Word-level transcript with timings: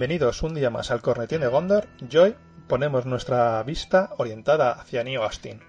Bienvenidos 0.00 0.42
un 0.42 0.54
día 0.54 0.70
más 0.70 0.90
al 0.90 1.02
Cornetín 1.02 1.42
de 1.42 1.48
Gondor. 1.48 1.86
Y 2.10 2.16
hoy 2.16 2.34
ponemos 2.68 3.04
nuestra 3.04 3.62
vista 3.64 4.14
orientada 4.16 4.72
hacia 4.72 5.04
New 5.04 5.22
Austin. 5.22 5.60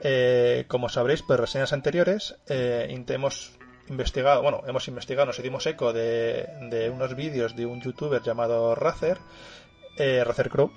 Eh, 0.00 0.64
como 0.66 0.88
sabréis, 0.88 1.20
por 1.20 1.38
reseñas 1.38 1.74
anteriores, 1.74 2.36
eh, 2.48 3.04
hemos 3.08 3.52
investigado, 3.90 4.40
bueno, 4.40 4.62
hemos 4.66 4.88
investigado, 4.88 5.26
nos 5.26 5.38
hicimos 5.38 5.66
eco 5.66 5.92
de, 5.92 6.90
unos 6.90 7.14
vídeos 7.16 7.54
de 7.54 7.66
un 7.66 7.82
youtuber 7.82 8.22
llamado 8.22 8.74
Razer, 8.74 9.18
eh, 9.98 10.24
Razer 10.24 10.48
Crow, 10.48 10.72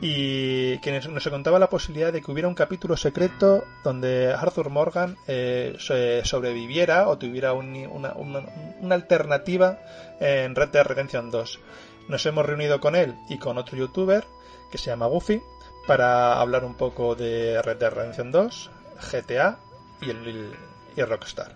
y 0.00 0.78
que 0.78 1.00
nos 1.00 1.28
contaba 1.28 1.60
la 1.60 1.70
posibilidad 1.70 2.12
de 2.12 2.22
que 2.22 2.32
hubiera 2.32 2.48
un 2.48 2.56
capítulo 2.56 2.96
secreto 2.96 3.62
donde 3.84 4.32
Arthur 4.32 4.68
Morgan 4.68 5.16
eh, 5.28 5.76
sobreviviera 6.24 7.06
o 7.06 7.18
tuviera 7.18 7.52
una, 7.52 8.14
una, 8.14 8.94
alternativa 8.96 9.78
en 10.18 10.56
Red 10.56 10.70
Dead 10.70 10.84
Redemption 10.84 11.30
2. 11.30 11.60
Nos 12.08 12.24
hemos 12.26 12.44
reunido 12.44 12.80
con 12.80 12.96
él 12.96 13.14
y 13.28 13.38
con 13.38 13.58
otro 13.58 13.76
youtuber 13.76 14.24
que 14.70 14.78
se 14.78 14.90
llama 14.90 15.06
Goofy 15.06 15.42
para 15.86 16.40
hablar 16.40 16.64
un 16.64 16.74
poco 16.74 17.14
de 17.14 17.60
Red 17.62 17.76
Dead 17.78 17.92
Redemption 17.92 18.32
2, 18.32 18.70
GTA 19.12 19.58
y, 20.00 20.10
el, 20.10 20.52
y 20.96 21.02
Rockstar. 21.02 21.52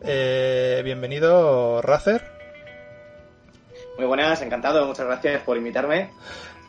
Eh, 0.00 0.80
bienvenido, 0.84 1.82
Razer. 1.82 2.24
Muy 3.96 4.06
buenas, 4.06 4.40
encantado, 4.42 4.86
muchas 4.86 5.06
gracias 5.06 5.42
por 5.42 5.56
invitarme. 5.56 6.10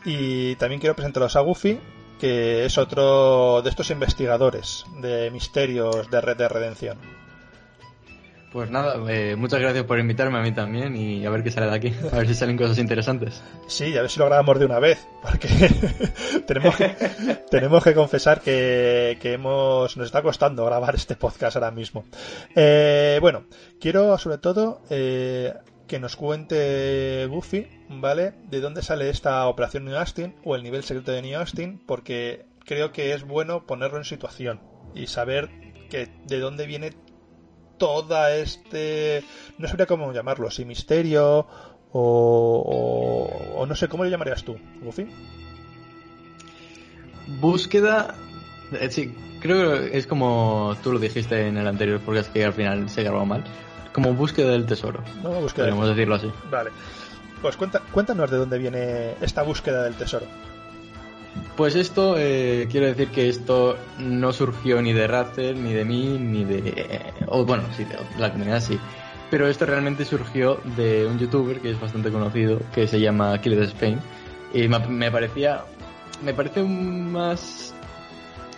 Y 0.04 0.56
también 0.56 0.80
quiero 0.80 0.96
presentaros 0.96 1.36
a 1.36 1.40
Goofy, 1.40 1.78
que 2.18 2.64
es 2.64 2.78
otro 2.78 3.62
de 3.62 3.70
estos 3.70 3.90
investigadores 3.90 4.84
de 4.98 5.30
misterios 5.30 6.10
de 6.10 6.20
Red 6.20 6.36
de 6.36 6.48
Redención. 6.48 6.98
Pues 8.52 8.68
nada, 8.68 8.96
eh, 9.08 9.36
muchas 9.36 9.60
gracias 9.60 9.84
por 9.84 10.00
invitarme 10.00 10.38
a 10.38 10.42
mí 10.42 10.50
también 10.50 10.96
y 10.96 11.24
a 11.24 11.30
ver 11.30 11.44
qué 11.44 11.52
sale 11.52 11.66
de 11.66 11.76
aquí, 11.76 11.94
a 12.12 12.16
ver 12.16 12.26
si 12.26 12.34
salen 12.34 12.56
cosas 12.56 12.78
interesantes. 12.78 13.40
Sí, 13.68 13.96
a 13.96 14.00
ver 14.00 14.10
si 14.10 14.18
lo 14.18 14.26
grabamos 14.26 14.58
de 14.58 14.64
una 14.64 14.80
vez, 14.80 15.06
porque 15.22 15.48
tenemos, 16.48 16.76
que, 16.76 16.88
tenemos 17.50 17.84
que 17.84 17.94
confesar 17.94 18.40
que, 18.40 19.18
que, 19.20 19.34
hemos, 19.34 19.96
nos 19.96 20.06
está 20.06 20.20
costando 20.22 20.64
grabar 20.64 20.96
este 20.96 21.14
podcast 21.14 21.56
ahora 21.56 21.70
mismo. 21.70 22.04
Eh, 22.56 23.18
bueno, 23.20 23.44
quiero 23.80 24.18
sobre 24.18 24.38
todo 24.38 24.82
eh, 24.90 25.54
que 25.86 26.00
nos 26.00 26.16
cuente 26.16 27.26
Buffy, 27.26 27.68
¿vale? 27.88 28.32
De 28.48 28.60
dónde 28.60 28.82
sale 28.82 29.10
esta 29.10 29.46
operación 29.46 29.84
New 29.84 29.96
Austin 29.96 30.34
o 30.42 30.56
el 30.56 30.64
nivel 30.64 30.82
secreto 30.82 31.12
de 31.12 31.22
New 31.22 31.38
Austin, 31.38 31.80
porque 31.86 32.46
creo 32.64 32.90
que 32.90 33.12
es 33.12 33.22
bueno 33.24 33.64
ponerlo 33.64 33.98
en 33.98 34.04
situación 34.04 34.60
y 34.92 35.06
saber 35.06 35.50
que 35.88 36.08
de 36.26 36.38
dónde 36.40 36.66
viene 36.66 36.90
toda 37.80 38.36
este 38.36 39.24
no 39.58 39.66
sabría 39.66 39.86
cómo 39.86 40.12
llamarlo, 40.12 40.50
si 40.50 40.64
misterio 40.64 41.46
o, 41.92 43.56
o, 43.56 43.66
no 43.66 43.74
sé 43.74 43.88
cómo 43.88 44.04
lo 44.04 44.10
llamarías 44.10 44.44
tú, 44.44 44.56
Buffy. 44.80 45.08
Búsqueda, 47.40 48.14
eh, 48.72 48.90
sí, 48.90 49.14
creo 49.40 49.72
que 49.72 49.98
es 49.98 50.06
como 50.06 50.76
tú 50.82 50.92
lo 50.92 50.98
dijiste 50.98 51.48
en 51.48 51.56
el 51.56 51.66
anterior 51.66 52.00
porque 52.04 52.20
es 52.20 52.28
que 52.28 52.44
al 52.44 52.52
final 52.52 52.88
se 52.88 53.02
grabó 53.02 53.24
mal 53.24 53.42
como 53.92 54.14
búsqueda 54.14 54.52
del 54.52 54.66
tesoro. 54.66 55.02
No, 55.22 55.30
búsqueda 55.30 55.66
Podemos 55.66 55.88
decirlo 55.88 56.14
así. 56.14 56.30
Vale. 56.50 56.70
Pues 57.42 57.56
cuenta, 57.56 57.80
cuéntanos 57.90 58.30
de 58.30 58.36
dónde 58.36 58.58
viene 58.58 59.14
esta 59.22 59.42
búsqueda 59.42 59.84
del 59.84 59.94
tesoro. 59.94 60.26
Pues 61.56 61.76
esto, 61.76 62.16
eh, 62.18 62.68
quiero 62.70 62.86
decir 62.86 63.08
que 63.08 63.28
esto 63.28 63.76
no 63.98 64.32
surgió 64.32 64.80
ni 64.82 64.92
de 64.92 65.06
Razer, 65.06 65.56
ni 65.56 65.72
de 65.72 65.84
mí, 65.84 66.18
ni 66.18 66.44
de... 66.44 67.12
o 67.26 67.44
bueno, 67.44 67.64
sí, 67.76 67.84
de 67.84 67.96
la 68.18 68.32
comunidad 68.32 68.60
sí. 68.60 68.78
Pero 69.30 69.46
esto 69.46 69.66
realmente 69.66 70.04
surgió 70.04 70.60
de 70.76 71.06
un 71.06 71.18
youtuber 71.18 71.60
que 71.60 71.70
es 71.70 71.80
bastante 71.80 72.10
conocido, 72.10 72.60
que 72.74 72.86
se 72.86 72.98
llama 72.98 73.40
Killer 73.40 73.62
Spain. 73.64 73.98
Y 74.52 74.68
me 74.68 75.10
parecía... 75.10 75.64
Me 76.22 76.34
parece 76.34 76.62
más... 76.62 77.74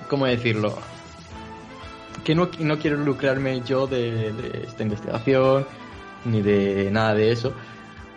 ¿Cómo 0.08 0.26
decirlo? 0.26 0.78
que 2.24 2.34
no, 2.34 2.48
no 2.60 2.78
quiero 2.78 2.96
lucrarme 2.98 3.62
yo 3.62 3.86
de, 3.86 4.32
esta 4.66 4.82
investigación 4.82 5.66
ni 6.24 6.40
de 6.40 6.90
nada 6.90 7.14
de 7.14 7.32
eso. 7.32 7.52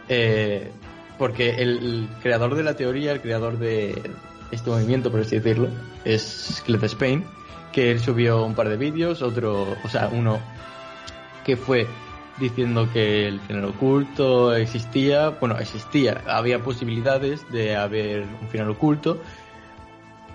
Eh, 0.08 0.72
porque 1.18 1.56
el, 1.56 2.08
creador 2.22 2.56
de 2.56 2.64
la 2.64 2.76
teoría, 2.76 3.12
el 3.12 3.22
creador 3.22 3.58
de 3.58 4.00
este 4.52 4.70
movimiento, 4.70 5.12
por 5.12 5.22
así 5.22 5.36
decirlo, 5.36 5.70
es 6.04 6.62
Cliff 6.66 6.84
Spain, 6.84 7.24
que 7.72 7.92
él 7.92 8.00
subió 8.00 8.46
un 8.46 8.56
par 8.56 8.70
de 8.70 8.78
vídeos, 8.78 9.22
otro, 9.22 9.76
o 9.84 9.90
sea, 9.90 10.10
uno 10.12 10.40
que 11.46 11.58
fue 11.58 11.88
diciendo 12.40 12.90
que 12.92 13.28
el 13.28 13.40
final 13.42 13.66
oculto 13.66 14.56
existía, 14.56 15.30
bueno, 15.30 15.58
existía, 15.58 16.22
había 16.28 16.64
posibilidades 16.64 17.50
de 17.52 17.76
haber 17.76 18.26
un 18.42 18.48
final 18.50 18.70
oculto, 18.70 19.22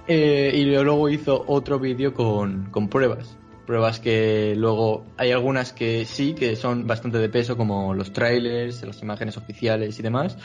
eh, 0.06 0.52
y 0.54 0.64
luego 0.64 1.08
hizo 1.08 1.44
otro 1.46 1.78
vídeo 1.78 2.14
con, 2.14 2.66
con 2.70 2.88
pruebas 2.88 3.36
pruebas 3.70 4.00
que 4.00 4.54
luego 4.56 5.04
hay 5.16 5.30
algunas 5.30 5.72
que 5.72 6.04
sí, 6.04 6.34
que 6.34 6.56
son 6.56 6.88
bastante 6.88 7.18
de 7.18 7.28
peso, 7.28 7.56
como 7.56 7.94
los 7.94 8.12
trailers, 8.12 8.82
las 8.82 9.00
imágenes 9.00 9.36
oficiales 9.36 9.96
y 9.96 10.02
demás, 10.02 10.36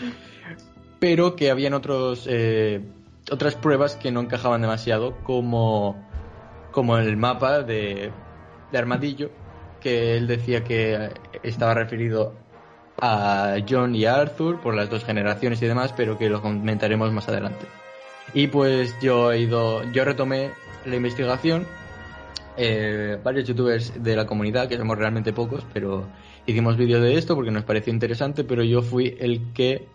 pero 1.00 1.36
que 1.36 1.50
habían 1.50 1.74
otros, 1.74 2.28
eh, 2.30 2.82
otras 3.32 3.56
pruebas 3.56 3.96
que 3.96 4.12
no 4.12 4.22
encajaban 4.22 4.62
demasiado, 4.62 5.18
como, 5.24 5.96
como 6.72 6.98
el 6.98 7.18
mapa 7.18 7.62
de, 7.62 8.12
de 8.72 8.78
Armadillo, 8.78 9.32
que 9.82 10.18
él 10.18 10.28
decía 10.28 10.64
que 10.64 11.12
estaba 11.44 11.74
referido 11.74 12.34
a 13.00 13.58
John 13.68 13.96
y 13.96 14.06
a 14.06 14.16
Arthur 14.16 14.62
por 14.62 14.74
las 14.74 14.90
dos 14.90 15.04
generaciones 15.04 15.62
y 15.62 15.66
demás, 15.66 15.94
pero 15.96 16.18
que 16.18 16.30
lo 16.30 16.42
comentaremos 16.42 17.12
más 17.12 17.28
adelante. 17.28 17.66
Y 18.34 18.48
pues 18.48 18.96
yo 19.02 19.32
he 19.32 19.40
ido, 19.40 19.84
yo 19.92 20.06
retomé 20.06 20.52
la 20.86 20.96
investigación 20.96 21.66
eh, 22.58 23.20
varios 23.22 23.48
youtubers 23.48 24.02
de 24.02 24.16
la 24.16 24.26
comunidad, 24.26 24.70
que 24.70 24.78
somos 24.78 24.98
realmente 24.98 25.34
pocos, 25.34 25.66
pero 25.74 26.08
hicimos 26.46 26.78
vídeos 26.78 27.02
de 27.02 27.18
esto 27.18 27.36
porque 27.36 27.52
nos 27.52 27.66
pareció 27.66 27.92
interesante, 27.92 28.44
pero 28.44 28.64
yo 28.64 28.82
fui 28.82 29.18
el 29.20 29.52
que 29.54 29.88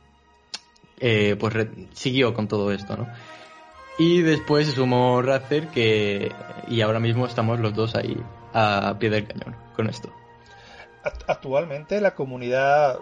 eh, 1.01 1.37
pues 1.39 1.55
siguió 1.93 2.35
con 2.35 2.49
todo 2.49 2.71
esto, 2.73 2.97
¿no? 2.97 3.09
Y 3.99 4.23
después 4.23 4.67
se 4.67 4.73
sumó 4.73 5.21
Razer 5.21 5.69
que 5.69 6.33
y 6.69 6.81
ahora 6.81 7.01
mismo 7.01 7.27
estamos 7.27 7.61
los 7.61 7.75
dos 7.75 7.95
ahí 7.95 8.17
a 8.53 8.97
pie 8.99 9.11
del 9.11 9.27
cañón 9.27 9.57
con 9.77 9.89
esto. 9.89 10.11
Actualmente 11.03 12.01
la 12.01 12.15
comunidad 12.15 12.99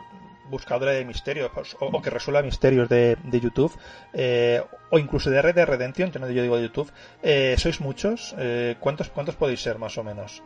buscadora 0.50 0.92
de 0.92 1.04
misterios 1.04 1.50
pues, 1.54 1.76
o, 1.78 2.02
que 2.02 2.10
resuelva 2.10 2.42
misterios 2.42 2.88
de, 2.88 3.16
YouTube 3.30 3.72
eh, 4.12 4.62
o 4.90 4.98
incluso 4.98 5.30
de 5.30 5.42
Red 5.42 5.54
de 5.54 5.66
Redemption, 5.66 6.10
que 6.10 6.18
no 6.18 6.28
yo 6.30 6.42
digo 6.42 6.56
de 6.56 6.62
YouTube, 6.62 6.90
eh, 7.22 7.54
¿sois 7.58 7.80
muchos? 7.80 8.34
Eh, 8.38 8.76
¿cuántos, 8.80 9.08
¿Cuántos 9.10 9.36
podéis 9.36 9.60
ser 9.60 9.78
más 9.78 9.98
o 9.98 10.04
menos? 10.04 10.42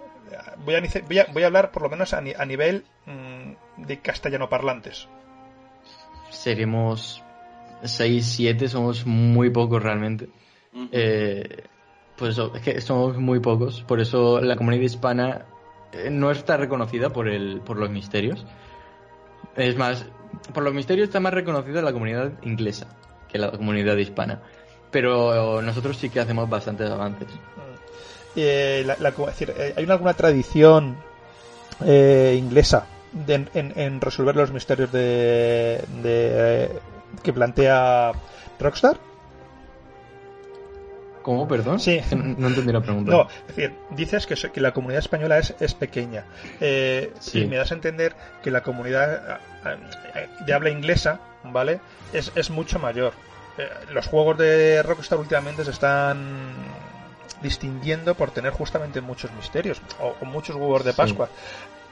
Voy 0.64 0.74
a, 0.74 1.26
voy 1.32 1.42
a, 1.42 1.46
hablar 1.46 1.70
por 1.70 1.82
lo 1.82 1.91
menos 1.91 2.14
a, 2.14 2.20
nivel 2.20 2.84
mm, 3.06 3.84
de 3.86 4.00
castellano 4.00 4.48
parlantes. 4.48 5.08
Seremos 6.30 7.22
6, 7.82 8.26
7, 8.26 8.69
somos 8.69 9.06
muy 9.06 9.50
pocos 9.50 9.82
realmente. 9.82 10.28
pues 12.16 12.39
es 12.39 12.62
que 12.62 12.80
somos 12.80 13.16
muy 13.18 13.41
pocos, 13.41 13.83
por 13.83 14.01
eso 14.01 14.41
la 14.41 14.56
comunidad 14.56 14.83
hispana 14.83 15.47
no 16.10 16.30
está 16.30 16.56
reconocida 16.56 17.10
por, 17.10 17.28
el, 17.28 17.60
por 17.60 17.77
los 17.77 17.91
misterios. 17.91 18.47
Es 19.56 19.77
más, 19.77 20.06
por 20.54 20.62
los 20.62 20.72
misterios 20.72 21.09
está 21.09 21.21
más 21.21 21.34
reconocida 21.34 21.83
la 21.83 21.92
comunidad 21.92 22.33
inglesa 22.42 22.86
que 23.33 23.39
la 23.39 23.51
comunidad 23.51 23.97
hispana. 23.97 24.41
Pero 24.91 25.62
nosotros 25.62 25.97
sí 25.97 26.10
que 26.10 26.21
hacemos 26.21 26.48
bastantes 26.48 26.91
avances. 26.91 27.28
Eh, 28.36 28.86
eh, 28.86 29.74
¿Hay 29.77 29.84
alguna 29.84 30.15
tradición 30.15 30.97
eh, 31.84 32.36
inglesa 32.39 32.86
en, 33.27 34.01
resolver 34.01 34.36
los 34.36 34.53
misterios 34.53 34.92
de, 34.92 36.71
que 37.22 37.32
plantea 37.32 38.12
Rockstar? 38.59 38.98
¿Cómo, 41.22 41.47
perdón? 41.47 41.78
Sí. 41.78 42.00
No, 42.10 42.48
entendí 42.48 42.72
la 42.72 42.80
pregunta. 42.80 43.10
No, 43.12 43.28
es 43.48 43.56
decir, 43.56 43.72
dices 43.91 44.26
que, 44.26 44.34
que 44.34 44.60
la 44.60 44.72
comunidad 44.72 44.98
española 44.98 45.38
es, 45.38 45.54
es 45.60 45.74
pequeña. 45.74 46.24
Eh, 46.60 47.12
Y 47.32 47.44
me 47.44 47.56
das 47.56 47.70
a 47.70 47.74
entender 47.74 48.14
que 48.42 48.50
la 48.50 48.62
comunidad 48.62 49.38
de 50.44 50.53
habla 50.53 50.70
inglesa, 50.70 51.20
¿vale? 51.44 51.80
Es, 52.12 52.32
es 52.34 52.50
mucho 52.50 52.78
mayor. 52.78 53.12
Eh, 53.58 53.68
los 53.92 54.06
juegos 54.06 54.38
de 54.38 54.82
Rockstar 54.82 55.18
últimamente 55.18 55.65
se 55.65 55.70
están 55.70 56.53
distinguiendo 57.42 58.15
por 58.15 58.30
tener 58.30 58.53
justamente 58.53 59.00
muchos 59.00 59.32
misterios 59.32 59.80
o, 60.00 60.24
muchos 60.24 60.56
huevos 60.56 60.84
de 60.84 60.92
Pascua. 60.92 61.28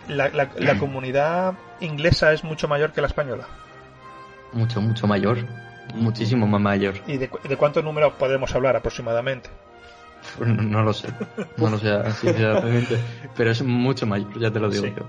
La, 0.08 0.28
la, 0.28 0.49
comunidad 0.78 1.55
inglesa 1.81 2.32
es 2.32 2.43
mucho 2.44 2.66
mayor 2.66 2.93
que 2.93 3.00
la 3.00 3.06
española. 3.06 3.46
Mucho, 4.52 4.81
mucho 4.81 5.06
mayor 5.06 5.38
muchísimo 5.94 6.47
más 6.47 6.61
mayor. 6.61 6.94
¿Y 7.06 7.17
de, 7.17 7.31
de 7.49 7.56
cuántos 7.56 7.85
números 7.85 8.12
podemos 8.19 8.55
hablar 8.55 8.76
aproximadamente? 8.76 9.50
No, 10.38 10.82
lo 10.82 10.93
sé, 10.93 11.08
no 11.56 11.70
lo 11.70 11.79
sé 11.79 12.12
sinceramente, 12.20 12.99
pero 13.37 13.50
es 13.50 13.62
mucho 13.62 14.06
mayor, 14.06 14.38
ya 14.38 14.50
te 14.50 14.61
lo 14.61 14.69
digo 14.69 14.87
yo. 14.87 15.08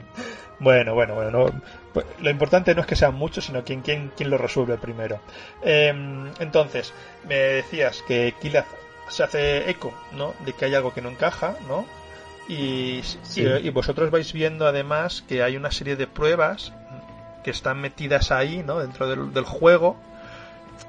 Bueno, 0.59 0.93
bueno, 0.93 1.15
bueno. 1.15 1.47
Pues, 1.91 2.05
lo 2.21 2.29
importante 2.29 2.73
no 2.75 2.81
es 2.81 2.87
que 2.87 2.95
sean 2.95 3.15
muchos, 3.15 3.45
sino 3.45 3.63
quién, 3.63 3.81
quién, 3.81 4.11
quién 4.15 4.29
lo 4.29 4.37
resuelve 4.37 4.77
primero. 4.77 5.19
Em, 5.63 6.31
entonces, 6.39 6.93
me 7.27 7.35
decías 7.35 8.03
que 8.07 8.35
Kilaz 8.39 8.67
se 9.09 9.23
hace 9.23 9.69
eco, 9.69 9.93
¿no? 10.13 10.33
De 10.45 10.53
que 10.53 10.65
hay 10.65 10.75
algo 10.75 10.93
que 10.93 11.01
no 11.01 11.09
encaja, 11.09 11.55
¿no? 11.67 11.85
Y, 12.47 13.01
y, 13.35 13.69
vosotros 13.69 14.11
vais 14.11 14.31
viendo 14.33 14.67
además 14.67 15.23
que 15.27 15.41
hay 15.43 15.57
una 15.57 15.71
serie 15.71 15.95
de 15.95 16.07
pruebas 16.07 16.73
que 17.43 17.51
están 17.51 17.81
metidas 17.81 18.31
ahí, 18.31 18.63
¿no? 18.65 18.79
Dentro 18.79 19.07
del, 19.07 19.33
del 19.33 19.45
juego 19.45 19.97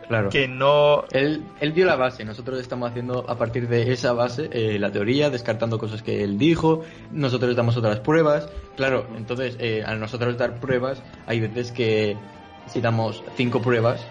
Claro. 0.09 0.31
Que 0.31 0.49
no. 0.49 1.05
Él, 1.11 1.45
él 1.61 1.75
dio 1.75 1.87
la 1.87 1.97
base, 1.97 2.25
nosotros 2.25 2.61
estamos 2.61 2.91
haciendo 2.91 3.25
a 3.29 3.37
partir 3.37 3.69
de 3.69 3.93
esa 3.93 4.13
base 4.13 4.49
eh, 4.53 4.79
la 4.79 4.91
teoría, 4.91 5.31
descartando 5.31 5.79
cosas 5.79 6.03
que 6.03 6.23
él 6.23 6.39
dijo, 6.39 6.83
nosotros 7.11 7.55
damos 7.57 7.77
otras 7.77 8.01
pruebas. 8.01 8.49
Claro, 8.77 9.07
entonces, 9.17 9.57
eh, 9.59 9.83
al 9.85 10.01
nosotros 10.01 10.37
dar 10.37 10.61
pruebas, 10.61 11.03
hay 11.27 11.41
veces 11.41 11.73
que 11.73 12.17
si 12.67 12.81
damos 12.81 13.23
cinco 13.37 13.61
pruebas, 13.61 14.05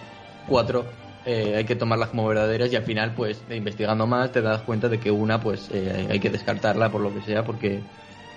cuatro 0.47 0.85
eh, 1.25 1.55
hay 1.57 1.65
que 1.65 1.75
tomarlas 1.75 2.09
como 2.09 2.27
verdaderas 2.27 2.71
y 2.71 2.75
al 2.75 2.83
final, 2.83 3.13
pues, 3.15 3.43
investigando 3.49 4.07
más, 4.07 4.31
te 4.31 4.41
das 4.41 4.61
cuenta 4.63 4.89
de 4.89 4.99
que 4.99 5.11
una, 5.11 5.39
pues, 5.39 5.69
hay 5.71 6.19
que 6.19 6.29
descartarla 6.29 6.89
por 6.91 7.01
lo 7.01 7.13
que 7.13 7.21
sea, 7.21 7.43
porque 7.43 7.81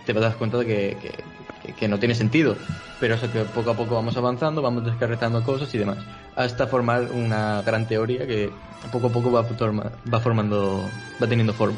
te 0.04 0.12
das 0.12 0.36
cuenta 0.36 0.58
de 0.58 0.66
que, 0.66 0.96
que, 1.00 1.24
no 1.88 1.98
tiene 1.98 2.14
sentido. 2.14 2.56
Pero 3.00 3.14
eso 3.14 3.30
que 3.30 3.40
poco 3.40 3.70
a 3.70 3.74
poco 3.74 3.94
vamos 3.94 4.16
avanzando, 4.16 4.62
vamos 4.62 4.84
descarretando 4.84 5.42
cosas 5.42 5.74
y 5.74 5.78
demás. 5.78 5.98
Hasta 6.36 6.66
formar 6.66 7.08
una 7.12 7.62
gran 7.62 7.86
teoría 7.86 8.26
que 8.26 8.50
poco 8.92 9.08
a 9.08 9.10
poco 9.10 9.30
va, 9.30 9.42
va 9.42 10.20
formando, 10.20 10.88
va 11.22 11.26
teniendo 11.26 11.52
forma. 11.52 11.76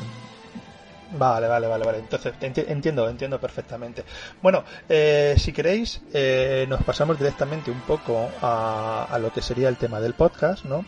Vale, 1.12 1.47
vale, 1.47 1.67
vale, 1.67 1.85
vale. 1.85 1.99
Entonces, 1.99 2.35
entiendo, 2.41 3.09
entiendo 3.09 3.41
perfectamente. 3.41 4.05
Bueno, 4.43 4.65
eh, 4.88 5.35
si 5.38 5.53
queréis, 5.53 6.00
eh, 6.12 6.67
nos 6.69 6.83
pasamos 6.83 7.19
directamente 7.19 7.71
un 7.71 7.81
poco 7.81 8.29
a, 8.43 9.06
a, 9.11 9.19
lo 9.19 9.33
que 9.33 9.41
sería 9.41 9.69
el 9.69 9.77
tema 9.77 10.00
del 10.00 10.15
podcast, 10.15 10.65
¿no? 10.65 10.85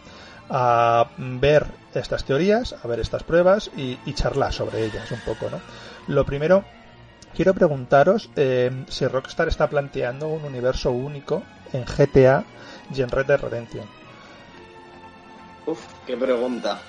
A 0.50 1.10
ver 1.18 1.66
estas 1.94 2.24
teorías, 2.24 2.74
a 2.82 2.88
ver 2.88 3.00
estas 3.00 3.22
pruebas 3.22 3.70
y, 3.76 3.98
y 4.06 4.14
charlar 4.14 4.52
sobre 4.52 4.84
ellas 4.84 5.10
un 5.12 5.20
poco, 5.20 5.50
¿no? 5.50 5.60
Lo 6.08 6.24
primero 6.24 6.64
quiero 7.34 7.54
preguntaros 7.54 8.30
eh, 8.36 8.70
si 8.88 9.06
Rockstar 9.06 9.48
está 9.48 9.68
planteando 9.68 10.28
un 10.28 10.44
universo 10.44 10.90
único 10.90 11.42
en 11.72 11.84
GTA 11.84 12.44
y 12.94 13.02
en 13.02 13.10
Red 13.10 13.26
Dead 13.26 13.40
Redemption. 13.40 13.86
Uf, 15.66 15.84
qué 16.06 16.16
pregunta. 16.16 16.80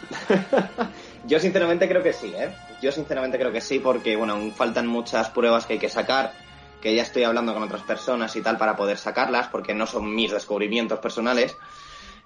Yo 1.26 1.40
sinceramente 1.40 1.88
creo 1.90 2.02
que 2.02 2.14
sí, 2.14 2.34
¿eh? 2.36 2.50
Yo 2.82 2.94
sinceramente 2.94 3.38
creo 3.38 3.52
que 3.52 3.60
sí 3.60 3.80
porque, 3.80 4.16
bueno, 4.16 4.34
aún 4.34 4.54
faltan 4.54 4.88
muchas 4.88 5.30
pruebas 5.30 5.66
que 5.66 5.74
hay 5.74 5.80
que 5.80 5.90
sacar, 5.90 6.32
que 6.82 6.96
ya 6.96 7.02
estoy 7.02 7.24
hablando 7.24 7.54
con 7.54 7.64
otras 7.64 7.82
personas 7.82 8.34
y 8.38 8.42
tal 8.42 8.58
para 8.58 8.78
poder 8.78 8.98
sacarlas, 8.98 9.50
porque 9.50 9.74
no 9.74 9.86
son 9.86 10.16
mis 10.16 10.32
descubrimientos 10.32 11.00
personales. 11.00 11.58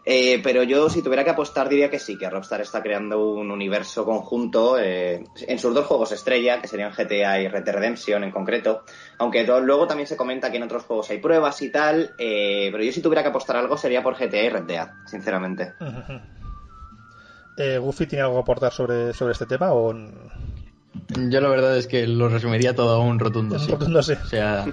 Eh, 0.06 0.42
pero 0.44 0.64
yo, 0.64 0.90
si 0.90 1.02
tuviera 1.02 1.24
que 1.24 1.30
apostar, 1.30 1.70
diría 1.70 1.90
que 1.90 2.00
sí, 2.00 2.18
que 2.18 2.30
Rockstar 2.30 2.60
está 2.60 2.82
creando 2.84 3.26
un 3.26 3.50
universo 3.52 4.04
conjunto 4.04 4.78
eh, 4.78 5.24
en 5.48 5.60
sus 5.60 5.74
dos 5.74 5.86
juegos 5.86 6.12
estrella, 6.12 6.60
que 6.62 6.68
serían 6.68 6.92
GTA 6.92 7.40
y 7.40 7.48
Red 7.48 7.64
Dead 7.64 7.76
Redemption 7.76 8.24
en 8.24 8.32
concreto. 8.32 8.84
Aunque 9.20 9.46
luego 9.46 9.88
también 9.88 10.08
se 10.08 10.18
comenta 10.18 10.52
que 10.52 10.58
en 10.58 10.64
otros 10.64 10.84
juegos 10.84 11.10
hay 11.10 11.20
pruebas 11.20 11.62
y 11.62 11.70
tal. 11.70 12.12
Eh, 12.18 12.68
pero 12.72 12.84
yo, 12.84 12.92
si 12.92 13.02
tuviera 13.02 13.24
que 13.24 13.30
apostar 13.30 13.56
algo, 13.56 13.78
sería 13.78 14.04
por 14.04 14.16
GTA 14.18 14.44
y 14.44 14.50
Red 14.50 14.64
Dead, 14.64 14.88
sinceramente. 15.06 15.74
eh, 17.58 17.78
¿Goofy 17.78 18.06
tiene 18.06 18.24
algo 18.24 18.36
que 18.36 18.42
aportar 18.42 18.74
sobre, 18.74 19.14
sobre 19.14 19.32
este 19.32 19.46
tema 19.46 19.72
o.? 19.72 19.94
Yo 21.30 21.42
la 21.42 21.50
verdad 21.50 21.78
es 21.78 21.88
que 21.88 22.06
lo 22.06 22.30
resumiría 22.30 22.76
todo 22.76 22.96
a 22.96 23.00
un 23.00 23.20
rotundo 23.20 23.58
sí. 23.58 23.72
Rotundo 23.72 24.04
sí. 24.04 24.14
O 24.14 24.26
sea, 24.28 24.66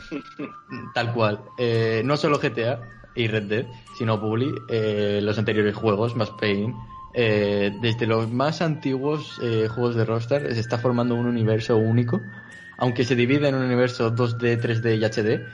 tal 0.95 1.15
cual. 1.15 1.41
no 2.05 2.17
solo 2.17 2.39
GTA, 2.39 3.00
y 3.15 3.27
Red 3.27 3.45
Dead, 3.45 3.67
sino 3.97 4.19
Bully, 4.19 4.53
eh, 4.69 5.21
los 5.23 5.39
anteriores 5.39 5.75
juegos, 5.75 6.17
más 6.17 6.31
Pain. 6.31 6.75
Eh, 7.13 7.73
desde 7.81 8.07
los 8.07 8.31
más 8.31 8.63
antiguos 8.63 9.41
eh, 9.43 9.67
juegos 9.69 9.97
de 9.97 10.05
Rockstar 10.05 10.43
se 10.55 10.61
está 10.61 10.79
formando 10.79 11.17
un 11.17 11.27
universo 11.27 11.77
único, 11.77 12.21
aunque 12.79 13.05
se 13.05 13.17
divide 13.17 13.49
en 13.49 13.57
un 13.57 13.65
universo 13.65 14.15
2D, 14.15 14.61
3D 14.61 14.97
y 14.97 15.05
HD, 15.05 15.45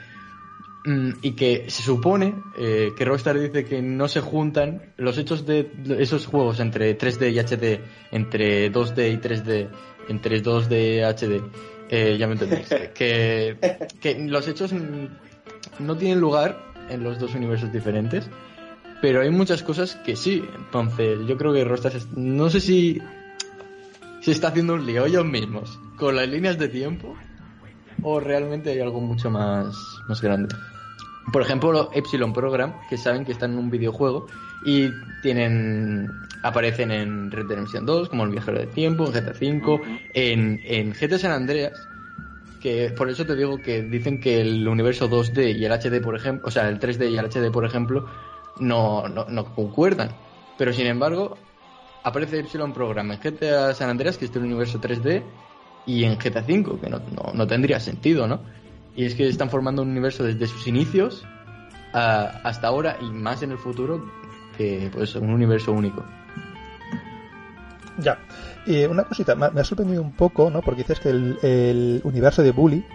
mm, 0.85 1.19
y 1.23 1.31
que 1.31 1.65
se 1.69 1.81
supone 1.81 2.35
eh, 2.59 2.91
que 2.95 3.05
Rockstar 3.05 3.39
dice 3.39 3.65
que 3.65 3.81
no 3.81 4.07
se 4.07 4.21
juntan 4.21 4.93
los 4.97 5.17
hechos 5.17 5.47
de 5.47 5.71
esos 5.97 6.27
juegos 6.27 6.59
entre 6.59 6.95
3D 6.95 7.31
y 7.31 7.39
HD, 7.39 7.81
entre 8.11 8.71
2D 8.71 9.11
y 9.11 9.17
3D, 9.17 9.69
entre 10.09 10.43
2D 10.43 10.97
y 10.97 11.01
HD, 11.01 11.41
eh, 11.89 12.17
ya 12.19 12.27
me 12.27 12.33
entendéis, 12.33 12.69
que, 12.93 13.57
que 13.99 14.19
los 14.27 14.47
hechos 14.47 14.73
no 15.79 15.97
tienen 15.97 16.19
lugar 16.19 16.66
en 16.89 17.03
los 17.03 17.19
dos 17.19 17.35
universos 17.35 17.71
diferentes. 17.71 18.29
Pero 19.01 19.21
hay 19.21 19.29
muchas 19.29 19.63
cosas 19.63 19.95
que 19.97 20.15
sí. 20.15 20.43
Entonces, 20.55 21.19
yo 21.27 21.37
creo 21.37 21.53
que 21.53 21.63
Rockstar 21.63 21.93
no 22.15 22.49
sé 22.49 22.59
si 22.59 23.01
se 24.21 24.31
está 24.31 24.49
haciendo 24.49 24.73
un 24.73 24.85
lío 24.85 25.05
ellos 25.05 25.25
mismos 25.25 25.79
con 25.97 26.15
las 26.15 26.27
líneas 26.27 26.57
de 26.57 26.67
tiempo 26.67 27.15
o 28.01 28.19
realmente 28.19 28.71
hay 28.71 28.79
algo 28.79 28.99
mucho 28.99 29.29
más, 29.29 29.75
más 30.07 30.21
grande. 30.21 30.53
Por 31.31 31.41
ejemplo, 31.41 31.89
Epsilon 31.93 32.33
Program, 32.33 32.73
que 32.89 32.97
saben 32.97 33.25
que 33.25 33.33
están 33.33 33.53
en 33.53 33.59
un 33.59 33.69
videojuego 33.69 34.27
y 34.65 34.89
tienen 35.21 36.09
aparecen 36.43 36.91
en 36.91 37.31
Red 37.31 37.47
Dead 37.47 37.57
Redemption 37.57 37.85
2 37.85 38.09
como 38.09 38.23
el 38.23 38.31
viajero 38.31 38.59
de 38.59 38.67
tiempo, 38.67 39.05
en 39.05 39.11
GTA 39.11 39.33
5, 39.33 39.81
en, 40.13 40.61
en 40.63 40.91
GTA 40.91 41.17
San 41.17 41.31
Andreas 41.31 41.87
que 42.61 42.91
por 42.91 43.09
eso 43.09 43.25
te 43.25 43.35
digo 43.35 43.57
que 43.59 43.83
dicen 43.83 44.19
que 44.19 44.41
el 44.41 44.67
universo 44.67 45.09
2D 45.09 45.57
y 45.57 45.65
el 45.65 45.71
HD, 45.71 46.01
por 46.01 46.15
ejemplo, 46.15 46.47
o 46.47 46.51
sea, 46.51 46.67
el 46.69 46.79
3D 46.79 47.11
y 47.11 47.17
el 47.17 47.25
HD, 47.25 47.51
por 47.51 47.65
ejemplo, 47.65 48.05
no, 48.59 49.07
no, 49.07 49.55
concuerdan. 49.55 50.09
Pero 50.57 50.73
sin 50.73 50.87
embargo, 50.87 51.37
aparece 52.03 52.39
Epsilon 52.39 52.73
Program 52.73 53.11
en 53.11 53.19
GTA 53.19 53.73
San 53.73 53.89
Andreas, 53.89 54.17
que 54.17 54.25
es 54.25 54.35
el 54.35 54.43
universo 54.43 54.79
3D, 54.79 55.23
y 55.85 56.03
en 56.03 56.17
GTA 56.17 56.43
5, 56.43 56.79
que 56.81 56.89
no, 56.89 56.99
no, 56.99 57.33
no, 57.33 57.47
tendría 57.47 57.79
sentido, 57.79 58.27
¿no? 58.27 58.41
Y 58.95 59.05
es 59.05 59.15
que 59.15 59.27
están 59.27 59.49
formando 59.49 59.83
un 59.83 59.89
universo 59.89 60.23
desde 60.23 60.47
sus 60.47 60.67
inicios 60.67 61.25
hasta 61.93 62.67
ahora 62.67 62.97
y 63.01 63.05
más 63.05 63.41
en 63.43 63.51
el 63.51 63.57
futuro, 63.57 64.05
que 64.57 64.89
pues 64.91 65.15
un 65.15 65.29
universo 65.29 65.71
único. 65.71 66.03
Ya. 67.99 68.19
Y 68.67 68.83
una 68.83 69.05
cosita, 69.05 69.33
me 69.33 69.61
ha 69.61 69.63
sorprendido 69.63 70.01
un 70.01 70.11
poco, 70.11 70.49
¿no? 70.49 70.61
Porque 70.61 70.81
dices 70.81 70.99
que 70.99 71.09
el, 71.09 72.01
universo 72.03 72.43
de 72.43 72.51
Bully 72.51 72.85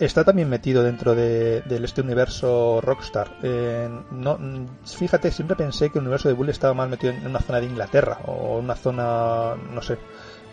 está 0.00 0.24
también 0.24 0.48
metido 0.48 0.82
dentro 0.82 1.14
de, 1.14 1.62
este 1.68 2.00
universo 2.00 2.80
Rockstar. 2.80 3.36
Eh, 3.42 3.90
no, 4.10 4.38
fíjate, 4.86 5.30
siempre 5.30 5.54
pensé 5.54 5.90
que 5.90 5.98
el 5.98 6.04
universo 6.04 6.28
de 6.28 6.34
Bully 6.34 6.50
estaba 6.50 6.72
más 6.72 6.88
metido 6.88 7.12
en 7.12 7.26
una 7.26 7.40
zona 7.40 7.60
de 7.60 7.66
Inglaterra 7.66 8.20
o 8.24 8.58
en 8.58 8.64
una 8.64 8.74
zona, 8.74 9.54
no 9.54 9.82
sé. 9.82 9.98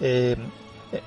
Eh, 0.02 0.36
eh 0.92 1.02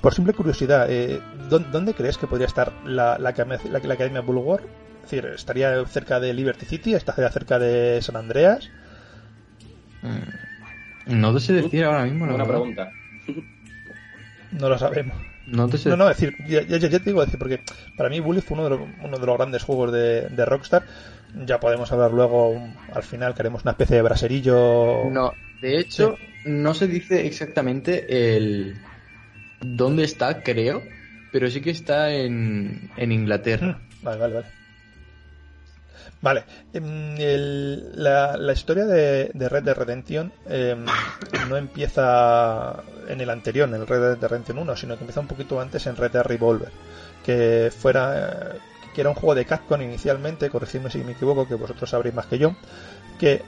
por, 0.00 0.14
simple 0.14 0.32
curiosidad, 0.32 0.86
eh, 0.90 1.20
¿dónde 1.50 1.92
crees 1.92 2.16
que 2.16 2.26
podría 2.26 2.46
estar 2.46 2.72
la 2.86 3.14
Academia 3.14 4.22
Bulwark? 4.22 4.64
Es 5.04 5.10
decir, 5.10 5.26
¿estaría 5.26 5.84
cerca 5.84 6.18
de 6.18 6.32
Liberty 6.32 6.64
City? 6.64 6.94
¿Estaría 6.94 7.28
cerca 7.30 7.58
de 7.58 8.00
San 8.00 8.16
Andreas? 8.16 8.70
Mm. 10.00 10.51
No 11.06 11.34
te 11.34 11.40
sé 11.40 11.52
decir 11.54 11.84
ahora 11.84 12.04
mismo. 12.04 12.24
Una 12.24 12.46
pregunta. 12.46 12.92
No 14.52 14.68
lo 14.68 14.78
sabemos. 14.78 15.16
No 15.46 15.66
te 15.66 15.78
sé. 15.78 15.88
No, 15.88 15.96
no, 15.96 16.06
decir, 16.06 16.36
ya, 16.46 16.60
ya, 16.62 16.78
te 16.78 16.98
digo 16.98 17.24
decir, 17.24 17.38
porque 17.38 17.60
para 17.96 18.10
mí 18.10 18.20
Bully 18.20 18.42
fue 18.42 18.54
uno 18.54 18.64
de 18.64 18.70
los, 18.70 18.80
uno 19.02 19.18
de 19.18 19.26
los 19.26 19.36
grandes 19.36 19.62
juegos 19.62 19.90
de, 19.90 20.28
de 20.28 20.44
Rockstar. 20.44 20.84
Ya 21.46 21.58
podemos 21.58 21.90
hablar 21.90 22.12
luego, 22.12 22.60
al 22.92 23.02
final, 23.02 23.34
que 23.34 23.42
haremos 23.42 23.62
una 23.62 23.72
especie 23.72 23.96
de 23.96 24.02
braserillo. 24.02 25.04
No, 25.10 25.34
de 25.60 25.78
hecho, 25.78 26.18
no 26.44 26.74
se 26.74 26.86
dice 26.86 27.26
exactamente 27.26 28.36
el 28.36 28.76
dónde 29.60 30.04
está, 30.04 30.42
creo, 30.42 30.82
pero 31.32 31.50
sí 31.50 31.60
que 31.60 31.70
está 31.70 32.12
en, 32.12 32.90
en 32.96 33.12
Inglaterra. 33.12 33.78
Mm, 33.80 34.04
vale, 34.04 34.20
vale, 34.20 34.34
vale. 34.34 34.61
Vale, 36.20 36.44
em, 36.72 37.16
la, 37.94 38.36
la, 38.36 38.52
historia 38.52 38.84
de, 38.84 39.30
Red 39.34 39.64
Dead 39.64 39.76
Redemption 39.76 40.32
em, 40.48 40.84
no 41.48 41.56
empieza 41.56 42.82
en 43.08 43.20
el 43.20 43.30
anterior, 43.30 43.68
en 43.68 43.74
el 43.74 43.86
Red 43.86 44.18
Dead 44.18 44.30
Redemption 44.30 44.58
1, 44.58 44.76
sino 44.76 44.96
que 44.96 45.02
empieza 45.02 45.20
un 45.20 45.26
poquito 45.26 45.60
antes 45.60 45.86
en 45.86 45.96
Red 45.96 46.12
Dead 46.12 46.24
Revolver, 46.24 46.70
que 47.24 47.72
fuera 47.76 48.54
que 48.94 49.00
era 49.00 49.10
un 49.10 49.16
juego 49.16 49.34
de 49.34 49.44
Capcom 49.44 49.80
inicialmente, 49.80 50.50
corregidme 50.50 50.90
si 50.90 50.98
me 50.98 51.12
equivoco, 51.12 51.48
que 51.48 51.54
vosotros 51.54 51.88
sabréis 51.88 52.14
más 52.14 52.26
que 52.26 52.38
yo, 52.38 52.54
que, 53.18 53.42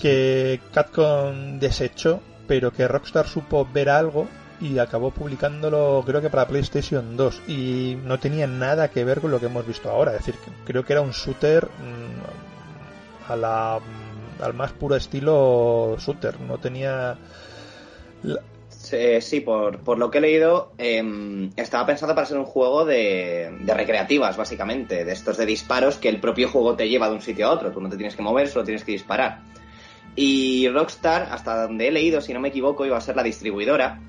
que 0.00 0.60
Capcom 0.72 1.58
desechó, 1.58 2.20
pero 2.46 2.72
que 2.72 2.86
Rockstar 2.86 3.26
supo 3.26 3.66
ver 3.72 3.88
algo 3.88 4.28
y 4.60 4.78
acabó 4.78 5.10
publicándolo 5.10 6.02
creo 6.06 6.20
que 6.20 6.30
para 6.30 6.46
PlayStation 6.46 7.16
2 7.16 7.42
y 7.48 7.98
no 8.04 8.18
tenía 8.18 8.46
nada 8.46 8.88
que 8.88 9.04
ver 9.04 9.20
con 9.20 9.30
lo 9.30 9.40
que 9.40 9.46
hemos 9.46 9.66
visto 9.66 9.90
ahora, 9.90 10.12
es 10.12 10.18
decir, 10.18 10.34
creo 10.64 10.84
que 10.84 10.92
era 10.92 11.02
un 11.02 11.10
shooter 11.10 11.64
mm, 11.66 13.30
a 13.32 13.36
la, 13.36 13.80
mm, 13.80 14.42
al 14.42 14.54
más 14.54 14.72
puro 14.72 14.96
estilo 14.96 15.96
shooter, 15.98 16.40
no 16.40 16.58
tenía... 16.58 17.16
Eh, 18.92 19.20
sí, 19.20 19.40
por, 19.40 19.80
por, 19.80 19.98
lo 19.98 20.10
que 20.12 20.18
he 20.18 20.20
leído, 20.20 20.72
em, 20.78 21.50
estaba 21.56 21.86
pensado 21.86 22.14
para 22.14 22.26
ser 22.26 22.38
un 22.38 22.44
juego 22.44 22.84
de, 22.84 23.52
de, 23.60 23.74
recreativas, 23.74 24.36
básicamente, 24.36 25.04
de 25.04 25.12
estos 25.12 25.36
de 25.36 25.44
disparos 25.44 25.96
que 25.96 26.08
el 26.08 26.20
propio 26.20 26.48
juego 26.48 26.76
te 26.76 26.88
lleva 26.88 27.08
de 27.08 27.16
un 27.16 27.20
sitio 27.20 27.48
a 27.48 27.50
otro. 27.50 27.72
Tú 27.72 27.80
no 27.80 27.88
te 27.88 27.96
tienes 27.96 28.14
que 28.14 28.22
mover, 28.22 28.46
solo 28.46 28.64
tienes 28.64 28.84
que 28.84 28.92
disparar. 28.92 29.40
Y 30.14 30.68
Rockstar, 30.68 31.28
hasta 31.30 31.64
donde 31.64 31.88
he 31.88 31.90
leído, 31.92 32.22
si 32.22 32.32
no 32.32 32.40
me 32.40 32.48
equivoco, 32.48 32.86
iba 32.86 32.96
a 32.96 33.00
ser 33.02 33.16
la 33.16 33.22
distribuidora. 33.22 34.00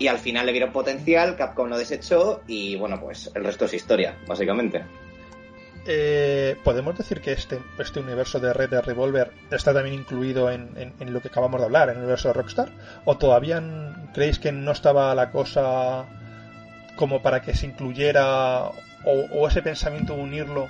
Y 0.00 0.08
al 0.08 0.18
final 0.18 0.46
le 0.46 0.52
vieron 0.52 0.72
potencial, 0.72 1.36
Capcom 1.36 1.68
lo 1.68 1.78
desechó 1.78 2.40
y 2.46 2.74
bueno, 2.74 2.98
pues 2.98 3.30
el 3.34 3.44
resto 3.44 3.66
es 3.66 3.74
historia, 3.74 4.16
básicamente. 4.26 4.82
Eh, 5.86 6.56
¿Podemos 6.64 6.96
decir 6.96 7.20
que 7.20 7.32
este, 7.32 7.58
este 7.78 8.00
universo 8.00 8.40
de 8.40 8.52
Red 8.52 8.70
Dead 8.70 8.82
Revolver 8.82 9.30
está 9.50 9.72
también 9.72 9.94
incluido 9.94 10.50
en, 10.50 10.94
en, 10.98 11.12
lo 11.12 11.20
que 11.20 11.28
acabamos 11.28 11.60
de 11.60 11.66
hablar, 11.66 11.90
en 11.90 11.96
el 11.96 11.98
universo 11.98 12.28
de 12.28 12.34
Rockstar? 12.34 12.70
¿O 13.04 13.18
todavía 13.18 13.62
creéis 14.14 14.38
que 14.38 14.52
no 14.52 14.72
estaba 14.72 15.14
la 15.14 15.30
cosa 15.30 16.06
como 16.96 17.20
para 17.22 17.42
que 17.42 17.54
se 17.54 17.66
incluyera 17.66 18.70
o, 19.04 19.12
o 19.32 19.48
ese 19.48 19.62
pensamiento 19.62 20.16
de 20.16 20.22
unirlo 20.22 20.68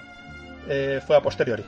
eh, 0.69 1.01
fue 1.07 1.17
a 1.17 1.23
posteriori? 1.23 1.65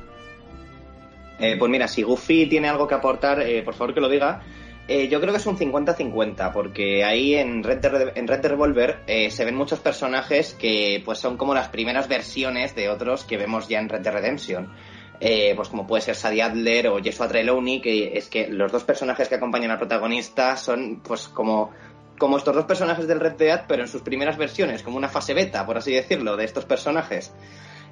Eh, 1.39 1.57
pues 1.59 1.71
mira, 1.71 1.89
si 1.89 2.03
Goofy 2.03 2.47
tiene 2.47 2.69
algo 2.69 2.87
que 2.87 2.95
aportar, 2.95 3.41
eh, 3.43 3.63
por 3.63 3.75
favor 3.75 3.95
que 3.95 4.01
lo 4.01 4.09
diga. 4.09 4.43
Eh, 4.89 5.09
yo 5.09 5.21
creo 5.21 5.33
que 5.33 5.39
es 5.39 5.47
un 5.47 5.57
50-50, 5.57 6.53
porque 6.53 7.05
ahí 7.05 7.35
en 7.35 7.63
Red 7.63 7.79
Dead, 7.79 8.17
en 8.17 8.27
Red 8.27 8.41
Dead 8.41 8.51
Revolver 8.51 8.99
eh, 9.07 9.31
se 9.31 9.45
ven 9.45 9.55
muchos 9.55 9.79
personajes 9.79 10.55
que 10.55 11.01
pues 11.05 11.19
son 11.19 11.37
como 11.37 11.55
las 11.55 11.69
primeras 11.69 12.09
versiones 12.09 12.75
de 12.75 12.89
otros 12.89 13.25
que 13.25 13.37
vemos 13.37 13.69
ya 13.69 13.79
en 13.79 13.89
Red 13.89 14.01
Dead 14.01 14.13
Redemption. 14.13 14.73
Eh, 15.21 15.53
pues 15.55 15.69
como 15.69 15.87
puede 15.87 16.03
ser 16.03 16.17
Sadie 16.17 16.43
Adler 16.43 16.89
o 16.89 16.99
Joshua 16.99 17.29
Trelawney, 17.29 17.81
que 17.81 18.19
es 18.19 18.29
que 18.29 18.49
los 18.49 18.73
dos 18.73 18.83
personajes 18.83 19.29
que 19.29 19.37
acompañan 19.37 19.71
al 19.71 19.79
protagonista 19.79 20.57
son 20.57 21.01
pues 21.01 21.29
como, 21.29 21.71
como 22.19 22.39
estos 22.39 22.53
dos 22.53 22.65
personajes 22.65 23.07
del 23.07 23.21
Red 23.21 23.35
Dead, 23.35 23.65
pero 23.69 23.83
en 23.83 23.89
sus 23.89 24.03
primeras 24.03 24.37
versiones, 24.37 24.83
como 24.83 24.97
una 24.97 25.09
fase 25.09 25.33
beta, 25.33 25.65
por 25.65 25.79
así 25.79 25.93
decirlo, 25.93 26.37
de 26.37 26.45
estos 26.45 26.65
personajes. 26.65 27.33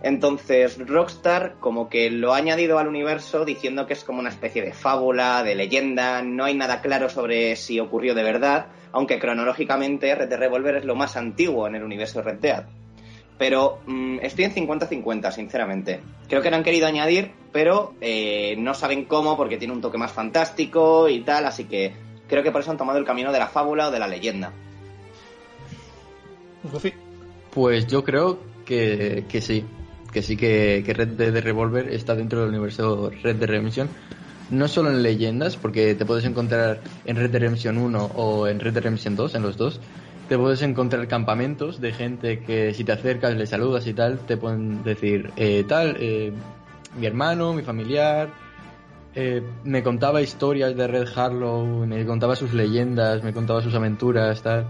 Entonces, 0.03 0.79
Rockstar 0.79 1.57
como 1.61 1.91
que 1.91 2.11
lo 2.11 2.33
ha 2.33 2.39
añadido 2.39 2.79
al 2.79 2.89
universo 2.89 3.45
diciendo 3.45 3.87
que 3.87 3.93
es 3.93 4.05
como 4.05 4.21
una 4.21 4.31
especie 4.31 4.63
de 4.63 4.73
fábula, 4.73 5.43
de 5.43 5.55
leyenda, 5.55 6.23
no 6.23 6.45
hay 6.45 6.55
nada 6.55 6.81
claro 6.81 7.11
sobre 7.11 7.55
si 7.57 7.79
ocurrió 7.81 8.15
de 8.15 8.23
verdad, 8.23 8.67
aunque 8.93 9.19
cronológicamente 9.19 10.15
Red 10.15 10.29
Dead 10.29 10.39
Revolver 10.39 10.77
es 10.77 10.85
lo 10.85 10.95
más 10.95 11.17
antiguo 11.17 11.67
en 11.67 11.75
el 11.75 11.83
universo 11.83 12.23
Red 12.23 12.39
Dead. 12.39 12.65
Pero 13.37 13.81
mmm, 13.87 14.19
estoy 14.23 14.45
en 14.45 14.55
50-50, 14.55 15.33
sinceramente. 15.33 16.01
Creo 16.29 16.41
que 16.41 16.51
lo 16.51 16.57
han 16.57 16.65
querido 16.65 16.87
añadir, 16.87 17.33
pero 17.53 17.95
eh, 18.01 18.55
no 18.59 18.75
saben 18.75 19.05
cómo 19.05 19.37
porque 19.37 19.59
tiene 19.59 19.75
un 19.75 19.81
toque 19.83 19.99
más 19.99 20.13
fantástico 20.13 21.09
y 21.09 21.21
tal, 21.21 21.45
así 21.45 21.65
que 21.65 21.93
creo 22.27 22.43
que 22.43 22.51
por 22.51 22.63
eso 22.63 22.71
han 22.71 22.79
tomado 22.79 22.99
el 22.99 23.05
camino 23.05 23.33
de 23.33 23.39
la 23.39 23.49
fábula 23.49 23.89
o 23.89 23.91
de 23.91 23.99
la 23.99 24.09
leyenda. 24.09 24.53
Pues 27.51 27.87
yo 27.87 28.05
creo 28.05 28.39
que, 28.65 29.25
que 29.29 29.41
sí, 29.41 29.65
que 30.13 30.23
sí 30.23 30.37
que, 30.37 30.83
que 30.85 30.93
Red 30.95 31.09
Dead 31.09 31.43
Revolver 31.43 31.89
está 31.93 32.15
dentro 32.15 32.41
del 32.41 32.51
universo 32.51 33.11
Red 33.23 33.37
Dead 33.37 33.49
Redemption. 33.49 33.89
No 34.51 34.67
solo 34.67 34.91
en 34.91 35.03
leyendas, 35.03 35.57
porque 35.57 35.95
te 35.95 36.05
puedes 36.05 36.25
encontrar 36.25 36.81
en 37.05 37.17
Red 37.17 37.31
Dead 37.31 37.43
Redemption 37.43 37.79
1 37.79 38.05
o 38.17 38.49
en 38.49 38.59
Red 38.59 38.73
Dead 38.73 38.83
Redemption 38.83 39.17
2, 39.17 39.35
en 39.37 39.43
los 39.43 39.57
dos. 39.57 39.81
Te 40.29 40.39
puedes 40.39 40.63
encontrar 40.63 41.07
campamentos 41.09 41.81
de 41.81 41.93
gente 41.93 42.41
que 42.41 42.73
si 42.75 42.85
te 42.85 42.93
acercas, 42.93 43.35
le 43.35 43.47
saludas 43.47 43.87
y 43.87 43.95
tal, 43.95 44.19
te 44.21 44.37
pueden 44.37 44.83
decir, 44.85 45.31
eh, 45.37 45.65
tal, 45.67 45.97
eh, 45.99 46.33
mi 46.99 47.07
hermano, 47.07 47.53
mi 47.53 47.63
familiar, 47.63 48.31
eh, 49.15 49.43
me 49.65 49.83
contaba 49.83 50.23
historias 50.23 50.77
de 50.77 50.87
Red 50.87 51.09
Harlow, 51.17 51.85
me 51.87 52.05
contaba 52.07 52.37
sus 52.37 52.53
leyendas, 52.55 53.25
me 53.25 53.33
contaba 53.33 53.61
sus 53.61 53.75
aventuras, 53.75 54.41
tal. 54.43 54.67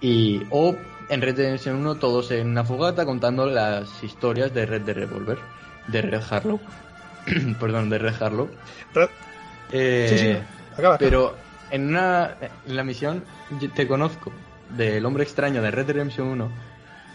Y, 0.00 0.42
o 0.50 0.76
en 1.08 1.22
Red 1.22 1.36
Dead 1.36 1.44
Redemption 1.46 1.76
1 1.76 1.94
todos 1.96 2.30
en 2.30 2.48
una 2.48 2.64
fogata 2.64 3.04
contando 3.04 3.46
las 3.46 4.02
historias 4.02 4.52
de 4.52 4.66
Red 4.66 4.82
Dead 4.82 4.96
Revolver, 4.96 5.38
de 5.86 6.02
Red 6.02 6.22
Harlow. 6.30 6.60
Perdón, 7.60 7.90
de 7.90 7.98
Red 7.98 8.22
Harlow. 8.22 8.48
Eh, 9.72 10.06
sí, 10.08 10.18
sí. 10.18 10.30
Acaba, 10.30 10.94
acaba. 10.94 10.98
Pero 10.98 11.36
en, 11.70 11.88
una, 11.88 12.36
en 12.66 12.76
la 12.76 12.84
misión 12.84 13.24
Te 13.74 13.86
Conozco 13.86 14.32
del 14.76 15.04
hombre 15.06 15.24
extraño 15.24 15.62
de 15.62 15.70
Red 15.70 15.86
Redemption 15.86 16.28
1 16.28 16.50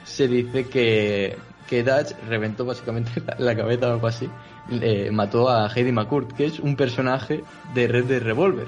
se 0.03 0.27
dice 0.27 0.67
que, 0.67 1.38
que 1.67 1.83
Dutch 1.83 2.13
reventó 2.27 2.65
básicamente 2.65 3.21
la, 3.25 3.35
la 3.38 3.55
cabeza 3.55 3.89
o 3.89 3.93
algo 3.93 4.07
así. 4.07 4.29
Eh, 4.69 5.12
mató 5.12 5.50
a 5.50 5.67
Heidi 5.67 5.91
McCourt, 5.91 6.31
que 6.33 6.45
es 6.45 6.59
un 6.59 6.75
personaje 6.75 7.43
de 7.73 7.88
Red 7.88 8.05
Dead 8.05 8.21
Revolver. 8.21 8.67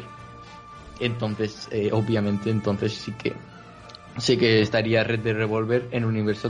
Entonces, 1.00 1.67
eh, 1.72 1.89
obviamente, 1.91 2.50
entonces 2.50 2.94
sí 2.94 3.12
que 3.13 3.34
sí 4.17 4.38
que 4.38 4.62
estaría 4.62 5.03
Red 5.03 5.19
Dead 5.19 5.36
Revolver 5.36 5.88
en 5.91 6.03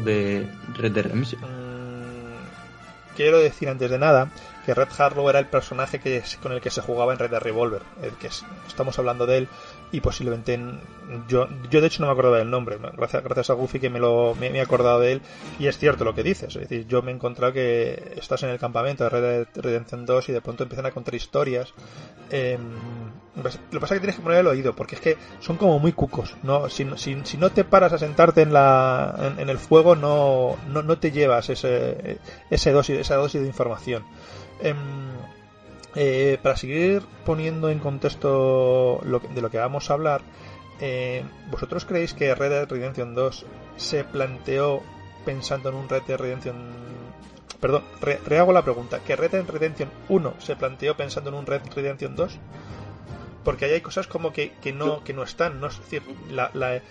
de 0.05 0.47
Red 0.75 0.93
Redemption. 0.93 1.41
Mm, 1.41 3.15
quiero 3.15 3.39
decir 3.39 3.69
antes 3.69 3.89
de 3.89 3.97
nada 3.97 4.31
que 4.65 4.73
Red 4.73 4.87
Harlow 4.97 5.29
era 5.29 5.39
el 5.39 5.45
personaje 5.45 5.99
que, 5.99 6.23
con 6.41 6.51
el 6.51 6.59
que 6.59 6.71
se 6.71 6.81
jugaba 6.81 7.13
en 7.13 7.19
Red 7.19 7.29
Dead 7.29 7.41
Revolver, 7.41 7.83
el 8.01 8.11
que 8.13 8.27
es, 8.27 8.43
estamos 8.67 8.97
hablando 8.97 9.27
de 9.27 9.37
él 9.39 9.47
y 9.91 10.01
posiblemente 10.01 10.55
en, 10.55 10.79
yo 11.27 11.47
yo 11.69 11.81
de 11.81 11.87
hecho 11.87 12.01
no 12.01 12.07
me 12.07 12.13
acordaba 12.13 12.39
del 12.39 12.49
nombre, 12.49 12.77
gracias, 12.97 13.23
gracias 13.23 13.49
a 13.51 13.53
Goofy 13.53 13.79
que 13.79 13.91
me 13.91 13.99
lo 13.99 14.33
me, 14.35 14.49
me, 14.49 14.57
he 14.57 14.61
acordado 14.61 14.99
de 14.99 15.13
él 15.13 15.21
y 15.59 15.67
es 15.67 15.77
cierto 15.77 16.03
lo 16.03 16.15
que 16.15 16.23
dices, 16.23 16.55
es 16.55 16.67
decir, 16.67 16.87
yo 16.87 17.03
me 17.03 17.11
he 17.11 17.13
encontrado 17.13 17.53
que 17.53 18.13
estás 18.17 18.41
en 18.41 18.49
el 18.49 18.57
campamento 18.57 19.03
de 19.03 19.09
Red 19.11 19.21
Dead 19.21 19.47
Redemption 19.63 20.05
2 20.05 20.29
y 20.29 20.31
de 20.31 20.41
pronto 20.41 20.63
empiezan 20.63 20.87
a 20.87 20.91
contar 20.91 21.13
historias 21.13 21.73
eh, 22.31 22.57
lo 23.35 23.43
que 23.43 23.79
pasa 23.79 23.95
es 23.95 23.99
que 23.99 23.99
tienes 23.99 24.15
que 24.15 24.21
poner 24.21 24.39
el 24.39 24.47
oído, 24.47 24.75
porque 24.75 24.95
es 24.95 25.01
que 25.01 25.17
son 25.39 25.57
como 25.57 25.77
muy 25.79 25.91
cucos. 25.91 26.35
¿no? 26.43 26.69
Si, 26.69 26.87
si, 26.95 27.19
si 27.23 27.37
no 27.37 27.51
te 27.51 27.63
paras 27.63 27.93
a 27.93 27.97
sentarte 27.97 28.41
en, 28.41 28.53
la, 28.53 29.33
en, 29.37 29.49
el 29.49 29.57
fuego, 29.57 29.95
no, 29.95 30.55
no, 30.69 30.83
no, 30.83 30.97
te 30.97 31.11
llevas 31.11 31.49
ese, 31.49 32.19
ese 32.49 32.71
dosis, 32.71 32.99
esa 32.99 33.15
dosis 33.15 33.41
de 33.41 33.47
información. 33.47 34.03
Eh, 34.61 34.73
eh, 35.95 36.37
para 36.41 36.57
seguir 36.57 37.03
poniendo 37.25 37.69
en 37.69 37.79
contexto 37.79 38.99
lo 39.03 39.19
de 39.19 39.41
lo 39.41 39.49
que 39.49 39.57
vamos 39.57 39.89
a 39.89 39.93
hablar, 39.93 40.21
eh, 40.81 41.23
¿vosotros 41.49 41.85
creéis 41.85 42.13
que 42.13 42.35
Red 42.35 42.49
Dead 42.49 42.69
Redemption 42.69 43.15
2 43.15 43.45
se 43.77 44.03
planteó 44.03 44.81
pensando 45.25 45.69
en 45.69 45.75
un 45.75 45.89
Red 45.89 46.03
Dead 46.03 46.17
Redemption 46.17 46.55
perdón, 47.61 47.83
re, 48.01 48.19
rehago 48.25 48.51
la 48.51 48.63
pregunta, 48.63 48.99
¿que 48.99 49.15
Red 49.15 49.31
Dead 49.31 49.45
Redemption 49.47 49.89
1 50.09 50.33
se 50.39 50.55
planteó 50.55 50.95
pensando 50.97 51.29
en 51.29 51.37
un 51.37 51.45
Red 51.45 51.61
Dead 51.61 51.73
Redemption 51.73 52.15
2? 52.15 52.39
Porque 53.45 53.63
ahí 53.65 53.71
hay 53.71 53.81
cosas 53.81 54.07
como 54.07 54.33
que, 54.33 54.51
que 54.61 54.73
no 54.73 55.05
que 55.05 55.13
no 55.13 55.23
están, 55.23 55.61
¿no? 55.61 55.67
Es 55.67 55.79
decir, 55.79 56.01
la, 56.29 56.51
la, 56.53 56.81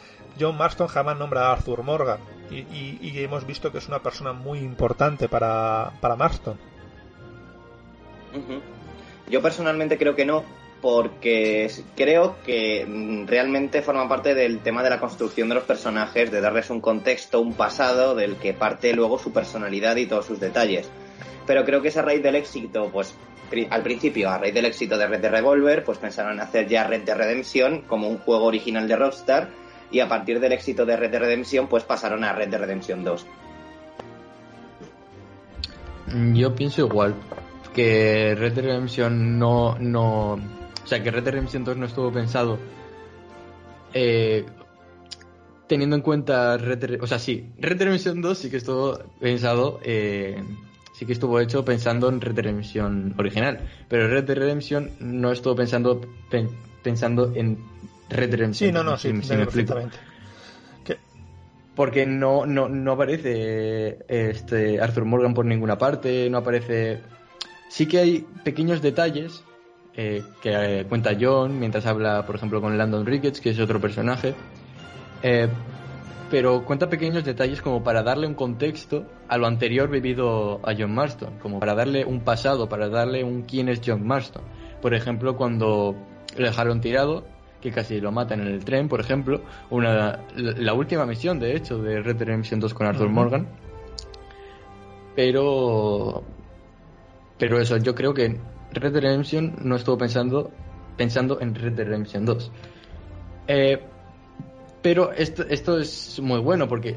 John 0.41 0.57
Marston 0.57 0.89
jamás 0.89 1.19
nombra 1.19 1.49
a 1.49 1.53
Arthur 1.53 1.83
Morgan 1.83 2.21
y, 2.51 2.61
y, 2.61 2.99
y, 3.03 3.23
hemos 3.23 3.47
visto 3.47 3.71
que 3.71 3.79
es 3.79 3.89
una 3.89 4.03
persona 4.03 4.33
muy 4.33 4.61
importante 4.61 5.29
para, 5.29 5.93
para 6.01 6.17
Marston. 6.17 6.59
Uh 8.33 8.39
-huh. 8.39 8.61
Yo 9.29 9.43
personalmente 9.43 9.99
creo 9.99 10.15
que 10.15 10.25
no, 10.25 10.45
porque 10.85 11.71
creo 11.97 12.37
que 12.45 12.85
realmente 13.27 13.81
forma 13.81 14.07
parte 14.07 14.35
del 14.35 14.59
tema 14.61 14.83
de 14.83 14.91
la 14.91 15.01
construcción 15.01 15.49
de 15.49 15.55
los 15.55 15.65
personajes, 15.65 16.31
de 16.31 16.43
darles 16.43 16.69
un 16.69 16.83
contexto, 16.83 17.41
un 17.41 17.55
pasado 17.55 18.15
del 18.15 18.37
que 18.37 18.53
parte 18.53 18.93
luego 18.93 19.19
su 19.19 19.33
personalidad 19.33 19.97
y 19.97 20.07
todos 20.07 20.27
sus 20.27 20.41
detalles. 20.41 20.91
Pero 21.47 21.65
creo 21.65 21.81
que 21.81 21.89
es 21.89 21.97
a 21.97 22.03
raíz 22.03 22.23
del 22.23 22.35
éxito, 22.35 22.91
pues 22.93 23.15
al 23.71 23.83
principio, 23.83 24.31
a 24.31 24.39
raíz 24.39 24.55
del 24.55 24.65
éxito 24.67 24.97
de 24.97 25.07
Red 25.07 25.21
Dead 25.21 25.31
Revolver, 25.31 25.85
pues 25.85 25.99
pensaron 25.99 26.35
en 26.35 26.41
hacer 26.41 26.69
ya 26.69 26.87
Red 26.87 27.03
Dead 27.03 27.17
Redemption 27.17 27.83
como 27.83 28.09
un 28.09 28.19
juego 28.19 28.45
original 28.45 28.89
de 28.89 28.97
Rockstar 28.97 29.49
y 29.91 30.01
a 30.01 30.09
partir 30.09 30.41
del 30.41 30.53
éxito 30.53 30.85
de 30.85 30.97
Red 30.97 31.11
Dead 31.11 31.21
Redemption, 31.21 31.69
pues 31.69 31.85
pasaron 31.85 32.25
a 32.25 32.33
Red 32.33 32.49
Dead 32.49 32.61
Redemption 32.61 33.05
2. 33.05 33.27
Yo 36.35 36.55
pienso 36.55 36.87
igual 36.87 37.15
que 37.75 38.35
Red 38.37 38.53
Dead 38.53 38.65
Redemption 38.65 39.39
no, 39.39 39.77
no, 39.79 40.33
o 40.33 40.87
sea, 40.87 41.03
que 41.03 41.11
Red 41.11 41.25
Dead 41.25 41.33
Redemption 41.33 41.65
2 41.65 41.77
no 41.77 41.87
estuvo 41.87 42.13
pensado 42.13 42.59
eh, 43.93 44.45
teniendo 45.67 45.97
en 45.97 46.03
cuenta 46.03 46.57
Red 46.57 47.03
o 47.03 47.07
sea, 47.07 47.19
sí, 47.19 47.53
Red 47.59 47.77
Dead 47.77 47.87
Redemption 47.87 48.21
2 48.21 48.39
sí 48.39 48.51
que 48.51 48.59
estuvo 48.59 48.99
pensado 49.21 49.81
eh, 49.83 50.43
sí 50.95 51.05
que 51.05 51.13
estuvo 51.13 51.39
hecho 51.41 51.65
pensando 51.65 52.09
en 52.09 52.21
Red 52.21 52.35
Dead 52.35 52.45
Redemption 52.45 53.15
original, 53.19 53.61
pero 53.89 54.09
Red 54.09 54.25
Dead 54.25 54.39
Redemption 54.39 54.91
no 55.01 55.33
estuvo 55.33 55.55
pensando 55.55 56.01
pen, 56.31 56.49
pensando 56.83 57.33
en 57.35 57.59
Red 58.09 58.31
Dead 58.31 58.39
Redemption. 58.39 58.69
Sí, 58.69 58.73
no, 58.73 58.83
no, 58.83 58.97
sí, 58.97 59.13
si, 59.21 59.23
si 59.23 59.37
me 59.37 59.43
explico. 59.43 59.77
Porque 61.75 62.07
no, 62.07 62.47
no, 62.47 62.69
no 62.69 62.93
aparece 62.93 63.99
este 64.07 64.81
Arthur 64.81 65.05
Morgan 65.05 65.35
por 65.35 65.45
ninguna 65.45 65.77
parte, 65.77 66.31
no 66.31 66.39
aparece. 66.39 67.01
Sí 67.69 67.87
que 67.87 67.99
hay 67.99 68.27
pequeños 68.45 68.81
detalles 68.81 69.43
eh, 69.97 70.23
que 70.41 70.81
eh, 70.81 70.85
cuenta 70.85 71.17
John 71.21 71.59
mientras 71.59 71.87
habla, 71.87 72.25
por 72.27 72.37
ejemplo, 72.37 72.61
con 72.61 72.79
Landon 72.79 73.05
Ricketts, 73.05 73.41
que 73.41 73.51
es 73.51 73.59
otro 73.59 73.81
personaje. 73.81 74.35
Eh, 75.23 75.49
pero 76.35 76.65
cuenta 76.65 76.89
pequeños 76.89 77.23
detalles 77.23 77.63
como 77.63 77.85
para 77.85 78.03
darle 78.03 78.27
un 78.27 78.35
contexto 78.35 79.07
a 79.29 79.39
lo 79.39 79.47
anterior 79.47 79.89
vivido 79.89 80.59
a 80.65 80.75
John 80.77 80.93
Marston, 80.93 81.39
como 81.39 81.61
para 81.61 81.77
darle 81.77 82.05
un 82.05 82.25
pasado, 82.25 82.69
para 82.69 82.89
darle 82.89 83.23
un 83.23 83.43
quién 83.43 83.69
es 83.69 83.81
John 83.87 84.05
Marston. 84.05 84.43
Por 84.83 84.95
ejemplo, 84.95 85.37
cuando 85.37 85.95
le 86.37 86.47
dejaron 86.47 86.81
tirado, 86.81 87.25
que 87.61 87.71
casi 87.71 88.01
lo 88.01 88.11
matan 88.11 88.41
en 88.41 88.49
el 88.49 88.65
tren, 88.65 88.89
por 88.89 88.99
ejemplo. 88.99 89.43
Una, 89.71 90.25
la, 90.35 90.75
última 90.75 91.07
misión, 91.07 91.39
de 91.39 91.55
hecho, 91.55 91.81
de 91.81 92.03
Red 92.03 92.17
Dead 92.17 92.27
Redemption 92.27 92.59
2 92.59 92.75
con 92.75 92.89
Arthur 92.89 93.11
Morgan. 93.11 93.47
Pero. 95.15 96.25
Pero 97.39 97.61
eso, 97.61 97.77
yo 97.77 97.95
creo 97.95 98.13
que 98.13 98.41
Red 98.73 98.93
Dead 98.93 99.03
Redemption 99.03 99.55
no 99.63 99.77
estuvo 99.77 99.97
pensando, 99.97 100.51
pensando 100.97 101.41
en 101.41 101.55
Red 101.55 101.75
Dead 101.75 101.87
Redemption 101.87 102.25
2. 102.25 102.53
Eh, 103.47 103.81
pero 104.85 105.13
esto, 105.13 105.45
esto 105.49 105.79
es 105.79 106.21
muy 106.21 106.41
bueno 106.41 106.69
porque 106.69 106.97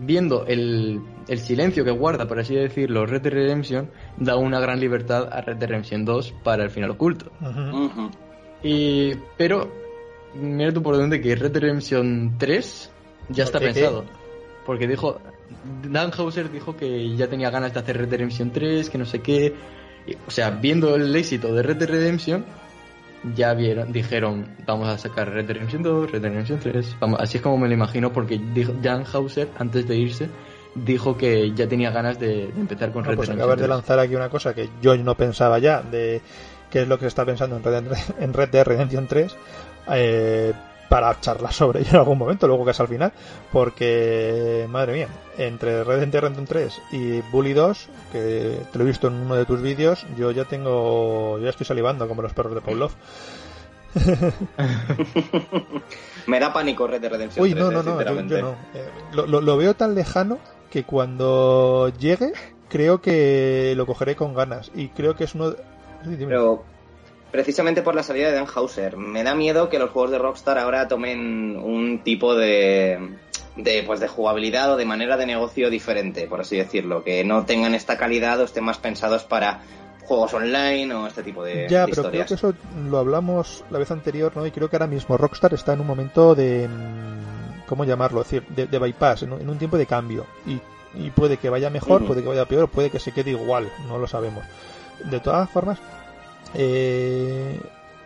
viendo 0.00 0.44
el, 0.44 1.00
el, 1.26 1.38
silencio 1.38 1.82
que 1.82 1.90
guarda, 1.90 2.28
por 2.28 2.38
así 2.38 2.54
decirlo, 2.54 3.06
Red 3.06 3.22
Dead 3.22 3.32
Redemption, 3.32 3.90
da 4.18 4.36
una 4.36 4.60
gran 4.60 4.78
libertad 4.78 5.30
a 5.32 5.40
Red 5.40 5.56
Dead 5.56 5.70
Redemption 5.70 6.04
2 6.04 6.34
para 6.44 6.64
el 6.64 6.68
final 6.68 6.90
oculto. 6.90 7.32
Y, 8.62 9.14
pero, 9.38 9.72
mira 10.34 10.70
tú 10.70 10.82
por 10.82 10.98
dónde 10.98 11.22
que 11.22 11.34
Red 11.36 11.52
Dead 11.52 11.62
Redemption 11.62 12.34
3 12.36 12.92
ya 13.30 13.44
está 13.44 13.60
pensado. 13.60 14.04
Porque 14.66 14.86
dijo, 14.86 15.22
Dan 15.90 16.10
Hauser 16.18 16.52
dijo 16.52 16.76
que 16.76 17.16
ya 17.16 17.28
tenía 17.28 17.48
ganas 17.48 17.72
de 17.72 17.80
hacer 17.80 17.96
Red 17.96 18.08
Dead 18.08 18.18
Redemption 18.18 18.50
3, 18.50 18.90
que 18.90 18.98
no 18.98 19.06
sé 19.06 19.20
qué. 19.20 19.54
o 20.26 20.30
sea, 20.30 20.50
viendo 20.50 20.94
el 20.96 21.16
éxito 21.16 21.54
de 21.54 21.62
Red 21.62 21.76
Dead 21.76 21.88
Redemption, 21.88 22.44
ya 23.34 23.54
vieron, 23.54 23.92
dijeron, 23.92 24.46
vamos 24.66 24.88
a 24.88 24.98
sacar 24.98 25.30
Red 25.30 25.46
Dead 25.46 25.54
Redemption 25.54 25.82
2, 25.82 26.12
Red 26.12 26.22
Dead 26.22 26.30
Redemption 26.30 26.58
3. 26.60 26.96
así 27.18 27.36
es 27.38 27.42
como 27.42 27.58
me 27.58 27.68
lo 27.68 27.74
imagino, 27.74 28.12
porque 28.12 28.40
dijo, 28.54 28.72
Dan 28.80 29.04
Hauser, 29.12 29.48
antes 29.58 29.86
de 29.88 29.96
irse, 29.96 30.28
dijo 30.74 31.16
que 31.16 31.52
ya 31.52 31.68
tenía 31.68 31.90
ganas 31.90 32.18
de, 32.18 32.44
empezar 32.44 32.92
con 32.92 33.04
Red 33.04 33.16
pues 33.16 33.28
Dead 33.28 33.36
Redemption 33.36 33.40
acabas 33.40 33.60
de 33.60 33.68
lanzar 33.68 33.98
aquí 33.98 34.14
una 34.14 34.28
cosa 34.28 34.54
que 34.54 34.68
yo 34.80 34.96
no 34.96 35.16
pensaba 35.16 35.58
ya, 35.58 35.82
de 35.82 36.20
qué 36.70 36.82
es 36.82 36.88
lo 36.88 36.98
que 36.98 37.04
se 37.04 37.08
está 37.08 37.24
pensando 37.24 37.56
en 37.56 37.64
Red, 37.64 37.84
en 38.20 38.32
Red 38.32 38.48
Dead 38.50 38.64
Redemption 38.64 39.06
3. 39.06 39.36
Eh, 39.90 40.52
para 40.88 41.20
charlar 41.20 41.52
sobre 41.52 41.80
ello 41.80 41.90
en 41.90 41.96
algún 41.96 42.18
momento, 42.18 42.46
luego 42.46 42.64
que 42.64 42.70
es 42.70 42.80
al 42.80 42.88
final, 42.88 43.12
porque, 43.52 44.66
madre 44.70 44.92
mía, 44.94 45.08
entre 45.36 45.84
Red 45.84 46.08
Dead 46.08 46.20
Redemption 46.20 46.46
3 46.46 46.82
y 46.92 47.20
Bully 47.30 47.52
2, 47.52 47.88
que 48.12 48.60
te 48.72 48.78
lo 48.78 48.84
he 48.84 48.86
visto 48.86 49.08
en 49.08 49.14
uno 49.14 49.34
de 49.36 49.44
tus 49.44 49.60
vídeos, 49.60 50.06
yo 50.16 50.30
ya 50.30 50.44
tengo, 50.44 51.38
ya 51.40 51.50
estoy 51.50 51.66
salivando 51.66 52.08
como 52.08 52.22
los 52.22 52.32
perros 52.32 52.54
de 52.54 52.60
Pavlov. 52.60 52.92
Me 56.26 56.38
da 56.38 56.52
pánico 56.52 56.86
Red 56.86 57.00
Dead 57.00 57.10
Redemption 57.10 57.42
Uy, 57.42 57.54
no, 57.54 57.70
no, 57.70 57.82
no, 57.82 58.02
yo, 58.02 58.22
no. 58.42 58.50
Eh, 58.74 58.90
lo, 59.12 59.26
lo, 59.26 59.56
veo 59.56 59.74
tan 59.74 59.94
lejano 59.94 60.38
que 60.70 60.84
cuando 60.84 61.90
llegue 61.98 62.32
creo 62.68 63.00
que 63.00 63.72
lo 63.76 63.86
cogeré 63.86 64.14
con 64.14 64.34
ganas 64.34 64.70
y 64.74 64.88
creo 64.88 65.16
que 65.16 65.24
es 65.24 65.34
uno... 65.34 65.54
Pero 66.04 66.64
precisamente 67.30 67.82
por 67.82 67.94
la 67.94 68.02
salida 68.02 68.28
de 68.28 68.36
Dan 68.36 68.46
Hauser. 68.54 68.96
Me 68.96 69.22
da 69.22 69.34
miedo 69.34 69.68
que 69.68 69.78
los 69.78 69.90
juegos 69.90 70.10
de 70.10 70.18
Rockstar 70.18 70.58
ahora 70.58 70.88
tomen 70.88 71.56
un 71.56 72.02
tipo 72.02 72.34
de, 72.34 73.16
de, 73.56 73.82
pues 73.84 74.00
de 74.00 74.08
jugabilidad 74.08 74.72
o 74.72 74.76
de 74.76 74.84
manera 74.84 75.16
de 75.16 75.26
negocio 75.26 75.70
diferente, 75.70 76.26
por 76.26 76.40
así 76.40 76.56
decirlo. 76.56 77.04
Que 77.04 77.24
no 77.24 77.44
tengan 77.44 77.74
esta 77.74 77.98
calidad 77.98 78.40
o 78.40 78.44
estén 78.44 78.64
más 78.64 78.78
pensados 78.78 79.24
para 79.24 79.60
juegos 80.08 80.32
online 80.32 80.94
o 80.94 81.06
este 81.06 81.22
tipo 81.22 81.44
de, 81.44 81.68
ya, 81.68 81.86
pero 81.86 82.10
creo 82.10 82.24
que 82.24 82.34
eso 82.34 82.54
lo 82.88 82.96
hablamos 82.96 83.62
la 83.70 83.78
vez 83.78 83.90
anterior, 83.90 84.32
¿no? 84.34 84.46
Y 84.46 84.50
creo 84.50 84.70
que 84.70 84.76
ahora 84.76 84.86
mismo 84.86 85.18
Rockstar 85.18 85.52
está 85.52 85.74
en 85.74 85.80
un 85.80 85.86
momento 85.86 86.34
de... 86.34 86.66
¿Cómo 87.66 87.84
llamarlo? 87.84 88.22
Es 88.22 88.30
decir, 88.30 88.48
de, 88.48 88.78
bypass, 88.78 89.24
en 89.24 89.32
un, 89.32 89.58
tiempo 89.58 89.76
de 89.76 89.84
cambio. 89.84 90.24
Y, 90.46 90.58
y 90.94 91.10
puede 91.10 91.36
que 91.36 91.50
vaya 91.50 91.68
mejor, 91.68 92.06
puede 92.06 92.22
que 92.22 92.28
vaya 92.28 92.46
peor, 92.46 92.70
puede 92.70 92.88
que 92.88 92.98
se 92.98 93.12
quede 93.12 93.32
igual, 93.32 93.70
no 93.86 93.98
lo 93.98 94.06
sabemos. 94.06 94.42
De 95.04 95.20
todas 95.20 95.50
formas, 95.50 95.78
eh, 96.54 97.60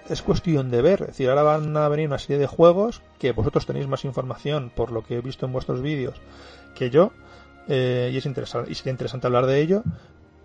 es 0.09 0.22
cuestión 0.22 0.70
de 0.70 0.83
ver. 0.83 1.02
Es 1.02 1.07
decir, 1.09 1.28
ahora 1.28 1.42
van 1.42 1.76
a 1.76 1.88
venir 1.88 2.09
una 2.09 2.18
serie 2.18 2.38
de 2.38 2.46
juegos 2.46 3.02
que 3.18 3.33
vosotros 3.33 3.66
tenéis 3.66 3.88
más 3.88 4.05
información 4.05 4.70
por 4.74 4.92
lo 4.92 5.02
que 5.02 5.16
he 5.16 5.20
visto 5.20 5.46
en 5.46 5.52
vuestros 5.52 5.81
vídeos 5.83 6.20
que 6.74 6.90
yo. 6.90 7.12
Eh, 7.68 8.11
y 8.12 8.16
es 8.16 8.26
interesante, 8.26 8.70
y 8.70 8.74
sería 8.74 8.92
interesante 8.92 9.26
hablar 9.26 9.46
de 9.46 9.61
ello. 9.61 9.83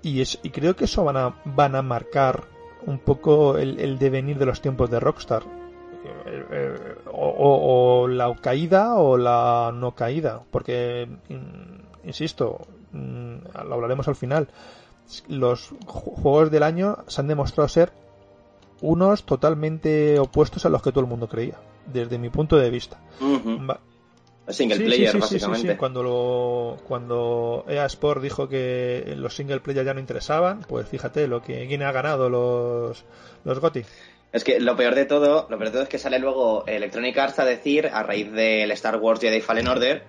Y, 0.02 0.22
es, 0.22 0.40
y 0.44 0.52
creo 0.52 0.76
que 0.76 0.86
eso 0.86 1.04
van 1.04 1.18
a, 1.18 1.36
van 1.46 1.76
a 1.76 1.82
marcar 1.82 2.44
un 2.86 3.00
poco 3.00 3.58
el, 3.58 3.98
devenir 3.98 4.38
de 4.38 4.46
los 4.46 4.62
tiempos 4.62 4.90
de 4.90 5.00
Rockstar. 5.00 5.44
Eh, 6.26 6.96
o, 7.12 8.08
la 8.08 8.34
caída 8.36 8.96
o 8.96 9.18
la 9.18 9.72
no 9.74 9.96
caída. 9.96 10.44
Porque, 10.52 11.08
insisto, 12.04 12.68
mm, 12.92 13.36
lo 13.68 13.74
hablaremos 13.74 14.08
al 14.08 14.16
final 14.16 14.48
los 15.28 15.74
juegos 15.86 16.52
del 16.52 16.64
año 16.64 16.98
se 17.08 17.22
han 17.22 17.28
demostrado 17.28 17.68
ser 17.70 17.92
unos 18.82 19.24
totalmente 19.24 20.20
opuestos 20.20 20.66
a 20.66 20.70
los 20.70 20.82
que 20.82 20.92
todo 20.92 21.02
el 21.02 21.08
mundo 21.08 21.28
creía, 21.28 21.56
desde 21.86 22.18
mi 22.18 22.30
punto 22.30 22.58
de 22.58 22.70
vista. 22.70 23.00
Single 24.50 24.80
player, 24.80 25.18
básicamente. 25.18 25.76
Cuando, 25.76 26.04
lo, 26.04 26.78
cuando 26.88 27.66
EA 27.68 27.86
Sport 27.86 28.22
dijo 28.22 28.48
que 28.48 29.14
los 29.18 29.36
single 29.36 29.60
player 29.60 29.86
ya 29.86 29.94
no 29.94 30.00
interesaban, 30.00 30.62
pues 30.62 30.88
fíjate 30.88 31.28
lo 31.28 31.42
que 31.42 31.68
quién 31.68 31.84
ha 31.84 31.92
ganado 31.92 32.30
los, 32.30 33.04
los 33.44 33.60
GOTY. 33.60 33.84
Es 34.32 34.44
que 34.44 34.60
lo 34.60 34.76
peor 34.76 34.96
de 34.96 35.06
todo, 35.06 35.48
lo 35.50 35.58
peor 35.58 35.66
de 35.66 35.72
todo 35.72 35.84
es 35.84 35.90
que 35.90 35.98
sale 35.98 36.20
luego 36.20 36.66
Electronic 36.66 37.18
Arts 37.18 37.40
a 37.40 37.46
decir, 37.46 37.88
a 37.88 38.04
raíz 38.04 38.32
del 38.32 38.72
Star 38.72 38.98
Wars 38.98 39.20
Jedi 39.20 39.42
Fallen 39.42 39.68
Order, 39.68 40.04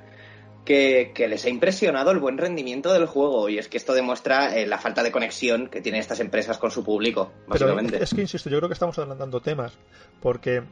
que, 0.64 1.12
les 1.28 1.44
ha 1.44 1.48
impresionado 1.48 2.10
el 2.10 2.18
buen 2.18 2.38
rendimiento 2.38 2.92
del 2.92 3.06
juego 3.06 3.48
y 3.48 3.58
es 3.58 3.68
que 3.68 3.76
esto 3.76 3.94
demuestra 3.94 4.56
eh, 4.56 4.66
la 4.66 4.78
falta 4.78 5.02
de 5.02 5.10
conexión 5.10 5.68
que 5.68 5.80
tienen 5.80 6.00
estas 6.00 6.20
empresas 6.20 6.58
con 6.58 6.70
su 6.70 6.84
público, 6.84 7.32
básicamente. 7.46 8.02
es 8.02 8.14
que, 8.14 8.20
insisto, 8.20 8.50
yo 8.50 8.58
creo 8.58 8.68
que 8.68 8.74
estamos 8.74 8.98
adelantando 8.98 9.40
temas 9.40 9.72
porque 10.20 10.62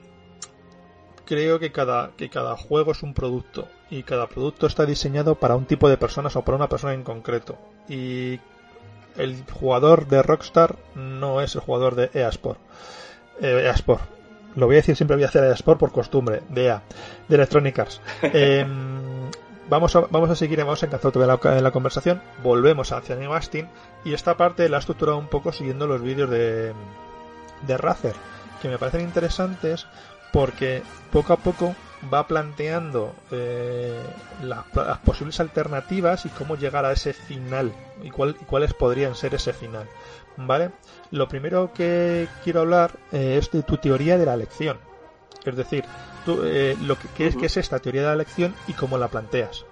creo 1.24 1.58
que 1.58 1.72
cada, 1.72 2.12
que 2.16 2.28
cada 2.28 2.56
juego 2.56 2.92
es 2.92 3.02
un 3.02 3.14
producto 3.14 3.68
y 3.90 4.02
cada 4.02 4.28
producto 4.28 4.66
está 4.66 4.86
diseñado 4.86 5.34
para 5.34 5.56
un 5.56 5.66
tipo 5.66 5.88
de 5.88 5.96
personas 5.96 6.36
o 6.36 6.42
para 6.42 6.56
una 6.56 6.68
persona 6.68 6.94
en 6.94 7.02
concreto 7.02 7.58
y 7.88 8.38
el 9.16 9.44
jugador 9.50 10.08
de 10.08 10.22
Rockstar 10.22 10.76
no 10.94 11.40
es 11.40 11.54
el 11.54 11.60
jugador 11.60 11.94
de 11.94 12.10
EA 12.14 12.28
Sport. 12.28 12.60
Eh, 13.40 13.62
EA 13.64 13.72
Sport. 13.72 14.02
Lo 14.54 14.66
voy 14.66 14.76
a 14.76 14.78
decir 14.78 14.96
siempre 14.96 15.16
voy 15.16 15.24
a 15.24 15.28
hacer 15.28 15.44
EA 15.44 15.52
Sport 15.52 15.80
por 15.80 15.92
costumbre, 15.92 16.42
de 16.48 16.66
EA, 16.66 16.82
de 17.28 17.34
Electronic 17.34 17.78
Arts. 17.78 18.00
Em, 18.22 19.30
Vamos 19.68 19.96
a, 19.96 20.00
vamos 20.00 20.30
a 20.30 20.36
seguir, 20.36 20.58
vamos 20.58 20.82
a 20.82 20.86
encanzar 20.86 21.08
otra 21.08 21.36
vez 21.36 21.62
la, 21.62 21.70
conversación. 21.72 22.22
Volvemos 22.42 22.92
hacia 22.92 23.16
New 23.16 23.32
Austin 23.32 23.68
y 24.04 24.14
esta 24.14 24.36
parte 24.36 24.68
la 24.68 24.76
he 24.76 24.80
estructurado 24.80 25.18
un 25.18 25.28
poco 25.28 25.52
siguiendo 25.52 25.86
los 25.88 26.02
vídeos 26.02 26.30
de, 26.30 26.72
de 27.66 27.76
Razer, 27.76 28.14
que 28.62 28.68
me 28.68 28.78
parecen 28.78 29.00
interesantes 29.00 29.86
porque 30.32 30.82
poco 31.10 31.32
a 31.32 31.36
poco 31.36 31.74
va 32.12 32.26
planteando 32.26 33.14
eh, 33.30 34.00
las 34.42 34.98
posibles 34.98 35.40
alternativas 35.40 36.26
y 36.26 36.28
cómo 36.28 36.56
llegar 36.56 36.84
a 36.84 36.92
ese 36.92 37.12
final 37.12 37.72
y 38.02 38.10
cuáles 38.10 38.74
podrían 38.74 39.14
ser 39.14 39.34
ese 39.34 39.52
final. 39.52 39.88
¿Vale? 40.36 40.70
Lo 41.10 41.28
primero 41.28 41.72
que 41.72 42.28
quiero 42.44 42.60
hablar 42.60 42.92
eh, 43.10 43.38
es 43.38 43.50
de 43.50 43.62
tu 43.62 43.78
teoría 43.78 44.18
de 44.18 44.26
la 44.26 44.34
elección. 44.34 44.78
Es 45.50 45.56
decir, 45.56 45.84
eh, 46.44 46.76
lo 46.80 46.98
que, 46.98 47.26
es, 47.26 47.36
que 47.36 47.46
es 47.46 47.56
esta 47.56 47.78
teoría 47.78 48.02
de 48.02 48.08
la 48.08 48.14
elección 48.14 48.54
y 48.66 48.72
cómo 48.72 48.98
la 48.98 49.08
planteas. 49.08 49.64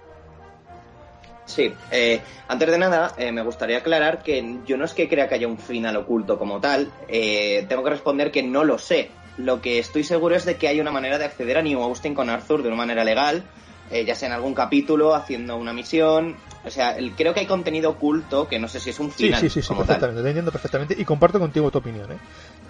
Sí, 1.45 1.73
eh, 1.91 2.21
antes 2.47 2.71
de 2.71 2.77
nada, 2.77 3.13
eh, 3.17 3.31
me 3.31 3.43
gustaría 3.43 3.77
aclarar 3.77 4.23
que 4.23 4.59
yo 4.65 4.77
no 4.77 4.85
es 4.85 4.93
que 4.93 5.07
crea 5.07 5.27
que 5.27 5.35
haya 5.35 5.47
un 5.47 5.59
final 5.59 5.95
oculto 5.97 6.39
como 6.39 6.59
tal, 6.59 6.91
tengo 7.07 7.83
que 7.83 7.89
responder 7.89 8.31
que 8.31 8.41
no 8.41 8.63
lo 8.63 8.77
sé. 8.79 9.11
Lo 9.37 9.61
que 9.61 9.79
estoy 9.79 10.03
seguro 10.03 10.35
es 10.35 10.45
de 10.45 10.55
que 10.55 10.67
hay 10.67 10.79
una 10.79 10.91
manera 10.91 11.17
de 11.17 11.25
acceder 11.25 11.57
a 11.57 11.61
New 11.61 11.81
Austin 11.81 12.15
con 12.15 12.29
Arthur 12.29 12.63
de 12.63 12.69
una 12.69 12.77
manera 12.77 13.03
legal, 13.03 13.43
ya 13.91 14.15
sea 14.15 14.29
en 14.29 14.33
algún 14.33 14.55
capítulo, 14.55 15.13
haciendo 15.13 15.57
una 15.57 15.73
misión. 15.73 16.35
O 16.63 16.71
sea, 16.71 16.97
creo 17.15 17.35
que 17.35 17.41
hay 17.41 17.45
contenido 17.45 17.91
oculto 17.91 18.47
que 18.47 18.57
no 18.57 18.67
sé 18.67 18.79
si 18.79 18.89
es 18.89 18.99
un 18.99 19.11
final. 19.11 19.39
Sí, 19.39 19.49
sí, 19.49 19.61
sí, 19.61 19.73
perfectamente, 19.75 20.23
te 20.23 20.29
entiendo 20.29 20.51
perfectamente 20.51 20.95
y 20.97 21.05
comparto 21.05 21.39
contigo 21.39 21.69
tu 21.69 21.77
opinión. 21.77 22.07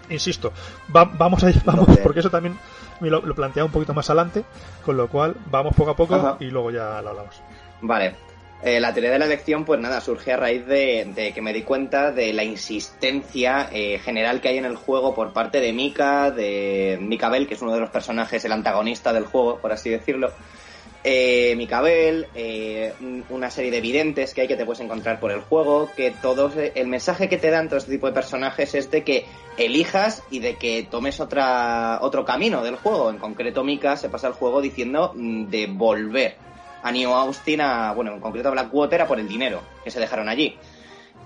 Insisto, 0.09 0.51
vamos 0.87 1.43
a 1.43 1.51
vamos, 1.65 1.97
porque 2.03 2.19
eso 2.19 2.29
también 2.29 2.57
lo, 2.99 3.21
lo 3.21 3.35
plantea 3.35 3.65
un 3.65 3.71
poquito 3.71 3.93
más 3.93 4.09
adelante, 4.09 4.43
con 4.83 4.97
lo 4.97 5.07
cual 5.07 5.35
vamos 5.49 5.75
poco 5.75 5.91
a 5.91 5.95
poco 5.95 6.37
y 6.39 6.45
luego 6.45 6.71
ya 6.71 7.01
lo 7.01 7.09
hablamos. 7.09 7.41
Vale. 7.81 8.15
Eh, 8.63 8.79
la 8.79 8.93
teoría 8.93 9.11
de 9.11 9.19
la 9.19 9.25
elección, 9.25 9.65
pues 9.65 9.79
nada, 9.79 10.01
surge 10.01 10.33
a 10.33 10.37
raíz 10.37 10.65
de, 10.65 11.31
que 11.35 11.41
me 11.41 11.53
di 11.53 11.61
cuenta 11.61 12.11
de 12.11 12.33
la 12.33 12.43
insistencia 12.43 13.69
eh, 13.71 13.99
general 13.99 14.41
que 14.41 14.47
hay 14.47 14.57
en 14.57 14.65
el 14.65 14.75
juego 14.75 15.13
por 15.13 15.33
parte 15.33 15.59
de 15.59 15.71
Mika, 15.73 16.31
de 16.31 16.97
Mika 16.99 17.29
Bell, 17.29 17.47
que 17.47 17.53
es 17.53 17.61
uno 17.61 17.73
de 17.73 17.81
los 17.81 17.89
personajes, 17.89 18.43
el 18.43 18.53
antagonista 18.53 19.13
del 19.13 19.25
juego, 19.25 19.59
por 19.59 19.71
así 19.71 19.89
decirlo, 19.89 20.31
eh, 21.07 21.53
Micabel, 21.55 22.25
eh, 22.33 22.91
una 23.29 23.51
serie 23.51 23.69
de 23.69 23.77
evidentes 23.77 24.33
que 24.33 24.41
hay 24.41 24.47
que 24.47 24.55
te 24.55 24.65
puedes 24.65 24.79
encontrar 24.79 25.19
por 25.19 25.31
el 25.31 25.41
juego, 25.41 25.91
que 25.95 26.09
todos, 26.09 26.57
eh, 26.57 26.71
el 26.73 26.87
mensaje 26.87 27.29
que 27.29 27.37
te 27.37 27.51
dan 27.51 27.67
todo 27.67 27.77
este 27.77 27.91
tipo 27.91 28.07
de 28.07 28.13
personajes 28.13 28.73
es 28.73 28.89
de 28.89 29.03
que 29.03 29.27
elijas 29.55 30.23
y 30.31 30.39
de 30.39 30.55
que 30.55 30.87
tomes 30.89 31.19
otra, 31.19 31.99
otro 32.01 32.25
camino 32.25 32.63
del 32.63 32.77
juego. 32.77 33.11
En 33.11 33.19
concreto, 33.19 33.63
Mika 33.63 33.97
se 33.97 34.09
pasa 34.09 34.29
el 34.29 34.33
juego 34.33 34.61
diciendo 34.61 35.11
mm, 35.13 35.45
de 35.45 35.67
volver 35.67 36.37
a 36.81 36.91
New 36.91 37.11
Austin, 37.11 37.61
a, 37.61 37.93
bueno, 37.93 38.13
en 38.13 38.19
concreto 38.19 38.47
a 38.47 38.53
Blackwater, 38.53 39.01
a 39.03 39.07
por 39.07 39.19
el 39.19 39.27
dinero 39.27 39.61
que 39.83 39.91
se 39.91 39.99
dejaron 39.99 40.27
allí. 40.27 40.57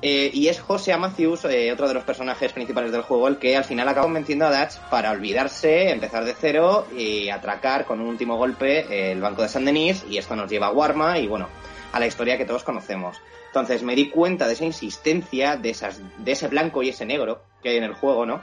Eh, 0.01 0.31
y 0.33 0.47
es 0.47 0.61
José 0.61 0.95
Matthews, 0.95 1.43
eh, 1.45 1.71
otro 1.73 1.87
de 1.87 1.93
los 1.93 2.03
personajes 2.03 2.53
principales 2.53 2.91
del 2.91 3.01
juego, 3.01 3.27
el 3.27 3.37
que 3.37 3.57
al 3.57 3.65
final 3.65 3.87
acaba 3.87 4.05
convenciendo 4.05 4.45
a 4.45 4.57
Dutch 4.57 4.77
para 4.89 5.11
olvidarse, 5.11 5.89
empezar 5.89 6.23
de 6.23 6.33
cero 6.39 6.87
y 6.95 7.29
atracar 7.29 7.85
con 7.85 7.99
un 7.99 8.07
último 8.07 8.37
golpe 8.37 9.11
el 9.11 9.19
banco 9.19 9.41
de 9.41 9.49
San 9.49 9.65
Denis. 9.65 10.05
Y 10.09 10.17
esto 10.17 10.35
nos 10.35 10.49
lleva 10.49 10.67
a 10.67 10.71
Warma 10.71 11.19
y 11.19 11.27
bueno, 11.27 11.49
a 11.91 11.99
la 11.99 12.07
historia 12.07 12.37
que 12.37 12.45
todos 12.45 12.63
conocemos. 12.63 13.17
Entonces 13.47 13.83
me 13.83 13.95
di 13.95 14.09
cuenta 14.09 14.47
de 14.47 14.53
esa 14.53 14.65
insistencia, 14.65 15.57
de, 15.57 15.71
esas, 15.71 15.99
de 16.17 16.31
ese 16.31 16.47
blanco 16.47 16.81
y 16.81 16.89
ese 16.89 17.05
negro 17.05 17.41
que 17.61 17.69
hay 17.69 17.77
en 17.77 17.83
el 17.83 17.93
juego, 17.93 18.25
¿no? 18.25 18.41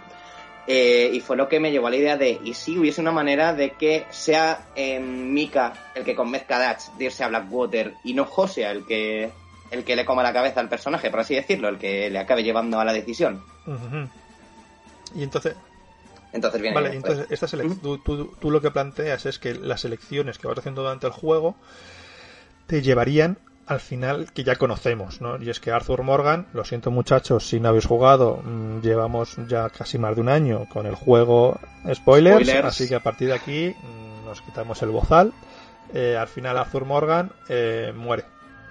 Eh, 0.67 1.11
y 1.13 1.21
fue 1.21 1.37
lo 1.37 1.49
que 1.49 1.61
me 1.61 1.71
llevó 1.71 1.87
a 1.87 1.91
la 1.91 1.97
idea 1.97 2.17
de, 2.17 2.41
¿y 2.43 2.55
si 2.55 2.77
hubiese 2.77 3.01
una 3.01 3.13
manera 3.13 3.55
de 3.55 3.71
que 3.71 4.05
sea 4.11 4.67
eh, 4.75 4.99
Mika 4.99 5.73
el 5.95 6.03
que 6.03 6.17
convenzca 6.17 6.57
a 6.57 6.73
Dutch 6.73 6.97
de 6.99 7.05
irse 7.05 7.23
a 7.23 7.29
Blackwater 7.29 7.95
y 8.03 8.15
no 8.15 8.25
José 8.25 8.65
el 8.65 8.85
que, 8.85 9.31
el 9.71 9.85
que 9.85 9.97
le 9.97 10.05
coma 10.05 10.23
la 10.23 10.33
cabeza 10.33 10.61
al 10.61 10.69
personaje, 10.69 11.11
por 11.11 11.21
así 11.21 11.35
decirlo, 11.35 11.69
el 11.69 11.79
que 11.79 12.09
le 12.11 12.19
acabe 12.19 12.43
llevando 12.43 12.79
a 12.81 12.85
la 12.85 12.93
decisión? 12.93 13.41
Y 15.15 15.23
entonces, 15.23 15.57
Entonces 16.33 16.61
viene... 16.61 16.75
vale, 16.75 16.95
entonces 16.95 17.27
esta 17.31 17.47
selec- 17.47 17.81
tú, 17.81 17.99
tú- 17.99 18.33
tú 18.41 18.51
lo 18.51 18.61
que 18.61 18.71
planteas 18.71 19.27
es 19.27 19.39
que 19.39 19.55
las 19.55 19.85
elecciones 19.85 20.39
que 20.39 20.47
vas 20.49 20.59
haciendo 20.59 20.83
durante 20.83 21.07
el 21.07 21.13
juego 21.13 21.55
te 22.67 22.83
llevarían 22.83 23.39
al 23.67 23.81
final 23.81 24.33
que 24.33 24.45
ya 24.45 24.55
conocemos, 24.57 25.21
¿no? 25.21 25.43
Y 25.43 25.51
es 25.51 25.59
que 25.59 25.73
Arthur 25.73 26.03
Morgan, 26.05 26.47
lo 26.53 26.65
siento 26.65 26.93
muchachos, 26.93 27.49
si 27.49 27.59
no 27.59 27.69
habéis 27.71 27.87
jugado, 27.87 28.41
mm, 28.45 28.81
llevamos 28.81 29.35
ya 29.49 29.69
casi 29.71 29.99
más 29.99 30.15
de 30.15 30.21
un 30.21 30.29
año 30.29 30.67
con 30.69 30.87
el 30.87 30.95
juego 30.95 31.59
spoilers, 31.93 32.47
Spoilers. 32.47 32.65
así 32.69 32.89
que 32.89 32.95
a 32.95 33.01
partir 33.01 33.27
de 33.29 33.35
aquí 33.35 33.75
mm, 33.83 34.25
nos 34.25 34.41
quitamos 34.43 34.81
el 34.83 34.91
bozal. 34.91 35.33
Eh, 35.95 36.17
al 36.17 36.29
final 36.29 36.59
Arthur 36.59 36.85
Morgan 36.85 37.33
eh, 37.49 37.93
muere, 37.97 38.25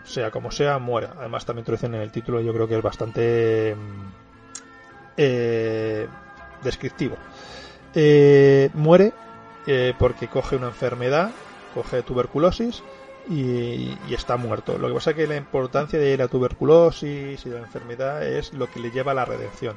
sea 0.05 0.31
como 0.31 0.51
sea, 0.51 0.79
muere. 0.79 1.09
Además 1.17 1.45
también 1.45 1.65
te 1.65 1.71
lo 1.71 1.77
dicen 1.77 1.95
en 1.95 2.01
el 2.01 2.11
título, 2.11 2.41
yo 2.41 2.53
creo 2.53 2.67
que 2.67 2.77
es 2.77 2.83
bastante 2.83 3.75
mm, 3.75 4.11
eh, 5.17 6.07
descriptivo. 6.63 7.17
Eh, 7.93 8.69
muere 8.73 9.13
eh, 9.67 9.93
porque 9.97 10.27
coge 10.27 10.55
una 10.55 10.67
enfermedad, 10.67 11.31
coge 11.73 12.03
tuberculosis 12.03 12.83
y, 13.29 13.97
y 14.07 14.13
está 14.13 14.37
muerto. 14.37 14.77
Lo 14.77 14.87
que 14.87 14.93
pasa 14.93 15.11
es 15.11 15.15
que 15.15 15.27
la 15.27 15.37
importancia 15.37 15.99
de 15.99 16.17
la 16.17 16.27
tuberculosis 16.27 17.45
y 17.45 17.49
de 17.49 17.59
la 17.59 17.65
enfermedad 17.65 18.25
es 18.25 18.53
lo 18.53 18.69
que 18.69 18.79
le 18.79 18.91
lleva 18.91 19.11
a 19.11 19.15
la 19.15 19.25
redención. 19.25 19.75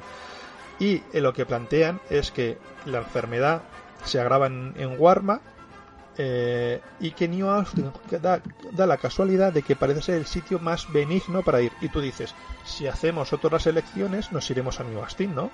Y 0.79 1.03
eh, 1.13 1.21
lo 1.21 1.33
que 1.33 1.45
plantean 1.45 1.99
es 2.09 2.31
que 2.31 2.57
la 2.85 2.99
enfermedad 2.99 3.63
se 4.03 4.19
agrava 4.19 4.47
en, 4.47 4.73
en 4.77 4.95
Warma 4.97 5.41
eh, 6.21 6.81
y 6.99 7.11
que 7.11 7.29
New 7.29 7.47
Austin 7.47 7.93
da, 8.21 8.41
da 8.73 8.85
la 8.85 8.97
casualidad 8.97 9.53
de 9.53 9.61
que 9.61 9.77
parece 9.77 10.01
ser 10.01 10.15
el 10.15 10.25
sitio 10.25 10.59
más 10.59 10.91
benigno 10.91 11.43
para 11.43 11.61
ir. 11.61 11.71
Y 11.79 11.87
tú 11.87 12.01
dices, 12.01 12.35
si 12.65 12.87
hacemos 12.87 13.31
otras 13.31 13.65
elecciones, 13.67 14.29
nos 14.33 14.49
iremos 14.51 14.81
a 14.81 14.83
New 14.83 14.99
Austin, 14.99 15.33
¿no? 15.33 15.49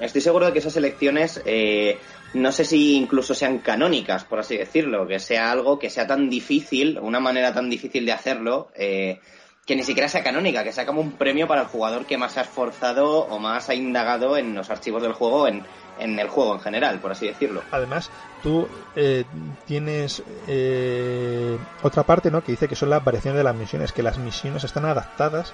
Estoy 0.00 0.22
seguro 0.22 0.46
de 0.46 0.54
que 0.54 0.60
esas 0.60 0.76
elecciones, 0.76 1.42
eh, 1.44 1.98
no 2.32 2.52
sé 2.52 2.64
si 2.64 2.96
incluso 2.96 3.34
sean 3.34 3.58
canónicas, 3.58 4.24
por 4.24 4.38
así 4.38 4.56
decirlo, 4.56 5.06
que 5.06 5.18
sea 5.18 5.50
algo 5.50 5.78
que 5.78 5.90
sea 5.90 6.06
tan 6.06 6.30
difícil, 6.30 6.98
una 7.00 7.20
manera 7.20 7.52
tan 7.52 7.68
difícil 7.68 8.06
de 8.06 8.12
hacerlo, 8.12 8.70
eh, 8.76 9.20
que 9.66 9.76
ni 9.76 9.82
siquiera 9.82 10.08
sea 10.08 10.22
canónica, 10.22 10.64
que 10.64 10.72
sea 10.72 10.86
como 10.86 11.02
un 11.02 11.12
premio 11.12 11.46
para 11.46 11.62
el 11.62 11.66
jugador 11.66 12.06
que 12.06 12.16
más 12.16 12.38
ha 12.38 12.42
esforzado 12.42 13.26
o 13.26 13.38
más 13.38 13.68
ha 13.68 13.74
indagado 13.74 14.38
en 14.38 14.54
los 14.54 14.70
archivos 14.70 15.02
del 15.02 15.12
juego, 15.12 15.48
en, 15.48 15.64
en 16.00 16.18
el 16.18 16.28
juego 16.28 16.54
en 16.54 16.60
general, 16.60 16.98
por 17.00 17.12
así 17.12 17.26
decirlo. 17.26 17.62
Además, 17.70 18.10
tú 18.42 18.68
eh, 18.96 19.24
tienes 19.66 20.22
eh, 20.48 21.58
otra 21.82 22.02
parte, 22.04 22.30
¿no? 22.30 22.42
Que 22.42 22.52
dice 22.52 22.68
que 22.68 22.76
son 22.76 22.90
las 22.90 23.04
variaciones 23.04 23.38
de 23.38 23.44
las 23.44 23.54
misiones, 23.56 23.92
que 23.92 24.02
las 24.02 24.18
misiones 24.18 24.64
están 24.64 24.84
adaptadas 24.84 25.52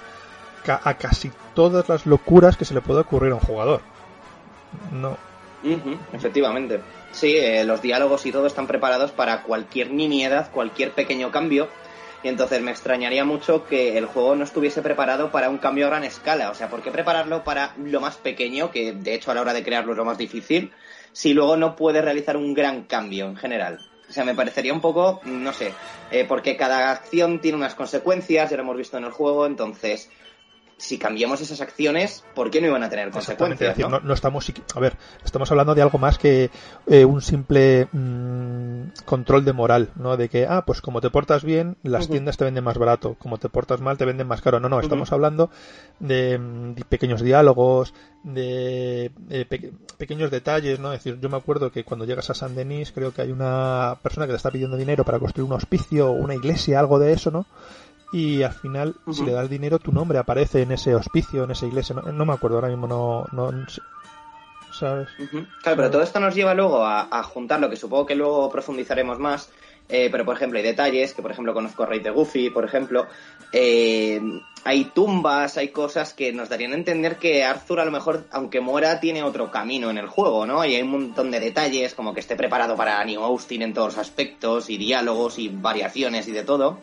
ca- 0.63 0.81
a 0.83 0.93
casi 0.95 1.31
todas 1.53 1.87
las 1.89 2.05
locuras 2.05 2.57
que 2.57 2.65
se 2.65 2.73
le 2.73 2.81
puede 2.81 3.01
ocurrir 3.01 3.31
a 3.31 3.35
un 3.35 3.41
jugador. 3.41 3.81
No. 4.91 5.17
Efectivamente. 6.13 6.79
Sí, 7.11 7.35
eh, 7.37 7.63
los 7.63 7.81
diálogos 7.81 8.25
y 8.25 8.31
todo 8.31 8.45
están 8.47 8.67
preparados 8.67 9.11
para 9.11 9.41
cualquier 9.43 9.91
nimiedad, 9.91 10.49
cualquier 10.51 10.91
pequeño 10.91 11.31
cambio. 11.31 11.67
Entonces 12.27 12.61
me 12.61 12.71
extrañaría 12.71 13.23
mucho 13.23 13.65
que 13.65 13.97
el 13.97 14.05
juego 14.05 14.35
no 14.35 14.43
estuviese 14.43 14.81
preparado 14.81 15.31
para 15.31 15.49
un 15.49 15.57
cambio 15.57 15.85
a 15.85 15.89
gran 15.89 16.03
escala. 16.03 16.51
O 16.51 16.53
sea, 16.53 16.69
¿por 16.69 16.81
qué 16.81 16.91
prepararlo 16.91 17.43
para 17.43 17.73
lo 17.77 18.01
más 18.01 18.17
pequeño, 18.17 18.71
que 18.71 18.93
de 18.93 19.13
hecho 19.13 19.31
a 19.31 19.33
la 19.33 19.41
hora 19.41 19.53
de 19.53 19.63
crearlo 19.63 19.93
es 19.93 19.97
lo 19.97 20.05
más 20.05 20.17
difícil, 20.17 20.71
si 21.11 21.33
luego 21.33 21.57
no 21.57 21.75
puede 21.75 22.01
realizar 22.01 22.37
un 22.37 22.53
gran 22.53 22.83
cambio 22.83 23.27
en 23.27 23.37
general? 23.37 23.79
O 24.09 24.11
sea, 24.11 24.23
me 24.23 24.35
parecería 24.35 24.73
un 24.73 24.79
poco, 24.81 25.19
no 25.25 25.51
sé, 25.51 25.73
eh, 26.11 26.25
porque 26.27 26.55
cada 26.55 26.91
acción 26.91 27.39
tiene 27.39 27.57
unas 27.57 27.75
consecuencias, 27.75 28.49
ya 28.49 28.55
lo 28.55 28.63
hemos 28.63 28.77
visto 28.77 28.97
en 28.97 29.03
el 29.03 29.11
juego, 29.11 29.45
entonces, 29.45 30.09
si 30.77 30.99
cambiamos 30.99 31.41
esas 31.41 31.59
acciones, 31.61 32.23
¿por 32.35 32.51
qué 32.51 32.61
no 32.61 32.67
iban 32.67 32.83
a 32.83 32.89
tener 32.89 33.09
consecuencias? 33.09 33.71
es 33.71 33.77
decir, 33.77 33.89
no? 33.89 33.99
no, 33.99 34.07
no 34.07 34.13
estamos, 34.13 34.51
a 34.75 34.79
ver, 34.79 34.95
estamos 35.25 35.49
hablando 35.49 35.73
de 35.73 35.81
algo 35.81 35.97
más 35.97 36.19
que 36.19 36.51
eh, 36.85 37.03
un 37.03 37.21
simple 37.21 37.87
mm, 37.91 38.89
control 39.05 39.43
de 39.43 39.53
moral, 39.53 39.89
¿no? 39.95 40.17
De 40.17 40.29
que, 40.29 40.45
ah, 40.45 40.63
pues 40.65 40.81
como 40.81 41.01
te 41.01 41.09
portas 41.09 41.43
bien, 41.43 41.77
las 41.83 42.07
tiendas 42.11 42.37
te 42.37 42.45
venden 42.45 42.63
más 42.63 42.77
barato, 42.77 43.15
como 43.17 43.39
te 43.39 43.49
portas 43.49 43.81
mal, 43.81 43.97
te 43.97 44.05
venden 44.05 44.27
más 44.27 44.41
caro. 44.41 44.59
No, 44.59 44.69
no, 44.69 44.79
estamos 44.79 45.11
hablando 45.11 45.49
de, 45.99 46.37
mm, 46.37 46.75
de 46.75 46.85
pequeños 46.85 47.21
diálogos, 47.21 47.95
de 48.23 49.11
eh, 49.29 49.45
pe- 49.49 49.71
pequeños 49.97 50.29
detalles, 50.29 50.79
¿no? 50.79 50.93
Es 50.93 51.03
decir, 51.03 51.19
yo 51.19 51.29
me 51.29 51.37
acuerdo 51.37 51.71
que 51.71 51.83
cuando 51.83 52.05
llegas 52.05 52.29
a 52.29 52.33
San 52.35 52.55
Denis, 52.55 52.91
creo 52.91 53.11
que 53.13 53.23
hay 53.23 53.31
una 53.31 53.97
persona 54.03 54.27
que 54.27 54.33
te 54.33 54.37
está 54.37 54.51
pidiendo 54.51 54.77
dinero 54.77 55.03
para 55.03 55.17
construir 55.19 55.47
un 55.49 55.53
hospicio 55.55 56.09
o 56.09 56.11
una 56.11 56.35
iglesia, 56.35 56.79
algo 56.79 56.99
de 56.99 57.13
eso, 57.13 57.31
¿no? 57.31 57.45
Y 58.11 58.43
al 58.43 58.53
final 58.53 58.95
si 59.11 59.23
le 59.25 59.33
das 59.33 59.49
dinero 59.49 59.79
tu 59.79 59.91
nombre 59.91 60.17
aparece 60.17 60.61
en 60.61 60.71
ese 60.71 60.95
hospicio, 60.95 61.43
en 61.43 61.51
esa 61.51 61.65
iglesia, 61.65 61.95
no, 61.95 62.11
no 62.11 62.25
me 62.25 62.33
acuerdo 62.33 62.57
ahora 62.57 62.69
mismo, 62.69 62.87
no. 62.87 63.25
¿sabes? 64.71 65.07
Claro, 65.63 65.77
pero 65.77 65.91
todo 65.91 66.01
esto 66.03 66.19
nos 66.19 66.35
lleva 66.35 66.53
luego 66.53 66.85
a, 66.85 67.07
a 67.11 67.23
juntar 67.23 67.59
lo 67.59 67.69
que 67.69 67.75
supongo 67.75 68.05
que 68.05 68.15
luego 68.15 68.49
profundizaremos 68.51 69.17
más. 69.17 69.49
eh, 69.89 70.09
pero, 70.11 70.25
por 70.25 70.35
ejemplo, 70.35 70.59
hay 70.59 70.63
detalles 70.65 71.13
que, 71.13 71.21
por 71.21 71.31
ejemplo, 71.31 71.53
conozco 71.53 71.83
a 71.83 71.85
Rey 71.87 71.99
de 71.99 72.09
Goofy, 72.11 72.49
por 72.49 72.65
ejemplo. 72.65 73.07
Eh, 73.51 74.21
hay 74.63 74.85
tumbas, 74.85 75.57
hay 75.57 75.69
cosas 75.69 76.13
que 76.13 76.33
nos 76.33 76.49
darían 76.49 76.73
a 76.73 76.75
entender 76.75 77.15
que 77.17 77.45
Arthur, 77.45 77.79
a 77.79 77.85
lo 77.85 77.91
mejor, 77.91 78.25
aunque 78.31 78.59
muera, 78.59 78.99
tiene 78.99 79.23
otro 79.23 79.49
camino 79.49 79.89
en 79.89 79.97
el 79.97 80.07
juego, 80.07 80.45
¿no? 80.45 80.65
Y 80.65 80.75
hay 80.75 80.81
un 80.81 80.91
montón 80.91 81.31
de 81.31 81.39
detalles, 81.39 81.93
como 81.93 82.13
que 82.13 82.19
esté 82.19 82.35
preparado 82.35 82.75
para 82.75 83.03
New 83.05 83.21
Austin 83.23 83.61
en 83.61 83.73
todos 83.73 83.95
los 83.95 83.97
aspectos, 83.97 84.69
y 84.69 84.77
diálogos, 84.77 85.39
y 85.39 85.47
variaciones, 85.47 86.27
y 86.27 86.31
de 86.33 86.43
todo. 86.43 86.79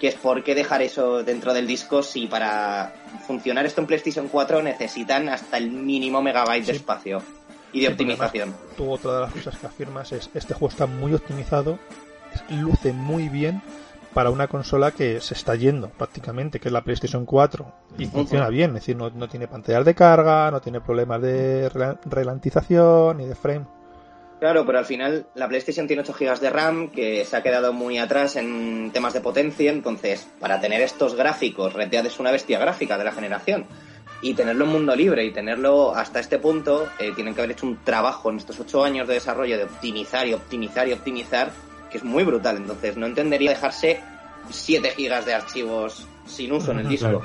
Que 0.00 0.08
es 0.08 0.14
por 0.14 0.42
qué 0.44 0.54
dejar 0.54 0.82
eso 0.82 1.22
dentro 1.22 1.52
del 1.54 1.66
disco 1.66 2.02
si 2.02 2.26
para 2.26 2.94
funcionar 3.26 3.66
esto 3.66 3.80
en 3.82 3.86
PlayStation 3.86 4.28
4 4.28 4.62
necesitan 4.62 5.28
hasta 5.28 5.58
el 5.58 5.70
mínimo 5.70 6.22
megabyte 6.22 6.66
de 6.66 6.72
espacio 6.72 7.22
y 7.72 7.80
de 7.80 7.86
Sí, 7.86 7.92
optimización. 7.92 8.50
además, 8.50 8.76
Tú 8.76 8.90
otra 8.90 9.14
de 9.14 9.20
las 9.22 9.32
cosas 9.32 9.58
que 9.58 9.66
afirmas 9.66 10.12
es 10.12 10.28
este 10.34 10.54
juego 10.54 10.68
está 10.70 10.86
muy 10.86 11.14
optimizado, 11.14 11.78
luce 12.50 12.92
muy 12.92 13.28
bien 13.28 13.62
para 14.16 14.30
una 14.30 14.48
consola 14.48 14.92
que 14.92 15.20
se 15.20 15.34
está 15.34 15.56
yendo 15.56 15.90
prácticamente, 15.90 16.58
que 16.58 16.68
es 16.68 16.72
la 16.72 16.80
PlayStation 16.80 17.26
4 17.26 17.66
y 17.98 18.06
funciona 18.06 18.48
bien, 18.48 18.70
es 18.70 18.76
decir, 18.76 18.96
no, 18.96 19.10
no 19.10 19.28
tiene 19.28 19.46
pantallas 19.46 19.84
de 19.84 19.94
carga, 19.94 20.50
no 20.50 20.62
tiene 20.62 20.80
problemas 20.80 21.20
de 21.20 21.70
rela- 21.70 21.98
ralentización 22.06 23.18
ni 23.18 23.26
de 23.26 23.34
frame. 23.34 23.66
Claro, 24.40 24.64
pero 24.64 24.78
al 24.78 24.86
final 24.86 25.26
la 25.34 25.46
PlayStation 25.48 25.86
tiene 25.86 26.00
8 26.00 26.14
GB 26.18 26.40
de 26.40 26.48
RAM 26.48 26.88
que 26.90 27.26
se 27.26 27.36
ha 27.36 27.42
quedado 27.42 27.74
muy 27.74 27.98
atrás 27.98 28.36
en 28.36 28.90
temas 28.90 29.12
de 29.12 29.20
potencia, 29.20 29.70
entonces 29.70 30.26
para 30.40 30.60
tener 30.62 30.80
estos 30.80 31.14
gráficos, 31.14 31.74
Red 31.74 31.88
Dead 31.88 32.06
es 32.06 32.18
una 32.18 32.30
bestia 32.30 32.58
gráfica 32.58 32.96
de 32.96 33.04
la 33.04 33.12
generación. 33.12 33.66
Y 34.22 34.32
tenerlo 34.32 34.64
en 34.64 34.70
mundo 34.70 34.96
libre 34.96 35.26
y 35.26 35.30
tenerlo 35.30 35.94
hasta 35.94 36.20
este 36.20 36.38
punto, 36.38 36.88
eh, 36.98 37.12
tienen 37.14 37.34
que 37.34 37.42
haber 37.42 37.50
hecho 37.50 37.66
un 37.66 37.84
trabajo 37.84 38.30
en 38.30 38.38
estos 38.38 38.58
8 38.58 38.82
años 38.82 39.06
de 39.06 39.12
desarrollo 39.12 39.58
de 39.58 39.64
optimizar 39.64 40.26
y 40.26 40.32
optimizar 40.32 40.88
y 40.88 40.94
optimizar, 40.94 41.50
que 41.90 41.98
es 41.98 42.04
muy 42.04 42.24
brutal. 42.24 42.56
Entonces 42.56 42.96
no 42.96 43.06
entendería 43.06 43.50
dejarse 43.50 44.00
7 44.50 44.94
GB 44.96 45.24
de 45.24 45.34
archivos 45.34 46.06
sin 46.26 46.52
uso 46.52 46.72
en 46.72 46.80
el 46.80 46.88
disco. 46.88 47.22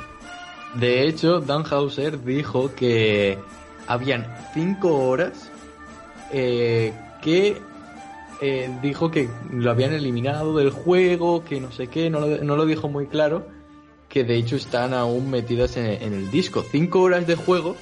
De 0.75 1.05
hecho, 1.05 1.39
Dan 1.39 1.63
Hauser 1.69 2.23
dijo 2.23 2.73
que 2.73 3.37
habían 3.87 4.33
cinco 4.53 5.07
horas 5.07 5.51
eh, 6.31 6.93
que 7.21 7.61
eh, 8.41 8.69
dijo 8.81 9.11
que 9.11 9.29
lo 9.51 9.69
habían 9.69 9.93
eliminado 9.93 10.55
del 10.55 10.69
juego, 10.69 11.43
que 11.43 11.59
no 11.59 11.71
sé 11.71 11.87
qué, 11.87 12.09
no 12.09 12.21
lo, 12.21 12.37
no 12.43 12.55
lo 12.55 12.65
dijo 12.65 12.87
muy 12.87 13.07
claro, 13.07 13.47
que 14.07 14.23
de 14.23 14.35
hecho 14.35 14.55
están 14.55 14.93
aún 14.93 15.29
metidas 15.29 15.75
en, 15.77 15.85
en 15.85 16.13
el 16.13 16.31
disco. 16.31 16.63
Cinco 16.71 17.01
horas 17.01 17.27
de 17.27 17.35
juego, 17.35 17.75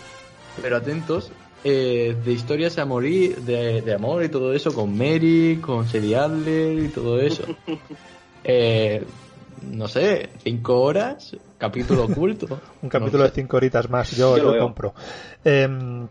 pero 0.61 0.77
atentos, 0.77 1.31
eh, 1.63 2.15
de 2.23 2.31
historias 2.31 2.77
a 2.77 2.85
morir, 2.85 3.41
de, 3.41 3.81
de 3.81 3.93
amor 3.93 4.23
y 4.23 4.29
todo 4.29 4.53
eso, 4.53 4.73
con 4.73 4.97
Mary, 4.97 5.59
con 5.61 5.87
Sadie 5.87 6.15
Adler 6.15 6.79
y 6.83 6.87
todo 6.89 7.19
eso. 7.19 7.43
Eh, 8.41 9.05
no 9.63 9.87
sé, 9.87 10.29
cinco 10.43 10.81
horas, 10.81 11.35
capítulo 11.57 12.05
oculto. 12.09 12.59
Un 12.81 12.89
capítulo 12.89 13.23
de 13.23 13.31
5 13.31 13.57
horitas 13.57 13.89
más, 13.89 14.11
yo, 14.11 14.37
Yo 14.37 14.43
lo 14.43 14.53
yo 14.55 14.59
compro. 14.61 14.93
Em, 15.43 16.07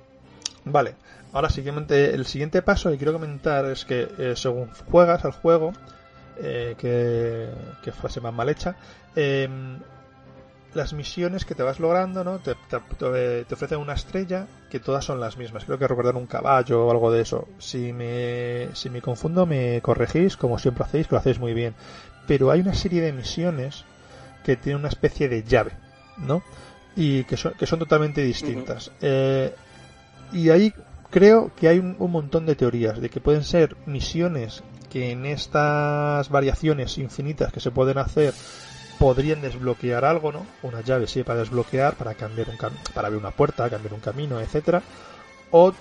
vale, 0.64 0.94
ahora 1.32 1.48
siguiente, 1.48 2.14
el 2.14 2.26
siguiente 2.26 2.62
paso 2.62 2.90
que 2.90 2.98
quiero 2.98 3.12
comentar 3.12 3.64
es 3.66 3.84
que 3.84 4.08
eh, 4.18 4.34
según 4.36 4.68
juegas 4.90 5.24
al 5.24 5.32
juego, 5.32 5.72
eh, 6.40 6.74
que, 6.78 7.48
que 7.82 7.92
frase 7.92 8.20
más 8.20 8.34
mal 8.34 8.48
hecha, 8.48 8.76
em, 9.16 9.78
las 10.74 10.92
misiones 10.92 11.44
que 11.44 11.54
te 11.54 11.62
vas 11.62 11.80
logrando, 11.80 12.24
¿no? 12.24 12.38
Te, 12.38 12.54
te, 12.54 12.78
te, 13.44 13.54
ofrecen 13.54 13.78
una 13.78 13.94
estrella 13.94 14.46
que 14.70 14.80
todas 14.80 15.04
son 15.04 15.18
las 15.20 15.36
mismas. 15.36 15.64
Creo 15.64 15.78
que 15.78 15.88
recordar 15.88 16.16
un 16.16 16.26
caballo 16.26 16.86
o 16.86 16.90
algo 16.90 17.10
de 17.10 17.22
eso. 17.22 17.48
Si 17.58 17.92
me, 17.92 18.68
si 18.74 18.90
me 18.90 19.00
confundo, 19.00 19.46
me 19.46 19.80
corregís, 19.80 20.36
como 20.36 20.58
siempre 20.58 20.84
hacéis, 20.84 21.06
que 21.08 21.14
lo 21.14 21.20
hacéis 21.20 21.38
muy 21.38 21.54
bien. 21.54 21.74
Pero 22.26 22.50
hay 22.50 22.60
una 22.60 22.74
serie 22.74 23.00
de 23.00 23.12
misiones 23.12 23.84
que 24.44 24.56
tienen 24.56 24.80
una 24.80 24.88
especie 24.88 25.28
de 25.28 25.42
llave, 25.42 25.72
¿no? 26.18 26.42
Y 26.94 27.24
que 27.24 27.36
son, 27.36 27.54
que 27.54 27.66
son 27.66 27.78
totalmente 27.78 28.22
distintas. 28.22 28.90
eh, 29.00 29.54
y 30.30 30.50
ahí 30.50 30.74
creo 31.10 31.50
que 31.56 31.68
hay 31.68 31.78
un, 31.78 31.96
un 31.98 32.10
montón 32.10 32.44
de 32.44 32.54
teorías 32.54 33.00
de 33.00 33.08
que 33.08 33.20
pueden 33.20 33.42
ser 33.42 33.76
misiones 33.86 34.62
que 34.90 35.10
en 35.10 35.26
estas 35.26 36.28
variaciones 36.28 36.98
infinitas 36.98 37.52
que 37.52 37.60
se 37.60 37.70
pueden 37.70 37.98
hacer 37.98 38.34
podrían 38.98 39.40
desbloquear 39.40 40.04
algo, 40.04 40.32
¿no? 40.32 40.46
Una 40.62 40.80
llave 40.80 41.06
sí 41.06 41.22
para 41.22 41.40
desbloquear, 41.40 41.94
para 41.94 42.14
cambiar 42.14 42.48
un 42.50 42.56
para 42.92 43.08
abrir 43.08 43.20
una 43.20 43.30
puerta, 43.30 43.70
cambiar 43.70 43.94
un 43.94 44.00
camino, 44.00 44.40
etcétera, 44.40 44.82
o, 45.50 45.72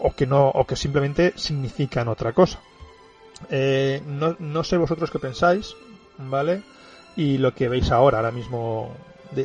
o 0.00 0.14
que 0.14 0.26
no, 0.26 0.48
o 0.48 0.66
que 0.66 0.76
simplemente 0.76 1.32
significan 1.36 2.08
otra 2.08 2.32
cosa. 2.32 2.60
Eh, 3.50 4.02
no, 4.06 4.36
no 4.38 4.64
sé 4.64 4.76
vosotros 4.76 5.10
qué 5.10 5.18
pensáis, 5.18 5.74
¿vale? 6.18 6.62
Y 7.16 7.38
lo 7.38 7.54
que 7.54 7.68
veis 7.68 7.90
ahora, 7.90 8.18
ahora 8.18 8.30
mismo, 8.30 8.94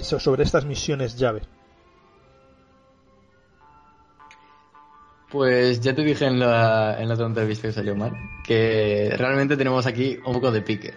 sobre 0.02 0.44
estas 0.44 0.66
misiones 0.66 1.18
llave. 1.18 1.42
Pues 5.32 5.80
ya 5.82 5.94
te 5.94 6.04
dije 6.04 6.26
en 6.26 6.40
la, 6.40 7.00
en 7.00 7.08
la 7.08 7.14
otra 7.14 7.28
entrevista 7.28 7.68
que 7.68 7.74
salió 7.74 7.96
mal, 7.96 8.14
que 8.44 9.14
realmente 9.16 9.58
tenemos 9.58 9.86
aquí 9.86 10.18
un 10.26 10.34
poco 10.34 10.52
de 10.52 10.62
pique. 10.62 10.94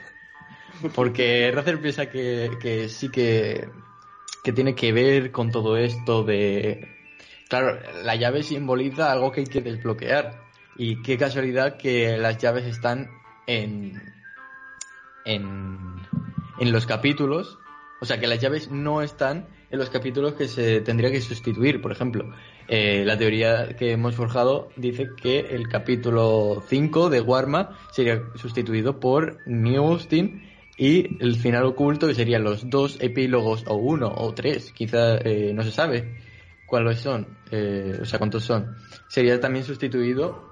Porque 0.95 1.51
Razer 1.53 1.81
piensa 1.81 2.07
que, 2.07 2.51
que 2.61 2.88
sí 2.88 3.09
que, 3.09 3.68
que 4.42 4.53
tiene 4.53 4.75
que 4.75 4.92
ver 4.92 5.31
con 5.31 5.51
todo 5.51 5.77
esto 5.77 6.25
de... 6.25 6.88
Claro, 7.49 7.79
la 8.03 8.16
llave 8.16 8.42
simboliza 8.42 9.12
algo 9.12 9.31
que 9.31 9.40
hay 9.40 9.47
que 9.47 9.61
desbloquear. 9.61 10.42
Y 10.77 11.03
qué 11.03 11.18
casualidad 11.18 11.77
que 11.77 12.16
las 12.16 12.38
llaves 12.38 12.64
están 12.64 13.11
en, 13.47 14.01
en, 15.25 15.79
en 16.59 16.73
los 16.73 16.87
capítulos. 16.87 17.59
O 18.01 18.05
sea, 18.05 18.18
que 18.18 18.27
las 18.27 18.40
llaves 18.40 18.71
no 18.71 19.03
están 19.03 19.47
en 19.71 19.79
los 19.79 19.90
capítulos 19.90 20.35
que 20.35 20.49
se 20.49 20.81
tendría 20.81 21.11
que 21.11 21.21
sustituir. 21.21 21.81
Por 21.81 21.92
ejemplo, 21.92 22.33
eh, 22.68 23.05
la 23.05 23.16
teoría 23.16 23.75
que 23.77 23.92
hemos 23.92 24.14
forjado 24.14 24.68
dice 24.77 25.09
que 25.21 25.40
el 25.40 25.68
capítulo 25.68 26.62
5 26.68 27.11
de 27.11 27.21
Warma 27.21 27.79
sería 27.90 28.23
sustituido 28.37 29.01
por 29.01 29.38
New 29.47 29.85
Austin 29.85 30.52
y 30.77 31.23
el 31.23 31.37
final 31.37 31.65
oculto 31.65 32.07
que 32.07 32.15
serían 32.15 32.45
los 32.45 32.69
dos 32.69 32.99
epílogos 33.01 33.65
o 33.67 33.75
uno 33.75 34.13
o 34.15 34.33
tres, 34.33 34.73
quizá 34.73 35.17
eh, 35.19 35.53
no 35.55 35.63
se 35.63 35.71
sabe 35.71 36.17
cuáles 36.67 37.01
son, 37.01 37.27
eh, 37.51 37.99
o 38.01 38.05
sea 38.05 38.19
cuántos 38.19 38.45
son, 38.45 38.77
sería 39.09 39.39
también 39.39 39.65
sustituido 39.65 40.51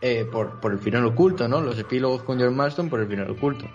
eh, 0.00 0.24
por, 0.24 0.60
por 0.60 0.72
el 0.72 0.78
final 0.78 1.04
oculto, 1.06 1.46
¿no? 1.46 1.60
Los 1.60 1.78
epílogos 1.78 2.22
con 2.22 2.38
George 2.38 2.56
Marston 2.56 2.88
por 2.88 3.00
el 3.00 3.06
final 3.06 3.30
oculto. 3.30 3.68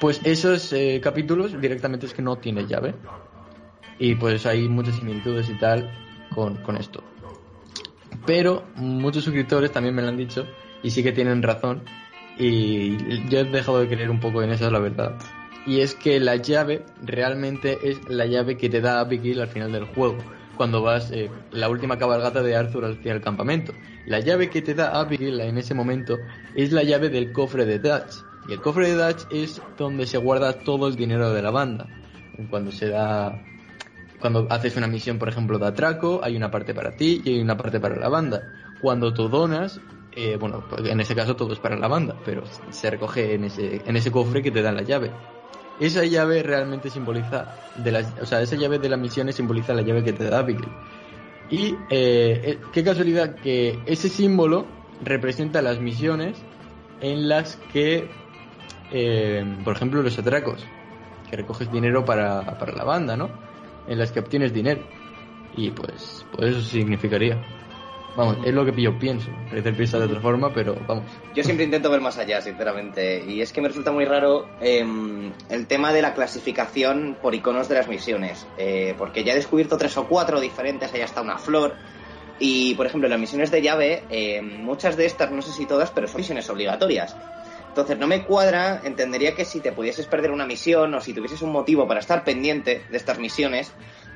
Pues 0.00 0.20
esos 0.24 0.72
eh, 0.72 1.00
capítulos 1.02 1.60
directamente 1.60 2.06
es 2.06 2.12
que 2.12 2.22
no 2.22 2.36
tiene 2.36 2.66
llave. 2.66 2.94
Y 3.98 4.16
pues 4.16 4.44
hay 4.46 4.68
muchas 4.68 4.96
similitudes 4.96 5.48
y 5.48 5.54
tal 5.54 5.90
con, 6.34 6.56
con 6.56 6.76
esto. 6.76 7.04
Pero 8.26 8.64
muchos 8.74 9.24
suscriptores 9.24 9.70
también 9.70 9.94
me 9.94 10.02
lo 10.02 10.08
han 10.08 10.16
dicho 10.16 10.46
y 10.82 10.90
sí 10.90 11.02
que 11.02 11.12
tienen 11.12 11.42
razón 11.42 11.84
y 12.38 13.28
yo 13.28 13.40
he 13.40 13.44
dejado 13.44 13.80
de 13.80 13.88
creer 13.88 14.10
un 14.10 14.20
poco 14.20 14.42
en 14.42 14.50
eso, 14.50 14.70
la 14.70 14.78
verdad. 14.78 15.14
Y 15.66 15.80
es 15.80 15.94
que 15.94 16.20
la 16.20 16.36
llave 16.36 16.84
realmente 17.02 17.78
es 17.82 17.98
la 18.08 18.26
llave 18.26 18.56
que 18.56 18.68
te 18.68 18.80
da 18.80 19.00
Abigail 19.00 19.40
al 19.40 19.48
final 19.48 19.72
del 19.72 19.84
juego, 19.84 20.18
cuando 20.56 20.82
vas 20.82 21.10
eh, 21.10 21.30
la 21.52 21.68
última 21.68 21.96
cabalgata 21.96 22.42
de 22.42 22.54
Arthur 22.54 22.84
hacia 22.84 23.12
el 23.12 23.20
campamento. 23.20 23.72
La 24.06 24.20
llave 24.20 24.50
que 24.50 24.62
te 24.62 24.74
da 24.74 25.00
Abigail 25.00 25.40
en 25.40 25.56
ese 25.56 25.74
momento 25.74 26.18
es 26.54 26.72
la 26.72 26.82
llave 26.82 27.08
del 27.08 27.32
cofre 27.32 27.64
de 27.64 27.78
Dutch. 27.78 28.16
Y 28.48 28.52
el 28.52 28.60
cofre 28.60 28.90
de 28.90 29.02
Dutch 29.02 29.24
es 29.30 29.62
donde 29.78 30.06
se 30.06 30.18
guarda 30.18 30.52
todo 30.52 30.86
el 30.86 30.96
dinero 30.96 31.32
de 31.32 31.40
la 31.40 31.50
banda. 31.50 31.86
Cuando 32.50 32.70
se 32.70 32.88
da 32.88 33.40
cuando 34.24 34.46
haces 34.48 34.74
una 34.78 34.86
misión, 34.86 35.18
por 35.18 35.28
ejemplo, 35.28 35.58
de 35.58 35.66
atraco, 35.66 36.20
hay 36.22 36.34
una 36.34 36.50
parte 36.50 36.72
para 36.72 36.92
ti 36.92 37.20
y 37.22 37.34
hay 37.34 37.40
una 37.42 37.58
parte 37.58 37.78
para 37.78 37.96
la 37.96 38.08
banda. 38.08 38.40
Cuando 38.80 39.12
tú 39.12 39.28
donas, 39.28 39.82
eh, 40.16 40.36
bueno, 40.38 40.64
pues 40.68 40.86
en 40.88 41.00
ese 41.00 41.14
caso 41.14 41.34
todo 41.34 41.52
es 41.52 41.58
para 41.58 41.76
la 41.76 41.88
banda, 41.88 42.16
pero 42.24 42.44
se 42.70 42.90
recoge 42.90 43.34
en 43.34 43.44
ese, 43.44 43.82
en 43.84 43.96
ese 43.96 44.10
cofre 44.10 44.42
que 44.42 44.50
te 44.50 44.62
da 44.62 44.72
la 44.72 44.82
llave. 44.82 45.10
Esa 45.80 46.04
llave 46.04 46.42
realmente 46.42 46.88
simboliza, 46.88 47.56
de 47.76 47.90
las, 47.90 48.14
o 48.20 48.26
sea, 48.26 48.40
esa 48.40 48.54
llave 48.54 48.78
de 48.78 48.88
las 48.88 48.98
misiones 48.98 49.34
simboliza 49.34 49.74
la 49.74 49.82
llave 49.82 50.04
que 50.04 50.12
te 50.12 50.24
da 50.24 50.38
Abigail. 50.38 50.68
Y 51.50 51.76
eh, 51.90 52.60
qué 52.72 52.84
casualidad 52.84 53.34
que 53.36 53.78
ese 53.86 54.08
símbolo 54.08 54.66
representa 55.02 55.60
las 55.62 55.80
misiones 55.80 56.36
en 57.00 57.28
las 57.28 57.56
que, 57.72 58.08
eh, 58.92 59.44
por 59.64 59.74
ejemplo, 59.74 60.00
los 60.02 60.18
atracos, 60.18 60.64
que 61.28 61.36
recoges 61.36 61.70
dinero 61.72 62.04
para, 62.04 62.56
para 62.58 62.72
la 62.72 62.84
banda, 62.84 63.16
¿no? 63.16 63.30
En 63.88 63.98
las 63.98 64.12
que 64.12 64.20
obtienes 64.20 64.52
dinero. 64.52 64.82
Y 65.56 65.70
pues, 65.70 66.24
pues 66.32 66.52
eso 66.52 66.60
significaría. 66.60 67.63
Vamos, 68.16 68.38
es 68.44 68.54
lo 68.54 68.64
que 68.64 68.80
yo 68.80 68.96
pienso. 68.98 69.28
Razer 69.50 69.74
piensa 69.74 69.98
de 69.98 70.04
otra 70.04 70.20
forma, 70.20 70.52
pero 70.52 70.76
vamos. 70.86 71.04
Yo 71.34 71.42
siempre 71.42 71.64
intento 71.64 71.90
ver 71.90 72.00
más 72.00 72.16
allá, 72.16 72.40
sinceramente. 72.40 73.24
Y 73.26 73.40
es 73.40 73.52
que 73.52 73.60
me 73.60 73.68
resulta 73.68 73.90
muy 73.90 74.04
raro 74.04 74.48
eh, 74.60 74.84
el 75.48 75.66
tema 75.66 75.92
de 75.92 76.02
la 76.02 76.14
clasificación 76.14 77.16
por 77.20 77.34
iconos 77.34 77.68
de 77.68 77.74
las 77.74 77.88
misiones. 77.88 78.46
Eh, 78.56 78.94
porque 78.96 79.24
ya 79.24 79.32
he 79.32 79.36
descubierto 79.36 79.76
tres 79.76 79.96
o 79.96 80.06
cuatro 80.06 80.40
diferentes, 80.40 80.92
hay 80.94 81.00
hasta 81.00 81.22
una 81.22 81.38
flor. 81.38 81.74
Y, 82.38 82.74
por 82.74 82.86
ejemplo, 82.86 83.08
las 83.08 83.18
misiones 83.18 83.50
de 83.50 83.62
llave, 83.62 84.04
eh, 84.10 84.42
muchas 84.42 84.96
de 84.96 85.06
estas, 85.06 85.30
no 85.30 85.42
sé 85.42 85.52
si 85.52 85.66
todas, 85.66 85.90
pero 85.90 86.06
son 86.06 86.18
misiones 86.18 86.48
obligatorias. 86.50 87.16
Entonces, 87.68 87.98
no 87.98 88.06
me 88.06 88.22
cuadra, 88.24 88.80
entendería 88.84 89.34
que 89.34 89.44
si 89.44 89.58
te 89.58 89.72
pudieses 89.72 90.06
perder 90.06 90.30
una 90.30 90.46
misión 90.46 90.94
o 90.94 91.00
si 91.00 91.12
tuvieses 91.12 91.42
un 91.42 91.50
motivo 91.50 91.88
para 91.88 91.98
estar 91.98 92.22
pendiente 92.22 92.82
de 92.88 92.96
estas 92.96 93.18
misiones, 93.18 93.72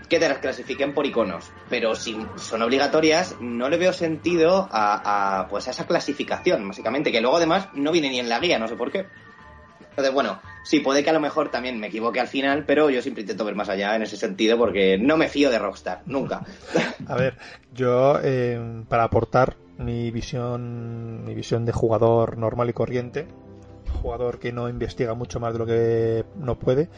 que 0.08 0.18
te 0.18 0.28
las 0.28 0.38
clasifiquen 0.38 0.94
por 0.94 1.06
iconos. 1.06 1.50
Pero 1.68 1.94
si 1.94 2.16
son 2.36 2.62
obligatorias, 2.62 3.36
no 3.40 3.68
le 3.68 3.76
veo 3.76 3.92
sentido 3.92 4.68
a, 4.70 5.46
pues 5.50 5.68
a 5.68 5.70
esa 5.70 5.86
clasificación, 5.86 6.66
básicamente, 6.66 7.12
que 7.12 7.20
luego 7.20 7.36
además 7.36 7.68
no 7.74 7.92
viene 7.92 8.08
ni 8.10 8.18
en 8.18 8.28
la 8.28 8.40
guía, 8.40 8.58
no 8.58 8.68
sé 8.68 8.76
por 8.76 8.90
qué. 8.90 9.06
Entonces, 9.90 10.14
bueno, 10.14 10.40
sí, 10.62 10.80
puede 10.80 11.02
que 11.02 11.10
a 11.10 11.12
lo 11.12 11.20
mejor 11.20 11.50
también 11.50 11.78
me 11.80 11.88
equivoque 11.88 12.20
al 12.20 12.28
final, 12.28 12.64
pero 12.64 12.88
yo 12.88 13.02
siempre 13.02 13.22
intento 13.22 13.44
ver 13.44 13.56
más 13.56 13.68
allá 13.68 13.96
en 13.96 14.02
ese 14.02 14.16
sentido 14.16 14.56
porque 14.56 14.96
no 14.96 15.16
me 15.16 15.28
fío 15.28 15.50
de 15.50 15.58
Rockstar, 15.58 16.02
nunca. 16.06 16.44
A 17.08 17.16
ver, 17.16 17.36
yo 17.74 18.20
eh, 18.22 18.84
para 18.88 19.04
aportar 19.04 19.56
mi 19.76 20.10
visión, 20.12 21.24
mi 21.24 21.34
visión 21.34 21.64
de 21.64 21.72
jugador 21.72 22.38
normal 22.38 22.70
y 22.70 22.74
corriente, 22.74 23.26
jugador 24.00 24.38
que 24.38 24.52
no 24.52 24.68
investiga 24.68 25.14
mucho 25.14 25.40
más 25.40 25.52
de 25.52 25.58
lo 25.58 25.66
que 25.66 26.24
no 26.36 26.60
puede, 26.60 26.88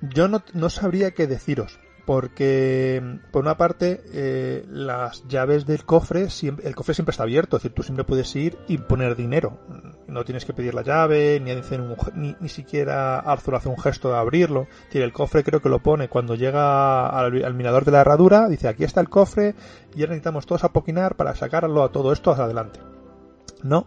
yo 0.00 0.26
no, 0.28 0.42
no 0.54 0.70
sabría 0.70 1.10
qué 1.10 1.26
deciros 1.26 1.78
porque 2.10 3.00
por 3.30 3.44
una 3.44 3.56
parte 3.56 4.02
eh, 4.12 4.64
las 4.68 5.28
llaves 5.28 5.64
del 5.64 5.84
cofre 5.84 6.28
siempre, 6.28 6.66
el 6.66 6.74
cofre 6.74 6.92
siempre 6.92 7.12
está 7.12 7.22
abierto 7.22 7.56
es 7.56 7.62
decir 7.62 7.72
tú 7.72 7.84
siempre 7.84 8.02
puedes 8.02 8.34
ir 8.34 8.58
y 8.66 8.78
poner 8.78 9.14
dinero. 9.14 9.60
No 10.08 10.24
tienes 10.24 10.44
que 10.44 10.52
pedir 10.52 10.74
la 10.74 10.82
llave 10.82 11.38
ni, 11.38 11.52
un, 11.52 11.96
ni, 12.16 12.34
ni 12.40 12.48
siquiera 12.48 13.20
Arthur 13.20 13.54
hace 13.54 13.68
un 13.68 13.78
gesto 13.78 14.10
de 14.10 14.16
abrirlo. 14.16 14.66
Decir, 14.86 15.02
el 15.02 15.12
cofre 15.12 15.44
creo 15.44 15.62
que 15.62 15.68
lo 15.68 15.84
pone 15.84 16.08
cuando 16.08 16.34
llega 16.34 17.06
al, 17.06 17.44
al, 17.44 17.54
mirador 17.54 17.84
de 17.84 17.92
la 17.92 18.00
herradura 18.00 18.48
dice 18.48 18.66
aquí 18.66 18.82
está 18.82 19.00
el 19.00 19.08
cofre 19.08 19.54
y 19.94 20.00
ahora 20.00 20.10
necesitamos 20.10 20.46
todos 20.46 20.64
apoquinar 20.64 21.14
para 21.14 21.36
sacarlo 21.36 21.84
a 21.84 21.92
todo 21.92 22.12
esto 22.12 22.32
hacia 22.32 22.42
adelante 22.42 22.80
no 23.62 23.86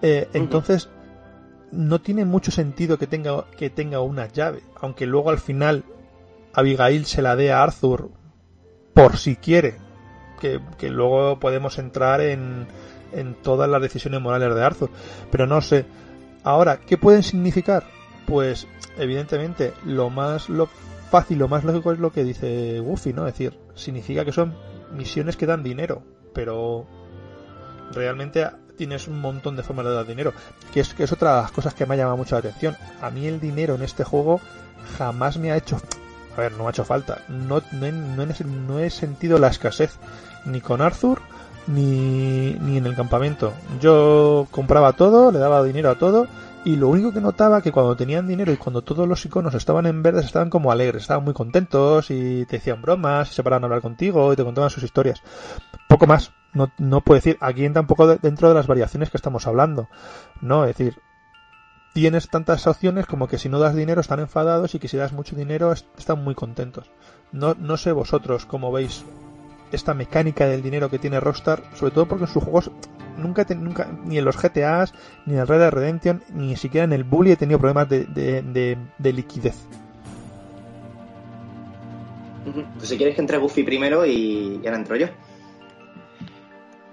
eh, 0.00 0.28
entonces 0.32 0.90
no 1.72 2.00
tiene 2.00 2.24
mucho 2.24 2.52
sentido 2.52 2.98
que 2.98 3.08
tenga 3.08 3.46
que 3.56 3.68
tenga 3.68 3.98
una 3.98 4.28
llave 4.28 4.62
aunque 4.80 5.06
luego 5.06 5.30
al 5.30 5.38
final 5.38 5.82
Abigail 6.52 7.06
se 7.06 7.22
la 7.22 7.36
dé 7.36 7.52
a 7.52 7.62
Arthur 7.62 8.10
por 8.94 9.16
si 9.16 9.36
quiere. 9.36 9.76
Que, 10.40 10.60
luego 10.88 11.40
podemos 11.40 11.78
entrar 11.78 12.20
en, 12.20 12.66
en, 13.12 13.34
todas 13.34 13.68
las 13.68 13.82
decisiones 13.82 14.20
morales 14.20 14.54
de 14.54 14.64
Arthur. 14.64 14.90
Pero 15.30 15.46
no 15.46 15.60
sé. 15.60 15.84
Ahora, 16.44 16.78
¿qué 16.80 16.96
pueden 16.96 17.22
significar? 17.22 17.84
Pues, 18.26 18.66
evidentemente, 18.96 19.72
lo 19.84 20.10
más 20.10 20.48
lo 20.48 20.68
fácil, 21.10 21.38
lo 21.38 21.48
más 21.48 21.64
lógico 21.64 21.92
es 21.92 21.98
lo 21.98 22.12
que 22.12 22.24
dice 22.24 22.78
Goofy, 22.80 23.12
¿no? 23.12 23.26
Es 23.26 23.34
decir, 23.34 23.58
significa 23.74 24.24
que 24.24 24.32
son 24.32 24.54
misiones 24.92 25.36
que 25.36 25.46
dan 25.46 25.62
dinero. 25.62 26.02
Pero 26.34 26.86
realmente 27.92 28.46
tienes 28.76 29.08
un 29.08 29.20
montón 29.20 29.56
de 29.56 29.62
formas 29.62 29.86
de 29.86 29.92
dar 29.92 30.06
dinero. 30.06 30.32
Que 30.72 30.80
es, 30.80 30.94
que 30.94 31.04
es 31.04 31.12
otra 31.12 31.36
de 31.36 31.42
las 31.42 31.50
cosas 31.50 31.74
que 31.74 31.84
me 31.84 31.94
ha 31.94 31.98
llamado 31.98 32.16
mucho 32.16 32.36
la 32.36 32.40
atención. 32.40 32.76
A 33.02 33.10
mí 33.10 33.26
el 33.26 33.40
dinero 33.40 33.74
en 33.74 33.82
este 33.82 34.04
juego 34.04 34.40
jamás 34.96 35.36
me 35.38 35.50
ha 35.50 35.56
hecho 35.56 35.80
a 36.38 36.42
ver, 36.42 36.52
no 36.52 36.58
me 36.58 36.66
ha 36.66 36.70
hecho 36.70 36.84
falta. 36.84 37.18
No, 37.28 37.60
no, 37.72 37.92
no, 37.92 38.22
he, 38.22 38.44
no, 38.44 38.78
he, 38.78 38.90
sentido 38.90 39.38
la 39.38 39.48
escasez 39.48 39.98
ni 40.44 40.60
con 40.60 40.80
Arthur 40.80 41.20
ni, 41.66 42.54
ni 42.60 42.76
en 42.76 42.86
el 42.86 42.94
campamento. 42.94 43.52
Yo 43.80 44.46
compraba 44.50 44.92
todo, 44.92 45.32
le 45.32 45.38
daba 45.38 45.64
dinero 45.64 45.90
a 45.90 45.98
todo 45.98 46.28
y 46.64 46.76
lo 46.76 46.88
único 46.88 47.12
que 47.12 47.20
notaba 47.20 47.60
que 47.60 47.72
cuando 47.72 47.96
tenían 47.96 48.26
dinero 48.26 48.52
y 48.52 48.56
cuando 48.56 48.82
todos 48.82 49.08
los 49.08 49.24
iconos 49.24 49.54
estaban 49.54 49.86
en 49.86 50.02
verdes 50.02 50.26
estaban 50.26 50.50
como 50.50 50.70
alegres, 50.70 51.02
estaban 51.02 51.24
muy 51.24 51.34
contentos 51.34 52.10
y 52.10 52.44
te 52.46 52.56
decían 52.58 52.82
bromas, 52.82 53.30
y 53.30 53.34
se 53.34 53.42
paraban 53.42 53.64
a 53.64 53.66
hablar 53.66 53.82
contigo 53.82 54.32
y 54.32 54.36
te 54.36 54.44
contaban 54.44 54.70
sus 54.70 54.82
historias. 54.82 55.22
Poco 55.88 56.06
más, 56.06 56.32
no, 56.52 56.70
no 56.78 57.00
puedo 57.00 57.16
decir, 57.16 57.36
aquí 57.40 57.64
entra 57.64 57.82
un 57.82 57.86
poco 57.86 58.06
dentro 58.06 58.48
de 58.48 58.54
las 58.54 58.66
variaciones 58.66 59.10
que 59.10 59.16
estamos 59.16 59.46
hablando, 59.46 59.88
¿no? 60.40 60.64
Es 60.64 60.76
decir, 60.76 61.00
tienes 61.92 62.28
tantas 62.28 62.66
opciones 62.66 63.06
como 63.06 63.28
que 63.28 63.38
si 63.38 63.48
no 63.48 63.58
das 63.58 63.74
dinero 63.74 64.00
están 64.00 64.20
enfadados 64.20 64.74
y 64.74 64.78
que 64.78 64.88
si 64.88 64.96
das 64.96 65.12
mucho 65.12 65.36
dinero 65.36 65.72
están 65.72 66.22
muy 66.22 66.34
contentos. 66.34 66.90
No, 67.32 67.54
no 67.54 67.76
sé 67.76 67.92
vosotros 67.92 68.46
cómo 68.46 68.72
veis 68.72 69.04
esta 69.72 69.94
mecánica 69.94 70.46
del 70.46 70.62
dinero 70.62 70.90
que 70.90 70.98
tiene 70.98 71.20
Rockstar, 71.20 71.62
sobre 71.74 71.92
todo 71.92 72.06
porque 72.06 72.24
en 72.24 72.30
sus 72.30 72.42
juegos 72.42 72.70
nunca, 73.18 73.46
nunca 73.54 73.88
ni 74.04 74.18
en 74.18 74.24
los 74.24 74.36
GTAs, 74.36 74.94
ni 75.26 75.34
en 75.34 75.40
el 75.40 75.48
Red 75.48 75.58
Dead 75.58 75.70
Redemption, 75.70 76.22
ni 76.32 76.56
siquiera 76.56 76.84
en 76.84 76.92
el 76.92 77.04
Bully 77.04 77.32
he 77.32 77.36
tenido 77.36 77.58
problemas 77.58 77.88
de, 77.88 78.04
de, 78.06 79.12
liquidez. 79.12 79.56
Pues 82.76 82.88
si 82.88 82.96
quieres 82.96 83.14
que 83.14 83.20
entre 83.20 83.38
Buffy 83.38 83.62
primero 83.62 84.06
y, 84.06 84.60
ahora 84.64 84.76
entro 84.76 84.96
yo. 84.96 85.08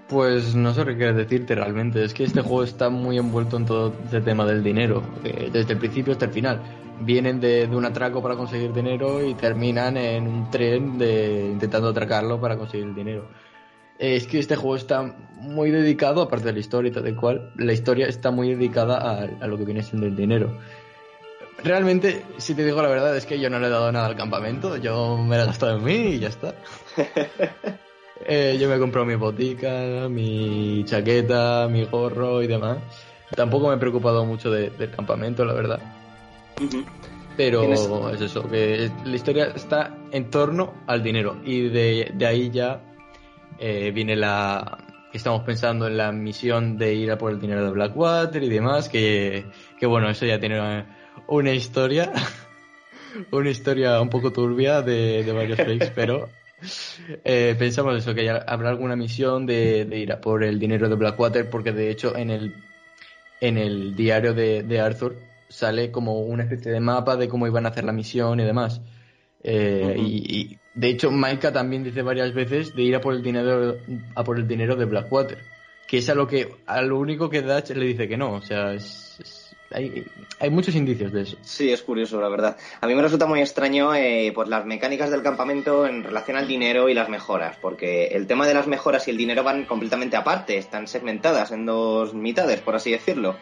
Pues 0.08 0.54
no 0.54 0.72
sé 0.72 0.84
qué 0.84 1.12
decirte 1.12 1.54
realmente. 1.54 2.04
Es 2.04 2.14
que 2.14 2.24
este 2.24 2.40
juego 2.40 2.62
está 2.62 2.90
muy 2.90 3.18
envuelto 3.18 3.56
en 3.56 3.66
todo 3.66 3.92
este 4.04 4.20
tema 4.20 4.44
del 4.44 4.62
dinero, 4.62 5.02
eh, 5.24 5.50
desde 5.52 5.72
el 5.72 5.78
principio 5.78 6.12
hasta 6.12 6.26
el 6.26 6.32
final. 6.32 6.60
Vienen 7.00 7.40
de, 7.40 7.66
de, 7.66 7.76
un 7.76 7.84
atraco 7.84 8.22
para 8.22 8.36
conseguir 8.36 8.72
dinero 8.72 9.22
y 9.22 9.34
terminan 9.34 9.96
en 9.96 10.26
un 10.26 10.50
tren 10.50 10.96
de, 10.96 11.50
intentando 11.52 11.88
atracarlo 11.88 12.40
para 12.40 12.56
conseguir 12.56 12.86
el 12.86 12.94
dinero 12.94 13.28
es 13.98 14.26
que 14.26 14.38
este 14.38 14.56
juego 14.56 14.76
está 14.76 15.02
muy 15.02 15.70
dedicado, 15.70 16.22
aparte 16.22 16.46
de 16.46 16.52
la 16.52 16.58
historia 16.58 16.90
y 16.90 16.92
tal 16.92 17.16
cual, 17.16 17.52
la 17.56 17.72
historia 17.72 18.06
está 18.06 18.30
muy 18.30 18.50
dedicada 18.50 19.28
a, 19.40 19.46
lo 19.46 19.56
que 19.56 19.64
viene 19.64 19.82
siendo 19.82 20.06
el 20.06 20.16
dinero. 20.16 20.58
Realmente, 21.62 22.24
si 22.36 22.54
te 22.54 22.64
digo 22.64 22.82
la 22.82 22.88
verdad, 22.88 23.16
es 23.16 23.24
que 23.24 23.40
yo 23.40 23.48
no 23.48 23.58
le 23.58 23.68
he 23.68 23.70
dado 23.70 23.90
nada 23.90 24.06
al 24.06 24.16
campamento, 24.16 24.76
yo 24.76 25.16
me 25.16 25.36
lo 25.36 25.44
he 25.44 25.46
gastado 25.46 25.78
en 25.78 25.84
mí 25.84 25.94
y 25.94 26.18
ya 26.18 26.28
está. 26.28 26.54
Eh, 28.24 28.56
yo 28.58 28.68
me 28.68 28.76
he 28.76 28.78
comprado 28.78 29.06
mi 29.06 29.14
botica, 29.14 30.08
mi 30.08 30.84
chaqueta, 30.84 31.68
mi 31.70 31.84
gorro 31.84 32.42
y 32.42 32.46
demás. 32.46 32.78
Tampoco 33.34 33.68
me 33.68 33.74
he 33.74 33.78
preocupado 33.78 34.24
mucho 34.24 34.50
del 34.50 34.90
campamento, 34.90 35.44
la 35.44 35.52
verdad. 35.52 35.80
Pero 37.36 37.64
es 37.64 38.20
eso, 38.20 38.48
que 38.48 38.90
la 39.04 39.14
historia 39.14 39.52
está 39.54 39.94
en 40.10 40.30
torno 40.30 40.72
al 40.86 41.02
dinero 41.02 41.36
y 41.44 41.68
de, 41.68 42.12
de 42.14 42.26
ahí 42.26 42.50
ya 42.50 42.80
eh, 43.58 43.90
viene 43.94 44.16
la... 44.16 44.78
Estamos 45.12 45.42
pensando 45.42 45.86
en 45.86 45.96
la 45.96 46.12
misión 46.12 46.76
de 46.76 46.94
ir 46.94 47.10
a 47.10 47.16
por 47.16 47.32
el 47.32 47.40
dinero 47.40 47.64
de 47.64 47.70
Blackwater 47.70 48.42
y 48.42 48.48
demás, 48.48 48.88
que, 48.88 49.46
que 49.78 49.86
bueno, 49.86 50.10
eso 50.10 50.26
ya 50.26 50.38
tiene 50.38 50.86
una, 51.28 51.52
historia, 51.54 52.12
una 53.30 53.48
historia 53.48 54.00
un 54.00 54.10
poco 54.10 54.30
turbia 54.30 54.82
de, 54.82 55.24
varios 55.32 55.56
fakes, 55.58 55.92
pero 55.94 56.28
eh, 57.24 57.54
pensamos 57.58 57.96
eso, 57.96 58.14
que 58.14 58.28
habrá 58.30 58.70
alguna 58.70 58.96
misión 58.96 59.46
de, 59.46 59.88
ir 59.92 60.12
a 60.12 60.20
por 60.20 60.44
el 60.44 60.58
dinero 60.58 60.88
de 60.88 60.96
Blackwater, 60.96 61.48
porque 61.50 61.72
de 61.72 61.90
hecho 61.90 62.16
en 62.16 62.30
el, 62.30 62.54
en 63.40 63.58
el 63.58 63.94
diario 63.94 64.34
de, 64.34 64.80
Arthur 64.80 65.16
sale 65.48 65.90
como 65.90 66.20
una 66.20 66.44
especie 66.44 66.72
de 66.72 66.80
mapa 66.80 67.16
de 67.16 67.28
cómo 67.28 67.46
iban 67.46 67.66
a 67.66 67.70
hacer 67.70 67.84
la 67.84 67.92
misión 67.92 68.40
y 68.40 68.44
demás. 68.44 68.80
Eh, 69.42 69.94
y, 69.98 70.58
de 70.74 70.88
hecho, 70.88 71.10
Maika 71.10 71.52
también 71.52 71.84
dice 71.84 72.02
varias 72.02 72.34
veces 72.34 72.74
de 72.74 72.82
ir 72.82 72.96
a 72.96 73.00
por 73.00 73.14
el 73.14 73.22
dinero, 73.22 73.76
a 74.14 74.24
por 74.24 74.38
el 74.38 74.46
dinero 74.46 74.76
de 74.76 74.84
Blackwater. 74.84 75.38
Que 75.88 75.98
es 75.98 76.10
a 76.10 76.14
lo 76.14 76.26
que, 76.26 76.48
a 76.66 76.82
lo 76.82 76.98
único 76.98 77.30
que 77.30 77.40
Dutch 77.40 77.70
le 77.70 77.86
dice 77.86 78.08
que 78.08 78.16
no. 78.18 78.32
O 78.32 78.42
sea, 78.42 78.74
hay, 79.70 80.06
hay, 80.38 80.50
muchos 80.50 80.74
indicios 80.74 81.12
de 81.12 81.22
eso. 81.22 81.36
Sí, 81.42 81.70
es 81.70 81.82
curioso, 81.82 82.20
la 82.20 82.28
verdad. 82.28 82.56
A 82.80 82.86
mí 82.86 82.94
me 82.94 83.02
resulta 83.02 83.26
muy 83.26 83.40
extraño 83.40 83.94
eh, 83.94 84.32
pues 84.34 84.48
las 84.48 84.64
mecánicas 84.64 85.10
del 85.10 85.22
campamento 85.22 85.86
en 85.86 86.04
relación 86.04 86.36
al 86.36 86.46
dinero 86.46 86.88
y 86.88 86.94
las 86.94 87.08
mejoras, 87.08 87.56
porque 87.60 88.06
el 88.08 88.26
tema 88.26 88.46
de 88.46 88.54
las 88.54 88.66
mejoras 88.66 89.06
y 89.08 89.10
el 89.10 89.16
dinero 89.16 89.42
van 89.42 89.64
completamente 89.64 90.16
aparte, 90.16 90.56
están 90.56 90.86
segmentadas 90.86 91.50
en 91.50 91.66
dos 91.66 92.14
mitades, 92.14 92.60
por 92.60 92.76
así 92.76 92.90
decirlo. 92.90 93.36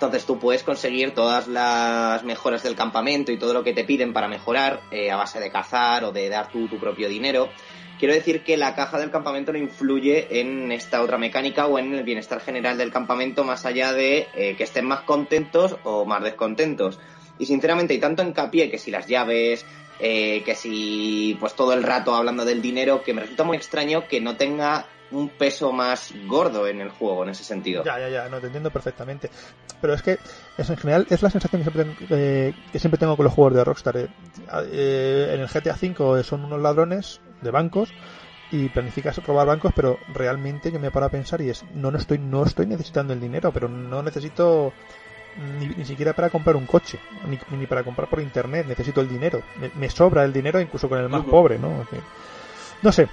Entonces 0.00 0.24
tú 0.24 0.38
puedes 0.38 0.62
conseguir 0.62 1.10
todas 1.10 1.46
las 1.46 2.24
mejoras 2.24 2.62
del 2.62 2.74
campamento 2.74 3.32
y 3.32 3.38
todo 3.38 3.52
lo 3.52 3.62
que 3.62 3.74
te 3.74 3.84
piden 3.84 4.14
para 4.14 4.28
mejorar 4.28 4.80
eh, 4.90 5.10
a 5.10 5.16
base 5.16 5.40
de 5.40 5.50
cazar 5.50 6.04
o 6.04 6.10
de 6.10 6.30
dar 6.30 6.48
tú 6.48 6.68
tu 6.68 6.78
propio 6.78 7.06
dinero. 7.06 7.50
Quiero 7.98 8.14
decir 8.14 8.42
que 8.42 8.56
la 8.56 8.74
caja 8.74 8.98
del 8.98 9.10
campamento 9.10 9.52
no 9.52 9.58
influye 9.58 10.40
en 10.40 10.72
esta 10.72 11.02
otra 11.02 11.18
mecánica 11.18 11.66
o 11.66 11.78
en 11.78 11.92
el 11.92 12.02
bienestar 12.02 12.40
general 12.40 12.78
del 12.78 12.90
campamento 12.90 13.44
más 13.44 13.66
allá 13.66 13.92
de 13.92 14.26
eh, 14.34 14.54
que 14.56 14.64
estén 14.64 14.86
más 14.86 15.02
contentos 15.02 15.76
o 15.84 16.06
más 16.06 16.22
descontentos. 16.22 16.98
Y 17.38 17.44
sinceramente 17.44 17.92
hay 17.92 18.00
tanto 18.00 18.22
hincapié 18.22 18.70
que 18.70 18.78
si 18.78 18.90
las 18.90 19.06
llaves, 19.06 19.66
eh, 19.98 20.42
que 20.46 20.54
si 20.54 21.36
pues 21.38 21.52
todo 21.52 21.74
el 21.74 21.82
rato 21.82 22.14
hablando 22.14 22.46
del 22.46 22.62
dinero, 22.62 23.02
que 23.04 23.12
me 23.12 23.20
resulta 23.20 23.44
muy 23.44 23.58
extraño 23.58 24.08
que 24.08 24.22
no 24.22 24.38
tenga 24.38 24.86
un 25.12 25.28
peso 25.28 25.72
más 25.72 26.12
gordo 26.26 26.66
en 26.66 26.80
el 26.80 26.90
juego 26.90 27.24
en 27.24 27.30
ese 27.30 27.44
sentido. 27.44 27.84
Ya, 27.84 27.98
ya, 27.98 28.08
ya, 28.08 28.28
no 28.28 28.38
te 28.38 28.46
entiendo 28.46 28.70
perfectamente. 28.70 29.30
Pero 29.80 29.94
es 29.94 30.02
que 30.02 30.18
es, 30.56 30.70
en 30.70 30.76
general 30.76 31.06
es 31.10 31.22
la 31.22 31.30
sensación 31.30 31.62
que 31.62 31.70
siempre, 31.70 32.06
eh, 32.10 32.54
que 32.72 32.78
siempre 32.78 32.98
tengo 32.98 33.16
con 33.16 33.24
los 33.24 33.34
juegos 33.34 33.54
de 33.54 33.64
Rockstar. 33.64 33.96
Eh. 33.96 34.08
Eh, 34.72 35.30
en 35.34 35.40
el 35.40 35.48
GTA 35.48 35.76
V 35.80 36.22
son 36.22 36.44
unos 36.44 36.60
ladrones 36.60 37.20
de 37.40 37.50
bancos 37.50 37.90
y 38.52 38.68
planificas 38.68 39.24
robar 39.24 39.46
bancos, 39.46 39.72
pero 39.74 39.98
realmente 40.12 40.72
yo 40.72 40.80
me 40.80 40.90
paro 40.90 41.06
a 41.06 41.10
pensar 41.10 41.40
y 41.40 41.50
es 41.50 41.64
no 41.74 41.90
no 41.90 41.98
estoy 41.98 42.18
no 42.18 42.44
estoy 42.44 42.66
necesitando 42.66 43.12
el 43.12 43.20
dinero, 43.20 43.52
pero 43.52 43.68
no 43.68 44.02
necesito 44.02 44.72
ni, 45.60 45.84
siquiera 45.84 46.12
para 46.12 46.28
comprar 46.28 46.56
un 46.56 46.66
coche, 46.66 46.98
ni, 47.26 47.38
ni, 47.56 47.66
para 47.66 47.84
comprar 47.84 48.08
por 48.08 48.20
internet, 48.20 48.66
necesito 48.66 49.00
el 49.00 49.08
dinero. 49.08 49.42
Me, 49.76 49.88
sobra 49.88 50.24
el 50.24 50.32
dinero 50.32 50.60
incluso 50.60 50.88
con 50.88 50.98
el 50.98 51.08
más 51.08 51.24
pobre, 51.24 51.58
¿no? 51.58 51.86
No 52.82 52.92
sé, 52.92 53.08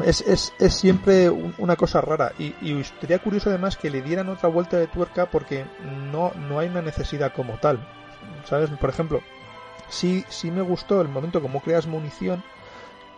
es, 0.00 0.20
es, 0.22 0.52
es 0.58 0.74
siempre 0.74 1.30
una 1.30 1.76
cosa 1.76 2.00
rara 2.00 2.32
y, 2.38 2.54
y 2.60 2.82
sería 3.00 3.18
curioso 3.18 3.50
además 3.50 3.76
que 3.76 3.90
le 3.90 4.02
dieran 4.02 4.28
otra 4.28 4.48
vuelta 4.48 4.76
de 4.76 4.86
tuerca 4.86 5.26
porque 5.26 5.64
no, 6.10 6.32
no 6.48 6.58
hay 6.58 6.68
una 6.68 6.82
necesidad 6.82 7.32
como 7.32 7.54
tal. 7.58 7.86
¿Sabes? 8.44 8.70
Por 8.70 8.90
ejemplo, 8.90 9.22
sí, 9.88 10.24
sí 10.28 10.50
me 10.50 10.62
gustó 10.62 11.00
el 11.00 11.08
momento 11.08 11.40
como 11.40 11.60
creas 11.60 11.86
munición 11.86 12.42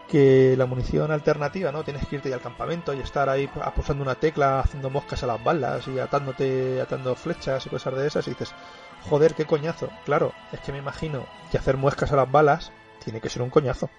que 0.09 0.55
la 0.57 0.67
munición 0.67 1.11
alternativa, 1.11 1.73
¿no? 1.73 1.83
Tienes 1.83 2.07
que 2.07 2.17
irte 2.17 2.33
al 2.33 2.41
campamento 2.41 2.95
y 2.95 3.01
estar 3.01 3.29
ahí 3.29 3.51
apulsando 3.61 4.03
una 4.03 4.15
tecla, 4.15 4.61
haciendo 4.61 4.89
moscas 4.89 5.23
a 5.23 5.27
las 5.27 5.43
balas 5.43 5.89
y 5.89 5.99
atándote, 5.99 6.81
atando 6.81 7.15
flechas 7.17 7.67
y 7.67 7.71
cosas 7.71 7.97
de 7.97 8.07
esas 8.07 8.27
y 8.27 8.31
dices, 8.31 8.55
joder, 9.09 9.35
qué 9.35 9.47
coñazo. 9.47 9.91
Claro, 10.05 10.33
es 10.53 10.61
que 10.61 10.73
me 10.73 10.79
imagino 10.79 11.27
que 11.51 11.59
hacer 11.59 11.77
muescas 11.77 12.13
a 12.13 12.17
las 12.17 12.31
balas 12.31 12.71
tiene 13.03 13.21
que 13.21 13.31
ser 13.31 13.43
un 13.43 13.51
coñazo. 13.51 13.91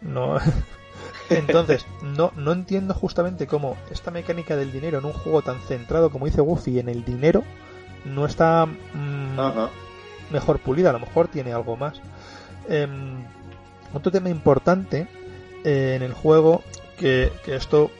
No, 0.00 0.38
Entonces, 1.30 1.86
no, 2.02 2.32
no 2.36 2.52
entiendo 2.52 2.94
justamente 2.94 3.46
cómo 3.46 3.76
esta 3.90 4.10
mecánica 4.10 4.56
del 4.56 4.72
dinero 4.72 4.98
en 4.98 5.04
un 5.04 5.12
juego 5.12 5.42
tan 5.42 5.60
centrado 5.60 6.10
como 6.10 6.26
dice 6.26 6.40
Goofy 6.40 6.78
en 6.78 6.88
el 6.88 7.04
dinero 7.04 7.42
no 8.06 8.26
está 8.26 8.66
mm, 8.66 9.36
mejor 10.30 10.58
pulida, 10.60 10.90
a 10.90 10.92
lo 10.92 11.00
mejor 11.00 11.28
tiene 11.28 11.52
algo 11.52 11.76
más. 11.76 12.00
Em, 12.68 13.24
otro 13.92 14.12
tema 14.12 14.28
importante 14.30 15.08
eh, 15.64 15.94
en 15.96 16.02
el 16.02 16.12
juego, 16.12 16.62
que, 16.98 17.32
esto 17.46 17.90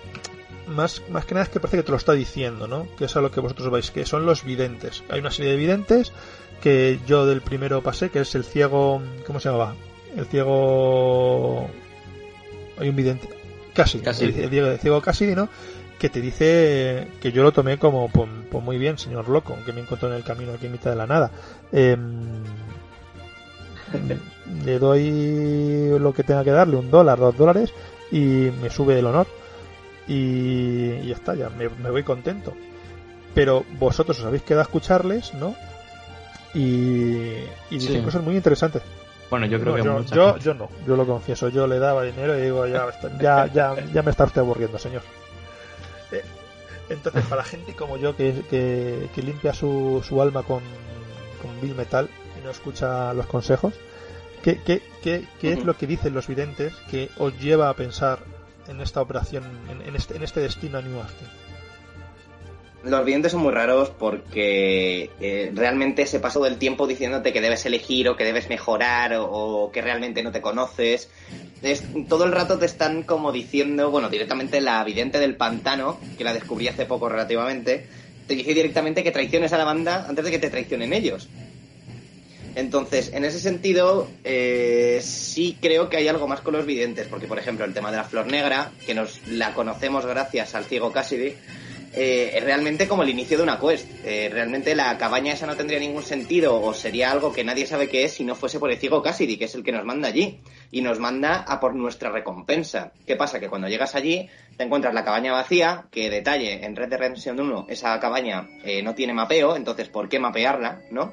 más, 0.69 1.03
más 1.11 1.25
que 1.25 1.35
nada 1.35 1.45
es 1.45 1.51
que 1.51 1.61
parece 1.61 1.79
que 1.79 1.83
te 1.83 1.91
lo 1.91 1.97
está 1.97 2.13
diciendo, 2.13 2.67
¿no? 2.67 2.87
Que 2.97 3.07
es 3.07 3.17
a 3.17 3.21
lo 3.21 3.31
que 3.31 3.41
vosotros 3.41 3.71
vais, 3.71 3.91
que 3.91 4.07
son 4.07 4.27
los 4.27 4.45
videntes. 4.45 5.05
Hay 5.11 5.21
una 5.21 5.31
serie 5.31 5.53
de 5.53 5.59
videntes 5.59 6.13
que 6.61 6.99
yo 7.07 7.27
del 7.27 7.43
primero 7.43 7.83
pasé, 7.83 8.11
que 8.11 8.21
es 8.21 8.35
el 8.35 8.45
ciego, 8.45 9.01
¿cómo 9.27 9.41
se 9.41 9.49
llamaba? 9.49 9.75
El 10.17 10.27
ciego 10.27 11.69
hay 12.79 12.89
un 12.89 12.97
vidente, 12.97 13.29
casi, 13.75 14.01
casi. 14.01 14.25
El, 14.25 14.55
el, 14.55 14.79
ciego 14.79 15.01
casi, 15.01 15.35
¿no? 15.35 15.49
Que 15.99 16.09
te 16.11 16.21
dice 16.21 17.09
que 17.21 17.33
yo 17.33 17.43
lo 17.43 17.53
tomé 17.53 17.79
como, 17.79 18.09
pues, 18.09 18.29
pues, 18.51 18.63
muy 18.63 18.79
bien, 18.79 18.99
señor 18.99 19.29
loco, 19.29 19.57
que 19.65 19.73
me 19.73 19.81
encontró 19.81 20.09
en 20.09 20.15
el 20.15 20.25
camino 20.25 20.53
aquí 20.53 20.67
en 20.67 20.73
mitad 20.73 20.91
de 20.91 20.97
la 20.97 21.07
nada. 21.07 21.31
Em, 21.73 22.43
le 24.65 24.79
doy 24.79 25.99
lo 25.99 26.13
que 26.13 26.23
tenga 26.23 26.45
que 26.45 26.51
darle, 26.51 26.77
un 26.77 26.91
dólar, 26.91 27.19
dos 27.19 27.37
dólares, 27.37 27.73
y 28.11 28.51
me 28.61 28.71
sube 28.71 28.99
el 28.99 29.07
honor. 29.07 29.27
Y, 30.09 31.07
ya 31.07 31.15
está, 31.15 31.35
ya 31.35 31.49
me, 31.51 31.69
voy 31.69 32.03
contento. 32.03 32.55
Pero 33.35 33.65
vosotros 33.79 34.19
os 34.19 34.25
habéis 34.25 34.43
quedado 34.43 34.61
a 34.61 34.65
escucharles, 34.65 35.35
¿no? 35.35 35.55
Y, 36.55 37.17
y 37.71 37.79
dicen 37.79 38.03
cosas 38.03 38.23
muy 38.23 38.37
interesantes. 38.37 38.83
Bueno, 39.31 39.47
yo 39.47 39.61
creo 39.61 39.75
que 39.75 39.83
yo, 39.83 40.05
yo, 40.05 40.39
yo, 40.39 40.55
no, 40.55 40.69
yo 40.87 40.97
lo 40.97 41.05
confieso, 41.05 41.49
yo 41.49 41.67
le 41.67 41.79
daba 41.79 42.05
dinero 42.05 42.39
y 42.39 42.43
digo, 42.43 42.67
ya, 42.67 42.87
ya, 43.21 43.47
ya, 43.47 43.75
ya 43.93 44.03
me 44.03 44.11
está 44.11 44.25
usted 44.25 44.41
aburriendo, 44.41 44.79
señor. 44.79 45.03
Eh, 46.13 46.23
entonces, 46.89 47.25
para 47.27 47.43
gente 47.43 47.75
como 47.75 47.97
yo 47.97 48.15
que, 48.17 48.43
que, 48.49 49.23
limpia 49.23 49.53
su, 49.53 50.03
su 50.07 50.23
alma 50.23 50.45
con, 50.45 50.63
con 51.43 51.61
Bill 51.61 51.75
Metal 51.75 52.09
y 52.39 52.45
no 52.45 52.51
escucha 52.51 53.13
los 53.15 53.27
consejos, 53.27 53.75
¿qué, 54.43 54.61
qué, 54.63 54.83
qué, 55.03 55.25
qué 55.41 55.53
es 55.53 55.65
lo 55.65 55.77
que 55.77 55.89
dicen 55.89 56.15
los 56.15 56.29
videntes 56.29 56.73
que 56.89 57.11
os 57.19 57.37
lleva 57.41 57.69
a 57.69 57.75
pensar 57.75 58.21
en 58.69 58.81
esta 58.81 59.01
operación, 59.01 59.43
en, 59.85 59.97
este, 59.97 60.17
en 60.17 60.23
este 60.23 60.41
destino 60.41 60.79
a 60.79 60.83
New 60.83 61.01
Austin? 61.01 61.29
Los 62.87 63.05
videntes 63.05 63.33
son 63.33 63.43
muy 63.43 63.53
raros 63.53 63.91
porque 63.91 65.11
eh, 65.21 65.51
realmente 65.55 66.07
se 66.07 66.21
pasa 66.21 66.35
todo 66.35 66.47
el 66.47 66.57
tiempo 66.57 66.87
diciéndote 66.87 67.33
que 67.33 67.41
debes 67.41 67.67
elegir 67.67 68.09
o 68.09 68.17
que 68.17 68.25
debes 68.25 68.49
mejorar 68.49 69.17
o, 69.19 69.71
que 69.73 69.83
realmente 69.83 70.23
no 70.23 70.33
te 70.33 70.41
conoces. 70.41 71.11
Es, 71.63 71.83
todo 72.09 72.25
el 72.25 72.33
rato 72.33 72.59
te 72.59 72.67
están 72.67 73.03
como 73.03 73.33
diciendo, 73.33 73.91
bueno, 73.91 74.09
directamente 74.09 74.61
la 74.61 74.85
vidente 74.85 75.19
del 75.19 75.37
pantano, 75.37 75.99
que 76.17 76.25
la 76.25 76.33
descubrí 76.33 76.69
hace 76.69 76.87
poco 76.87 77.09
relativamente, 77.09 77.87
te 78.27 78.35
dice 78.35 78.55
directamente 78.55 79.03
que 79.03 79.11
traiciones 79.11 79.53
a 79.53 79.59
la 79.59 79.65
banda 79.65 80.07
antes 80.09 80.25
de 80.25 80.31
que 80.31 80.39
te 80.39 80.51
traicionen 80.51 80.93
ellos. 80.93 81.29
Entonces, 82.55 83.13
en 83.13 83.25
ese 83.27 83.39
sentido, 83.39 84.09
eh, 84.25 85.01
sí 85.03 85.59
creo 85.61 85.91
que 85.91 85.99
hay 85.99 86.09
algo 86.09 86.27
más 86.27 86.41
con 86.41 86.55
los 86.55 86.65
videntes, 86.65 87.07
porque 87.07 87.27
por 87.27 87.39
ejemplo 87.39 87.67
el 87.67 87.75
tema 87.75 87.91
de 87.91 87.99
la 87.99 88.05
flor 88.05 88.29
negra, 88.29 88.73
que 88.87 88.95
nos 88.95 89.21
la 89.29 89.53
conocemos 89.53 90.07
gracias 90.07 90.55
al 90.55 90.65
ciego 90.65 90.91
Cassidy, 90.91 91.35
eh, 91.97 92.33
es 92.35 92.45
realmente 92.45 92.87
como 92.87 93.03
el 93.03 93.09
inicio 93.09 93.39
de 93.39 93.43
una 93.43 93.59
quest. 93.59 93.89
Eh, 94.05 94.29
realmente 94.31 94.75
la 94.75 94.97
cabaña 94.99 95.33
esa 95.33 95.47
no 95.47 95.57
tendría 95.57 95.81
ningún 95.81 96.03
sentido 96.03 96.61
o 96.61 96.75
sería 96.75 97.11
algo 97.11 97.33
que 97.33 97.43
nadie 97.43 97.67
sabe 97.67 97.89
qué 97.89 98.05
es 98.05 98.13
si 98.13 98.25
no 98.25 98.35
fuese 98.35 98.61
por 98.61 98.71
el 98.71 98.77
ciego 98.77 99.03
Cassidy, 99.03 99.39
que 99.39 99.47
es 99.47 99.55
el 99.55 99.65
que 99.65 99.73
nos 99.73 99.85
manda 99.85 100.09
allí. 100.09 100.41
Y 100.71 100.83
nos 100.83 100.99
manda 100.99 101.39
a 101.39 101.59
por 101.59 101.75
nuestra 101.75 102.11
recompensa. 102.11 102.93
¿Qué 103.07 103.17
pasa? 103.17 103.41
Que 103.41 103.49
cuando 103.49 103.69
llegas 103.69 103.95
allí 103.95 104.29
te 104.57 104.65
encuentras 104.65 104.95
la 104.95 105.05
cabaña 105.05 105.33
vacía, 105.33 105.87
que 105.91 106.11
detalle, 106.11 106.65
en 106.65 106.77
Red 106.77 106.89
Dead 106.89 106.99
Redemption 106.99 107.41
1 107.41 107.67
esa 107.69 107.99
cabaña 108.01 108.49
eh, 108.65 108.83
no 108.83 108.95
tiene 108.95 109.13
mapeo, 109.13 109.57
entonces 109.57 109.89
¿por 109.89 110.09
qué 110.09 110.19
mapearla? 110.19 110.81
¿No? 110.91 111.13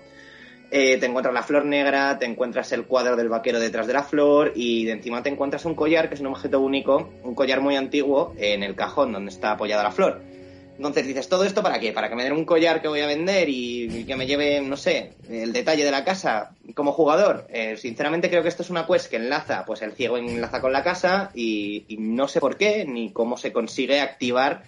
Eh, 0.71 0.97
te 0.97 1.05
encuentras 1.05 1.33
la 1.33 1.43
flor 1.43 1.65
negra, 1.65 2.17
te 2.17 2.25
encuentras 2.25 2.71
el 2.71 2.85
cuadro 2.85 3.15
del 3.15 3.29
vaquero 3.29 3.59
detrás 3.59 3.85
de 3.85 3.93
la 3.93 4.03
flor 4.03 4.53
y 4.55 4.85
de 4.85 4.93
encima 4.93 5.21
te 5.21 5.29
encuentras 5.29 5.65
un 5.65 5.75
collar 5.75 6.09
que 6.09 6.15
es 6.15 6.21
un 6.21 6.27
objeto 6.27 6.59
único, 6.61 7.11
un 7.23 7.35
collar 7.35 7.61
muy 7.61 7.75
antiguo 7.75 8.33
en 8.37 8.63
el 8.63 8.73
cajón 8.73 9.11
donde 9.11 9.29
está 9.29 9.51
apoyada 9.51 9.83
la 9.83 9.91
flor. 9.91 10.32
Entonces 10.75 11.05
dices, 11.05 11.29
¿todo 11.29 11.43
esto 11.43 11.61
para 11.61 11.79
qué? 11.79 11.93
¿Para 11.93 12.09
que 12.09 12.15
me 12.15 12.23
den 12.23 12.33
un 12.33 12.45
collar 12.45 12.81
que 12.81 12.87
voy 12.87 13.01
a 13.01 13.07
vender 13.07 13.47
y 13.47 14.05
que 14.05 14.15
me 14.15 14.25
lleve, 14.25 14.59
no 14.61 14.75
sé, 14.75 15.13
el 15.29 15.53
detalle 15.53 15.85
de 15.85 15.91
la 15.91 16.03
casa 16.03 16.51
como 16.73 16.93
jugador? 16.93 17.47
Eh, 17.49 17.77
sinceramente 17.77 18.29
creo 18.29 18.41
que 18.41 18.49
esto 18.49 18.63
es 18.63 18.71
una 18.71 18.87
quest 18.87 19.09
que 19.09 19.17
enlaza, 19.17 19.65
pues 19.65 19.83
el 19.83 19.93
ciego 19.93 20.17
enlaza 20.17 20.61
con 20.61 20.73
la 20.73 20.83
casa 20.83 21.29
y, 21.35 21.85
no 21.99 22.27
sé 22.27 22.39
por 22.39 22.57
qué 22.57 22.85
ni 22.85 23.11
cómo 23.11 23.37
se 23.37 23.53
consigue 23.53 24.01
activar 24.01 24.63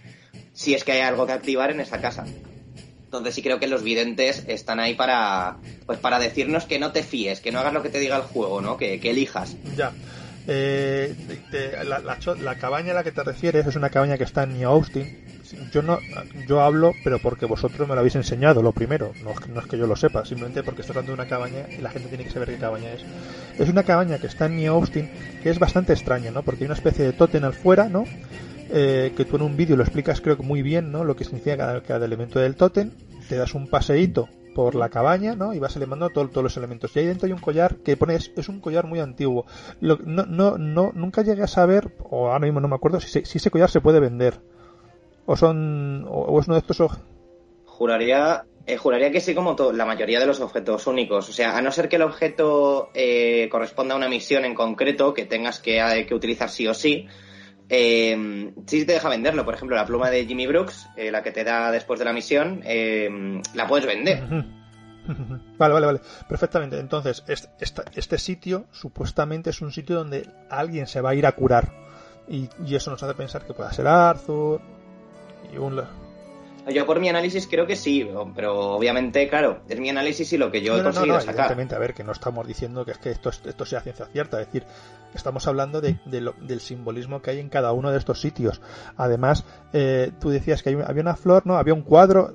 si 0.53 0.74
es 0.74 0.84
que 0.84 0.91
hay 0.91 1.01
algo 1.01 1.26
que 1.26 1.34
activar 1.34 1.72
en 1.72 1.80
esa 1.80 1.99
casa. 1.99 2.26
Entonces 3.06 3.34
sí 3.34 3.41
creo 3.41 3.60
que 3.60 3.68
los 3.68 3.82
videntes 3.82 4.43
están 4.47 4.80
ahí 4.80 4.93
para 4.93 5.58
pues 5.86 5.99
para 5.99 6.20
decirnos 6.20 6.66
que 6.66 6.80
no 6.80 6.91
te 6.91 7.01
fíes, 7.01 7.39
que 7.39 7.51
no 7.51 7.60
hagas 7.60 7.74
lo 7.74 7.82
que 7.82 7.89
te 7.89 7.99
diga 7.99 8.18
el 8.18 8.24
juego, 8.24 8.62
¿no? 8.62 8.78
Que, 8.78 8.95
elijas. 8.95 9.56
Ya. 9.76 9.91
Eh, 10.47 11.16
la, 11.86 11.99
la, 11.99 12.18
la, 12.36 12.56
cabaña 12.56 12.91
a 12.91 12.95
la 12.95 13.03
que 13.03 13.12
te 13.12 13.24
refieres 13.24 13.66
es 13.66 13.76
una 13.76 13.89
cabaña 13.89 14.18
que 14.18 14.26
está 14.26 14.43
en 14.43 14.60
New 14.60 14.70
Austin. 14.70 15.26
Yo 15.72 15.82
no, 15.82 16.00
yo 16.48 16.62
hablo, 16.62 16.93
pero 17.04 17.20
porque 17.20 17.46
vosotros 17.46 17.88
me 17.88 17.93
lo 17.93 18.00
habéis 18.00 18.16
enseñado, 18.16 18.62
lo 18.62 18.72
primero. 18.72 19.14
No, 19.24 19.34
no 19.54 19.60
es 19.60 19.68
que 19.68 19.78
yo 19.78 19.88
lo 19.88 19.96
sepa, 19.96 20.26
simplemente 20.26 20.64
porque 20.64 20.82
estoy 20.82 20.93
hablando 20.93 21.12
de 21.12 21.22
una 21.22 21.30
cabaña 21.30 21.68
y 21.70 21.82
la 21.82 21.89
gente 21.89 22.10
tiene 22.10 22.24
que 22.24 22.32
saber 22.32 22.50
qué 22.50 22.58
cabaña 22.58 22.91
es. 22.91 23.04
Es 23.60 23.70
una 23.70 23.84
cabaña 23.84 24.18
que 24.18 24.28
está 24.28 24.46
en 24.48 24.58
New 24.58 24.74
Austin, 24.74 25.10
que 25.43 25.50
es 25.50 25.60
bastante 25.60 25.93
extraña, 25.93 26.32
¿no? 26.32 26.43
Porque 26.43 26.64
hay 26.64 26.68
una 26.68 26.76
especie 26.76 27.06
de 27.06 27.14
tótem 27.14 27.43
al 27.43 27.54
fuera, 27.54 27.89
¿no? 27.89 28.06
Eh, 28.70 29.14
que 29.16 29.26
tú 29.26 29.36
en 29.36 29.43
un 29.43 29.56
vídeo 29.56 29.78
lo 29.78 29.84
explicas 29.84 30.22
creo 30.22 30.38
que 30.38 30.43
muy 30.43 30.62
bien, 30.62 30.91
¿no? 30.91 31.04
Lo 31.04 31.16
que 31.16 31.24
significa 31.24 31.58
cada, 31.58 31.82
cada 31.82 32.06
elemento 32.06 32.39
del 32.39 32.56
tótem. 32.56 32.91
Te 33.30 33.36
das 33.36 33.54
un 33.54 33.68
paseíto 33.68 34.30
por 34.56 34.74
la 34.74 34.89
cabaña, 34.89 35.36
¿no? 35.36 35.54
Y 35.54 35.60
vas 35.60 35.76
eliminando 35.76 36.10
todo, 36.10 36.30
todos 36.30 36.43
los 36.43 36.58
elementos. 36.58 36.96
Y 36.96 37.00
ahí 37.00 37.06
dentro 37.06 37.28
hay 37.28 37.34
un 37.34 37.39
collar 37.39 37.76
que 37.78 37.98
pone, 37.98 38.16
es, 38.16 38.50
un 38.50 38.62
collar 38.62 38.88
muy 38.88 39.00
antiguo. 39.00 39.46
Lo, 39.82 39.98
no, 39.98 40.26
no, 40.26 40.58
no, 40.58 40.91
nunca 40.96 41.22
llegué 41.22 41.43
a 41.43 41.48
saber, 41.48 41.93
o 42.10 42.28
ahora 42.28 42.39
mismo 42.39 42.62
no 42.62 42.70
me 42.70 42.76
acuerdo, 42.76 43.00
si, 43.02 43.26
si 43.26 43.38
ese 43.38 43.52
collar 43.52 43.70
se 43.70 43.82
puede 43.82 44.00
vender. 44.00 44.39
O 45.26 45.36
son, 45.36 46.06
o, 46.08 46.22
o 46.22 46.40
es 46.40 46.48
uno 46.48 46.56
de 46.56 46.62
estos... 46.62 46.98
Juraría, 47.66 48.46
eh, 48.66 48.78
juraría 48.78 49.12
que 49.12 49.20
sí, 49.20 49.36
como 49.36 49.56
la 49.74 49.86
mayoría 49.86 50.20
de 50.20 50.26
los 50.26 50.40
objetos 50.40 50.88
únicos. 50.88 51.30
O 51.30 51.34
sea, 51.34 51.58
a 51.58 51.62
no 51.62 51.72
ser 51.72 51.90
que 51.90 51.98
el 51.98 52.04
objeto 52.04 52.90
eh, 52.94 53.48
corresponda 53.52 53.94
a 53.94 53.98
una 53.98 54.10
misión 54.10 54.46
en 54.46 54.56
concreto 54.56 55.14
que 55.14 55.26
tengas 55.26 55.60
que, 55.60 55.80
eh, 55.80 56.06
que 56.06 56.16
utilizar 56.16 56.50
sí 56.50 56.68
o 56.68 56.74
sí, 56.74 57.08
eh, 57.70 58.54
sí 58.66 58.86
te 58.86 58.94
deja 58.94 59.10
venderlo. 59.10 59.46
Por 59.46 59.56
ejemplo, 59.56 59.76
la 59.76 59.86
pluma 59.86 60.10
de 60.10 60.26
Jimmy 60.26 60.48
Brooks, 60.48 60.88
eh, 60.96 61.12
la 61.12 61.22
que 61.22 61.32
te 61.32 61.44
da 61.44 61.72
después 61.72 62.00
de 62.00 62.06
la 62.06 62.14
misión, 62.14 62.62
eh, 62.64 63.42
la 63.54 63.68
puedes 63.68 63.86
vender. 63.86 64.24
Vale, 65.58 65.74
vale, 65.74 65.86
vale. 65.86 66.02
Perfectamente. 66.28 66.80
Entonces, 66.80 67.24
este, 67.28 67.84
este, 67.94 68.18
sitio 68.18 68.66
supuestamente 68.72 69.52
es 69.52 69.62
un 69.62 69.72
sitio 69.72 69.98
donde 69.98 70.28
alguien 70.50 70.88
se 70.88 71.00
va 71.00 71.12
a 71.12 71.16
ir 71.16 71.28
a 71.28 71.34
curar. 71.34 71.72
Y, 72.28 72.50
y 72.66 72.74
eso 72.74 72.90
nos 72.90 73.04
hace 73.04 73.14
pensar 73.14 73.46
que 73.46 73.54
pueda 73.54 73.72
ser 73.72 73.86
Arthur 73.86 74.62
Yo 76.74 76.86
por 76.86 76.99
mi 76.99 77.10
análisis 77.10 77.47
creo 77.47 77.68
que 77.68 77.76
sí, 77.76 78.10
pero 78.36 78.76
obviamente, 78.76 79.28
claro, 79.30 79.60
es 79.70 79.80
mi 79.80 79.89
análisis 79.89 80.34
y 80.34 80.38
lo 80.38 80.51
que 80.51 80.62
yo 80.62 80.74
no, 80.74 80.80
he 80.80 80.84
conseguido 80.84 81.14
no, 81.14 81.20
no, 81.20 81.26
sacar. 81.26 81.36
Evidentemente, 81.36 81.76
a 81.76 81.80
ver, 81.80 81.93
que 81.93 82.03
no 82.03 82.12
estamos 82.12 82.47
diciendo 82.47 82.84
que 82.86 82.91
es 82.91 82.97
que 82.97 83.12
esto, 83.12 83.30
esto 83.30 83.66
sea 83.66 83.82
ciencia 83.82 84.08
cierta, 84.08 84.41
es 84.41 84.47
decir, 84.47 84.66
estamos 85.14 85.47
hablando 85.47 85.80
de, 85.80 85.99
de 86.06 86.22
lo, 86.22 86.34
del 86.41 86.60
simbolismo 86.62 87.22
que 87.22 87.32
hay 87.32 87.39
en 87.39 87.49
cada 87.49 87.72
uno 87.72 87.91
de 87.91 87.99
estos 87.99 88.20
sitios. 88.20 88.62
Además, 88.97 89.45
eh, 89.74 90.12
tú 90.20 90.30
decías 90.30 90.64
que 90.64 90.70
había 90.70 91.01
una 91.01 91.16
flor, 91.16 91.45
¿no? 91.45 91.58
Había 91.58 91.76
un 91.76 91.84
cuadro, 91.84 92.34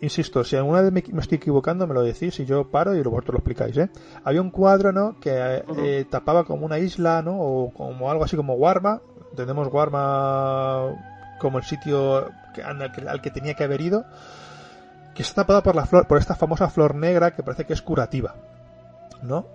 insisto, 0.00 0.44
si 0.44 0.54
alguna 0.54 0.80
vez 0.80 0.92
me, 0.92 1.02
me, 1.12 1.20
estoy 1.20 1.36
equivocando, 1.38 1.84
me 1.88 1.94
lo 1.94 2.02
decís 2.02 2.38
y 2.38 2.44
yo 2.44 2.70
paro 2.70 2.94
y 2.94 3.02
vosotros 3.02 3.34
lo 3.34 3.38
explicáis, 3.38 3.76
¿eh? 3.78 3.90
Había 4.22 4.42
un 4.42 4.50
cuadro, 4.50 4.92
¿no? 4.92 5.18
Que 5.18 5.30
eh, 5.30 5.64
uh 5.66 5.74
-huh. 5.74 6.08
tapaba 6.08 6.44
como 6.44 6.66
una 6.66 6.78
isla, 6.78 7.20
¿no? 7.20 7.36
O 7.36 7.72
como 7.74 8.12
algo 8.12 8.22
así 8.22 8.36
como 8.36 8.54
Warma. 8.54 9.02
Entendemos 9.32 9.66
Warma 9.72 11.11
como 11.42 11.58
el 11.58 11.64
sitio 11.64 12.30
que, 12.54 12.62
al, 12.62 12.92
que, 12.92 13.00
al, 13.08 13.20
que, 13.20 13.30
tenía 13.32 13.54
que 13.54 13.64
haber 13.64 13.80
ido, 13.80 14.06
que 15.12 15.22
está 15.22 15.42
tapada 15.42 15.64
por 15.64 15.74
la 15.74 15.84
flor, 15.84 16.06
por 16.06 16.18
esta 16.18 16.36
famosa 16.36 16.70
flor 16.70 16.94
negra 16.94 17.34
que 17.34 17.42
parece 17.42 17.64
que 17.66 17.72
es 17.72 17.82
curativa, 17.82 18.36
¿no? 19.22 19.48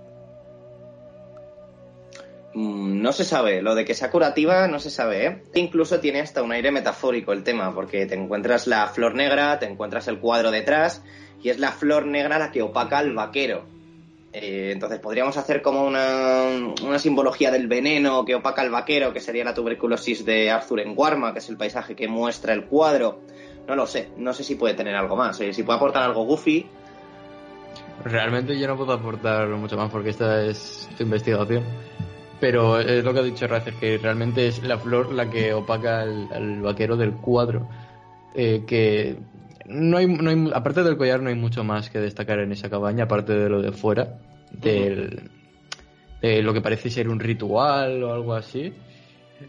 Mm, 2.53 3.01
No 3.01 3.13
se 3.13 3.23
sabe, 3.23 3.61
lo 3.61 3.73
de 3.73 3.85
que 3.85 3.93
sea 3.93 4.11
curativa 4.11 4.67
no 4.67 4.79
se 4.79 4.89
sabe, 4.89 5.25
¿eh? 5.25 5.43
Incluso 5.55 6.01
tiene 6.01 6.19
hasta 6.19 6.43
un 6.43 6.51
aire 6.51 6.71
metafórico 6.71 7.31
el 7.31 7.43
tema, 7.43 7.73
porque 7.73 8.05
te 8.05 8.15
encuentras 8.15 8.67
la 8.67 8.87
flor 8.87 9.15
negra, 9.15 9.57
te 9.57 9.65
encuentras 9.65 10.09
el 10.09 10.19
cuadro 10.19 10.51
detrás, 10.51 11.01
y 11.41 11.49
es 11.49 11.59
la 11.59 11.71
flor 11.71 12.05
negra 12.05 12.37
la 12.37 12.51
que 12.51 12.61
opaca 12.61 12.97
al 12.97 13.13
vaquero. 13.15 13.76
Eh, 14.39 14.69
entonces 14.71 14.99
podríamos 14.99 15.35
hacer 15.35 15.63
como 15.63 15.83
una, 15.83 16.43
una, 16.83 16.99
simbología 16.99 17.49
del 17.49 17.65
veneno 17.65 18.23
que 18.23 18.35
opaca 18.35 18.61
al 18.61 18.69
vaquero, 18.69 19.11
que 19.11 19.19
sería 19.19 19.43
la 19.43 19.55
tuberculosis 19.55 20.23
de 20.25 20.51
Arthur 20.51 20.81
en 20.81 20.93
Warma, 20.95 21.33
que 21.33 21.39
es 21.39 21.49
el 21.49 21.57
paisaje 21.57 21.95
que 21.95 22.07
muestra 22.07 22.53
el 22.53 22.65
cuadro. 22.65 23.21
No 23.67 23.75
lo 23.75 23.87
sé, 23.87 24.09
no 24.15 24.33
sé 24.33 24.43
si 24.43 24.53
puede 24.53 24.75
tener 24.75 24.95
algo 24.95 25.15
más, 25.15 25.41
eh, 25.41 25.53
si 25.53 25.63
puede 25.63 25.77
aportar 25.77 26.03
algo 26.03 26.23
goofy. 26.25 26.67
Realmente 28.03 28.59
yo 28.59 28.67
no 28.67 28.77
puedo 28.77 28.93
aportar 28.93 29.47
mucho 29.49 29.75
más 29.75 29.89
porque 29.89 30.11
esta 30.11 30.43
es 30.43 30.87
tu 30.95 31.01
investigación. 31.03 31.63
Pero 32.39 32.79
es 32.79 33.03
lo 33.03 33.13
que 33.15 33.19
ha 33.21 33.23
dicho 33.23 33.47
Racer, 33.47 33.73
que 33.73 33.97
realmente 33.97 34.47
es 34.47 34.61
la 34.61 34.77
flor 34.77 35.11
la 35.11 35.31
que 35.31 35.51
opaca 35.55 36.01
al, 36.01 36.31
al 36.31 36.61
vaquero 36.61 36.95
del 36.95 37.13
cuadro. 37.13 37.67
Eh, 38.35 38.65
que 38.67 39.17
no 39.67 39.97
hay, 39.97 40.07
no 40.07 40.29
hay, 40.29 40.51
aparte 40.53 40.83
del 40.83 40.97
collar 40.97 41.21
no 41.21 41.29
hay 41.29 41.35
mucho 41.35 41.63
más 41.63 41.89
que 41.89 41.99
destacar 41.99 42.39
en 42.39 42.51
esa 42.51 42.69
cabaña, 42.69 43.03
aparte 43.03 43.33
de 43.33 43.49
lo 43.49 43.61
de 43.61 43.71
fuera, 43.71 44.17
del, 44.51 45.29
de 46.21 46.41
lo 46.41 46.53
que 46.53 46.61
parece 46.61 46.89
ser 46.89 47.09
un 47.09 47.19
ritual 47.19 48.03
o 48.03 48.13
algo 48.13 48.33
así. 48.33 48.73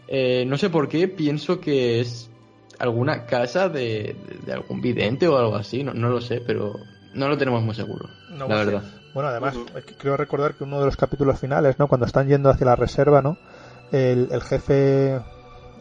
Eh, 0.07 0.45
no 0.45 0.57
sé 0.57 0.69
por 0.69 0.87
qué, 0.87 1.07
pienso 1.07 1.59
que 1.59 1.99
es 1.99 2.29
alguna 2.77 3.25
casa 3.25 3.69
de, 3.69 4.15
de, 4.27 4.39
de 4.45 4.53
algún 4.53 4.81
vidente 4.81 5.27
o 5.27 5.37
algo 5.37 5.55
así, 5.55 5.83
no, 5.83 5.93
no, 5.93 6.09
lo 6.09 6.21
sé, 6.21 6.41
pero 6.45 6.73
no 7.13 7.27
lo 7.27 7.37
tenemos 7.37 7.63
muy 7.63 7.75
seguro, 7.75 8.07
no, 8.31 8.47
la 8.47 8.55
verdad. 8.55 8.83
Bueno, 9.13 9.29
además, 9.29 9.55
uh 9.55 9.65
-huh. 9.65 9.95
creo 9.97 10.15
recordar 10.15 10.55
que 10.55 10.63
uno 10.63 10.79
de 10.79 10.85
los 10.85 10.95
capítulos 10.95 11.39
finales, 11.39 11.79
¿no? 11.79 11.87
Cuando 11.87 12.05
están 12.05 12.27
yendo 12.27 12.49
hacia 12.49 12.67
la 12.67 12.75
reserva, 12.75 13.21
¿no? 13.21 13.37
El, 13.91 14.27
el 14.31 14.41
jefe, 14.41 15.19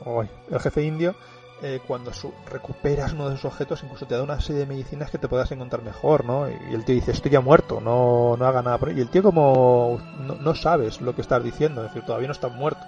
oh, 0.07 0.23
el 0.23 0.61
jefe 0.61 0.83
indio 0.83 1.15
eh, 1.61 1.81
cuando 1.85 2.13
su, 2.13 2.33
recuperas 2.49 3.13
uno 3.15 3.29
de 3.29 3.35
esos 3.35 3.47
objetos, 3.47 3.83
incluso 3.83 4.07
te 4.07 4.15
da 4.15 4.23
una 4.23 4.41
serie 4.41 4.61
de 4.61 4.67
medicinas 4.67 5.11
que 5.11 5.19
te 5.19 5.27
puedas 5.27 5.51
encontrar 5.51 5.83
mejor, 5.83 6.25
¿no? 6.25 6.49
Y 6.49 6.75
el 6.75 6.85
tío 6.85 6.95
dice, 6.95 7.11
estoy 7.11 7.33
ya 7.33 7.41
muerto, 7.41 7.81
no, 7.81 8.37
no 8.39 8.47
haga 8.47 8.63
nada 8.63 8.79
por. 8.79 8.93
Y 8.93 9.01
el 9.01 9.09
tío 9.09 9.25
como 9.25 10.01
no, 10.21 10.37
no, 10.37 10.55
sabes 10.55 11.01
lo 11.01 11.17
que 11.17 11.23
estás 11.23 11.43
diciendo, 11.43 11.83
es 11.83 11.89
decir, 11.89 12.07
todavía 12.07 12.29
no 12.29 12.33
estás 12.33 12.53
muerto. 12.53 12.81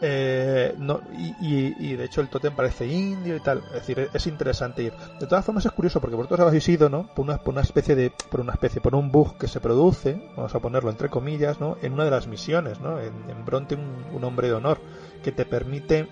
Eh, 0.00 0.74
no, 0.78 1.00
y, 1.16 1.28
y, 1.40 1.74
y, 1.78 1.96
de 1.96 2.04
hecho 2.04 2.20
el 2.20 2.28
tótem 2.28 2.54
parece 2.54 2.86
indio 2.86 3.34
y 3.34 3.40
tal, 3.40 3.62
es 3.68 3.86
decir, 3.86 4.10
es 4.12 4.26
interesante 4.26 4.82
ir. 4.82 4.92
De 5.20 5.26
todas 5.26 5.44
formas 5.44 5.64
es 5.64 5.72
curioso 5.72 6.00
porque 6.00 6.16
vosotros 6.16 6.40
habéis 6.40 6.68
ido, 6.68 6.88
¿no? 6.88 7.06
Por 7.14 7.24
una, 7.24 7.38
por 7.38 7.54
una 7.54 7.62
especie 7.62 7.94
de, 7.94 8.12
por 8.30 8.40
una 8.40 8.52
especie, 8.52 8.80
por 8.80 8.94
un 8.96 9.12
bug 9.12 9.38
que 9.38 9.46
se 9.46 9.60
produce, 9.60 10.20
vamos 10.36 10.54
a 10.54 10.58
ponerlo 10.58 10.90
entre 10.90 11.08
comillas, 11.08 11.60
¿no? 11.60 11.78
En 11.82 11.92
una 11.92 12.04
de 12.04 12.10
las 12.10 12.26
misiones, 12.26 12.80
¿no? 12.80 13.00
En, 13.00 13.44
Bronte 13.44 13.76
un 13.76 14.24
hombre 14.24 14.48
de 14.48 14.54
honor 14.54 14.80
que 15.22 15.30
te 15.30 15.44
permite 15.44 16.08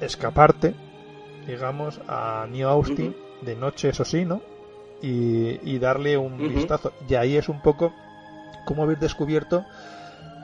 escaparte 0.00 0.74
digamos, 1.48 2.00
a 2.06 2.46
New 2.48 2.68
Austin, 2.68 3.08
uh 3.08 3.42
-huh. 3.42 3.44
de 3.46 3.56
noche, 3.56 3.88
eso 3.88 4.04
sí, 4.04 4.24
¿no? 4.24 4.40
Y, 5.02 5.58
y 5.68 5.78
darle 5.78 6.16
un 6.16 6.34
uh 6.34 6.38
-huh. 6.38 6.54
vistazo. 6.54 6.92
Y 7.08 7.14
ahí 7.16 7.36
es 7.36 7.48
un 7.48 7.60
poco 7.60 7.92
como 8.66 8.84
haber 8.84 8.98
descubierto 8.98 9.64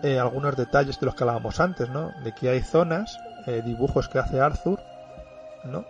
eh, 0.03 0.19
algunos 0.19 0.57
detalles 0.57 0.99
de 0.99 1.07
los 1.07 1.15
que 1.15 1.23
hablábamos 1.23 1.61
antes, 1.61 1.89
¿no? 1.91 2.13
De 2.25 2.33
que 2.33 2.49
hay 2.49 2.63
zonas, 2.63 3.19
eh, 3.47 3.63
dibujos 3.65 4.09
que 4.09 4.19
hace 4.19 4.41
Arthur, 4.41 4.81
¿no? 5.65 5.85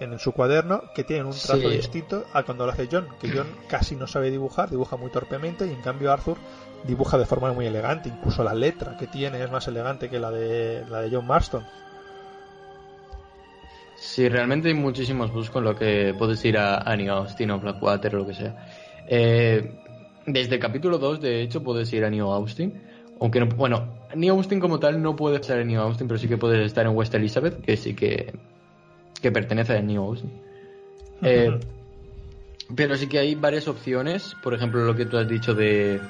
en 0.00 0.18
su 0.18 0.32
cuaderno 0.32 0.82
que 0.94 1.04
tienen 1.04 1.26
un 1.26 1.32
trazo 1.32 1.68
distinto 1.68 2.24
a 2.32 2.42
cuando 2.42 2.64
lo 2.64 2.72
hace 2.72 2.88
John, 2.90 3.06
que 3.20 3.30
John 3.30 3.46
casi 3.68 3.96
no 3.96 4.06
sabe 4.06 4.30
dibujar, 4.30 4.70
dibuja 4.70 4.96
muy 4.96 5.10
torpemente 5.10 5.66
y 5.66 5.70
en 5.70 5.82
cambio 5.82 6.10
Arthur 6.10 6.38
dibuja 6.84 7.18
de 7.18 7.26
forma 7.26 7.52
muy 7.52 7.66
elegante, 7.66 8.08
incluso 8.08 8.42
la 8.42 8.54
letra 8.54 8.96
que 8.96 9.06
tiene 9.06 9.42
es 9.42 9.50
más 9.50 9.68
elegante 9.68 10.08
que 10.08 10.18
la 10.18 10.30
de 10.30 10.86
la 10.88 11.02
de 11.02 11.10
John 11.10 11.26
Marston. 11.26 11.66
Sí, 14.00 14.30
realmente 14.30 14.68
hay 14.68 14.74
muchísimos 14.74 15.30
books 15.30 15.50
con 15.50 15.62
lo 15.62 15.76
que 15.76 16.14
puedes 16.18 16.42
ir 16.46 16.56
a, 16.56 16.78
a 16.78 16.96
New 16.96 17.12
Austin 17.12 17.50
o 17.50 17.60
Blackwater 17.60 18.16
o 18.16 18.20
lo 18.20 18.26
que 18.26 18.32
sea. 18.32 18.56
Eh, 19.06 19.74
desde 20.24 20.54
el 20.54 20.60
capítulo 20.60 20.96
2, 20.96 21.20
de 21.20 21.42
hecho, 21.42 21.62
puedes 21.62 21.92
ir 21.92 22.02
a 22.06 22.10
New 22.10 22.26
Austin. 22.26 22.80
Aunque 23.20 23.40
no, 23.40 23.46
bueno, 23.46 23.92
New 24.14 24.34
Austin 24.34 24.58
como 24.58 24.80
tal 24.80 25.02
no 25.02 25.16
puede 25.16 25.36
estar 25.36 25.58
en 25.58 25.68
New 25.68 25.78
Austin, 25.82 26.08
pero 26.08 26.18
sí 26.18 26.28
que 26.28 26.38
puedes 26.38 26.64
estar 26.64 26.86
en 26.86 26.96
West 26.96 27.14
Elizabeth, 27.14 27.60
que 27.60 27.76
sí 27.76 27.92
que, 27.92 28.32
que 29.20 29.30
pertenece 29.30 29.76
a 29.76 29.82
New 29.82 30.02
Austin. 30.02 30.32
Eh, 31.20 31.60
pero 32.74 32.96
sí 32.96 33.06
que 33.06 33.18
hay 33.18 33.34
varias 33.34 33.68
opciones, 33.68 34.34
por 34.42 34.54
ejemplo, 34.54 34.82
lo 34.82 34.96
que 34.96 35.04
tú 35.04 35.18
has 35.18 35.28
dicho 35.28 35.52
de, 35.52 36.00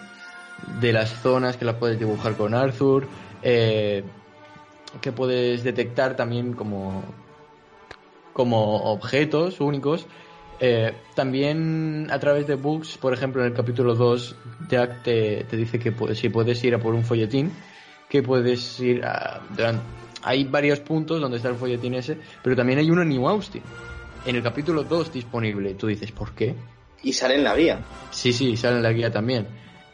de 0.80 0.92
las 0.92 1.10
zonas 1.22 1.56
que 1.56 1.64
las 1.64 1.74
puedes 1.74 1.98
dibujar 1.98 2.36
con 2.36 2.54
Arthur, 2.54 3.08
eh, 3.42 4.04
que 5.00 5.10
puedes 5.10 5.64
detectar 5.64 6.14
también 6.14 6.52
como 6.52 7.02
como 8.32 8.92
objetos 8.92 9.60
únicos. 9.60 10.06
Eh, 10.60 10.92
también 11.14 12.08
a 12.10 12.18
través 12.18 12.46
de 12.46 12.54
books, 12.54 12.98
por 12.98 13.14
ejemplo, 13.14 13.42
en 13.42 13.48
el 13.48 13.54
capítulo 13.54 13.94
2, 13.94 14.36
Jack 14.68 15.02
te, 15.02 15.44
dice 15.52 15.78
que 15.78 15.94
si 16.14 16.28
puedes 16.28 16.62
ir 16.64 16.74
a 16.74 16.78
por 16.78 16.94
un 16.94 17.02
folletín, 17.02 17.50
que 18.08 18.22
puedes 18.22 18.78
ir 18.80 19.04
a... 19.04 19.40
Hay 20.22 20.44
varios 20.44 20.80
puntos 20.80 21.18
donde 21.20 21.38
está 21.38 21.48
el 21.48 21.54
folletín 21.54 21.94
ese, 21.94 22.18
pero 22.42 22.54
también 22.54 22.78
hay 22.78 22.90
uno 22.90 23.02
en 23.02 23.08
New 23.08 23.26
Austin. 23.26 23.62
En 24.26 24.36
el 24.36 24.42
capítulo 24.42 24.84
2 24.84 25.12
disponible. 25.14 25.74
Tú 25.74 25.86
dices, 25.86 26.12
¿por 26.12 26.32
qué? 26.32 26.54
Y 27.02 27.14
sale 27.14 27.36
en 27.36 27.44
la 27.44 27.56
guía. 27.56 27.80
Sí, 28.10 28.34
sí, 28.34 28.54
sale 28.58 28.76
en 28.76 28.82
la 28.82 28.92
guía 28.92 29.10
también. 29.10 29.46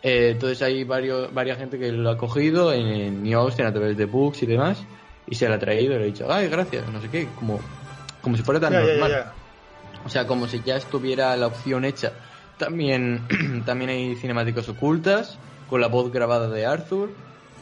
Eh, 0.02 0.30
entonces 0.32 0.62
hay 0.62 0.84
varios, 0.84 1.32
varias 1.32 1.58
gente 1.58 1.78
que 1.78 1.90
lo 1.90 2.10
ha 2.10 2.16
cogido 2.16 2.72
en 2.72 3.22
New 3.22 3.38
Austin 3.38 3.66
a 3.66 3.72
través 3.72 3.96
de 3.96 4.04
books 4.04 4.42
y 4.42 4.46
demás, 4.46 4.84
y 5.26 5.34
se 5.34 5.48
lo 5.48 5.54
ha 5.54 5.58
traído 5.58 5.94
y 5.94 5.98
le 5.98 6.02
ha 6.04 6.06
dicho, 6.06 6.26
ay, 6.30 6.48
gracias, 6.48 6.88
no 6.92 7.00
sé 7.00 7.08
qué, 7.08 7.26
como 7.38 7.58
como 8.26 8.36
si 8.36 8.42
fuera 8.42 8.58
tan 8.58 8.72
normal. 8.72 9.32
o 10.04 10.08
sea, 10.08 10.26
como 10.26 10.48
si 10.48 10.60
ya 10.66 10.74
estuviera 10.74 11.36
la 11.36 11.46
opción 11.46 11.84
hecha. 11.84 12.10
También, 12.58 13.22
también 13.64 13.90
hay 13.90 14.16
cinemáticas 14.16 14.68
ocultas 14.68 15.38
con 15.70 15.80
la 15.80 15.86
voz 15.86 16.10
grabada 16.10 16.48
de 16.48 16.66
Arthur. 16.66 17.12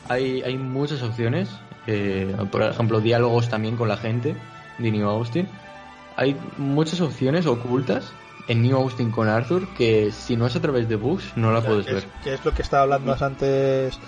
Hay, 0.08 0.40
hay 0.40 0.56
muchas 0.56 1.02
opciones. 1.02 1.50
Eh, 1.86 2.34
por 2.50 2.62
ejemplo, 2.62 3.02
diálogos 3.02 3.50
también 3.50 3.76
con 3.76 3.88
la 3.88 3.98
gente 3.98 4.36
de 4.78 4.90
New 4.90 5.06
Austin. 5.06 5.46
Hay 6.16 6.34
muchas 6.56 7.02
opciones 7.02 7.44
ocultas 7.44 8.10
en 8.48 8.62
New 8.62 8.74
Austin 8.74 9.10
con 9.10 9.28
Arthur 9.28 9.68
que 9.76 10.12
si 10.12 10.34
no 10.34 10.46
es 10.46 10.56
a 10.56 10.62
través 10.62 10.88
de 10.88 10.96
books 10.96 11.36
no 11.36 11.52
la 11.52 11.60
puedes 11.60 11.84
ver. 11.84 12.06
Que 12.22 12.32
es 12.32 12.42
lo 12.42 12.54
que 12.54 12.62
estaba 12.62 12.84
hablando 12.84 13.14
antes 13.20 13.98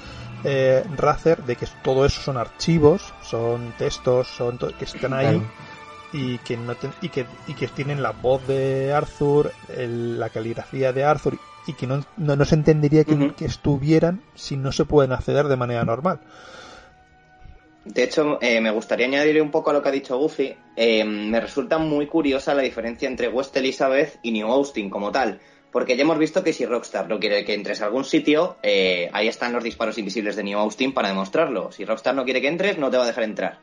eh, 0.43 0.85
Razer, 0.97 1.43
de 1.43 1.57
que 1.57 1.67
todo 1.83 2.07
eso 2.07 2.23
son 2.23 2.39
archivos, 2.39 3.13
son 3.21 3.75
textos, 3.77 4.29
son 4.29 4.57
que 4.57 4.87
están 4.87 5.13
ahí 5.13 5.43
y 6.13 6.39
que 6.39 6.57
no 6.57 6.75
y 7.01 7.09
que 7.09 7.27
y 7.47 7.55
que 7.55 7.69
tienen 7.69 8.03
la 8.03 8.13
voz 8.13 8.47
de 8.47 8.93
Arthur, 8.93 9.53
la 9.77 10.29
caligrafía 10.31 10.93
de 10.93 11.05
Arthur 11.05 11.39
y 11.67 11.73
que 11.73 11.87
no, 11.87 12.05
no, 12.17 12.45
se 12.45 12.55
entendería 12.55 13.05
que, 13.05 13.45
estuvieran 13.45 14.23
si 14.35 14.57
no 14.57 14.73
se 14.73 14.85
pueden 14.85 15.13
acceder 15.13 15.47
de 15.49 15.57
manera 15.57 15.85
normal. 15.85 16.21
De 17.85 18.05
hecho, 18.05 18.39
eh, 18.41 18.61
me 18.61 18.71
gustaría 18.71 19.07
añadir 19.07 19.41
un 19.41 19.51
poco 19.51 19.71
a 19.71 19.73
lo 19.73 19.83
que 19.83 19.89
ha 19.89 19.93
dicho 19.93 20.19
Goofy. 20.19 20.57
Eh, 20.77 21.05
me 21.05 21.41
resulta 21.41 21.79
muy 21.79 22.07
curiosa 22.07 22.55
la 22.55 22.63
diferencia 22.63 23.09
entre 23.09 23.29
West 23.29 23.57
Elizabeth 23.57 24.19
y 24.23 24.33
New 24.33 24.47
Austin 24.49 24.91
como 24.91 25.13
tal. 25.13 25.41
Porque 25.71 25.97
ya 25.97 26.03
hemos 26.03 26.19
visto 26.19 26.43
que 26.43 26.53
si 26.53 26.65
Rockstar 26.65 27.09
no 27.09 27.21
quiere 27.21 27.45
que 27.45 27.55
entres 27.55 27.83
a 27.83 27.87
algún 27.87 28.05
sitio, 28.05 28.57
eh, 28.63 29.11
ahí 29.13 29.29
están 29.29 29.53
los 29.53 29.63
disparos 29.63 29.99
invisibles 29.99 30.35
de 30.35 30.43
New 30.43 30.59
Austin 30.59 30.95
para 30.95 31.09
demostrarlo. 31.09 31.71
Si 31.71 31.85
Rockstar 31.85 32.15
no 32.15 32.25
quiere 32.25 32.41
que 32.41 32.49
entres, 32.49 32.79
no 32.79 32.91
te 32.91 32.97
va 32.97 33.05
a 33.05 33.09
dejar 33.09 33.25
entrar 33.25 33.59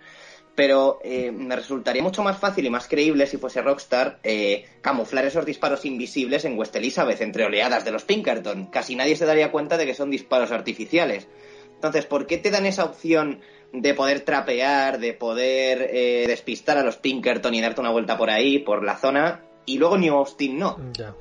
pero 0.56 1.00
eh, 1.04 1.32
me 1.32 1.56
resultaría 1.56 2.04
mucho 2.04 2.22
más 2.22 2.38
fácil 2.38 2.66
y 2.66 2.70
más 2.70 2.88
creíble 2.88 3.26
si 3.26 3.38
fuese 3.38 3.62
Rockstar 3.62 4.20
eh, 4.24 4.66
camuflar 4.82 5.26
esos 5.26 5.46
disparos 5.46 5.86
invisibles 5.86 6.46
en 6.46 6.58
West 6.58 6.76
Elizabeth 6.76 7.22
entre 7.22 7.46
oleadas 7.46 7.86
de 7.86 7.92
los 7.92 8.04
Pinkerton. 8.04 8.68
Casi 8.68 8.96
nadie 8.96 9.16
se 9.16 9.26
daría 9.26 9.52
cuenta 9.52 9.78
de 9.78 9.86
que 9.86 9.96
son 9.96 10.12
disparos 10.12 10.52
artificiales. 10.52 11.28
Entonces, 11.74 12.06
¿por 12.06 12.28
qué 12.28 12.38
te 12.38 12.52
dan 12.52 12.66
esa 12.66 12.86
opción 12.86 13.42
de 13.72 13.94
poder 13.96 14.22
trapear, 14.22 15.00
de 15.00 15.14
poder 15.14 15.90
eh, 15.92 16.26
despistar 16.28 16.78
a 16.78 16.84
los 16.84 16.98
Pinkerton 16.98 17.54
y 17.56 17.62
darte 17.62 17.82
una 17.82 17.90
vuelta 17.90 18.18
por 18.18 18.30
ahí, 18.30 18.60
por 18.60 18.84
la 18.84 18.96
zona, 18.96 19.42
y 19.66 19.80
luego 19.80 19.98
New 19.98 20.14
Austin 20.14 20.60
no? 20.60 20.78
Ya. 20.94 21.16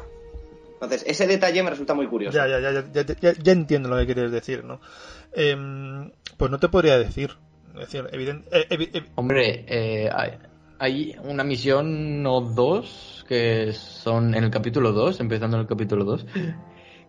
Entonces, 0.74 1.04
ese 1.06 1.26
detalle 1.26 1.62
me 1.62 1.70
resulta 1.70 1.94
muy 1.94 2.06
curioso. 2.06 2.36
Ya, 2.36 2.46
ya, 2.46 2.60
ya, 2.60 2.84
ya, 2.92 3.34
ya, 3.42 3.52
entiendo 3.52 3.88
lo 3.88 3.96
que 3.96 4.06
quieres 4.06 4.30
decir, 4.30 4.64
¿no? 4.64 4.80
Em, 5.32 6.10
pues 6.36 6.50
no 6.50 6.58
te 6.58 6.68
podría 6.68 6.98
decir 6.98 7.30
evidente, 8.12 8.48
eh, 8.52 8.66
eh, 8.70 9.02
Hombre, 9.14 9.64
eh, 9.68 10.10
hay, 10.78 11.16
una 11.24 11.44
misión 11.44 12.26
o 12.26 12.40
dos 12.40 13.24
que 13.28 13.72
son 13.72 14.34
en 14.34 14.44
el 14.44 14.50
capítulo 14.50 14.92
2, 14.92 15.20
empezando 15.20 15.56
en 15.56 15.62
el 15.62 15.66
capítulo 15.66 16.04
2, 16.04 16.26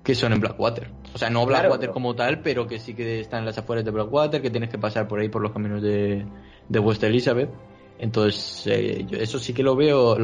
que 0.04 0.16
son 0.16 0.34
en 0.34 0.40
Blackwater. 0.40 0.90
O 1.14 1.18
sea, 1.18 1.30
no 1.30 1.46
Blackwater 1.46 1.90
como 1.90 2.16
tal, 2.16 2.42
pero 2.42 2.68
que 2.68 2.80
sí 2.80 2.94
que 2.94 3.20
están 3.20 3.40
en 3.40 3.46
las 3.46 3.58
afueras 3.58 3.84
de 3.84 3.92
Blackwater, 3.92 4.42
que 4.42 4.50
tienes 4.50 4.70
que 4.70 4.78
pasar 4.78 5.08
por 5.08 5.20
ahí 5.20 5.30
por 5.30 5.42
los 5.42 5.52
caminos 5.52 5.82
de, 5.82 6.26
de 6.70 6.80
West 6.80 7.04
Elizabeth. 7.04 7.50
Entonces, 8.00 8.68
eso 9.12 9.40
sí 9.40 9.54
que 9.54 9.64
lo 9.64 9.76
veo, 9.76 10.18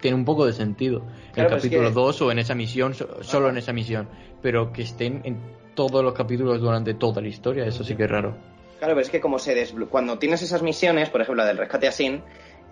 tiene 0.00 0.16
un 0.16 0.24
poco 0.24 0.46
de 0.46 0.52
sentido. 0.52 1.04
en 1.34 1.44
el 1.44 1.50
capítulo 1.50 1.90
2 1.90 2.22
o 2.22 2.32
en 2.32 2.38
esa 2.38 2.54
misión, 2.54 2.94
solo 2.94 3.48
en 3.50 3.58
esa 3.58 3.72
misión. 3.72 4.08
Pero 4.40 4.72
que 4.72 4.82
estén 4.82 5.20
en 5.24 5.38
todos 5.74 6.02
los 6.02 6.14
capítulos 6.14 6.60
durante 6.60 6.94
toda 6.94 7.20
la 7.20 7.28
historia, 7.28 7.66
eso 7.66 7.84
sí 7.84 7.94
que 7.96 8.04
es 8.04 8.10
raro. 8.10 8.36
Claro, 8.78 8.94
pero 8.94 9.00
es 9.00 9.10
que 9.10 9.20
como 9.20 9.38
se 9.38 9.54
desbloquea, 9.54 9.90
cuando 9.90 10.18
tienes 10.18 10.42
esas 10.42 10.62
misiones, 10.62 11.10
por 11.10 11.20
ejemplo 11.20 11.42
la 11.42 11.48
del 11.48 11.58
rescate 11.58 11.88
a 11.88 11.92
Sin, 11.92 12.22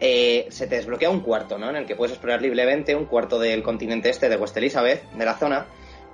eh, 0.00 0.46
se 0.50 0.66
te 0.66 0.76
desbloquea 0.76 1.10
un 1.10 1.20
cuarto, 1.20 1.58
¿no? 1.58 1.70
En 1.70 1.76
el 1.76 1.86
que 1.86 1.94
puedes 1.94 2.12
explorar 2.12 2.42
libremente 2.42 2.94
un 2.94 3.06
cuarto 3.06 3.38
del 3.38 3.62
continente 3.62 4.10
este 4.10 4.28
de 4.28 4.36
West 4.36 4.56
Elizabeth, 4.56 5.08
de 5.12 5.24
la 5.24 5.34
zona, 5.34 5.66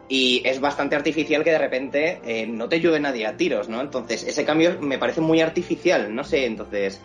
y 0.08 0.42
es 0.44 0.60
bastante 0.60 0.96
artificial 0.96 1.44
que 1.44 1.50
de 1.50 1.58
repente 1.58 2.20
eh, 2.24 2.46
no 2.46 2.68
te 2.68 2.80
llueve 2.80 3.00
nadie 3.00 3.26
a 3.26 3.36
tiros, 3.36 3.68
¿no? 3.68 3.80
Entonces, 3.80 4.24
ese 4.24 4.44
cambio 4.44 4.78
me 4.80 4.98
parece 4.98 5.20
muy 5.20 5.40
artificial, 5.40 6.14
no 6.14 6.24
sé, 6.24 6.46
entonces... 6.46 7.00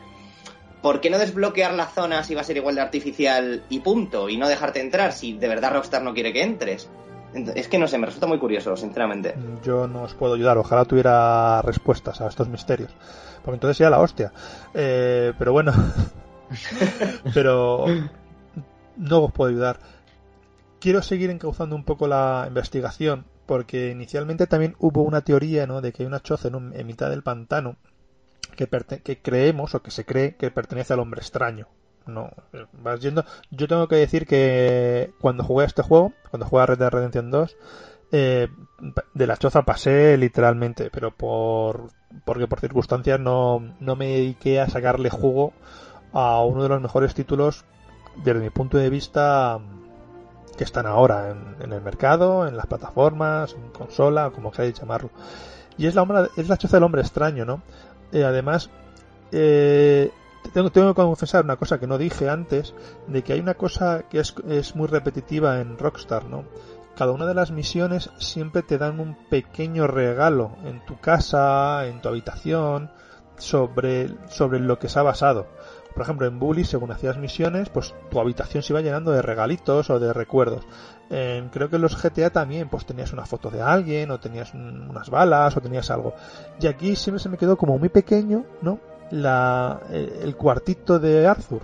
¿Por 0.81 0.99
qué 0.99 1.09
no 1.09 1.17
desbloquear 1.17 1.73
la 1.73 1.87
zona 1.87 2.25
si 2.25 2.35
va 2.35 2.41
a 2.41 2.43
ser 2.43 2.57
igual 2.57 2.75
de 2.75 2.81
artificial 2.81 3.63
y 3.69 3.79
punto? 3.79 4.27
Y 4.27 4.35
no 4.35 4.49
dejarte 4.49 4.81
entrar 4.81 5.13
si 5.13 5.31
de 5.31 5.47
verdad 5.47 5.71
Rockstar 5.71 6.03
no 6.03 6.13
quiere 6.13 6.33
que 6.33 6.43
entres. 6.43 6.89
Es 7.33 7.67
que 7.67 7.79
no 7.79 7.87
sé, 7.87 7.97
me 7.97 8.05
resulta 8.05 8.27
muy 8.27 8.37
curioso, 8.37 8.75
sinceramente. 8.77 9.35
Yo 9.63 9.87
no 9.87 10.03
os 10.03 10.13
puedo 10.13 10.35
ayudar, 10.35 10.57
ojalá 10.57 10.85
tuviera 10.85 11.61
respuestas 11.61 12.21
a 12.21 12.27
estos 12.27 12.47
misterios. 12.47 12.91
Porque 13.43 13.55
entonces 13.55 13.77
sería 13.77 13.89
la 13.89 13.99
hostia. 13.99 14.31
Eh, 14.73 15.33
pero 15.37 15.51
bueno. 15.51 15.73
pero 17.33 17.85
no 18.97 19.23
os 19.23 19.31
puedo 19.31 19.49
ayudar. 19.49 19.79
Quiero 20.79 21.01
seguir 21.01 21.29
encauzando 21.29 21.75
un 21.75 21.83
poco 21.83 22.07
la 22.07 22.45
investigación, 22.47 23.25
porque 23.45 23.89
inicialmente 23.89 24.47
también 24.47 24.75
hubo 24.79 25.01
una 25.01 25.21
teoría 25.21 25.65
¿no? 25.65 25.81
de 25.81 25.91
que 25.91 26.03
hay 26.03 26.07
una 26.07 26.21
choza 26.21 26.49
en, 26.49 26.73
en 26.73 26.87
mitad 26.87 27.09
del 27.09 27.23
pantano 27.23 27.77
que, 28.55 28.67
que 28.67 29.21
creemos 29.21 29.75
o 29.75 29.81
que 29.81 29.91
se 29.91 30.05
cree 30.05 30.35
que 30.35 30.51
pertenece 30.51 30.93
al 30.93 30.99
hombre 30.99 31.21
extraño 31.21 31.67
no 32.05 32.31
vas 32.73 32.99
yendo. 32.99 33.25
Yo 33.51 33.67
tengo 33.67 33.87
que 33.87 33.95
decir 33.95 34.25
que 34.25 35.13
cuando 35.19 35.43
jugué 35.43 35.63
a 35.63 35.67
este 35.67 35.83
juego 35.83 36.13
cuando 36.29 36.47
jugué 36.47 36.63
a 36.63 36.65
Red 36.65 36.79
Dead 36.79 36.89
Redemption 36.89 37.31
2 37.31 37.57
eh, 38.11 38.47
de 39.13 39.27
la 39.27 39.37
choza 39.37 39.63
pasé 39.63 40.17
literalmente 40.17 40.89
pero 40.91 41.11
por 41.11 41.89
porque 42.25 42.47
por 42.47 42.59
circunstancias 42.59 43.19
no, 43.19 43.75
no 43.79 43.95
me 43.95 44.07
dediqué 44.07 44.59
a 44.59 44.69
sacarle 44.69 45.09
jugo 45.09 45.53
a 46.11 46.43
uno 46.43 46.63
de 46.63 46.69
los 46.69 46.81
mejores 46.81 47.13
títulos 47.13 47.65
desde 48.23 48.39
mi 48.39 48.49
punto 48.49 48.77
de 48.77 48.89
vista 48.89 49.59
que 50.57 50.63
están 50.63 50.85
ahora 50.85 51.35
en, 51.59 51.71
el 51.71 51.81
mercado 51.81 52.47
en 52.47 52.55
las 52.55 52.67
plataformas 52.67 53.53
en 53.53 53.71
consola 53.71 54.29
como 54.29 54.51
queráis 54.51 54.79
llamarlo. 54.79 55.09
Y 55.77 55.87
es 55.87 55.95
la 55.95 56.29
es 56.37 56.47
la 56.49 56.57
choza 56.57 56.77
del 56.77 56.83
hombre 56.83 57.01
extraño 57.01 57.45
no 57.45 57.61
eh, 58.11 58.23
además 58.23 58.69
eh, 59.31 60.11
tengo, 60.51 60.71
tengo, 60.71 60.93
que 60.93 61.01
confesar 61.01 61.43
una 61.43 61.55
cosa 61.55 61.79
que 61.79 61.87
no 61.87 61.97
dije 61.97 62.29
antes, 62.29 62.73
de 63.07 63.23
que 63.23 63.33
hay 63.33 63.39
una 63.39 63.55
cosa 63.55 64.03
que 64.09 64.19
es, 64.19 64.75
muy 64.75 64.87
repetitiva 64.87 65.59
en 65.59 65.77
Rockstar, 65.77 66.25
¿no? 66.25 66.45
Cada 66.95 67.11
una 67.11 67.25
de 67.25 67.33
las 67.33 67.51
misiones 67.51 68.11
siempre 68.17 68.61
te 68.61 68.77
dan 68.77 68.99
un 68.99 69.15
pequeño 69.29 69.87
regalo 69.87 70.57
en 70.63 70.85
tu 70.85 70.99
casa, 70.99 71.87
en 71.87 72.01
tu 72.01 72.09
habitación, 72.09 72.91
sobre, 73.37 74.09
sobre 74.29 74.59
lo 74.59 74.77
que 74.77 74.89
se 74.89 74.99
ha 74.99 75.03
basado. 75.03 75.47
Por 75.93 76.03
ejemplo, 76.03 76.25
en 76.27 76.39
Bully, 76.39 76.63
según 76.63 76.91
hacías 76.91 77.17
misiones, 77.17 77.69
pues 77.69 77.93
tu 78.09 78.19
habitación 78.19 78.63
se 78.63 78.73
iba 78.73 78.81
llenando 78.81 79.11
de 79.11 79.21
regalitos 79.21 79.89
o 79.89 79.99
de 79.99 80.11
recuerdos. 80.11 80.65
creo 81.09 81.69
que 81.69 81.75
en 81.75 81.81
los 81.81 82.01
GTA 82.01 82.31
también, 82.31 82.69
pues 82.69 82.85
tenías 82.85 83.13
una 83.13 83.25
foto 83.25 83.51
de 83.51 83.61
alguien, 83.61 84.09
o 84.09 84.19
tenías 84.19 84.53
unas 84.53 85.09
balas, 85.09 85.55
o 85.55 85.61
tenías 85.61 85.91
algo. 85.91 86.13
Y 86.59 86.67
aquí 86.67 86.95
siempre 86.95 87.21
se 87.21 87.29
me 87.29 87.37
quedó 87.37 87.57
como 87.57 87.77
muy 87.77 87.89
pequeño, 87.89 88.45
¿no? 88.61 88.79
La, 89.11 89.81
el 89.91 90.35
cuartito 90.35 90.99
de 90.99 91.27
Arthur. 91.27 91.61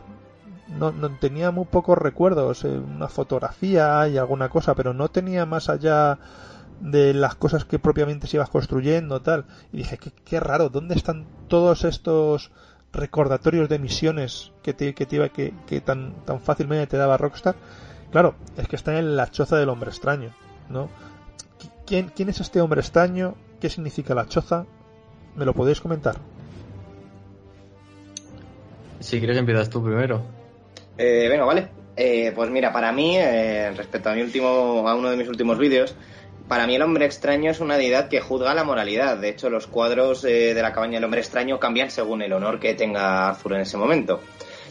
no, 0.67 0.91
no 0.91 1.09
tenía 1.17 1.51
muy 1.51 1.65
pocos 1.65 1.97
recuerdos, 1.97 2.63
eh, 2.63 2.77
una 2.77 3.07
fotografía 3.07 4.07
y 4.07 4.17
alguna 4.17 4.49
cosa, 4.49 4.75
pero 4.75 4.93
no 4.93 5.09
tenía 5.09 5.45
más 5.45 5.69
allá 5.69 6.19
de 6.79 7.13
las 7.13 7.35
cosas 7.35 7.65
que 7.65 7.79
propiamente 7.79 8.27
se 8.27 8.37
ibas 8.37 8.49
construyendo 8.49 9.21
tal. 9.21 9.45
Y 9.71 9.77
dije 9.77 9.97
qué, 9.97 10.11
qué 10.11 10.39
raro 10.39 10.69
dónde 10.69 10.95
están 10.95 11.25
todos 11.47 11.83
estos 11.83 12.51
recordatorios 12.91 13.69
de 13.69 13.79
misiones 13.79 14.51
que 14.63 14.73
te, 14.73 14.93
que, 14.93 15.07
iba, 15.11 15.29
que, 15.29 15.53
que 15.67 15.81
tan, 15.81 16.13
tan 16.25 16.39
fácilmente 16.39 16.87
te 16.87 16.97
daba 16.97 17.17
Rockstar 17.17 17.55
claro 18.11 18.35
es 18.57 18.67
que 18.67 18.75
están 18.75 18.95
en 18.95 19.15
la 19.15 19.29
choza 19.29 19.57
del 19.57 19.69
hombre 19.69 19.91
extraño 19.91 20.33
no 20.69 20.89
quién 21.85 22.11
quién 22.15 22.29
es 22.29 22.39
este 22.39 22.61
hombre 22.61 22.81
extraño 22.81 23.35
qué 23.59 23.69
significa 23.69 24.15
la 24.15 24.27
choza 24.27 24.65
me 25.35 25.45
lo 25.45 25.53
podéis 25.53 25.81
comentar 25.81 26.15
si 28.99 29.19
quieres 29.19 29.37
empiezas 29.37 29.69
tú 29.69 29.83
primero 29.83 30.21
eh, 30.97 31.27
venga 31.29 31.45
vale 31.45 31.69
eh, 31.95 32.31
pues 32.35 32.49
mira 32.49 32.71
para 32.71 32.91
mí 32.91 33.17
eh, 33.17 33.71
respecto 33.75 34.09
a 34.09 34.13
mi 34.13 34.21
último 34.21 34.87
a 34.87 34.95
uno 34.95 35.09
de 35.09 35.17
mis 35.17 35.27
últimos 35.27 35.57
vídeos 35.57 35.95
para 36.49 36.65
mí 36.65 36.75
el 36.75 36.81
hombre 36.81 37.05
extraño 37.05 37.51
es 37.51 37.59
una 37.59 37.77
deidad 37.77 38.09
que 38.09 38.21
juzga 38.21 38.55
la 38.55 38.63
moralidad. 38.63 39.17
De 39.17 39.29
hecho, 39.29 39.51
los 39.51 39.67
cuadros 39.67 40.25
eh, 40.25 40.55
de 40.55 40.61
la 40.63 40.73
cabaña 40.73 40.95
del 40.95 41.03
hombre 41.03 41.19
extraño 41.19 41.59
cambian 41.59 41.91
según 41.91 42.23
el 42.23 42.33
honor 42.33 42.59
que 42.59 42.73
tenga 42.73 43.29
Arthur 43.29 43.53
en 43.53 43.61
ese 43.61 43.77
momento. 43.77 44.19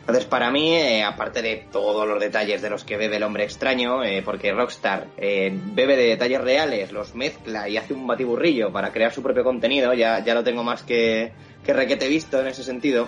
Entonces, 0.09 0.25
para 0.25 0.51
mí, 0.51 0.75
eh, 0.75 1.05
aparte 1.05 1.43
de 1.43 1.67
todos 1.71 2.09
los 2.09 2.19
detalles 2.19 2.63
de 2.63 2.71
los 2.71 2.83
que 2.83 2.97
bebe 2.97 3.17
el 3.17 3.23
hombre 3.23 3.45
extraño, 3.45 4.03
eh, 4.03 4.23
porque 4.25 4.53
Rockstar 4.53 5.07
eh, 5.19 5.53
bebe 5.53 5.99
de 5.99 6.05
detalles 6.05 6.41
reales, 6.41 6.93
los 6.93 7.15
mezcla 7.15 7.69
y 7.69 7.77
hace 7.77 7.93
un 7.93 8.07
batiburrillo 8.07 8.73
para 8.73 8.91
crear 8.91 9.13
su 9.13 9.23
propio 9.23 9.45
contenido, 9.45 9.93
ya, 9.93 10.25
ya 10.25 10.35
lo 10.35 10.43
tengo 10.43 10.65
más 10.65 10.83
que, 10.83 11.33
que 11.63 11.75
requete 11.75 12.09
visto 12.09 12.41
en 12.41 12.47
ese 12.47 12.65
sentido, 12.65 13.07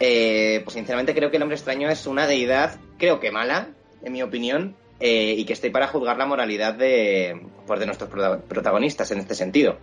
eh, 0.00 0.60
pues 0.64 0.74
sinceramente 0.74 1.14
creo 1.14 1.30
que 1.30 1.36
el 1.36 1.42
hombre 1.42 1.56
extraño 1.56 1.88
es 1.88 2.06
una 2.06 2.26
deidad, 2.26 2.78
creo 2.98 3.20
que 3.20 3.30
mala, 3.30 3.68
en 4.02 4.12
mi 4.12 4.22
opinión, 4.22 4.74
eh, 5.00 5.34
y 5.36 5.44
que 5.44 5.52
esté 5.52 5.70
para 5.70 5.88
juzgar 5.88 6.16
la 6.18 6.26
moralidad 6.26 6.74
de, 6.74 7.40
pues 7.66 7.80
de 7.80 7.86
nuestros 7.86 8.10
prota- 8.10 8.40
protagonistas 8.40 9.10
en 9.10 9.18
este 9.18 9.34
sentido. 9.34 9.78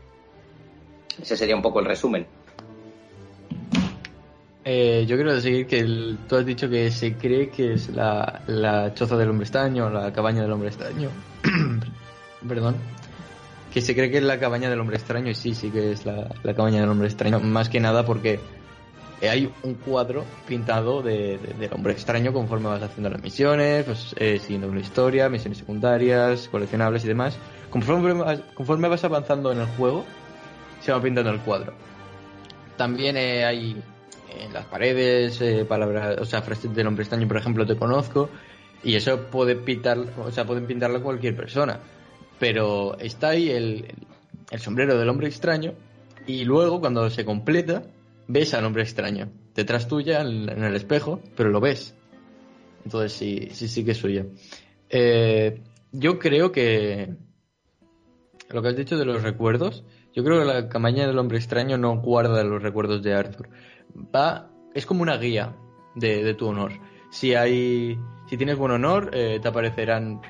Ese 1.22 1.38
sería 1.38 1.56
un 1.56 1.62
poco 1.62 1.80
el 1.80 1.86
resumen. 1.86 2.26
Eh, 4.66 5.06
yo 5.08 5.18
quiero 5.18 5.36
decir 5.36 5.68
que 5.68 5.80
el- 5.80 6.18
tú 6.30 6.38
has 6.38 6.46
dicho 6.46 6.70
que 6.70 6.90
se 6.90 7.16
cree 7.16 7.50
que 7.50 7.74
es 7.74 7.90
la, 7.90 8.92
choza 8.96 9.18
del 9.18 9.30
hombre 9.30 9.44
extraño, 9.44 9.90
la 9.90 10.14
cabaña 10.14 10.42
del 10.42 10.52
hombre 10.52 10.70
extraño. 10.70 11.10
Perdón. 12.48 12.76
Que 13.74 13.82
se 13.82 13.94
cree 13.96 14.10
que 14.10 14.18
es 14.20 14.24
la 14.24 14.40
cabaña 14.40 14.70
del 14.70 14.80
hombre 14.80 14.98
extraño 14.98 15.30
y 15.32 15.36
sí, 15.36 15.54
sí 15.54 15.70
que 15.70 15.92
es 15.92 16.06
la 16.06 16.54
cabaña 16.56 16.80
del 16.80 16.90
hombre 16.90 17.08
extraño. 17.08 17.40
Más 17.40 17.70
que 17.70 17.80
nada 17.80 18.06
porque 18.06 18.40
hay 19.30 19.52
un 19.64 19.76
cuadro 19.76 20.26
pintado 20.48 21.02
de, 21.02 21.38
de- 21.38 21.54
del 21.60 21.74
hombre 21.74 21.94
extraño 21.94 22.34
conforme 22.34 22.68
vas 22.68 22.82
haciendo 22.82 23.10
las 23.10 23.22
misiones, 23.22 23.86
eh, 24.18 24.40
siguiendo 24.40 24.68
una 24.68 24.80
historia, 24.80 25.30
misiones 25.30 25.58
secundarias, 25.60 26.48
coleccionables 26.50 27.06
y 27.06 27.08
demás. 27.08 27.38
Conforme 27.70 28.42
conforme 28.54 28.88
vas 28.88 29.04
avanzando 29.04 29.52
en 29.52 29.60
el 29.60 29.68
juego, 29.68 30.06
se 30.82 30.92
va 30.92 31.02
pintando 31.02 31.32
el 31.32 31.40
cuadro. 31.40 31.74
También 32.78 33.18
eh, 33.18 33.46
hay 33.46 33.82
en 34.40 34.52
las 34.54 34.66
paredes 34.66 35.40
eh, 35.42 35.64
palabras, 35.66 36.18
o 36.20 36.26
sea, 36.26 36.42
frases 36.42 36.74
del 36.74 36.88
hombre 36.88 37.04
extraño, 37.04 37.28
por 37.28 37.38
ejemplo, 37.38 37.66
te 37.66 37.76
conozco, 37.76 38.30
y 38.84 38.96
eso 38.96 39.28
puede 39.28 39.56
pintar, 39.56 39.98
o 40.18 40.32
sea, 40.32 40.46
pueden 40.46 40.66
pintarlo 40.66 41.02
cualquier 41.04 41.36
persona. 41.36 41.80
Pero 42.40 42.98
está 43.00 43.30
ahí 43.30 43.50
el, 43.52 43.94
el 44.50 44.60
sombrero 44.60 44.98
del 44.98 45.08
hombre 45.08 45.28
extraño, 45.28 45.74
y 46.26 46.46
luego 46.46 46.80
cuando 46.80 47.10
se 47.10 47.24
completa, 47.26 47.84
ves 48.28 48.54
al 48.54 48.66
hombre 48.66 48.84
extraño 48.84 49.32
detrás 49.56 49.88
tuya 49.88 50.22
en, 50.22 50.50
el 50.50 50.76
espejo, 50.76 51.22
pero 51.36 51.50
lo 51.50 51.60
ves. 51.60 51.96
Entonces 52.84 53.14
sí, 53.14 53.50
sí, 53.52 53.68
sí 53.68 53.86
que 53.86 53.92
es 53.92 53.98
suya. 53.98 54.26
Eh, 54.90 55.62
yo 55.92 56.20
creo 56.20 56.52
que 56.52 57.16
lo 58.50 58.62
que 58.62 58.68
has 58.68 58.76
dicho 58.76 58.98
de 58.98 59.06
los 59.06 59.24
recuerdos, 59.24 59.84
yo 60.14 60.24
creo 60.24 60.40
que 60.40 60.46
la 60.46 60.70
cabaña 60.70 61.08
del 61.08 61.18
hombre 61.18 61.38
extraño 61.38 61.78
no 61.78 62.00
guarda 62.00 62.44
los 62.44 62.62
recuerdos 62.62 63.02
de 63.04 63.14
Arthur. 63.14 63.50
Va, 63.96 64.52
es 64.74 64.86
como 64.86 65.02
una 65.02 65.18
guía 65.18 65.56
de, 65.96 66.24
de 66.24 66.34
tu 66.34 66.48
honor. 66.48 66.72
Si 67.12 67.36
hay, 67.36 67.98
si 68.28 68.38
tienes 68.38 68.58
buen 68.58 68.72
honor, 68.72 69.12
eh, 69.14 69.40
te 69.42 69.48
aparecerán 69.48 70.22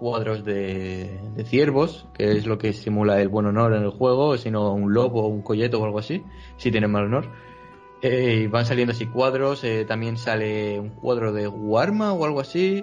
cuadros 0.00 0.44
de, 0.44 1.20
de 1.36 1.44
ciervos, 1.44 2.06
que 2.14 2.32
es 2.32 2.46
lo 2.46 2.56
que 2.58 2.72
simula 2.72 3.20
el 3.20 3.28
buen 3.28 3.46
honor 3.46 3.74
en 3.74 3.82
el 3.84 3.90
juego, 3.90 4.36
sino 4.38 4.72
un 4.72 4.92
lobo, 4.94 5.28
un 5.28 5.42
colleto 5.42 5.78
o 5.80 5.84
algo 5.84 5.98
así, 5.98 6.24
si 6.56 6.70
tienes 6.72 6.88
mal 6.90 7.04
honor. 7.04 7.26
Eh, 8.02 8.44
y 8.44 8.46
van 8.46 8.64
saliendo 8.64 8.92
así 8.92 9.06
cuadros, 9.06 9.62
eh, 9.62 9.84
también 9.84 10.16
sale 10.16 10.80
un 10.80 10.88
cuadro 10.88 11.32
de 11.34 11.46
Warma 11.46 12.14
o 12.14 12.24
algo 12.24 12.40
así, 12.40 12.82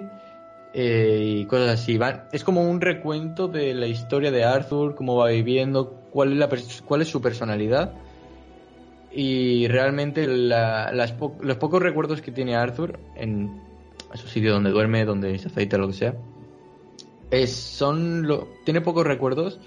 eh, 0.72 1.20
y 1.40 1.44
cosas 1.46 1.80
así. 1.80 1.98
Es 2.32 2.44
como 2.44 2.62
un 2.62 2.80
recuento 2.80 3.48
de 3.48 3.74
la 3.74 3.88
historia 3.88 4.30
de 4.30 4.44
Arthur, 4.44 4.94
cómo 4.94 5.16
va 5.16 5.28
viviendo, 5.30 5.90
cuál 6.12 6.32
es, 6.32 6.38
la, 6.38 6.48
cuál 6.86 7.02
es 7.02 7.08
su 7.08 7.20
personalidad. 7.20 7.94
Y 9.10 9.66
realmente 9.68 10.26
la- 10.28 10.92
las 10.92 11.14
los 11.40 11.56
pocos 11.56 11.82
recuerdos 11.82 12.20
que 12.20 12.30
tiene 12.30 12.54
Arthur 12.54 13.00
en 13.16 13.60
su 14.14 14.28
sitio 14.28 14.52
donde 14.52 14.70
duerme, 14.70 15.04
donde 15.04 15.36
se 15.38 15.48
aceita, 15.48 15.78
lo 15.78 15.88
que 15.88 15.94
sea, 15.94 16.14
es, 17.30 17.52
son 17.54 18.26
lo, 18.26 18.48
tiene 18.64 18.80
pocos 18.80 19.06
recuerdos 19.06 19.60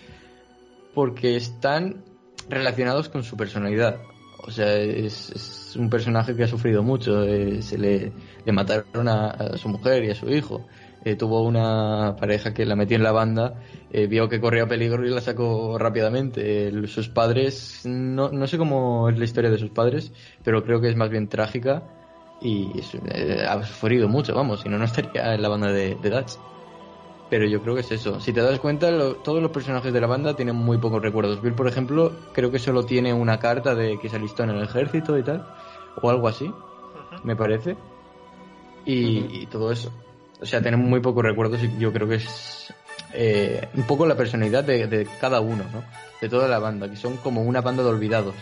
porque 0.94 1.36
están 1.36 2.04
relacionados 2.50 3.10
con 3.10 3.24
su 3.24 3.38
personalidad. 3.38 4.02
O 4.44 4.52
sea, 4.52 4.76
es, 4.76 5.76
un 5.78 5.90
personaje 5.90 6.36
que 6.36 6.44
ha 6.44 6.48
sufrido 6.48 6.84
mucho. 6.84 7.24
eh, 7.24 7.62
se 7.62 7.78
le, 7.78 8.12
le 8.44 8.52
mataron 8.52 9.08
a, 9.08 9.58
su 9.58 9.70
mujer 9.70 10.04
y 10.04 10.10
a 10.10 10.16
su 10.16 10.30
hijo. 10.30 10.66
Eh, 11.04 11.16
tuvo 11.16 11.42
una 11.42 12.16
pareja 12.20 12.54
que 12.54 12.66
la 12.66 12.76
metió 12.76 12.96
en 12.96 13.02
la 13.02 13.12
banda, 13.12 13.56
eh, 13.92 14.06
vio 14.06 14.30
que 14.30 14.40
corría 14.40 14.68
peligro 14.68 15.06
y 15.06 15.10
la 15.10 15.22
sacó 15.22 15.78
rápidamente. 15.78 16.72
Sus 16.88 17.10
padres, 17.10 17.82
no, 17.86 18.30
no 18.30 18.48
sé 18.48 18.58
cómo 18.58 19.10
es 19.10 19.18
la 19.18 19.26
historia 19.26 19.50
de 19.50 19.58
sus 19.58 19.72
padres, 19.72 20.12
pero 20.44 20.64
creo 20.64 20.80
que 20.80 20.90
es 20.90 20.96
más 20.96 21.10
bien 21.10 21.28
trágica 21.28 21.84
y 22.42 22.72
eh, 23.14 23.46
ha 23.48 23.64
sufrido 23.64 24.08
mucho, 24.08 24.36
vamos, 24.36 24.62
si 24.62 24.70
no, 24.70 24.78
no 24.78 24.86
estaría 24.86 25.34
en 25.34 25.42
la 25.42 25.50
banda 25.50 25.72
de, 25.72 25.96
de 25.96 26.10
Dutch. 26.10 26.34
Pero 27.32 27.46
yo 27.48 27.62
creo 27.64 27.74
que 27.76 27.82
es 27.82 27.92
eso. 27.92 28.20
Si 28.20 28.34
te 28.34 28.42
das 28.42 28.60
cuenta, 28.60 28.92
lo- 28.92 29.16
todos 29.16 29.42
los 29.42 29.50
personajes 29.52 29.92
de 29.94 30.02
la 30.02 30.06
banda 30.06 30.36
tienen 30.36 30.56
muy 30.56 30.78
pocos 30.78 31.02
recuerdos. 31.02 31.42
Bill, 31.42 31.54
por 31.54 31.68
ejemplo, 31.68 32.12
creo 32.34 32.52
que 32.52 32.60
solo 32.60 32.84
tiene 32.86 33.14
una 33.14 33.40
carta 33.40 33.74
de 33.74 33.98
que 34.00 34.10
se 34.10 34.18
alistó 34.18 34.44
en 34.44 34.50
el 34.52 34.62
ejército 34.62 35.18
y 35.18 35.24
tal, 35.24 35.48
o 36.02 36.10
algo 36.10 36.28
así, 36.28 36.54
me 37.24 37.36
parece. 37.36 37.78
Y, 38.86 39.42
y 39.44 39.46
todo 39.48 39.72
eso. 39.72 39.92
O 40.42 40.46
sea, 40.46 40.62
tienen 40.62 40.80
muy 40.82 41.00
pocos 41.00 41.24
recuerdos 41.24 41.62
y 41.64 41.78
yo 41.78 41.94
creo 41.94 42.08
que 42.08 42.16
es 42.16 42.74
eh, 43.14 43.70
un 43.76 43.84
poco 43.84 44.06
la 44.06 44.16
personalidad 44.16 44.64
de, 44.64 44.88
de 44.88 45.08
cada 45.20 45.40
uno, 45.40 45.64
¿no? 45.72 45.84
De 46.20 46.30
toda 46.30 46.48
la 46.48 46.60
banda, 46.60 46.90
que 46.90 46.96
son 46.98 47.18
como 47.18 47.42
una 47.44 47.62
banda 47.62 47.84
de 47.84 47.90
olvidados, 47.90 48.36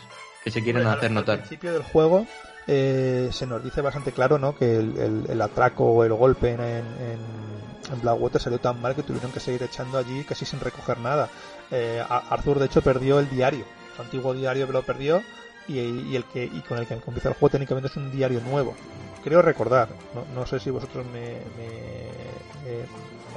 que 0.43 0.49
se 0.51 0.63
quieren 0.63 0.87
Al- 0.87 0.97
hacer 0.97 1.09
Al 1.09 1.13
notar. 1.15 1.37
principio 1.39 1.73
del 1.73 1.83
juego 1.83 2.25
eh, 2.67 3.29
se 3.31 3.47
nos 3.47 3.63
dice 3.63 3.81
bastante 3.81 4.11
claro 4.11 4.37
¿no? 4.37 4.55
que 4.55 4.77
el, 4.77 5.41
atraco 5.41 5.85
o 5.85 6.03
el 6.03 6.13
golpe 6.13 6.51
en, 6.51 6.61
en, 6.61 8.01
Blackwater 8.01 8.39
salió 8.39 8.59
tan 8.59 8.79
mal 8.79 8.93
que 8.93 9.01
tuvieron 9.01 9.31
que 9.31 9.39
seguir 9.39 9.63
echando 9.63 9.97
allí 9.97 10.23
casi 10.23 10.45
sin 10.45 10.59
recoger 10.59 10.99
nada. 10.99 11.29
Eh, 11.71 12.03
Arthur, 12.07 12.59
de 12.59 12.65
hecho, 12.65 12.83
perdió 12.83 13.19
el 13.19 13.27
diario. 13.29 13.65
Su 13.95 14.03
antiguo 14.03 14.33
diario 14.35 14.67
lo 14.67 14.83
perdió 14.83 15.23
y, 15.67 16.15
el 16.15 16.23
que 16.25 16.49
con 16.67 16.77
el 16.77 16.85
que 16.85 16.93
empieza 16.93 17.29
el 17.29 17.35
juego 17.35 17.49
técnicamente 17.49 17.87
es 17.87 17.97
un 17.97 18.11
diario 18.11 18.41
nuevo. 18.41 18.75
Creo 19.23 19.41
recordar, 19.41 19.89
no, 20.35 20.45
sé 20.45 20.59
si 20.59 20.69
vosotros 20.69 21.05
me, 21.07 21.39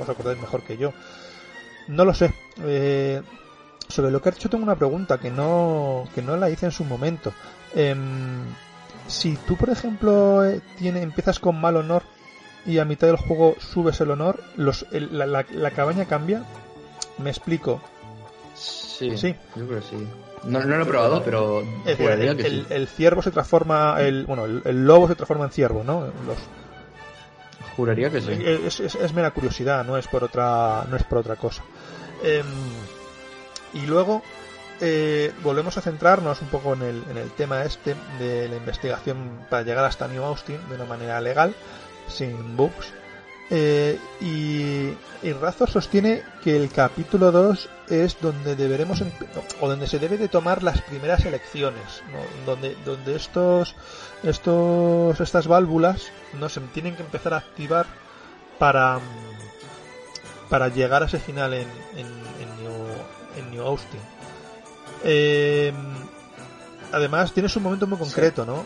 os 0.01 0.09
acordáis 0.09 0.39
mejor 0.39 0.63
que 0.63 0.77
yo. 0.77 0.93
No 1.89 2.05
lo 2.05 2.15
sé. 2.15 2.33
Eh, 2.63 3.23
sobre 3.89 4.11
lo 4.11 4.23
que 4.23 4.29
has 4.29 4.35
dicho 4.37 4.49
tengo 4.49 4.65
una 4.65 4.77
pregunta 4.77 5.19
que 5.19 5.31
no, 5.31 6.09
que 6.15 6.23
no 6.23 6.37
la 6.37 6.51
hice 6.51 6.67
en 6.67 6.73
su 6.73 6.85
momento. 6.85 7.33
Em, 7.75 8.45
si 9.13 9.37
tú, 9.47 9.57
por 9.57 9.71
ejemplo, 9.71 10.45
eh, 10.45 10.61
tiene, 10.79 11.03
empiezas 11.03 11.39
con 11.39 11.61
mal 11.61 11.77
honor 11.77 12.03
y 12.65 12.79
a 12.79 12.85
mitad 12.85 13.07
del 13.09 13.17
juego 13.17 13.57
subes 13.61 14.01
el 14.01 14.11
honor, 14.11 14.41
los, 14.57 14.87
el- 14.93 15.17
la, 15.19 15.27
la- 15.27 15.47
la 15.53 15.71
cabaña 15.73 16.07
cambia. 16.07 16.43
Me 17.19 17.31
explico. 17.31 17.81
Sí, 18.55 19.17
Sí. 19.17 19.35
yo 19.57 19.67
creo 19.67 19.81
que 19.81 19.87
sí. 19.87 20.09
No, 20.45 20.61
no 20.65 20.77
lo 20.77 20.83
he 20.83 20.87
probado, 20.87 21.23
pero 21.25 21.61
Es 21.85 21.99
decir, 21.99 22.11
el, 22.11 22.37
que 22.37 22.47
el- 22.47 22.63
sí. 22.63 22.67
el 22.75 22.89
ciervo 22.89 23.23
se 23.23 23.31
transforma, 23.31 23.97
el, 24.01 24.27
bueno, 24.27 24.45
el, 24.45 24.85
lobo 24.87 25.07
se 25.09 25.15
transforma 25.15 25.45
en 25.45 25.51
ciervo, 25.53 25.85
¿no? 25.85 26.01
Los, 26.27 26.39
Juraría 27.77 28.11
que 28.11 28.21
sí. 28.21 28.33
es, 28.45 28.81
es- 28.81 28.95
es 28.97 29.13
mera 29.15 29.31
curiosidad, 29.31 29.85
no 29.85 29.97
es 29.97 30.07
por 30.09 30.25
otra, 30.25 30.85
no 30.91 30.97
es 30.97 31.03
por 31.05 31.19
otra 31.19 31.37
cosa. 31.37 31.63
Em, 32.23 32.45
y 33.75 33.87
luego 33.87 34.23
eh, 34.85 35.33
volvemos 35.45 35.79
a 35.79 35.81
centrarnos 35.81 36.43
un 36.43 36.49
poco 36.49 36.73
en 36.75 36.83
el, 36.83 37.05
en 37.09 37.17
el 37.17 37.31
tema 37.31 37.63
este 37.63 37.95
de 38.19 38.49
la 38.49 38.57
investigación 38.57 39.47
para 39.49 39.63
llegar 39.63 39.85
hasta 39.85 40.09
New 40.09 40.25
Austin 40.25 40.59
de 40.69 40.75
una 40.75 40.87
manera 40.87 41.21
legal, 41.21 41.55
sin 42.09 42.57
bugs. 42.57 42.93
Eh, 43.49 43.99
y, 44.21 44.89
y 45.25 45.35
sostiene 45.69 46.23
que 46.43 46.57
el 46.57 46.69
capítulo 46.71 47.31
2 47.31 47.69
es 47.91 48.19
donde 48.21 48.57
deberemos 48.57 49.05
o 49.61 49.69
donde 49.69 49.87
se 49.87 50.01
debe 50.01 50.19
de 50.19 50.29
tomar 50.29 50.65
las 50.65 50.81
primeras 50.83 51.25
elecciones, 51.27 52.03
donde 52.47 52.75
donde 52.85 53.15
estos 53.15 53.77
estos 54.23 55.21
estas 55.21 55.47
válvulas 55.47 56.11
no 56.41 56.49
se 56.49 56.61
tienen 56.61 56.97
que 56.97 57.03
empezar 57.03 57.35
a 57.35 57.39
activar 57.39 57.87
para 58.59 59.01
para 60.49 60.69
llegar 60.69 61.03
a 61.03 61.07
ese 61.07 61.19
final 61.19 61.55
en, 61.55 61.69
en, 61.97 62.07
New, 62.63 62.87
en 63.37 63.51
New 63.51 63.63
Austin. 63.63 64.01
Eh, 65.05 65.73
además, 66.93 67.33
tienes 67.33 67.55
un 67.57 67.63
momento 67.63 67.87
muy 67.87 67.99
concreto, 67.99 68.45
¿no? 68.45 68.65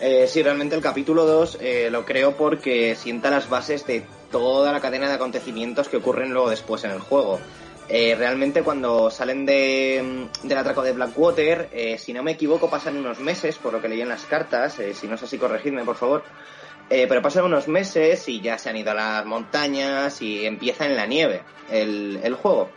Eh, 0.00 0.26
sí, 0.26 0.42
realmente 0.42 0.74
el 0.74 0.82
capítulo 0.82 1.26
2 1.26 1.58
eh, 1.60 1.88
lo 1.90 2.06
creo 2.06 2.36
porque 2.36 2.94
sienta 2.96 3.30
las 3.30 3.50
bases 3.50 3.86
de 3.86 4.02
toda 4.30 4.72
la 4.72 4.80
cadena 4.80 5.08
de 5.08 5.14
acontecimientos 5.14 5.88
que 5.88 5.98
ocurren 5.98 6.32
luego 6.32 6.48
después 6.48 6.84
en 6.84 6.92
el 6.92 7.00
juego. 7.00 7.38
Eh, 7.92 8.14
realmente 8.16 8.62
cuando 8.62 9.10
salen 9.10 9.44
de, 9.44 10.28
del 10.44 10.58
atraco 10.58 10.82
de 10.82 10.92
Blackwater, 10.92 11.68
eh, 11.72 11.98
si 11.98 12.12
no 12.12 12.22
me 12.22 12.30
equivoco, 12.32 12.70
pasan 12.70 12.96
unos 12.96 13.18
meses, 13.18 13.58
por 13.58 13.72
lo 13.72 13.82
que 13.82 13.88
leí 13.88 14.00
en 14.00 14.08
las 14.08 14.24
cartas, 14.26 14.78
eh, 14.78 14.94
si 14.94 15.08
no 15.08 15.16
es 15.16 15.22
así, 15.24 15.38
corregidme, 15.38 15.84
por 15.84 15.96
favor. 15.96 16.22
pero 16.88 17.20
pasan 17.20 17.44
unos 17.44 17.68
meses 17.68 18.28
y 18.28 18.40
ya 18.40 18.58
se 18.58 18.70
han 18.70 18.76
ido 18.76 18.92
a 18.92 18.94
las 18.94 19.26
montañas 19.26 20.22
y 20.22 20.46
empieza 20.46 20.86
en 20.86 20.96
la 20.96 21.06
nieve 21.06 21.42
el, 21.70 22.20
el 22.22 22.34
juego. 22.34 22.70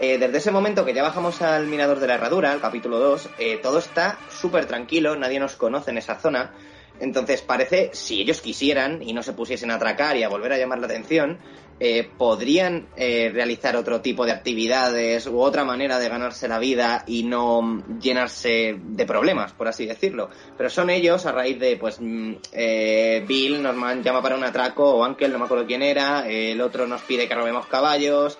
Desde 0.00 0.38
ese 0.38 0.50
momento 0.50 0.84
que 0.84 0.94
ya 0.94 1.02
bajamos 1.02 1.42
al 1.42 1.66
Mirador 1.66 2.00
de 2.00 2.06
la 2.06 2.14
Herradura, 2.14 2.52
el 2.52 2.60
capítulo 2.60 2.98
2, 2.98 3.30
todo 3.62 3.78
está 3.78 4.18
súper 4.30 4.66
tranquilo, 4.66 5.16
nadie 5.16 5.40
nos 5.40 5.56
conoce 5.56 5.90
en 5.90 5.98
esa 5.98 6.16
zona. 6.16 6.52
Entonces 7.00 7.42
parece, 7.42 7.90
si 7.92 8.20
ellos 8.20 8.40
quisieran 8.40 9.02
y 9.02 9.12
no 9.12 9.22
se 9.22 9.32
pusiesen 9.32 9.70
a 9.70 9.74
atracar 9.74 10.16
y 10.16 10.22
a 10.22 10.28
volver 10.28 10.52
a 10.52 10.58
llamar 10.58 10.80
la 10.80 10.86
atención, 10.86 11.38
eh, 11.80 12.10
podrían 12.16 12.88
eh, 12.96 13.30
realizar 13.32 13.76
otro 13.76 14.00
tipo 14.00 14.26
de 14.26 14.32
actividades 14.32 15.28
u 15.28 15.38
otra 15.38 15.64
manera 15.64 16.00
de 16.00 16.08
ganarse 16.08 16.48
la 16.48 16.58
vida 16.58 17.04
y 17.06 17.22
no 17.22 17.84
llenarse 18.00 18.76
de 18.80 19.06
problemas, 19.06 19.52
por 19.52 19.68
así 19.68 19.86
decirlo. 19.86 20.28
Pero 20.56 20.70
son 20.70 20.90
ellos 20.90 21.24
a 21.26 21.32
raíz 21.32 21.60
de, 21.60 21.76
pues, 21.76 22.00
mm, 22.00 22.32
eh, 22.52 23.24
Bill 23.28 23.62
nos 23.62 23.76
llama 24.02 24.22
para 24.22 24.34
un 24.34 24.42
atraco 24.42 24.90
o 24.90 25.04
Ankel, 25.04 25.30
no 25.30 25.38
me 25.38 25.44
acuerdo 25.44 25.66
quién 25.66 25.82
era, 25.82 26.28
el 26.28 26.60
otro 26.60 26.88
nos 26.88 27.02
pide 27.02 27.28
que 27.28 27.34
robemos 27.34 27.66
caballos. 27.66 28.38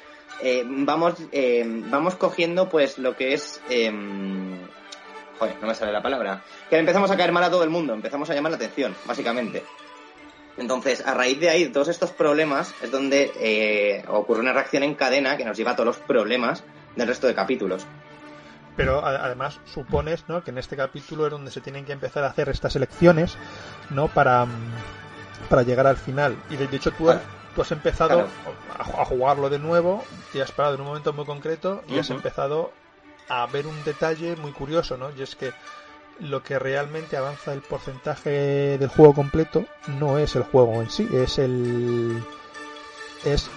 Vamos, 0.66 1.14
vamos 1.90 2.14
cogiendo, 2.16 2.68
pues, 2.68 2.98
lo 2.98 3.16
que 3.16 3.34
es 3.34 3.60
em, 3.68 4.58
joder, 5.38 5.56
no 5.60 5.68
me 5.68 5.74
sale 5.74 5.92
la 5.92 6.02
palabra, 6.02 6.42
que 6.68 6.78
empezamos 6.78 7.10
a 7.10 7.16
caer 7.16 7.32
mal 7.32 7.44
a 7.44 7.50
todo 7.50 7.62
el 7.62 7.70
mundo, 7.70 7.94
empezamos 7.94 8.28
a 8.30 8.34
llamar 8.34 8.52
la 8.52 8.56
atención, 8.56 8.94
básicamente. 9.06 9.62
Entonces, 10.56 11.06
a 11.06 11.14
raíz 11.14 11.38
de 11.38 11.50
ahí, 11.50 11.68
todos 11.68 11.88
estos 11.88 12.10
problemas, 12.10 12.74
es 12.82 12.90
donde 12.90 13.30
eh, 13.38 14.04
ocurre 14.08 14.40
una 14.40 14.52
reacción 14.52 14.82
en 14.82 14.94
cadena 14.96 15.36
que 15.36 15.44
nos 15.44 15.56
lleva 15.56 15.72
a 15.72 15.76
todos 15.76 15.86
los 15.86 15.98
problemas 15.98 16.64
del 16.96 17.06
resto 17.06 17.28
de 17.28 17.34
capítulos. 17.34 17.86
Pero 18.76 19.04
además 19.04 19.60
supones 19.64 20.24
¿no? 20.28 20.42
que 20.44 20.50
en 20.50 20.58
este 20.58 20.76
capítulo 20.76 21.26
es 21.26 21.32
donde 21.32 21.50
se 21.50 21.60
tienen 21.60 21.84
que 21.84 21.92
empezar 21.92 22.22
a 22.22 22.28
hacer 22.28 22.48
estas 22.48 22.76
elecciones 22.76 23.36
¿no? 23.90 24.06
para, 24.06 24.46
para 25.48 25.62
llegar 25.62 25.86
al 25.86 25.96
final. 25.96 26.36
Y 26.48 26.56
de, 26.56 26.64
hecho 26.76 26.92
tú, 26.92 27.10
has 27.56 27.72
empezado 27.72 28.28
a, 28.78 29.04
jugarlo 29.04 29.50
de 29.50 29.58
nuevo 29.58 30.04
y 30.32 30.40
has 30.40 30.52
parado 30.52 30.76
en 30.76 30.82
un 30.82 30.86
momento 30.88 31.12
muy 31.12 31.24
concreto 31.24 31.82
y 31.88 31.98
has 31.98 32.10
empezado 32.10 32.72
a 33.28 33.46
ver 33.46 33.66
un 33.66 33.84
detalle 33.84 34.36
muy 34.36 34.52
curioso, 34.52 34.96
¿no? 34.96 35.10
Y 35.16 35.22
es 35.22 35.34
que 35.34 35.52
lo 36.20 36.42
que 36.42 36.58
realmente 36.58 37.16
avanza 37.16 37.52
el 37.52 37.60
porcentaje 37.60 38.78
del 38.78 38.88
juego 38.88 39.14
completo 39.14 39.64
no 39.98 40.18
es 40.18 40.34
el 40.36 40.42
juego 40.42 40.80
en 40.80 40.90
sí, 40.90 41.08
es 41.12 41.38
el 41.38 42.22
es 43.24 43.50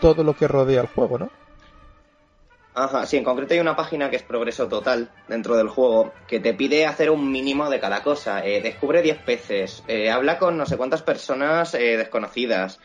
todo 0.00 0.24
lo 0.24 0.34
que 0.34 0.48
rodea 0.48 0.80
el 0.80 0.86
juego, 0.88 1.18
¿no? 1.18 1.30
Ajá, 2.74 3.06
sí, 3.06 3.16
en 3.16 3.24
concreto 3.24 3.54
hay 3.54 3.60
una 3.60 3.74
página 3.74 4.08
que 4.08 4.14
es 4.14 4.22
progreso 4.22 4.68
total 4.68 5.10
dentro 5.26 5.56
del 5.56 5.68
juego 5.68 6.12
que 6.28 6.38
te 6.38 6.54
pide 6.54 6.86
hacer 6.86 7.10
un 7.10 7.32
mínimo 7.32 7.68
de 7.68 7.80
cada 7.80 8.04
cosa. 8.04 8.46
Eh, 8.46 8.60
descubre 8.60 9.02
10 9.02 9.18
peces, 9.18 9.82
eh, 9.88 10.10
habla 10.12 10.38
con 10.38 10.56
no 10.56 10.64
sé 10.64 10.76
cuántas 10.76 11.02
personas 11.02 11.74
eh, 11.74 11.96
desconocidas. 11.96 12.78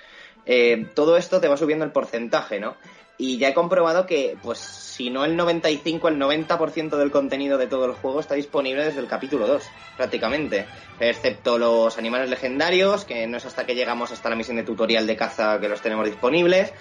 Todo 0.93 1.17
esto 1.17 1.39
te 1.39 1.47
va 1.47 1.57
subiendo 1.57 1.85
el 1.85 1.91
porcentaje, 1.91 2.59
¿no? 2.59 2.75
Y 3.17 3.37
ya 3.37 3.49
he 3.49 3.53
comprobado 3.53 4.05
que, 4.05 4.37
pues, 4.41 4.57
si 4.57 5.09
no 5.09 5.23
el 5.23 5.35
95, 5.37 6.07
el 6.07 6.17
90% 6.17 6.97
del 6.97 7.11
contenido 7.11 7.57
de 7.57 7.67
todo 7.67 7.85
el 7.85 7.93
juego 7.93 8.19
está 8.19 8.35
disponible 8.35 8.85
desde 8.85 8.99
el 8.99 9.07
capítulo 9.07 9.47
2, 9.47 9.63
prácticamente. 9.97 10.65
Excepto 10.99 11.57
los 11.57 11.97
animales 11.97 12.29
legendarios, 12.29 13.05
que 13.05 13.27
no 13.27 13.37
es 13.37 13.45
hasta 13.45 13.65
que 13.65 13.75
llegamos 13.75 14.11
hasta 14.11 14.29
la 14.29 14.35
misión 14.35 14.57
de 14.57 14.63
tutorial 14.63 15.05
de 15.05 15.15
caza 15.15 15.59
que 15.59 15.69
los 15.69 15.81
tenemos 15.81 16.05
disponibles. 16.05 16.73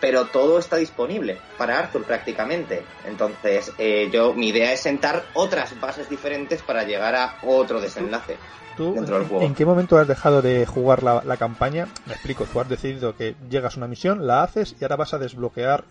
Pero 0.00 0.26
todo 0.26 0.58
está 0.58 0.76
disponible 0.76 1.38
para 1.58 1.78
Arthur 1.78 2.04
prácticamente. 2.04 2.82
Entonces, 3.06 3.72
eh, 3.78 4.08
yo, 4.12 4.32
mi 4.34 4.48
idea 4.48 4.72
es 4.72 4.80
sentar 4.80 5.24
otras 5.34 5.78
bases 5.80 6.08
diferentes 6.08 6.62
para 6.62 6.84
llegar 6.84 7.14
a 7.14 7.36
otro 7.42 7.80
desenlace. 7.80 8.36
¿En 8.78 9.54
qué 9.54 9.66
momento 9.66 9.98
has 9.98 10.08
dejado 10.08 10.40
de 10.40 10.64
jugar 10.64 11.02
la, 11.02 11.36
campaña? 11.36 11.88
Me 12.06 12.14
explico, 12.14 12.44
tú 12.44 12.60
has 12.60 12.68
decidido 12.68 13.14
que 13.14 13.34
llegas 13.50 13.74
a 13.74 13.76
una 13.78 13.86
misión, 13.86 14.26
la 14.26 14.42
haces 14.42 14.74
y 14.80 14.84
ahora 14.84 14.96
vas 14.96 15.12
a 15.12 15.18
desbloquear 15.18 15.84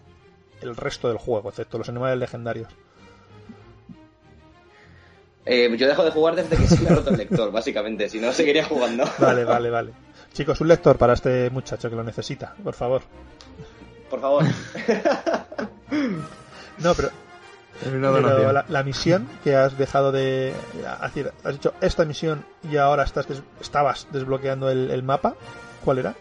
el 0.61 0.75
resto 0.75 1.07
del 1.07 1.17
juego, 1.17 1.49
excepto 1.49 1.77
los 1.77 1.89
animales 1.89 2.17
legendarios. 2.17 2.69
Eh, 5.45 5.75
yo 5.77 5.87
dejo 5.87 6.03
de 6.03 6.11
jugar 6.11 6.35
desde 6.35 6.57
que 6.57 6.67
se 6.67 6.81
me 6.81 6.89
ha 6.89 6.95
roto 6.95 7.11
el 7.11 7.17
lector, 7.17 7.51
básicamente, 7.51 8.09
si 8.09 8.19
no 8.19 8.31
seguiría 8.31 8.65
jugando. 8.65 9.05
Vale, 9.19 9.45
vale, 9.45 9.69
vale. 9.69 9.91
Chicos, 10.33 10.59
un 10.61 10.67
lector 10.67 10.97
para 10.97 11.13
este 11.13 11.49
muchacho 11.49 11.89
que 11.89 11.95
lo 11.95 12.03
necesita, 12.03 12.55
por 12.63 12.73
favor. 12.73 13.01
Por 14.09 14.21
favor. 14.21 14.43
no, 16.79 16.95
pero 16.95 17.11
pero 17.81 18.63
la, 18.67 18.83
misión 18.83 19.27
que 19.43 19.55
has 19.55 19.77
dejado 19.77 20.11
de. 20.11 20.53
decir, 21.01 21.31
has 21.43 21.55
hecho 21.55 21.73
esta 21.81 22.05
misión 22.05 22.45
y 22.69 22.77
ahora 22.77 23.03
estás 23.03 23.27
estabas 23.61 24.07
desbloqueando 24.11 24.69
el, 24.69 25.03
mapa. 25.03 25.35
¿Cuál 25.85 25.99
era? 25.99 26.15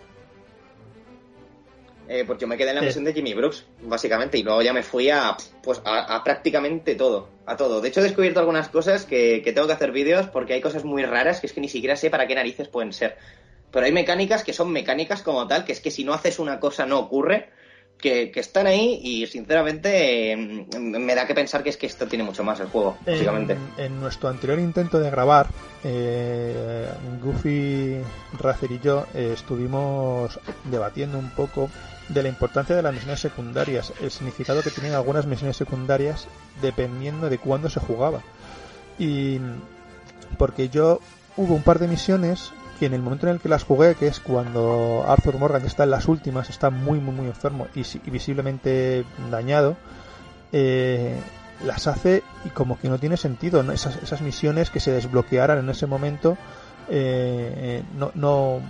Eh, 2.08 2.24
pues 2.26 2.38
yo 2.38 2.46
me 2.46 2.56
quedé 2.56 2.70
en 2.70 2.76
la 2.76 2.82
misión 2.82 3.04
de 3.04 3.12
Jimmy 3.12 3.34
Brooks, 3.34 3.66
básicamente, 3.82 4.38
y 4.38 4.42
luego 4.42 4.62
ya 4.62 4.72
me 4.72 4.82
fui 4.82 5.10
a, 5.10 5.36
pues, 5.62 5.82
a, 5.84 6.22
prácticamente 6.24 6.94
todo, 6.94 7.28
a 7.44 7.56
todo. 7.56 7.82
De 7.82 7.88
hecho, 7.88 8.00
he 8.00 8.04
descubierto 8.04 8.40
algunas 8.40 8.70
cosas 8.70 9.04
que, 9.04 9.42
que 9.42 9.52
tengo 9.52 9.66
que 9.66 9.74
hacer 9.74 9.92
vídeos 9.92 10.28
porque 10.28 10.54
hay 10.54 10.62
cosas 10.62 10.84
muy 10.84 11.04
raras 11.04 11.40
que 11.40 11.48
es 11.48 11.52
que 11.52 11.60
ni 11.60 11.68
siquiera 11.68 11.96
sé 11.96 12.08
para 12.08 12.26
qué 12.26 12.34
narices 12.34 12.68
pueden 12.68 12.92
ser. 12.92 13.18
Pero 13.70 13.84
hay 13.84 13.92
mecánicas 13.92 14.44
que 14.44 14.54
son 14.54 14.72
mecánicas 14.72 15.22
como 15.22 15.46
tal, 15.46 15.64
que 15.64 15.72
es 15.72 15.80
que 15.80 15.90
si 15.90 16.04
no 16.04 16.14
haces 16.14 16.38
una 16.38 16.60
cosa 16.60 16.86
no 16.86 16.98
ocurre 16.98 17.50
que, 17.98 18.32
están 18.34 18.66
ahí 18.66 19.00
y 19.02 19.26
sinceramente 19.26 20.36
mm, 20.36 20.96
me 20.98 21.14
da 21.14 21.26
que 21.26 21.34
pensar 21.34 21.62
que 21.62 21.70
es 21.70 21.76
que 21.76 21.86
esto 21.86 22.06
tiene 22.06 22.24
mucho 22.24 22.44
más 22.44 22.60
el 22.60 22.68
juego, 22.68 22.96
básicamente. 23.04 23.56
En, 23.76 24.00
nuestro 24.00 24.28
anterior 24.28 24.58
intento 24.58 24.98
de 25.00 25.10
grabar, 25.10 25.48
eh, 25.84 26.88
Goofy, 27.22 27.98
Razer 28.38 28.72
y 28.72 28.80
yo 28.80 29.06
eh, 29.14 29.32
estuvimos 29.34 30.38
debatiendo 30.64 31.18
un 31.18 31.30
poco 31.30 31.68
de 32.08 32.22
la 32.22 32.28
importancia 32.28 32.74
de 32.74 32.82
las 32.82 32.94
misiones 32.94 33.20
secundarias, 33.20 33.92
el 34.00 34.10
significado 34.10 34.62
que 34.62 34.70
tienen 34.70 34.94
algunas 34.94 35.26
misiones 35.26 35.56
secundarias 35.56 36.26
dependiendo 36.62 37.28
de 37.28 37.38
cuándo 37.38 37.68
se 37.68 37.80
jugaba. 37.80 38.22
Y 38.98 39.38
porque 40.38 40.68
yo 40.68 41.00
hubo 41.36 41.54
un 41.54 41.62
par 41.62 41.78
de 41.78 41.88
misiones 41.88 42.52
que 42.78 42.86
en 42.86 42.94
el 42.94 43.02
momento 43.02 43.26
en 43.26 43.34
el 43.34 43.40
que 43.40 43.48
las 43.48 43.64
jugué, 43.64 43.94
que 43.94 44.06
es 44.06 44.20
cuando 44.20 45.04
Arthur 45.06 45.38
Morgan 45.38 45.64
está 45.64 45.84
en 45.84 45.90
las 45.90 46.06
últimas, 46.06 46.48
está 46.48 46.70
muy, 46.70 47.00
muy, 47.00 47.14
muy 47.14 47.26
enfermo 47.26 47.66
y, 47.74 47.82
visiblemente 48.10 49.04
dañado, 49.30 49.76
eh, 50.52 51.18
las 51.64 51.86
hace 51.86 52.22
y 52.44 52.50
como 52.50 52.78
que 52.78 52.88
no 52.88 52.98
tiene 52.98 53.16
sentido. 53.16 53.60
Esas, 53.72 54.22
misiones 54.22 54.70
que 54.70 54.80
se 54.80 54.92
desbloquearan 54.92 55.58
en 55.58 55.68
ese 55.70 55.86
momento 55.86 56.38
eh, 56.88 57.82
no, 57.96 58.12
no, 58.14 58.60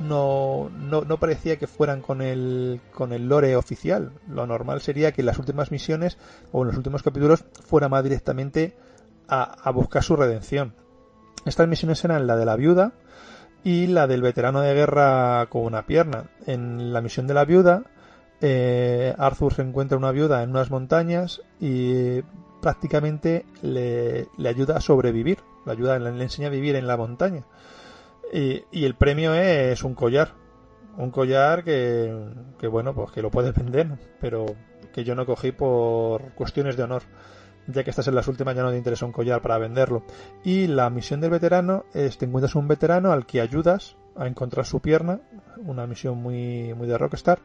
no, 0.00 0.70
no, 0.70 1.16
parecía 1.18 1.56
que 1.56 1.66
fueran 1.66 2.02
con 2.02 2.20
el, 2.20 2.80
con 2.92 3.12
el 3.12 3.28
lore 3.28 3.56
oficial. 3.56 4.12
Lo 4.28 4.46
normal 4.46 4.82
sería 4.82 5.12
que 5.12 5.22
las 5.22 5.38
últimas 5.38 5.70
misiones 5.70 6.18
o 6.52 6.62
en 6.62 6.68
los 6.68 6.76
últimos 6.76 7.02
capítulos 7.02 7.44
fuera 7.66 7.88
más 7.88 8.04
directamente 8.04 8.76
a, 9.28 9.42
a 9.42 9.70
buscar 9.70 10.02
su 10.02 10.14
redención. 10.14 10.74
Estas 11.46 11.68
misiones 11.68 12.04
eran 12.04 12.26
la 12.26 12.36
de 12.36 12.44
la 12.44 12.56
viuda, 12.56 12.92
y 13.64 13.86
la 13.88 14.06
del 14.06 14.22
veterano 14.22 14.60
de 14.60 14.74
guerra 14.74 15.46
con 15.48 15.62
una 15.64 15.86
pierna. 15.86 16.24
En 16.46 16.92
la 16.92 17.00
misión 17.00 17.26
de 17.26 17.34
la 17.34 17.44
viuda, 17.44 17.82
eh, 18.40 19.14
Arthur 19.18 19.54
se 19.54 19.62
encuentra 19.62 19.98
una 19.98 20.12
viuda 20.12 20.42
en 20.42 20.50
unas 20.50 20.70
montañas 20.70 21.42
y 21.60 22.22
prácticamente 22.60 23.44
le, 23.62 24.28
ayuda 24.46 24.76
a 24.76 24.80
sobrevivir, 24.80 25.38
le 25.64 25.72
ayuda, 25.72 25.98
le, 25.98 26.22
enseña 26.22 26.48
a 26.48 26.50
vivir 26.50 26.76
en 26.76 26.86
la 26.86 26.96
montaña. 26.96 27.44
Y, 28.32 28.84
el 28.84 28.94
premio 28.94 29.34
es 29.34 29.84
un 29.84 29.94
collar, 29.94 30.32
un 30.96 31.10
collar 31.10 31.62
que, 31.62 32.12
que 32.58 32.66
bueno, 32.66 32.92
pues 32.92 33.12
que 33.12 33.22
lo 33.22 33.30
puedes 33.30 33.54
vender, 33.54 33.98
pero 34.20 34.46
que 34.92 35.04
yo 35.04 35.14
no 35.14 35.26
cogí 35.26 35.52
por 35.52 36.34
cuestiones 36.34 36.76
de 36.76 36.82
honor 36.82 37.02
ya 37.66 37.84
que 37.84 37.90
estás 37.90 38.08
en 38.08 38.14
las 38.14 38.28
últimas 38.28 38.54
ya 38.54 38.62
no 38.62 38.70
te 38.70 38.76
interesa 38.76 39.06
un 39.06 39.12
collar 39.12 39.42
para 39.42 39.58
venderlo. 39.58 40.02
Y 40.44 40.66
la 40.66 40.90
misión 40.90 41.20
del 41.20 41.30
veterano 41.30 41.84
es 41.94 42.18
te 42.18 42.26
encuentras 42.26 42.54
un 42.54 42.68
veterano 42.68 43.12
al 43.12 43.26
que 43.26 43.40
ayudas 43.40 43.96
a 44.16 44.26
encontrar 44.26 44.66
su 44.66 44.80
pierna, 44.80 45.20
una 45.58 45.86
misión 45.86 46.22
muy, 46.22 46.74
muy 46.74 46.86
de 46.86 46.98
Rockstar, 46.98 47.38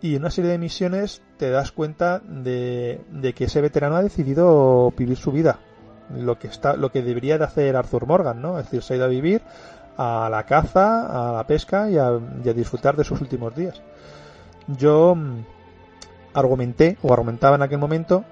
y 0.00 0.16
en 0.16 0.22
una 0.22 0.30
serie 0.30 0.50
de 0.50 0.58
misiones 0.58 1.22
te 1.36 1.50
das 1.50 1.70
cuenta 1.70 2.20
de, 2.20 3.34
que 3.36 3.44
ese 3.44 3.60
veterano 3.60 3.96
ha 3.96 4.02
decidido 4.02 4.92
vivir 4.96 5.16
su 5.16 5.30
vida, 5.30 5.60
lo 6.14 6.38
que 6.38 6.48
está, 6.48 6.76
lo 6.76 6.90
que 6.90 7.02
debería 7.02 7.38
de 7.38 7.44
hacer 7.44 7.76
Arthur 7.76 8.06
Morgan, 8.06 8.42
¿no? 8.42 8.58
Es 8.58 8.64
decir, 8.64 8.82
se 8.82 8.94
ha 8.94 8.96
ido 8.96 9.06
a 9.06 9.08
vivir 9.08 9.42
a 9.96 10.28
la 10.30 10.44
caza, 10.44 11.30
a 11.30 11.32
la 11.32 11.46
pesca 11.46 11.88
y 11.88 11.98
a, 11.98 12.18
y 12.44 12.48
a 12.48 12.52
disfrutar 12.52 12.96
de 12.96 13.04
sus 13.04 13.20
últimos 13.20 13.54
días. 13.54 13.80
Yo 14.66 15.14
mm, 15.14 15.44
argumenté 16.34 16.98
o 17.02 17.12
argumentaba 17.12 17.56
en 17.56 17.62
aquel 17.62 17.78
momento 17.78 18.24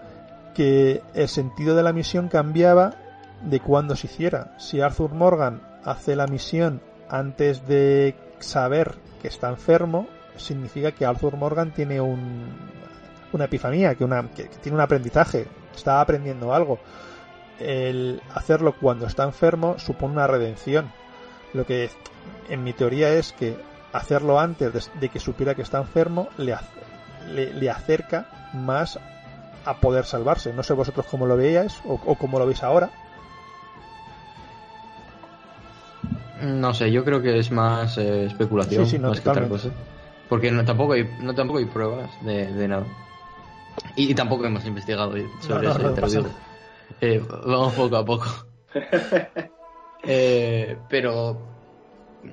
que 0.54 1.02
el 1.14 1.28
sentido 1.28 1.74
de 1.74 1.82
la 1.82 1.92
misión 1.92 2.28
cambiaba 2.28 2.94
de 3.42 3.60
cuando 3.60 3.96
se 3.96 4.06
hiciera. 4.06 4.54
Si 4.58 4.80
Arthur 4.80 5.12
Morgan 5.12 5.62
hace 5.84 6.16
la 6.16 6.26
misión 6.26 6.82
antes 7.08 7.66
de 7.66 8.14
saber 8.38 8.96
que 9.20 9.28
está 9.28 9.48
enfermo, 9.48 10.06
significa 10.36 10.92
que 10.92 11.04
Arthur 11.04 11.36
Morgan 11.36 11.72
tiene 11.72 12.00
un, 12.00 12.48
una 13.32 13.44
epifanía, 13.44 13.94
que, 13.94 14.04
una, 14.04 14.28
que, 14.30 14.44
tiene 14.44 14.76
un 14.76 14.82
aprendizaje, 14.82 15.46
está 15.74 16.00
aprendiendo 16.00 16.54
algo. 16.54 16.78
El 17.58 18.22
hacerlo 18.34 18.74
cuando 18.80 19.06
está 19.06 19.24
enfermo 19.24 19.78
supone 19.78 20.14
una 20.14 20.26
redención. 20.26 20.90
Lo 21.52 21.66
que 21.66 21.90
en 22.48 22.64
mi 22.64 22.72
teoría 22.72 23.12
es 23.12 23.32
que 23.32 23.56
hacerlo 23.92 24.38
antes 24.38 24.72
de, 24.72 25.00
de 25.00 25.08
que 25.08 25.20
supiera 25.20 25.54
que 25.54 25.62
está 25.62 25.78
enfermo 25.78 26.28
le, 26.38 26.56
le, 27.32 27.52
le, 27.52 27.70
acerca 27.70 28.50
más 28.54 28.98
a 29.64 29.80
poder 29.80 30.04
salvarse. 30.04 30.52
No 30.52 30.62
sé 30.62 30.74
vosotros 30.74 31.06
cómo 31.10 31.26
lo 31.26 31.36
veíais 31.36 31.80
o, 31.84 31.94
o 32.04 32.14
cómo 32.16 32.38
lo 32.38 32.46
veis 32.46 32.62
ahora. 32.62 32.90
No 36.42 36.72
sé, 36.72 36.90
yo 36.90 37.04
creo 37.04 37.20
que 37.20 37.38
es 37.38 37.50
más 37.50 37.98
eh, 37.98 38.24
especulación 38.24 38.86
Sí, 38.86 38.92
sí, 38.92 38.98
no, 38.98 39.08
más 39.08 39.20
que 39.20 39.28
otra 39.28 39.48
cosa. 39.48 39.70
Porque 40.28 40.50
no, 40.50 40.64
tampoco 40.64 40.94
hay, 40.94 41.08
no 41.20 41.34
tampoco 41.34 41.58
hay 41.58 41.66
pruebas 41.66 42.10
de, 42.22 42.52
de 42.52 42.68
nada. 42.68 42.86
Y, 43.96 44.10
y 44.10 44.14
tampoco 44.14 44.46
hemos 44.46 44.64
investigado 44.64 45.12
sobre 45.40 45.68
No, 45.68 45.78
no, 45.78 46.06
eso. 46.06 46.24
Eh, 47.00 47.22
vamos 47.46 47.74
poco 47.74 47.96
a 47.96 48.04
poco. 48.04 48.26
Eh, 50.02 50.78
pero 50.88 51.36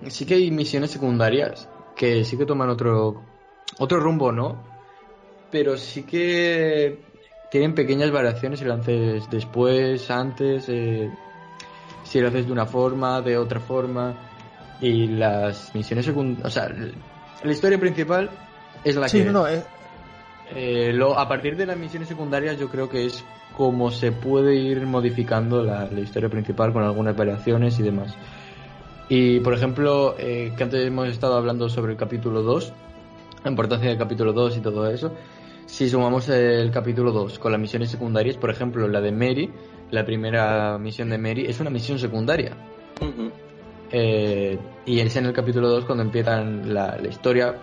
sí 0.07 0.25
que 0.25 0.35
hay 0.35 0.51
misiones 0.51 0.89
secundarias 0.89 1.67
que 1.97 2.23
sí 2.23 2.37
que 2.37 2.45
toman 2.45 2.69
otro 2.69 3.21
otro 3.77 3.99
rumbo, 3.99 4.31
¿no? 4.31 4.63
Pero 5.51 5.75
sí 5.75 6.03
que 6.03 6.97
tienen 7.49 7.73
pequeñas 7.75 8.11
variaciones 8.11 8.59
si 8.59 8.65
lo 8.65 8.73
haces 8.75 9.29
después, 9.29 10.09
antes, 10.11 10.65
eh, 10.69 11.09
si 12.03 12.19
lo 12.19 12.27
haces 12.27 12.45
de 12.47 12.51
una 12.51 12.65
forma, 12.65 13.21
de 13.21 13.37
otra 13.37 13.59
forma. 13.59 14.13
Y 14.81 15.07
las 15.07 15.73
misiones 15.73 16.05
secundarias, 16.05 16.45
o 16.45 16.49
sea, 16.49 16.69
la 17.43 17.51
historia 17.51 17.79
principal 17.79 18.29
es 18.83 18.95
la 18.95 19.07
Sí, 19.09 19.23
que 19.23 19.31
no, 19.31 19.47
es. 19.47 19.59
eh, 19.59 19.65
Eh, 20.55 20.93
lo, 20.93 21.17
a 21.19 21.27
partir 21.27 21.57
de 21.57 21.65
las 21.65 21.77
misiones 21.77 22.07
secundarias 22.07 22.57
yo 22.57 22.69
creo 22.69 22.87
que 22.87 23.05
es 23.05 23.23
como 23.55 23.91
se 23.91 24.11
puede 24.11 24.55
ir 24.55 24.85
modificando 24.85 25.63
la, 25.63 25.87
la 25.91 25.99
historia 25.99 26.29
principal 26.29 26.71
con 26.71 26.83
algunas 26.83 27.15
variaciones 27.17 27.77
y 27.79 27.83
demás. 27.83 28.15
Y 29.09 29.39
por 29.39 29.53
ejemplo, 29.53 30.15
eh, 30.19 30.53
que 30.55 30.63
antes 30.63 30.85
hemos 30.85 31.07
estado 31.09 31.35
hablando 31.37 31.67
sobre 31.69 31.93
el 31.93 31.97
capítulo 31.97 32.43
2, 32.43 32.71
la 33.43 33.49
importancia 33.49 33.89
del 33.89 33.97
capítulo 33.97 34.31
2 34.33 34.57
y 34.57 34.59
todo 34.61 34.89
eso. 34.89 35.11
Si 35.67 35.89
sumamos 35.89 36.29
el 36.29 36.71
capítulo 36.71 37.11
2 37.11 37.39
con 37.39 37.51
las 37.51 37.59
misiones 37.59 37.91
secundarias, 37.91 38.37
por 38.37 38.49
ejemplo, 38.49 38.87
la 38.87 39.01
de 39.01 39.11
Mary, 39.11 39.51
la 39.91 40.05
primera 40.05 40.77
misión 40.77 41.09
de 41.09 41.17
Mary, 41.17 41.45
es 41.45 41.59
una 41.59 41.69
misión 41.69 41.99
secundaria. 41.99 42.55
Eh, 43.91 44.57
y 44.85 44.99
es 44.99 45.15
en 45.17 45.25
el 45.25 45.33
capítulo 45.33 45.67
2 45.67 45.83
cuando 45.83 46.03
empiezan 46.03 46.73
la, 46.73 46.97
la 46.97 47.07
historia, 47.09 47.53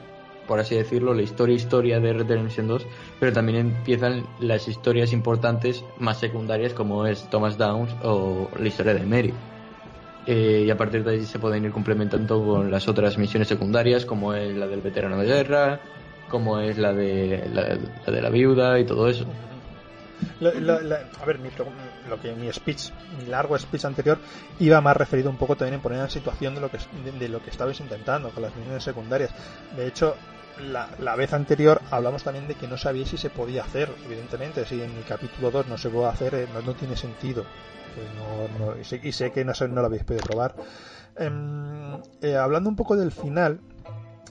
por 0.46 0.61
así 0.61 0.74
decirlo, 0.74 1.14
la 1.14 1.22
historia 1.22 1.57
historia 1.57 1.98
de 1.98 2.12
Red 2.12 2.26
Dead 2.26 2.36
Redemption 2.36 2.68
2, 2.68 2.86
pero 3.18 3.32
también 3.32 3.59
empiezan 3.59 4.26
las 4.38 4.68
historias 4.68 5.12
importantes 5.14 5.82
más 5.98 6.18
secundarias 6.20 6.74
como 6.74 7.07
es 7.07 7.28
Thomas 7.30 7.57
Downs 7.57 7.96
o 8.02 8.50
la 8.59 8.68
historia 8.68 8.92
de 8.92 9.07
Mary. 9.07 9.32
Eh, 10.26 10.64
y 10.66 10.70
a 10.70 10.76
partir 10.76 11.05
de 11.05 11.12
ahí 11.12 11.24
se 11.24 11.38
pueden 11.38 11.64
ir 11.64 11.70
complementando 11.70 12.44
con 12.44 12.70
las 12.70 12.86
otras 12.86 13.16
misiones 13.16 13.48
secundarias 13.48 14.05
como 14.05 14.34
es 14.34 14.55
la 14.55 14.66
del 14.66 14.82
veterano 14.82 15.18
de 15.18 15.26
guerra, 15.26 15.80
como 16.28 16.60
es 16.60 16.78
la 16.78 16.92
de 16.92 17.48
la, 17.52 17.78
la 18.06 18.12
de 18.12 18.22
la 18.22 18.30
viuda 18.30 18.78
y 18.78 18.84
todo 18.84 19.08
eso. 19.08 19.26
A 20.40 21.24
ver, 21.24 21.38
mi, 21.38 21.48
lo 22.08 22.20
que 22.20 22.32
mi 22.34 22.52
speech, 22.52 22.90
mi 23.18 23.26
largo 23.26 23.58
speech 23.58 23.84
anterior 23.84 24.18
iba 24.58 24.80
más 24.80 24.96
referido 24.96 25.30
un 25.30 25.36
poco 25.36 25.56
también 25.56 25.74
en 25.74 25.80
poner 25.80 26.00
en 26.00 26.10
situación 26.10 26.54
de 26.54 26.60
lo 26.60 26.70
que 26.70 26.78
de, 27.18 27.28
lo 27.28 27.42
que 27.42 27.50
estabais 27.50 27.80
intentando 27.80 28.30
con 28.30 28.42
las 28.42 28.54
misiones 28.56 28.82
secundarias. 28.82 29.30
De 29.76 29.86
hecho, 29.86 30.16
la, 30.72 30.88
la 30.98 31.16
vez 31.16 31.32
anterior 31.32 31.80
hablamos 31.90 32.24
también 32.24 32.46
de 32.48 32.54
que 32.54 32.68
no 32.68 32.76
sabía 32.76 33.06
si 33.06 33.16
se 33.16 33.30
podía 33.30 33.62
hacer, 33.62 33.90
evidentemente, 34.06 34.64
si 34.66 34.82
en 34.82 34.90
el 34.90 35.04
capítulo 35.04 35.50
2 35.50 35.68
no 35.68 35.78
se 35.78 35.90
puede 35.90 36.08
hacer, 36.08 36.34
eh, 36.34 36.48
no, 36.52 36.74
tiene 36.74 36.96
sentido. 36.96 37.44
Pues 37.94 38.80
y, 38.80 38.84
sé, 38.84 39.00
y 39.02 39.12
sé 39.12 39.30
que 39.30 39.44
no, 39.44 39.52
no 39.68 39.80
lo 39.80 39.86
habéis 39.86 40.04
podido 40.04 40.24
probar. 40.26 40.54
Em, 41.16 41.94
eh, 42.22 42.36
hablando 42.36 42.68
un 42.68 42.76
poco 42.76 42.96
del 42.96 43.12
final, 43.12 43.60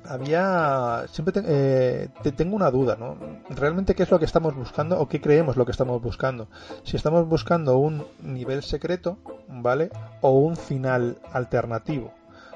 había 0.07 1.05
siempre 1.09 1.31
te, 1.31 1.43
eh, 1.45 2.09
te 2.21 2.31
tengo 2.31 2.55
una 2.55 2.71
duda 2.71 2.95
no 2.95 3.17
realmente 3.49 3.95
qué 3.95 4.03
es 4.03 4.11
lo 4.11 4.19
que 4.19 4.25
estamos 4.25 4.55
buscando 4.55 4.99
o 4.99 5.07
qué 5.07 5.21
creemos 5.21 5.55
lo 5.55 5.65
que 5.65 5.71
estamos 5.71 6.01
buscando 6.01 6.47
si 6.83 6.97
estamos 6.97 7.27
buscando 7.27 7.77
un 7.77 8.03
nivel 8.21 8.63
secreto 8.63 9.17
vale 9.61 9.89
o 10.21 10.31
un 10.31 10.55
final 10.55 11.17
alternativo. 11.31 12.11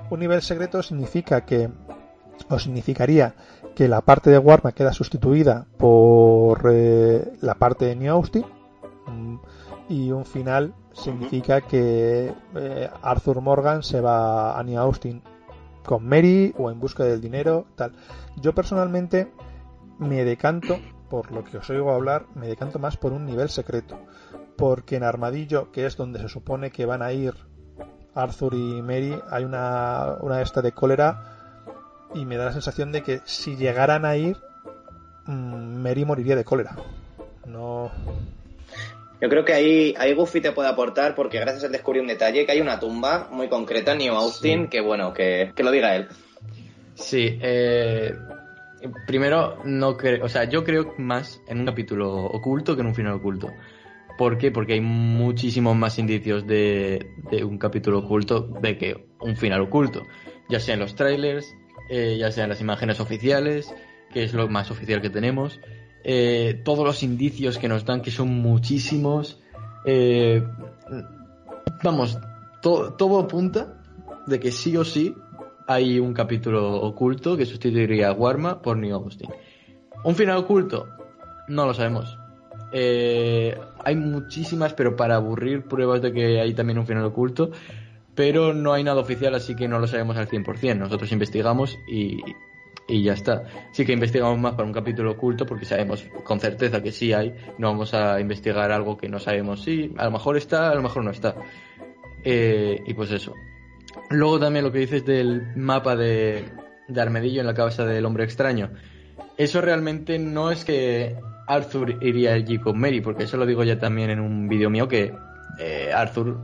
Un 0.09 0.19
nivel 0.19 0.41
secreto 0.41 0.81
significa 0.81 1.41
que 1.41 1.69
o 2.49 2.59
significaría 2.59 3.33
que 3.75 3.87
la 3.87 4.01
parte 4.01 4.29
de 4.29 4.37
Warma 4.37 4.71
queda 4.71 4.93
sustituida 4.93 5.65
por 5.77 6.69
eh, 6.71 7.33
la 7.41 7.55
parte 7.55 7.85
de 7.85 7.95
New 7.95 8.11
Austin 8.13 8.45
mm, 9.07 9.35
y 9.89 10.11
un 10.11 10.25
final 10.25 10.73
significa 10.93 11.61
que 11.61 12.33
eh, 12.55 12.89
Arthur 13.01 13.41
Morgan 13.41 13.83
se 13.83 14.01
va 14.01 14.57
a 14.57 14.63
New 14.63 14.79
Austin 14.79 15.21
con 15.87 16.05
Mary 16.05 16.53
o 16.57 16.69
en 16.69 16.81
busca 16.81 17.05
del 17.05 17.21
dinero, 17.21 17.65
tal. 17.77 17.93
Yo 18.35 18.53
personalmente 18.53 19.31
me 19.99 20.25
decanto, 20.25 20.77
por 21.09 21.31
lo 21.31 21.45
que 21.45 21.57
os 21.57 21.69
oigo 21.69 21.93
hablar, 21.93 22.25
me 22.35 22.47
decanto 22.47 22.77
más 22.77 22.97
por 22.97 23.13
un 23.13 23.25
nivel 23.25 23.47
secreto. 23.47 23.97
Porque 24.57 24.97
en 24.97 25.03
Armadillo, 25.03 25.71
que 25.71 25.85
es 25.85 25.95
donde 25.95 26.19
se 26.19 26.27
supone 26.27 26.71
que 26.71 26.85
van 26.85 27.01
a 27.01 27.13
ir 27.13 27.35
Arthur 28.13 28.53
y 28.53 28.81
Mary, 28.81 29.17
hay 29.31 29.45
una, 29.45 30.17
una 30.19 30.41
esta 30.41 30.61
de 30.61 30.73
cólera 30.73 31.37
y 32.13 32.25
me 32.25 32.35
da 32.35 32.45
la 32.45 32.51
sensación 32.51 32.91
de 32.91 33.01
que 33.01 33.21
si 33.23 33.55
llegaran 33.55 34.03
a 34.03 34.17
ir, 34.17 34.35
mm, 35.25 35.81
Mary 35.81 36.03
moriría 36.03 36.35
de 36.35 36.43
cólera. 36.43 36.75
No. 37.45 37.91
Yo 39.21 39.29
creo 39.29 39.43
que 39.43 39.53
ahí, 39.53 39.95
ahí 39.97 40.13
Goofy 40.13 40.41
te 40.41 40.51
puede 40.51 40.69
aportar 40.69 41.15
porque 41.15 41.39
gracias 41.39 41.63
a 41.63 41.65
él 41.67 41.71
descubrí 41.71 41.99
un 41.99 42.07
detalle, 42.07 42.45
que 42.45 42.51
hay 42.51 42.61
una 42.61 42.79
tumba 42.79 43.27
muy 43.31 43.47
concreta 43.47 43.93
en 43.93 43.99
New 43.99 44.13
Austin, 44.13 44.63
Sí. 44.63 44.69
que 44.69 44.81
bueno, 44.81 45.13
que, 45.13 45.51
que 45.55 45.63
lo 45.63 45.71
diga 45.71 45.95
él. 45.95 46.07
Sí, 46.93 47.37
eh, 47.41 48.13
primero, 49.05 49.59
no 49.65 49.97
creo, 49.97 50.23
o 50.25 50.29
sea, 50.29 50.43
yo 50.45 50.63
creo 50.63 50.93
más 50.97 51.41
en 51.47 51.59
un 51.59 51.65
capítulo 51.65 52.25
oculto 52.25 52.75
que 52.75 52.81
en 52.81 52.87
un 52.87 52.95
final 52.95 53.13
oculto. 53.13 53.49
¿Por 54.17 54.37
qué? 54.37 54.51
Porque 54.51 54.73
hay 54.73 54.81
muchísimos 54.81 55.75
más 55.75 55.99
indicios 55.99 56.45
de, 56.47 57.05
de 57.29 57.43
un 57.43 57.57
capítulo 57.59 57.99
oculto 57.99 58.41
de 58.61 58.77
que 58.77 59.07
un 59.19 59.35
final 59.35 59.61
oculto. 59.61 60.03
Ya 60.49 60.59
sea 60.59 60.73
en 60.73 60.79
los 60.79 60.95
trailers, 60.95 61.55
eh, 61.89 62.17
ya 62.19 62.31
sea 62.31 62.45
en 62.45 62.49
las 62.49 62.61
imágenes 62.61 62.99
oficiales, 62.99 63.71
que 64.11 64.23
es 64.23 64.33
lo 64.33 64.47
más 64.47 64.71
oficial 64.71 65.01
que 65.01 65.09
tenemos. 65.11 65.59
Eh, 66.09 66.61
todos 66.63 66.85
los 66.85 67.03
indicios 67.03 67.57
que 67.57 67.67
nos 67.67 67.83
dan, 67.85 68.01
que 68.01 68.11
son 68.11 68.29
muchísimos. 68.29 69.39
eh, 69.85 70.41
vamos, 71.83 72.17
to- 72.61 72.93
todo 72.93 73.19
apunta 73.19 73.75
de 74.25 74.39
que 74.39 74.51
sí 74.51 74.75
o 74.77 74.83
sí 74.83 75.13
hay 75.67 75.99
un 75.99 76.13
capítulo 76.13 76.75
oculto 76.81 77.35
que 77.37 77.45
sustituiría 77.45 78.09
a 78.09 78.13
Warma 78.13 78.61
por 78.61 78.77
New 78.77 78.93
Austin. 78.95 79.29
¿Un 80.03 80.15
final 80.15 80.37
oculto? 80.37 80.87
No 81.49 81.65
lo 81.65 81.73
sabemos. 81.73 82.17
Eh, 82.71 83.57
hay 83.83 83.95
muchísimas, 83.95 84.73
pero 84.73 84.95
para 84.95 85.15
aburrir, 85.15 85.63
pruebas 85.63 86.01
de 86.01 86.11
que 86.13 86.39
hay 86.39 86.53
también 86.53 86.79
un 86.79 86.85
final 86.87 87.03
oculto. 87.05 87.51
Pero 88.15 88.53
no 88.53 88.73
hay 88.73 88.83
nada 88.83 88.99
oficial, 88.99 89.35
así 89.35 89.55
que 89.55 89.67
no 89.67 89.77
lo 89.79 89.87
sabemos 89.87 90.17
al 90.17 90.27
100%. 90.27 90.77
Nosotros 90.77 91.11
investigamos 91.11 91.75
y, 91.91 92.17
y 92.87 93.03
ya 93.03 93.13
está. 93.13 93.43
Sí 93.71 93.85
que 93.85 93.93
investigamos 93.93 94.39
más 94.39 94.53
para 94.53 94.65
un 94.65 94.73
capítulo 94.73 95.11
oculto 95.11 95.45
porque 95.45 95.65
sabemos 95.65 96.05
con 96.23 96.39
certeza 96.39 96.81
que 96.81 96.91
sí 96.91 97.13
hay. 97.13 97.35
No 97.57 97.67
vamos 97.67 97.93
a 97.93 98.19
investigar 98.19 98.71
algo 98.71 98.97
que 98.97 99.09
no 99.09 99.19
sabemos 99.19 99.63
si 99.63 99.93
a 99.97 100.05
lo 100.05 100.11
mejor 100.11 100.37
está, 100.37 100.69
a 100.69 100.75
lo 100.75 100.81
mejor 100.81 101.03
no 101.03 101.11
está. 101.11 101.35
Eh, 102.23 102.81
y 102.85 102.93
pues 102.93 103.11
eso. 103.11 103.33
Luego 104.09 104.39
también 104.39 104.63
lo 104.63 104.71
que 104.71 104.79
dices 104.79 105.05
del 105.05 105.55
mapa 105.55 105.95
de, 105.95 106.45
de 106.87 107.01
Armedillo 107.01 107.41
en 107.41 107.47
la 107.47 107.53
cabeza 107.53 107.85
del 107.85 108.05
hombre 108.05 108.23
extraño. 108.23 108.71
Eso 109.37 109.61
realmente 109.61 110.17
no 110.17 110.49
es 110.49 110.63
que 110.65 111.15
Arthur 111.47 112.03
iría 112.03 112.33
allí 112.33 112.57
con 112.57 112.79
Mary, 112.79 113.01
porque 113.01 113.23
eso 113.23 113.37
lo 113.37 113.45
digo 113.45 113.63
ya 113.63 113.79
también 113.79 114.09
en 114.09 114.19
un 114.19 114.47
vídeo 114.47 114.69
mío 114.69 114.87
que 114.87 115.13
eh, 115.59 115.91
Arthur 115.93 116.37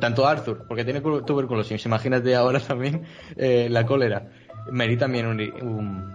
tanto 0.00 0.26
Arthur, 0.26 0.64
porque 0.66 0.84
tiene 0.84 1.00
tuberculosis, 1.00 1.84
imagínate 1.84 2.34
ahora 2.34 2.60
también 2.66 3.02
eh, 3.36 3.68
la 3.70 3.84
cólera. 3.84 4.28
Mary 4.70 4.96
también 4.96 5.52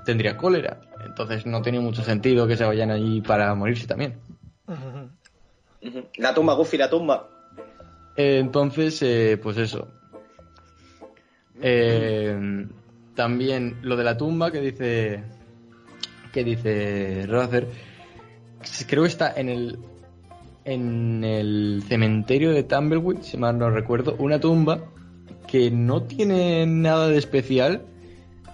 tendría 0.05 0.37
cólera, 0.37 0.81
entonces 1.05 1.45
no 1.45 1.61
tiene 1.61 1.79
mucho 1.79 2.03
sentido 2.03 2.47
que 2.47 2.57
se 2.57 2.65
vayan 2.65 2.91
allí 2.91 3.21
para 3.21 3.53
morirse 3.55 3.87
también. 3.87 4.15
La 6.17 6.33
tumba, 6.33 6.53
Goofy, 6.53 6.77
la 6.77 6.89
tumba. 6.89 7.29
Eh, 8.15 8.39
entonces, 8.39 9.01
eh, 9.01 9.39
pues 9.41 9.57
eso. 9.57 9.87
también 13.15 13.77
lo 13.81 13.95
de 13.95 14.03
la 14.03 14.17
tumba 14.17 14.51
que 14.51 14.61
dice 14.61 15.23
que 16.31 16.43
dice 16.43 17.25
Rather, 17.27 17.67
creo 18.87 19.03
que 19.03 19.09
está 19.09 19.33
en 19.35 19.49
el 19.49 19.79
en 20.65 21.23
el 21.23 21.83
cementerio 21.87 22.51
de 22.51 22.63
Tumbleweed, 22.63 23.21
si 23.21 23.37
mal 23.37 23.57
no 23.57 23.69
recuerdo, 23.69 24.15
una 24.19 24.39
tumba 24.39 24.81
que 25.47 25.71
no 25.71 26.03
tiene 26.03 26.65
nada 26.67 27.07
de 27.07 27.17
especial, 27.17 27.81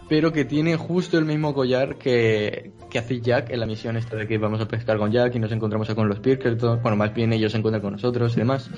pero 0.08 0.32
que 0.32 0.46
tiene 0.46 0.76
justo 0.76 1.18
el 1.18 1.26
mismo 1.26 1.54
collar 1.54 1.96
que, 1.96 2.72
que 2.90 3.00
hace 3.00 3.22
Jack 3.22 3.50
en 3.50 3.60
la 3.60 3.66
misión 3.66 3.98
esta 3.98 4.16
de 4.16 4.28
que 4.28 4.38
vamos 4.38 4.62
a 4.62 4.68
pescar 4.68 4.98
con 4.98 5.12
Jack 5.12 5.36
y 5.36 5.40
nos 5.40 5.52
encontramos 5.52 5.90
con 5.94 6.08
los 6.08 6.20
Pirkerton, 6.20 6.82
bueno, 6.82 6.96
más 6.96 7.14
bien 7.14 7.34
ellos 7.34 7.52
se 7.52 7.58
encuentran 7.58 7.82
con 7.82 7.94
nosotros 7.94 8.34
y 8.34 8.38
demás. 8.38 8.70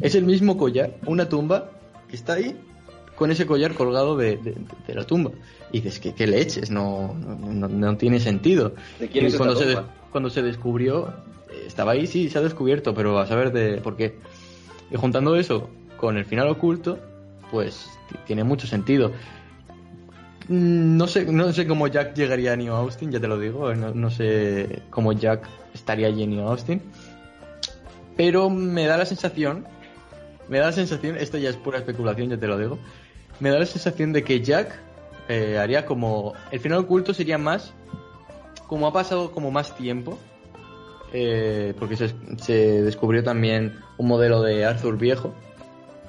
Es 0.00 0.14
el 0.14 0.24
mismo 0.24 0.56
collar, 0.56 0.96
una 1.06 1.28
tumba 1.28 1.70
que 2.08 2.16
está 2.16 2.34
ahí 2.34 2.56
con 3.16 3.30
ese 3.30 3.46
collar 3.46 3.74
colgado 3.74 4.16
de, 4.16 4.38
la 4.88 5.04
tumba. 5.04 5.32
Y 5.72 5.80
dices, 5.80 5.98
que 5.98 6.14
qué 6.14 6.26
leches? 6.26 6.70
No, 6.70 7.14
no, 7.14 7.96
tiene 7.96 8.20
sentido. 8.20 8.74
¿De 9.00 9.08
quién 9.08 9.26
es 9.26 9.36
cuando, 9.36 9.56
se 9.56 9.76
cuando 10.12 10.30
se 10.30 10.42
descubrió, 10.42 11.12
estaba 11.66 11.92
ahí, 11.92 12.06
sí, 12.06 12.30
se 12.30 12.38
ha 12.38 12.42
descubierto, 12.42 12.94
pero 12.94 13.18
a 13.18 13.26
saber 13.26 13.52
de 13.52 13.78
por 13.78 13.96
qué. 13.96 14.18
Y 14.90 14.96
juntando 14.96 15.34
eso 15.36 15.68
con 15.96 16.16
el 16.16 16.24
final 16.24 16.48
oculto, 16.48 16.98
pues 17.50 17.88
tiene 18.26 18.44
mucho 18.44 18.66
sentido. 18.66 19.12
Mm, 20.48 20.96
no 20.96 21.06
sé, 21.08 21.24
no 21.24 21.52
sé 21.52 21.66
cómo 21.66 21.88
Jack 21.88 22.14
llegaría 22.14 22.52
a 22.52 22.56
New 22.56 22.72
Austin, 22.72 23.10
ya 23.10 23.20
te 23.20 23.28
lo 23.28 23.38
digo. 23.38 23.74
No, 23.74 24.10
sé 24.10 24.82
cómo 24.90 25.12
Jack 25.12 25.48
estaría 25.74 26.06
allí 26.06 26.22
en 26.22 26.30
New 26.30 26.46
Austin. 26.46 26.80
Pero 28.16 28.48
me 28.48 28.86
da 28.86 28.96
la 28.96 29.06
sensación, 29.06 29.66
me 30.48 30.58
da 30.58 30.66
la 30.66 30.72
sensación, 30.72 31.16
esto 31.16 31.36
ya 31.38 31.50
es 31.50 31.56
pura 31.56 31.78
especulación, 31.78 32.30
ya 32.30 32.38
te 32.38 32.46
lo 32.46 32.58
digo. 32.58 32.78
Me 33.40 33.50
da 33.50 33.58
la 33.58 33.66
sensación 33.66 34.12
de 34.12 34.22
que 34.22 34.40
Jack 34.40 34.78
eh, 35.28 35.58
haría 35.58 35.84
como. 35.84 36.34
El 36.50 36.60
final 36.60 36.78
oculto 36.78 37.12
sería 37.12 37.38
más. 37.38 37.74
Como 38.68 38.88
ha 38.88 38.92
pasado 38.92 39.30
como 39.30 39.52
más 39.52 39.76
tiempo, 39.76 40.18
eh, 41.12 41.72
porque 41.78 41.96
se, 41.96 42.82
descubrió 42.82 43.22
también 43.22 43.78
un 43.96 44.08
modelo 44.08 44.42
de 44.42 44.64
Arthur 44.64 44.98
viejo, 44.98 45.32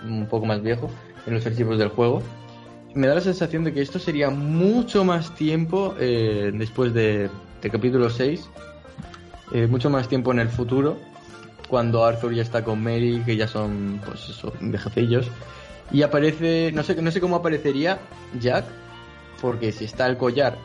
un 0.03 0.25
poco 0.27 0.47
más 0.47 0.63
viejo, 0.63 0.89
en 1.27 1.35
los 1.35 1.45
archivos 1.45 1.77
del 1.77 1.89
juego. 1.89 2.23
Me 2.97 3.05
da 3.05 3.13
la 3.13 3.21
sensación 3.21 3.63
de 3.63 3.71
que 3.71 3.81
esto 3.83 3.99
sería 3.99 4.31
mucho 4.31 5.05
más 5.05 5.35
tiempo 5.35 5.93
eh, 5.99 6.51
después 6.51 6.95
de, 6.95 7.29
capítulo 7.61 8.09
6, 8.09 8.49
eh, 9.51 9.67
mucho 9.67 9.91
más 9.91 10.07
tiempo 10.07 10.31
en 10.31 10.39
el 10.39 10.49
futuro, 10.49 10.97
cuando 11.69 12.03
Arthur 12.03 12.33
ya 12.33 12.41
está 12.41 12.63
con 12.63 12.81
Mary, 12.81 13.21
que 13.23 13.35
ya 13.35 13.47
son, 13.47 14.01
pues 14.03 14.27
eso, 14.29 14.51
viejecillos. 14.61 15.27
Y 15.91 16.01
aparece, 16.01 16.71
no 16.73 16.81
sé, 16.81 16.99
no 16.99 17.11
sé 17.11 17.21
cómo 17.21 17.35
aparecería 17.35 17.99
Jack, 18.39 18.65
porque 19.41 19.71
si 19.71 19.85
está 19.85 20.07
el 20.07 20.17
collar 20.17 20.57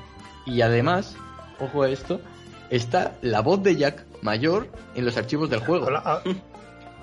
y 0.47 0.63
además, 0.63 1.15
ojo 1.61 1.83
a 1.83 1.91
esto, 1.91 2.19
está 2.71 3.13
la 3.21 3.43
voz 3.43 3.63
de 3.63 3.77
Jack 3.77 4.07
mayor 4.23 4.69
en 4.95 5.05
los 5.05 5.19
archivos 5.19 5.51
del 5.51 5.61
juego. 5.61 5.87
Ah. 5.91 6.23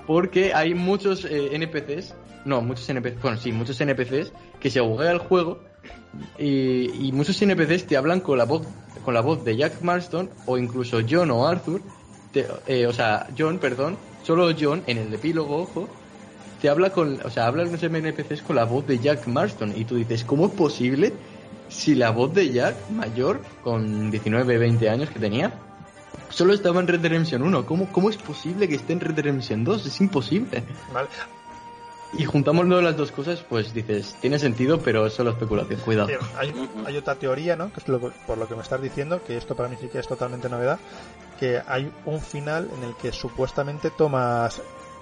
Porque 0.08 0.56
hay 0.56 0.74
muchos 0.74 1.24
eh, 1.26 1.52
NPCs, 1.54 2.16
no, 2.46 2.62
muchos 2.62 2.90
NPCs, 2.90 3.22
bueno, 3.22 3.38
sí, 3.38 3.52
muchos 3.52 3.80
NPCs 3.80 4.34
que 4.60 4.70
se 4.70 4.82
buguea 4.82 5.12
el 5.12 5.20
juego 5.20 5.60
y, 6.38 7.12
muchos 7.14 7.42
NPCs 7.42 7.86
te 7.86 7.98
hablan 7.98 8.20
con 8.20 8.38
la 8.38 8.46
voz 8.46 8.68
con 9.06 9.14
la 9.14 9.22
voz 9.22 9.44
de 9.46 9.56
Jack 9.56 9.82
Marston 9.82 10.30
o 10.46 10.58
incluso 10.58 11.00
John 11.10 11.32
o 11.32 11.48
Arthur, 11.48 11.82
eh, 12.34 12.86
o 12.86 12.94
sea, 12.94 13.28
John, 13.38 13.58
perdón, 13.60 13.98
solo 14.24 14.50
John 14.60 14.84
en 14.88 14.98
el 14.98 15.14
epílogo, 15.14 15.58
ojo, 15.58 15.88
te 16.62 16.70
habla 16.70 16.92
con, 16.92 17.20
o 17.24 17.30
sea, 17.30 17.48
hablan 17.48 17.72
los 17.72 17.82
NPCs 17.82 18.42
con 18.42 18.56
la 18.56 18.66
voz 18.66 18.86
de 18.86 19.00
Jack 19.00 19.28
Marston 19.28 19.74
y 19.76 19.86
tú 19.86 19.96
dices, 19.96 20.24
¿cómo 20.26 20.48
es 20.48 20.52
posible 20.52 21.14
si 21.70 21.96
la 21.96 22.10
voz 22.10 22.34
de 22.34 22.52
Jack 22.52 22.90
mayor, 22.90 23.42
con 23.64 24.12
19, 24.12 24.58
20 24.58 24.90
años 24.90 25.10
que 25.10 25.20
tenía, 25.20 25.54
solo 26.30 26.54
estaba 26.54 26.80
en 26.82 26.88
Red 26.88 27.00
Dead 27.00 27.12
Redemption 27.12 27.44
1. 27.44 27.66
¿Cómo, 27.66 27.92
¿Cómo 27.92 28.10
es 28.10 28.18
posible 28.18 28.68
que 28.68 28.76
esté 28.76 28.94
en 28.94 29.00
Red 29.00 29.14
Dead 29.14 29.26
Redemption 29.26 29.64
2? 29.64 29.86
Es 29.86 30.02
imposible. 30.02 30.64
Vale. 30.94 31.08
Y 32.18 32.26
juntamos 32.26 32.68
las 32.68 32.98
dos 32.98 33.12
cosas, 33.12 33.46
pues 33.48 33.74
dices, 33.74 34.16
tiene 34.20 34.40
sentido, 34.40 34.80
pero 34.80 35.06
es 35.06 35.14
solo 35.14 35.32
especulación, 35.32 35.80
cuidado. 35.82 36.10
hay, 36.38 36.98
otra 36.98 37.16
teoría, 37.16 37.56
¿no? 37.56 37.72
Que 37.72 37.80
es 37.80 37.86
por 38.26 38.38
lo 38.38 38.48
que 38.48 38.56
me 38.56 38.62
estás 38.62 38.82
diciendo, 38.82 39.22
que 39.24 39.38
esto 39.38 39.56
para 39.56 39.70
mí 39.70 39.76
sí 39.80 39.90
que 39.90 40.00
es 40.00 40.08
totalmente 40.08 40.50
novedad, 40.50 40.80
que 41.40 41.62
hay 41.68 41.92
un 42.06 42.20
final 42.20 42.68
en 42.76 42.84
el 42.84 42.96
que 42.96 43.12
supuestamente 43.12 43.92
tomas 43.92 44.60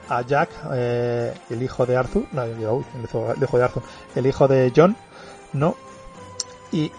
a 0.09 0.21
Jack, 0.21 0.49
eh, 0.73 1.33
el 1.49 1.63
hijo 1.63 1.85
de 1.85 1.95
Arthur, 1.95 2.25
no, 2.33 2.43
el 2.43 2.61
hijo 2.61 3.57
de 3.57 3.63
Arthur, 3.63 3.83
el 4.15 4.25
hijo 4.27 4.47
de 4.47 4.73
John, 4.75 4.95
¿no? 5.53 5.75
Y... 6.71 6.91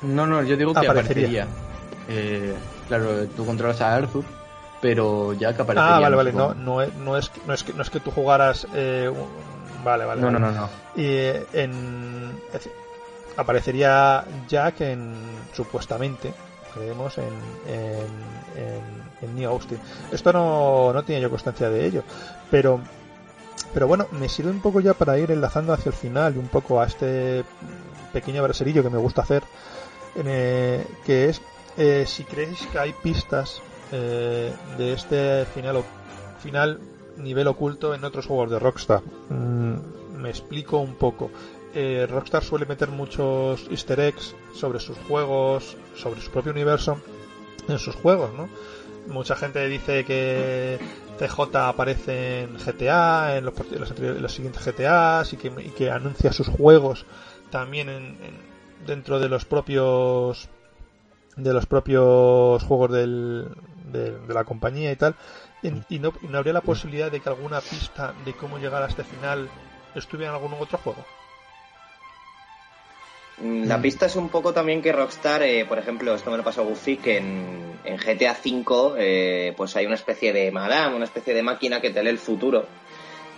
No, 0.00 0.26
no, 0.26 0.42
yo 0.42 0.56
digo 0.56 0.72
que 0.72 0.86
aparecería. 0.86 1.46
Eh, 2.08 2.54
claro, 2.88 3.26
tú 3.28 3.44
controlas 3.44 3.80
a 3.82 3.94
Arthur, 3.94 4.24
pero 4.82 5.32
ya 5.32 5.54
que 5.54 5.62
aparecería. 5.62 5.96
Ah, 5.96 6.00
vale, 6.00 6.16
vale, 6.16 6.32
no, 6.32 6.52
no, 6.52 6.82
es, 6.82 6.92
no, 6.94 7.16
es, 7.16 7.30
no, 7.46 7.54
es 7.54 7.62
que, 7.62 7.72
no 7.72 7.82
es 7.82 7.88
que 7.88 8.00
tú 8.00 8.10
jugaras. 8.10 8.66
Eh, 8.74 9.10
Vale, 9.84 10.04
vale. 10.04 10.20
No, 10.20 10.30
no, 10.30 10.38
no, 10.38 10.52
no. 10.52 10.68
Y 10.94 11.04
eh, 11.04 11.46
en. 11.52 12.40
aparecería 13.36 14.24
Jack 14.48 14.80
en. 14.82 15.14
supuestamente, 15.52 16.32
creemos, 16.74 17.18
en, 17.18 17.32
en, 17.66 19.22
en, 19.22 19.34
New 19.34 19.50
Austin. 19.50 19.78
Esto 20.10 20.32
no, 20.32 20.92
no 20.92 21.02
tenía 21.04 21.20
yo 21.20 21.30
constancia 21.30 21.68
de 21.70 21.86
ello, 21.86 22.02
pero. 22.50 22.80
Pero 23.74 23.86
bueno, 23.86 24.06
me 24.12 24.28
sirve 24.28 24.50
un 24.50 24.60
poco 24.60 24.80
ya 24.80 24.92
para 24.92 25.18
ir 25.18 25.30
enlazando 25.30 25.72
hacia 25.72 25.90
el 25.90 25.94
final 25.94 26.34
y 26.34 26.38
un 26.38 26.48
poco 26.48 26.80
a 26.80 26.86
este 26.86 27.44
pequeño 28.12 28.42
braserillo 28.42 28.82
que 28.82 28.90
me 28.90 28.98
gusta 28.98 29.22
hacer, 29.22 29.44
eh, 30.16 30.86
que 31.06 31.30
es 31.30 31.40
eh, 31.78 32.04
si 32.06 32.24
creéis 32.24 32.66
que 32.66 32.78
hay 32.78 32.92
pistas 32.92 33.62
eh, 33.92 34.52
de 34.78 34.92
este 34.92 35.44
final, 35.46 35.84
final 36.40 36.80
nivel 37.16 37.46
oculto 37.46 37.94
en 37.94 38.04
otros 38.04 38.26
juegos 38.26 38.50
de 38.50 38.58
Rockstar. 38.58 39.02
Mm, 39.28 39.74
me 40.16 40.30
explico 40.30 40.78
un 40.78 40.94
poco. 40.94 41.30
Eh, 41.74 42.06
Rockstar 42.08 42.44
suele 42.44 42.66
meter 42.66 42.88
muchos 42.88 43.66
easter 43.70 44.00
eggs 44.00 44.34
sobre 44.54 44.80
sus 44.80 44.98
juegos, 45.08 45.76
sobre 45.94 46.20
su 46.20 46.30
propio 46.30 46.52
universo 46.52 47.00
en 47.68 47.78
sus 47.78 47.94
juegos, 47.94 48.30
¿no? 48.34 48.48
Mucha 49.06 49.36
gente 49.36 49.66
dice 49.68 50.04
que 50.04 50.78
TJ 51.18 51.56
aparece 51.56 52.42
en 52.42 52.56
GTA, 52.56 53.36
en 53.36 53.44
los, 53.44 53.54
los, 54.00 54.32
siguientes 54.32 54.64
GTAs 54.64 55.32
y 55.32 55.36
que, 55.36 55.50
que, 55.76 55.90
anuncia 55.90 56.32
sus 56.32 56.48
juegos 56.48 57.04
también 57.50 57.88
en, 57.88 58.16
dentro 58.86 59.18
de 59.18 59.28
los 59.28 59.44
propios 59.44 60.48
de 61.36 61.52
los 61.52 61.66
propios 61.66 62.62
juegos 62.62 62.92
del, 62.92 63.48
de, 63.92 64.18
la 64.28 64.44
compañía 64.44 64.90
y 64.92 64.96
tal 64.96 65.14
y, 65.62 65.98
no, 65.98 66.12
no, 66.22 66.38
habría 66.38 66.52
la 66.52 66.60
posibilidad 66.60 67.10
de 67.10 67.20
que 67.20 67.28
alguna 67.28 67.60
pista 67.60 68.14
de 68.24 68.32
cómo 68.32 68.58
llegar 68.58 68.82
a 68.82 68.86
este 68.86 69.04
final 69.04 69.48
estuviera 69.94 70.30
en 70.30 70.36
algún 70.36 70.54
otro 70.58 70.78
juego. 70.78 71.04
Mm, 73.38 73.66
la 73.66 73.80
pista 73.80 74.06
es 74.06 74.16
un 74.16 74.28
poco 74.28 74.52
también 74.52 74.82
que 74.82 74.92
Rockstar, 74.92 75.42
eh, 75.42 75.64
por 75.64 75.78
ejemplo, 75.78 76.14
esto 76.14 76.30
me 76.30 76.36
lo 76.36 76.42
pasó 76.42 76.62
a 76.62 76.64
Goofy, 76.64 76.96
que 76.96 77.18
en, 77.18 77.78
en 77.84 77.96
GTA 77.96 78.36
V 78.44 78.94
eh, 78.98 79.54
pues 79.56 79.76
hay 79.76 79.86
una 79.86 79.94
especie 79.94 80.32
de 80.32 80.50
madame, 80.50 80.96
una 80.96 81.04
especie 81.04 81.34
de 81.34 81.42
máquina 81.42 81.80
que 81.80 81.90
te 81.90 82.02
lee 82.02 82.10
el 82.10 82.18
futuro 82.18 82.66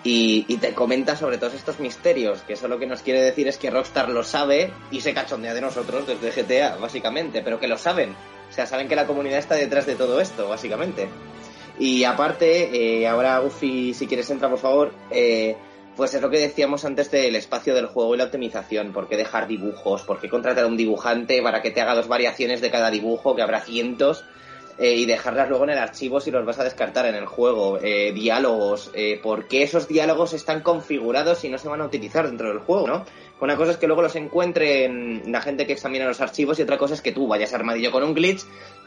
y, 0.05 0.59
te 0.59 0.75
comenta 0.75 1.17
sobre 1.17 1.39
todos 1.39 1.55
estos 1.55 1.81
misterios, 1.81 2.43
que 2.43 2.53
eso 2.53 2.69
lo 2.69 2.79
que 2.79 2.87
nos 2.87 3.01
quiere 3.01 3.23
decir 3.23 3.49
es 3.49 3.57
que 3.57 3.71
Rockstar 3.71 4.11
lo 4.11 4.23
sabe 4.23 4.71
y 4.91 5.01
se 5.01 5.15
cachondea 5.15 5.55
de 5.55 5.63
nosotros 5.63 6.07
desde 6.07 6.31
GTA, 6.31 6.77
básicamente, 6.77 7.41
pero 7.43 7.59
que 7.59 7.69
lo 7.69 7.79
saben. 7.79 8.15
O 8.55 8.57
sea, 8.57 8.67
saben 8.67 8.87
que 8.87 8.95
la 8.95 9.05
comunidad 9.05 9.41
está 9.41 9.57
detrás 9.57 9.85
de 9.85 9.97
todo 9.97 10.21
esto, 10.21 10.49
básicamente. 10.49 11.09
Y 11.77 12.05
aparte, 12.05 13.01
eh, 13.01 13.09
ahora 13.09 13.41
Ufi, 13.41 13.93
si 13.95 14.07
quieres 14.07 14.31
entrar 14.31 14.49
por 14.49 14.61
favor, 14.61 14.93
eh, 15.11 15.57
pues 15.97 16.15
es 16.15 16.23
lo 16.23 16.31
que 16.31 16.39
decíamos 16.39 16.85
antes 16.85 17.11
del 17.11 17.35
espacio 17.35 17.75
del 17.75 17.87
juego 17.87 18.15
y 18.15 18.19
la 18.19 18.27
optimización. 18.27 18.93
¿Por 18.93 19.09
qué 19.09 19.17
dejar 19.17 19.49
dibujos? 19.49 20.03
¿Por 20.03 20.21
qué 20.21 20.29
contratar 20.29 20.63
a 20.63 20.67
un 20.69 20.77
dibujante 20.77 21.43
para 21.43 21.63
que 21.63 21.73
te 21.73 21.81
haga 21.81 21.97
dos 21.97 22.07
variaciones 22.07 22.61
de 22.61 22.71
cada 22.71 22.93
dibujo, 22.93 23.35
que 23.35 23.43
habrá 23.43 23.61
cientos? 23.61 24.25
Eh, 24.77 24.95
y 24.95 25.07
dejarlas 25.07 25.49
luego 25.49 25.65
en 25.65 25.71
el 25.71 25.79
archivo 25.79 26.21
si 26.21 26.33
los 26.33 26.45
vas 26.45 26.59
a 26.59 26.65
descartar 26.65 27.07
en 27.07 27.15
el 27.15 27.27
juego. 27.27 27.79
Eh, 27.81 28.13
diálogos, 28.13 28.91
eh, 28.95 29.21
¿por 29.23 29.47
qué 29.47 29.63
esos 29.63 29.87
diálogos 29.87 30.33
están 30.33 30.63
configurados 30.63 31.45
y 31.45 31.49
no 31.49 31.59
se 31.59 31.69
van 31.69 31.81
a 31.81 31.87
utilizar 31.87 32.27
dentro 32.27 32.49
del 32.49 32.59
juego, 32.59 32.89
no? 32.89 33.05
Una 33.41 33.57
cosa 33.57 33.73
es 33.73 33.77
que 33.77 33.87
luego 33.87 34.03
los 34.03 34.17
encuentren 34.17 35.31
la 35.31 35.41
gente 35.41 35.67
que 35.67 35.75
examina 35.75 36.07
los 36.07 36.21
archivos 36.21 36.59
y 36.59 36.63
otra 36.63 36.79
cosa 36.79 36.95
es 36.95 37.03
que 37.03 37.13
tú 37.13 37.29
vayas 37.29 37.53
armadillo 37.53 37.93
con 37.93 38.03
un 38.03 38.15
glitch 38.15 38.43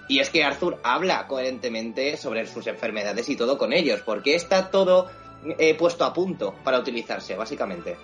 y 0.09 0.19
es 0.19 0.29
que 0.29 0.43
Arthur 0.43 0.77
habla 0.83 1.27
coherentemente 1.27 2.17
sobre 2.17 2.45
sus 2.47 2.65
enfermedades 2.67 3.29
y 3.29 3.35
todo 3.35 3.57
con 3.57 3.71
ellos. 3.71 4.01
¿Por 4.01 4.23
qué 4.23 4.35
está 4.35 4.71
todo 4.71 5.09
eh, 5.45 5.75
puesto 5.75 6.03
a 6.03 6.13
punto 6.13 6.55
para 6.63 6.79
utilizarse, 6.79 7.35
básicamente. 7.35 7.95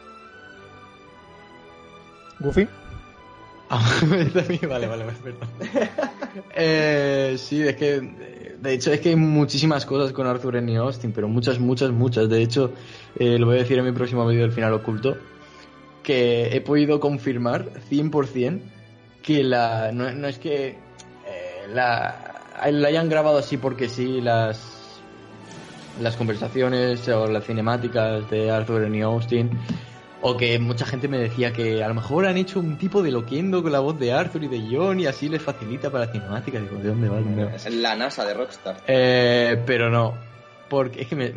Goofy. 2.39 2.67
Ah, 3.75 3.81
vale, 4.69 4.87
vale, 4.87 5.05
perdón. 5.23 5.49
eh, 6.55 7.35
sí, 7.39 7.59
es 7.63 7.75
que 7.75 8.01
de 8.61 8.73
hecho 8.73 8.93
es 8.93 8.99
que 8.99 9.09
hay 9.09 9.15
muchísimas 9.15 9.83
cosas 9.87 10.13
con 10.13 10.27
Arthur 10.27 10.57
N. 10.57 10.77
Austin, 10.77 11.11
pero 11.11 11.27
muchas, 11.27 11.59
muchas, 11.59 11.89
muchas. 11.89 12.29
De 12.29 12.43
hecho, 12.43 12.71
eh, 13.17 13.39
lo 13.39 13.47
voy 13.47 13.55
a 13.55 13.59
decir 13.61 13.79
en 13.79 13.85
mi 13.85 13.91
próximo 13.91 14.27
vídeo 14.27 14.43
del 14.43 14.51
final 14.51 14.73
oculto, 14.73 15.17
que 16.03 16.55
he 16.55 16.61
podido 16.61 16.99
confirmar 16.99 17.71
100% 17.89 18.59
que 19.23 19.43
la 19.43 19.91
no, 19.91 20.11
no 20.11 20.27
es 20.27 20.37
que 20.37 20.67
eh, 20.67 20.75
la, 21.73 22.43
la 22.69 22.87
hayan 22.87 23.09
grabado 23.09 23.39
así 23.39 23.57
porque 23.57 23.89
sí 23.89 24.21
las 24.21 25.01
las 25.99 26.15
conversaciones 26.15 27.07
o 27.09 27.25
las 27.25 27.45
cinemáticas 27.45 28.29
de 28.29 28.51
Arthur 28.51 28.83
N. 28.83 29.01
Austin 29.01 29.49
o 30.25 30.37
que 30.37 30.57
mucha 30.57 30.85
gente 30.85 31.07
me 31.07 31.17
decía 31.19 31.51
que 31.53 31.83
a 31.83 31.87
lo 31.89 31.93
mejor 31.93 32.25
han 32.25 32.37
hecho 32.37 32.59
un 32.59 32.77
tipo 32.77 33.03
de 33.03 33.11
loquendo 33.11 33.61
con 33.61 33.71
la 33.73 33.79
voz 33.81 33.99
de 33.99 34.13
Arthur 34.13 34.43
y 34.45 34.47
de 34.47 34.63
John 34.71 34.99
y 34.99 35.05
así 35.05 35.27
les 35.29 35.41
facilita 35.41 35.89
para 35.91 36.05
la 36.05 36.11
cinemática. 36.11 36.59
Digo, 36.59 36.77
¿de 36.77 36.87
dónde 36.89 37.09
va? 37.09 37.15
¿Dónde 37.19 37.43
va? 37.45 37.55
Es 37.55 37.69
la 37.73 37.95
NASA 37.95 38.23
de 38.25 38.33
Rockstar. 38.33 38.77
Eh, 38.87 39.61
pero 39.65 39.89
no. 39.89 40.13
Porque 40.69 41.01
es 41.01 41.07
que 41.07 41.15
me. 41.15 41.33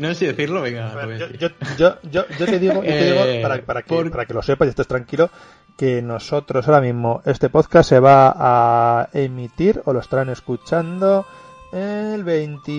No 0.00 0.08
sé 0.08 0.14
si 0.16 0.26
decirlo, 0.26 0.60
venga. 0.62 0.90
A 0.90 0.94
lo 0.96 1.06
voy 1.06 1.10
ver, 1.10 1.14
a 1.14 1.18
yo, 1.18 1.48
decir. 1.48 1.56
yo, 1.78 1.94
yo, 2.02 2.10
yo, 2.10 2.24
yo 2.36 2.46
te 2.46 2.58
digo, 2.58 2.74
yo 2.74 2.80
te 2.82 3.04
digo 3.12 3.24
Eh, 3.24 3.40
para, 3.40 3.62
para, 3.62 3.82
que, 3.82 3.88
por- 3.94 4.10
para 4.10 4.26
que 4.26 4.34
lo 4.34 4.42
sepas 4.42 4.66
y 4.66 4.70
estés 4.70 4.88
tranquilo, 4.88 5.30
que 5.76 6.02
nosotros 6.02 6.66
ahora 6.66 6.80
mismo, 6.80 7.22
este 7.24 7.48
podcast 7.48 7.88
se 7.88 8.00
va 8.00 8.34
a 8.36 9.08
emitir, 9.12 9.80
o 9.84 9.92
lo 9.92 10.00
estarán 10.00 10.28
escuchando, 10.30 11.24
el 11.72 12.24
20... 12.24 12.72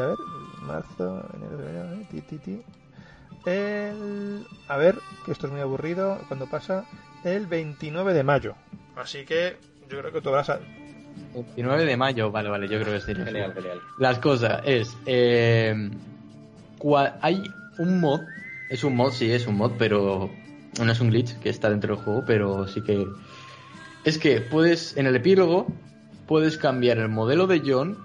A 0.00 0.06
ver, 0.06 0.16
marzo, 0.62 1.24
enero, 1.34 2.04
ti, 2.12 2.20
ti, 2.20 2.38
ti. 2.38 2.62
El... 3.46 4.46
A 4.68 4.76
ver, 4.76 4.98
que 5.24 5.32
esto 5.32 5.46
es 5.46 5.52
muy 5.52 5.62
aburrido, 5.62 6.18
cuando 6.28 6.46
pasa? 6.46 6.84
El 7.24 7.46
29 7.46 8.12
de 8.12 8.22
mayo. 8.24 8.54
Así 8.96 9.24
que 9.24 9.56
yo 9.88 9.98
creo 10.00 10.12
que 10.12 10.20
tú 10.20 10.28
habrás... 10.30 10.58
29 11.34 11.84
de 11.84 11.96
mayo, 11.96 12.30
vale, 12.30 12.48
vale, 12.48 12.68
yo 12.68 12.80
creo 12.80 12.94
que 12.94 13.00
sí. 13.00 13.14
Genial, 13.14 13.54
genial. 13.54 13.80
Las 13.98 14.18
cosas 14.18 14.60
es. 14.64 14.96
eh, 15.06 15.90
hay 17.20 17.42
un 17.78 18.00
mod. 18.00 18.20
Es 18.68 18.84
un 18.84 18.96
mod, 18.96 19.12
sí, 19.12 19.32
es 19.32 19.46
un 19.46 19.56
mod, 19.56 19.72
pero. 19.78 20.30
No 20.82 20.92
es 20.92 21.00
un 21.00 21.08
glitch 21.08 21.38
que 21.38 21.48
está 21.48 21.70
dentro 21.70 21.96
del 21.96 22.04
juego, 22.04 22.24
pero 22.26 22.68
sí 22.68 22.82
que. 22.82 23.06
Es 24.04 24.18
que 24.18 24.40
puedes. 24.40 24.96
En 24.96 25.06
el 25.06 25.16
epílogo. 25.16 25.66
Puedes 26.26 26.58
cambiar 26.58 26.98
el 26.98 27.08
modelo 27.08 27.46
de 27.46 27.62
John 27.64 27.96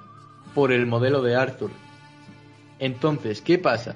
por 0.54 0.72
el 0.72 0.86
modelo 0.86 1.24
de 1.24 1.36
Arthur. 1.36 1.72
Entonces, 2.78 3.42
¿qué 3.42 3.58
pasa? 3.58 3.96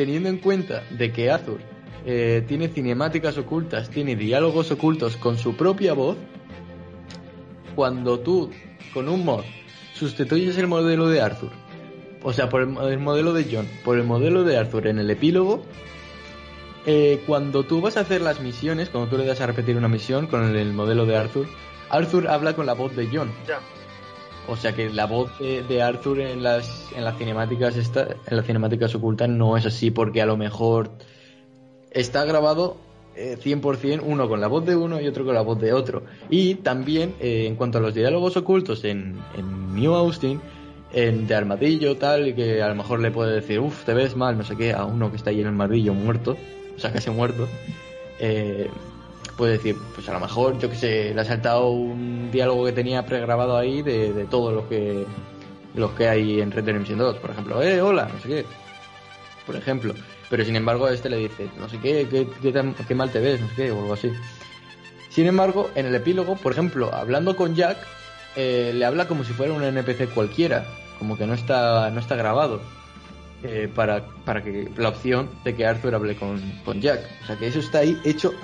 Teniendo 0.00 0.30
en 0.30 0.38
cuenta 0.38 0.82
de 0.88 1.12
que 1.12 1.30
Arthur 1.30 1.60
eh, 2.06 2.42
tiene 2.48 2.68
cinemáticas 2.68 3.36
ocultas, 3.36 3.90
tiene 3.90 4.16
diálogos 4.16 4.70
ocultos 4.70 5.18
con 5.18 5.36
su 5.36 5.56
propia 5.56 5.92
voz, 5.92 6.16
cuando 7.74 8.18
tú 8.20 8.50
con 8.94 9.10
un 9.10 9.26
mod 9.26 9.44
sustituyes 9.92 10.56
el 10.56 10.68
modelo 10.68 11.10
de 11.10 11.20
Arthur, 11.20 11.50
o 12.22 12.32
sea, 12.32 12.48
por 12.48 12.62
el, 12.62 12.68
mo- 12.68 12.88
el 12.88 12.98
modelo 12.98 13.34
de 13.34 13.46
John, 13.52 13.66
por 13.84 13.98
el 13.98 14.04
modelo 14.04 14.42
de 14.42 14.56
Arthur 14.56 14.86
en 14.86 15.00
el 15.00 15.10
epílogo, 15.10 15.64
eh, 16.86 17.20
cuando 17.26 17.64
tú 17.64 17.82
vas 17.82 17.98
a 17.98 18.00
hacer 18.00 18.22
las 18.22 18.40
misiones, 18.40 18.88
cuando 18.88 19.10
tú 19.10 19.18
le 19.18 19.26
das 19.26 19.42
a 19.42 19.46
repetir 19.46 19.76
una 19.76 19.88
misión 19.88 20.28
con 20.28 20.44
el, 20.48 20.56
el 20.56 20.72
modelo 20.72 21.04
de 21.04 21.14
Arthur, 21.18 21.46
Arthur 21.90 22.26
habla 22.28 22.54
con 22.56 22.64
la 22.64 22.72
voz 22.72 22.96
de 22.96 23.06
John. 23.12 23.30
Ya. 23.46 23.60
O 24.48 24.56
sea 24.56 24.74
que 24.74 24.90
la 24.90 25.06
voz 25.06 25.30
de, 25.38 25.82
Arthur 25.82 26.20
en 26.20 26.42
las, 26.42 26.88
en 26.96 27.04
las 27.04 27.16
cinemáticas 27.16 27.76
esta, 27.76 28.08
en 28.26 28.36
las 28.36 28.46
cinemáticas 28.46 28.94
ocultas 28.94 29.28
no 29.28 29.56
es 29.56 29.66
así 29.66 29.90
porque 29.90 30.22
a 30.22 30.26
lo 30.26 30.36
mejor 30.36 30.90
está 31.92 32.24
grabado 32.24 32.76
eh, 33.16 33.36
100% 33.42 34.02
uno 34.04 34.28
con 34.28 34.40
la 34.40 34.46
voz 34.46 34.64
de 34.64 34.76
uno 34.76 35.00
y 35.00 35.06
otro 35.06 35.24
con 35.24 35.34
la 35.34 35.42
voz 35.42 35.60
de 35.60 35.72
otro. 35.72 36.04
Y 36.28 36.56
también 36.56 37.14
eh, 37.20 37.46
en 37.46 37.56
cuanto 37.56 37.78
a 37.78 37.80
los 37.80 37.94
diálogos 37.94 38.36
ocultos 38.36 38.84
en, 38.84 39.18
New 39.74 39.94
Austin, 39.94 40.40
en 40.92 41.26
de 41.26 41.34
armadillo 41.34 41.96
tal, 41.96 42.34
que 42.34 42.62
a 42.62 42.68
lo 42.68 42.74
mejor 42.74 43.00
le 43.00 43.10
puede 43.10 43.34
decir, 43.34 43.60
uff, 43.60 43.84
te 43.84 43.94
ves 43.94 44.16
mal, 44.16 44.38
no 44.38 44.44
sé 44.44 44.56
qué, 44.56 44.72
a 44.72 44.84
uno 44.84 45.10
que 45.10 45.16
está 45.16 45.30
ahí 45.30 45.36
en 45.36 45.42
el 45.42 45.48
armadillo 45.48 45.92
muerto, 45.94 46.36
o 46.76 46.78
sea, 46.78 46.92
casi 46.92 47.10
muerto, 47.10 47.46
eh, 48.18 48.68
puede 49.40 49.54
decir, 49.54 49.76
pues 49.94 50.08
a 50.08 50.12
lo 50.12 50.20
mejor, 50.20 50.58
yo 50.60 50.68
que 50.70 50.76
sé, 50.76 51.14
le 51.14 51.20
ha 51.22 51.24
saltado 51.24 51.70
un 51.70 52.30
diálogo 52.30 52.66
que 52.66 52.72
tenía 52.72 53.06
pregrabado 53.06 53.56
ahí 53.56 53.82
de, 53.82 54.12
de 54.12 54.26
todos 54.26 54.52
los 54.54 54.66
que 54.66 55.06
los 55.74 55.92
que 55.92 56.08
hay 56.08 56.40
en 56.42 56.50
Red 56.50 56.64
Dead 56.64 56.74
Redemption 56.74 56.98
2, 56.98 57.18
por 57.18 57.30
ejemplo, 57.30 57.62
eh, 57.62 57.80
hola, 57.80 58.08
no 58.12 58.20
sé 58.20 58.28
qué, 58.28 58.46
por 59.46 59.56
ejemplo, 59.56 59.94
pero 60.28 60.44
sin 60.44 60.56
embargo 60.56 60.86
a 60.86 60.92
este 60.92 61.08
le 61.08 61.16
dice, 61.18 61.50
no 61.58 61.68
sé 61.68 61.78
qué, 61.80 62.06
qué, 62.10 62.28
qué 62.42 62.74
qué 62.88 62.94
mal 62.94 63.10
te 63.10 63.20
ves, 63.20 63.40
no 63.40 63.48
sé 63.48 63.54
qué, 63.56 63.70
o 63.72 63.80
algo 63.80 63.94
así. 63.94 64.12
Sin 65.10 65.26
embargo, 65.26 65.70
en 65.74 65.86
el 65.86 65.94
epílogo, 65.94 66.36
por 66.36 66.52
ejemplo, 66.52 66.94
hablando 66.94 67.36
con 67.36 67.54
Jack, 67.54 67.78
eh, 68.36 68.72
le 68.74 68.84
habla 68.84 69.08
como 69.08 69.24
si 69.24 69.32
fuera 69.32 69.52
un 69.54 69.64
NPC 69.64 70.10
cualquiera, 70.14 70.66
como 70.98 71.16
que 71.18 71.26
no 71.26 71.34
está, 71.34 71.90
no 71.90 72.00
está 72.00 72.16
grabado. 72.16 72.60
eh, 73.42 73.68
para, 73.74 74.06
para 74.24 74.42
que 74.42 74.70
la 74.76 74.90
opción 74.90 75.30
de 75.44 75.54
que 75.54 75.66
Arthur 75.66 75.94
hable 75.94 76.16
con, 76.16 76.40
con 76.64 76.80
Jack. 76.80 77.00
O 77.22 77.26
sea 77.26 77.36
que 77.36 77.46
eso 77.48 77.60
está 77.60 77.78
ahí 77.80 77.98
hecho 78.04 78.34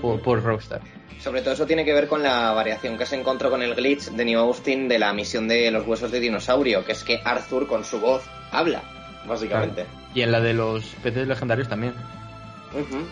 por, 0.00 0.20
por 0.20 0.42
Rockstar. 0.42 0.80
Sobre 1.20 1.40
todo 1.42 1.54
eso 1.54 1.66
tiene 1.66 1.84
que 1.84 1.92
ver 1.94 2.08
con 2.08 2.22
la 2.22 2.52
variación 2.52 2.96
que 2.98 3.06
se 3.06 3.16
encontró 3.18 3.50
con 3.50 3.62
el 3.62 3.74
glitch 3.74 4.10
de 4.10 4.24
New 4.24 4.38
Austin 4.38 4.86
de 4.88 4.98
la 4.98 5.12
misión 5.12 5.48
de 5.48 5.70
los 5.70 5.86
huesos 5.86 6.10
de 6.12 6.20
dinosaurio, 6.20 6.84
que 6.84 6.92
es 6.92 7.02
que 7.04 7.20
Arthur 7.24 7.66
con 7.66 7.84
su 7.84 7.98
voz 8.00 8.22
habla, 8.52 8.82
básicamente. 9.26 9.86
Y 10.14 10.22
en 10.22 10.30
la 10.32 10.40
de 10.40 10.52
los 10.54 10.84
peces 11.02 11.26
legendarios 11.26 11.68
también. 11.68 11.94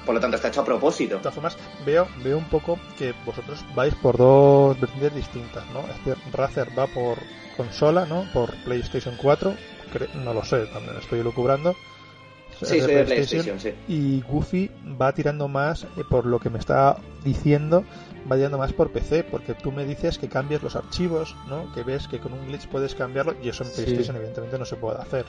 Por 0.05 0.15
lo 0.15 0.21
tanto, 0.21 0.37
está 0.37 0.49
hecho 0.49 0.61
a 0.61 0.65
propósito. 0.65 1.15
De 1.17 1.21
todas 1.21 1.35
formas, 1.35 1.57
veo, 1.87 2.07
veo 2.23 2.37
un 2.37 2.45
poco 2.45 2.79
que 2.99 3.15
vosotros 3.25 3.65
vais 3.75 3.95
por 3.95 4.19
dos 4.19 4.79
vertientes 4.79 5.15
distintas, 5.15 5.65
¿no? 5.73 5.81
Es 5.81 6.05
decir, 6.05 6.17
Razer 6.33 6.69
va 6.79 6.87
por 6.89 7.19
consola, 7.57 8.05
¿no? 8.05 8.27
Por 8.35 8.55
PlayStation 8.65 9.17
4, 9.17 9.55
cre- 9.93 10.13
no 10.17 10.35
lo 10.35 10.45
sé, 10.45 10.67
también 10.67 10.97
estoy 10.99 11.23
lucubrando. 11.23 11.75
Sí, 12.61 12.81
soy 12.81 12.95
de 12.95 13.05
PlayStation, 13.05 13.59
sí. 13.61 13.71
Y 13.89 14.21
Goofy 14.23 14.71
va 15.01 15.13
tirando 15.13 15.49
más, 15.49 15.85
eh, 15.85 16.03
por 16.09 16.27
lo 16.27 16.39
que 16.39 16.51
me 16.51 16.59
está 16.59 16.97
diciendo, 17.25 17.85
va 18.31 18.37
tirando 18.37 18.59
más 18.59 18.73
por 18.73 18.91
PC, 18.93 19.25
porque 19.25 19.55
tú 19.55 19.73
me 19.73 19.85
dices 19.85 20.19
que 20.19 20.29
cambias 20.29 20.63
los 20.63 20.77
archivos, 20.77 21.35
¿no? 21.49 21.73
Que 21.75 21.83
ves 21.83 22.07
que 22.09 22.19
con 22.19 22.33
un 22.33 22.47
glitch 22.47 22.69
puedes 22.69 22.95
cambiarlo, 22.95 23.35
y 23.43 23.49
eso 23.49 23.65
en 23.65 23.71
Sí. 23.71 23.83
PlayStation 23.83 24.17
evidentemente 24.17 24.59
no 24.59 24.65
se 24.65 24.77
puede 24.77 24.99
hacer. 24.99 25.25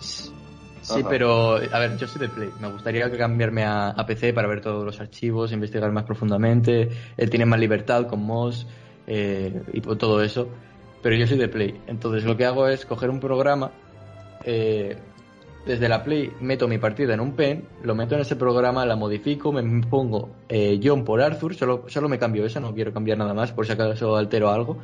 Sí, 0.00 1.00
Ajá. 1.00 1.08
pero 1.08 1.56
a 1.56 1.78
ver, 1.80 1.96
yo 1.98 2.06
soy 2.06 2.20
de 2.20 2.28
Play. 2.28 2.48
Me 2.60 2.68
gustaría 2.70 3.10
cambiarme 3.16 3.64
a, 3.64 3.88
a 3.88 4.06
PC 4.06 4.32
para 4.32 4.46
ver 4.46 4.60
todos 4.60 4.84
los 4.84 5.00
archivos, 5.00 5.50
investigar 5.52 5.90
más 5.90 6.04
profundamente. 6.04 6.88
Él 7.16 7.28
tiene 7.28 7.44
más 7.44 7.58
libertad 7.58 8.06
con 8.06 8.20
MOS 8.22 8.66
eh, 9.08 9.62
y 9.72 9.80
todo 9.80 10.22
eso. 10.22 10.48
Pero 11.02 11.16
yo 11.16 11.26
soy 11.26 11.38
de 11.38 11.48
Play. 11.48 11.80
Entonces 11.88 12.22
lo 12.24 12.36
que 12.36 12.44
hago 12.46 12.68
es 12.68 12.86
coger 12.86 13.10
un 13.10 13.18
programa. 13.20 13.72
eh, 14.44 14.96
desde 15.66 15.88
la 15.88 16.02
Play 16.04 16.32
meto 16.40 16.68
mi 16.68 16.78
partida 16.78 17.12
en 17.14 17.20
un 17.20 17.32
pen, 17.32 17.66
lo 17.82 17.94
meto 17.94 18.14
en 18.14 18.20
ese 18.22 18.36
programa, 18.36 18.86
la 18.86 18.96
modifico, 18.96 19.52
me 19.52 19.62
pongo 19.86 20.30
eh, 20.48 20.80
John 20.82 21.04
por 21.04 21.20
Arthur, 21.20 21.54
solo, 21.54 21.84
solo 21.88 22.08
me 22.08 22.18
cambio 22.18 22.46
eso, 22.46 22.60
no 22.60 22.72
quiero 22.72 22.92
cambiar 22.92 23.18
nada 23.18 23.34
más 23.34 23.52
por 23.52 23.66
si 23.66 23.72
acaso 23.72 24.16
altero 24.16 24.50
algo. 24.50 24.78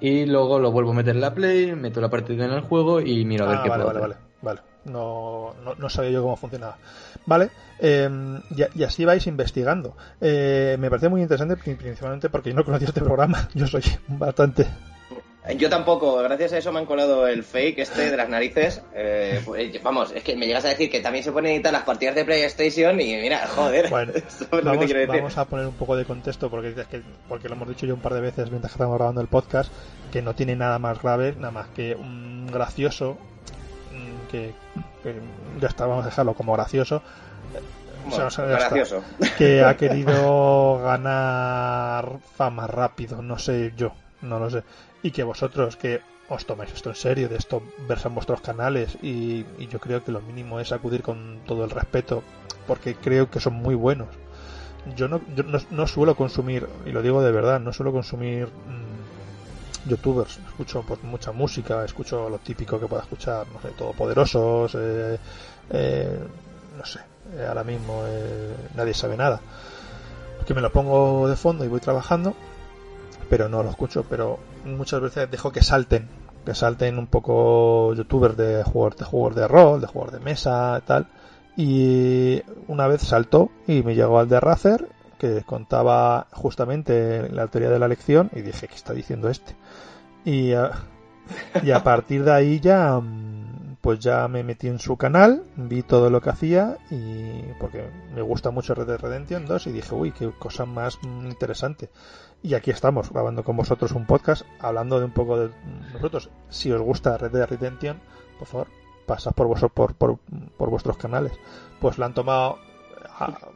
Y 0.00 0.24
luego 0.26 0.58
lo 0.58 0.72
vuelvo 0.72 0.92
a 0.92 0.94
meter 0.94 1.14
en 1.14 1.20
la 1.20 1.34
Play, 1.34 1.74
meto 1.76 2.00
la 2.00 2.08
partida 2.10 2.44
en 2.46 2.52
el 2.52 2.62
juego 2.62 3.00
y 3.00 3.24
miro 3.24 3.44
a 3.44 3.48
ver 3.48 3.56
Ah, 3.58 3.62
qué 3.62 3.68
vale, 3.68 3.84
puedo 3.84 3.94
vale, 4.00 4.14
hacer. 4.14 4.18
vale, 4.42 4.60
vale. 4.60 4.70
No, 4.86 5.54
no, 5.62 5.74
no 5.74 5.88
sabía 5.90 6.10
yo 6.12 6.22
cómo 6.22 6.36
funcionaba. 6.36 6.78
Vale, 7.26 7.50
eh, 7.78 8.08
y, 8.56 8.80
y 8.80 8.82
así 8.82 9.04
vais 9.04 9.26
investigando. 9.26 9.94
Eh, 10.20 10.76
me 10.80 10.88
parece 10.88 11.10
muy 11.10 11.20
interesante, 11.20 11.56
pri- 11.58 11.74
principalmente 11.74 12.30
porque 12.30 12.48
yo 12.48 12.56
no 12.56 12.64
conocía 12.64 12.88
este 12.88 13.02
programa. 13.02 13.46
Yo 13.54 13.66
soy 13.66 13.82
bastante. 14.08 14.66
Yo 15.56 15.70
tampoco, 15.70 16.16
gracias 16.16 16.52
a 16.52 16.58
eso 16.58 16.70
me 16.70 16.80
han 16.80 16.86
colado 16.86 17.26
el 17.26 17.42
fake 17.42 17.78
este 17.78 18.10
de 18.10 18.16
las 18.16 18.28
narices. 18.28 18.82
Eh, 18.94 19.40
pues, 19.44 19.82
vamos, 19.82 20.12
es 20.14 20.22
que 20.22 20.36
me 20.36 20.46
llegas 20.46 20.66
a 20.66 20.68
decir 20.68 20.90
que 20.90 21.00
también 21.00 21.24
se 21.24 21.32
pueden 21.32 21.50
editar 21.52 21.72
las 21.72 21.82
partidas 21.84 22.14
de 22.14 22.26
PlayStation 22.26 23.00
y 23.00 23.16
mira, 23.16 23.46
joder, 23.48 23.88
Bueno, 23.88 24.12
eso 24.14 24.44
es 24.44 24.50
lo 24.50 24.58
que 24.58 24.62
te 24.62 24.64
Vamos, 24.64 24.88
decir. 24.88 25.08
vamos 25.08 25.38
a 25.38 25.44
poner 25.46 25.66
un 25.66 25.74
poco 25.74 25.96
de 25.96 26.04
contexto 26.04 26.50
porque, 26.50 26.68
es 26.78 26.86
que, 26.88 27.02
porque 27.26 27.48
lo 27.48 27.54
hemos 27.54 27.68
dicho 27.68 27.86
yo 27.86 27.94
un 27.94 28.00
par 28.00 28.12
de 28.12 28.20
veces 28.20 28.50
mientras 28.50 28.72
que 28.72 28.76
estamos 28.76 28.96
grabando 28.98 29.22
el 29.22 29.28
podcast, 29.28 29.72
que 30.12 30.20
no 30.20 30.34
tiene 30.34 30.56
nada 30.56 30.78
más 30.78 31.00
grave, 31.02 31.34
nada 31.36 31.50
más 31.52 31.68
que 31.68 31.94
un 31.94 32.46
gracioso, 32.46 33.16
mm, 33.92 34.30
que, 34.30 34.52
que 35.02 35.14
ya 35.58 35.68
está, 35.68 35.86
vamos 35.86 36.04
a 36.04 36.10
dejarlo 36.10 36.34
como 36.34 36.52
gracioso, 36.52 37.02
Bueno, 38.10 38.26
o 38.26 38.30
sea, 38.30 38.46
ya 38.46 38.52
está. 38.58 38.68
gracioso. 38.74 39.02
que 39.38 39.62
ha 39.62 39.74
querido 39.78 40.80
ganar 40.82 42.18
fama 42.36 42.66
rápido, 42.66 43.22
no 43.22 43.38
sé 43.38 43.72
yo, 43.74 43.92
no 44.20 44.38
lo 44.38 44.50
sé. 44.50 44.62
Y 45.02 45.10
que 45.10 45.22
vosotros 45.22 45.76
que 45.76 46.00
os 46.28 46.46
tomáis 46.46 46.72
esto 46.72 46.90
en 46.90 46.96
serio, 46.96 47.28
de 47.28 47.36
esto 47.36 47.62
versan 47.88 48.14
vuestros 48.14 48.40
canales 48.40 48.96
y, 49.02 49.44
yo 49.66 49.80
creo 49.80 50.04
que 50.04 50.12
lo 50.12 50.20
mínimo 50.20 50.60
es 50.60 50.72
acudir 50.72 51.02
con 51.02 51.40
todo 51.46 51.64
el 51.64 51.70
respeto, 51.70 52.22
porque 52.66 52.94
creo 52.94 53.30
que 53.30 53.40
son 53.40 53.54
muy 53.54 53.74
buenos. 53.74 54.08
Yo 54.96 55.08
no, 55.08 55.20
yo 55.34 55.42
no, 55.70 55.86
suelo 55.86 56.14
consumir, 56.14 56.68
y 56.86 56.90
lo 56.92 57.02
digo 57.02 57.22
de 57.22 57.32
verdad, 57.32 57.60
no 57.60 57.72
suelo 57.72 57.92
consumir 57.92 58.48
youtubers, 59.86 60.38
escucho 60.46 60.84
pues, 60.86 61.02
mucha 61.02 61.32
música, 61.32 61.84
escucho 61.84 62.28
lo 62.28 62.38
típico 62.38 62.78
que 62.78 62.86
pueda 62.86 63.02
escuchar, 63.02 63.46
no 63.52 63.60
sé, 63.60 63.68
todopoderosos, 63.70 64.74
eh, 64.76 65.18
eh, 65.70 66.18
no 66.78 66.84
sé, 66.84 67.00
eh, 67.36 67.46
ahora 67.46 67.64
mismo 67.64 68.02
eh, 68.06 68.54
nadie 68.74 68.94
sabe 68.94 69.16
nada. 69.16 69.40
Que 70.46 70.54
me 70.54 70.60
lo 70.60 70.70
pongo 70.72 71.28
de 71.28 71.36
fondo 71.36 71.64
y 71.64 71.68
voy 71.68 71.80
trabajando, 71.80 72.34
pero 73.30 73.48
no 73.48 73.62
lo 73.62 73.70
escucho, 73.70 74.04
pero 74.10 74.40
muchas 74.64 75.00
veces 75.00 75.30
dejo 75.30 75.52
que 75.52 75.62
salten, 75.62 76.08
que 76.44 76.54
salten 76.54 76.98
un 76.98 77.06
poco 77.06 77.94
youtubers 77.94 78.36
de 78.36 78.64
jugadores 78.64 78.98
de 78.98 79.04
juegos 79.04 79.36
de 79.36 79.48
rol, 79.48 79.80
de 79.80 79.86
juegos 79.86 80.12
de 80.12 80.18
mesa, 80.20 80.82
tal. 80.84 81.06
Y 81.56 82.42
una 82.66 82.88
vez 82.88 83.02
saltó 83.02 83.50
y 83.68 83.84
me 83.84 83.94
llegó 83.94 84.18
al 84.18 84.28
de 84.28 84.40
Razer 84.40 84.88
que 85.16 85.42
contaba 85.42 86.26
justamente 86.32 87.28
la 87.30 87.46
teoría 87.46 87.70
de 87.70 87.78
la 87.78 87.86
lección 87.86 88.30
y 88.34 88.40
dije, 88.40 88.66
¿qué 88.66 88.74
está 88.74 88.94
diciendo 88.94 89.28
este? 89.28 89.54
Y 90.24 90.52
a, 90.52 90.72
y 91.62 91.70
a 91.70 91.84
partir 91.84 92.24
de 92.24 92.32
ahí 92.32 92.58
ya 92.58 93.00
pues 93.80 93.98
ya 94.00 94.28
me 94.28 94.42
metí 94.42 94.68
en 94.68 94.78
su 94.78 94.96
canal, 94.96 95.44
vi 95.56 95.82
todo 95.82 96.10
lo 96.10 96.20
que 96.20 96.30
hacía 96.30 96.76
y 96.90 97.42
porque 97.58 97.88
me 98.14 98.22
gusta 98.22 98.50
mucho 98.50 98.74
Red 98.74 98.86
Dead 98.86 99.00
Redemption 99.00 99.46
2 99.46 99.68
y 99.68 99.72
dije, 99.72 99.94
uy, 99.94 100.12
qué 100.12 100.30
cosa 100.38 100.66
más 100.66 100.98
interesante. 101.04 101.90
Y 102.42 102.54
aquí 102.54 102.70
estamos 102.70 103.10
grabando 103.12 103.44
con 103.44 103.56
vosotros 103.56 103.92
un 103.92 104.06
podcast 104.06 104.46
hablando 104.60 104.98
de 104.98 105.04
un 105.04 105.12
poco 105.12 105.38
de 105.38 105.50
nosotros. 105.92 106.30
Si 106.48 106.72
os 106.72 106.80
gusta 106.80 107.18
Red 107.18 107.32
Dead 107.32 107.48
Redemption, 107.48 108.00
por 108.38 108.48
favor, 108.48 108.66
pasad 109.06 109.32
por, 109.32 109.46
vosotros, 109.46 109.72
por, 109.72 109.94
por, 109.94 110.18
por 110.56 110.70
vuestros 110.70 110.96
canales. 110.96 111.32
Pues 111.80 111.98
la 111.98 112.06
han 112.06 112.14
tomado 112.14 112.58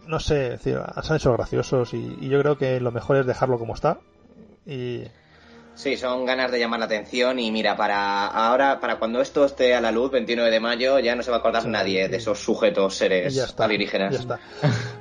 no 0.07 0.21
sé, 0.21 0.51
decir, 0.51 0.79
se 1.03 1.13
han 1.13 1.17
hecho 1.17 1.33
graciosos 1.33 1.95
y, 1.95 2.29
yo 2.29 2.41
creo 2.41 2.59
que 2.59 2.81
lo 2.81 2.93
mejor 2.93 3.17
es 3.17 3.27
dejarlo 3.27 3.59
como 3.59 3.75
está. 3.75 3.99
Y... 4.67 5.03
Sí, 5.75 5.97
son 5.97 6.25
ganas 6.25 6.53
de 6.53 6.61
llamar 6.61 6.79
la 6.79 6.87
atención 6.87 7.41
y 7.41 7.51
mira, 7.51 7.77
para 7.77 8.27
ahora, 8.27 8.79
para 8.79 8.99
cuando 8.99 9.21
esto 9.21 9.45
esté 9.45 9.75
a 9.75 9.81
la 9.81 9.91
luz, 9.91 10.13
29 10.13 10.49
de 10.51 10.61
mayo, 10.61 11.01
ya 11.01 11.17
no 11.17 11.23
se 11.23 11.31
va 11.31 11.39
a 11.39 11.41
acordar 11.41 11.67
nadie 11.67 12.09
de 12.09 12.17
esos 12.17 12.39
sujetos 12.39 12.95
seres 12.95 13.59
alienígenas. 13.59 14.15
Ya 14.15 14.21
está. 14.21 14.41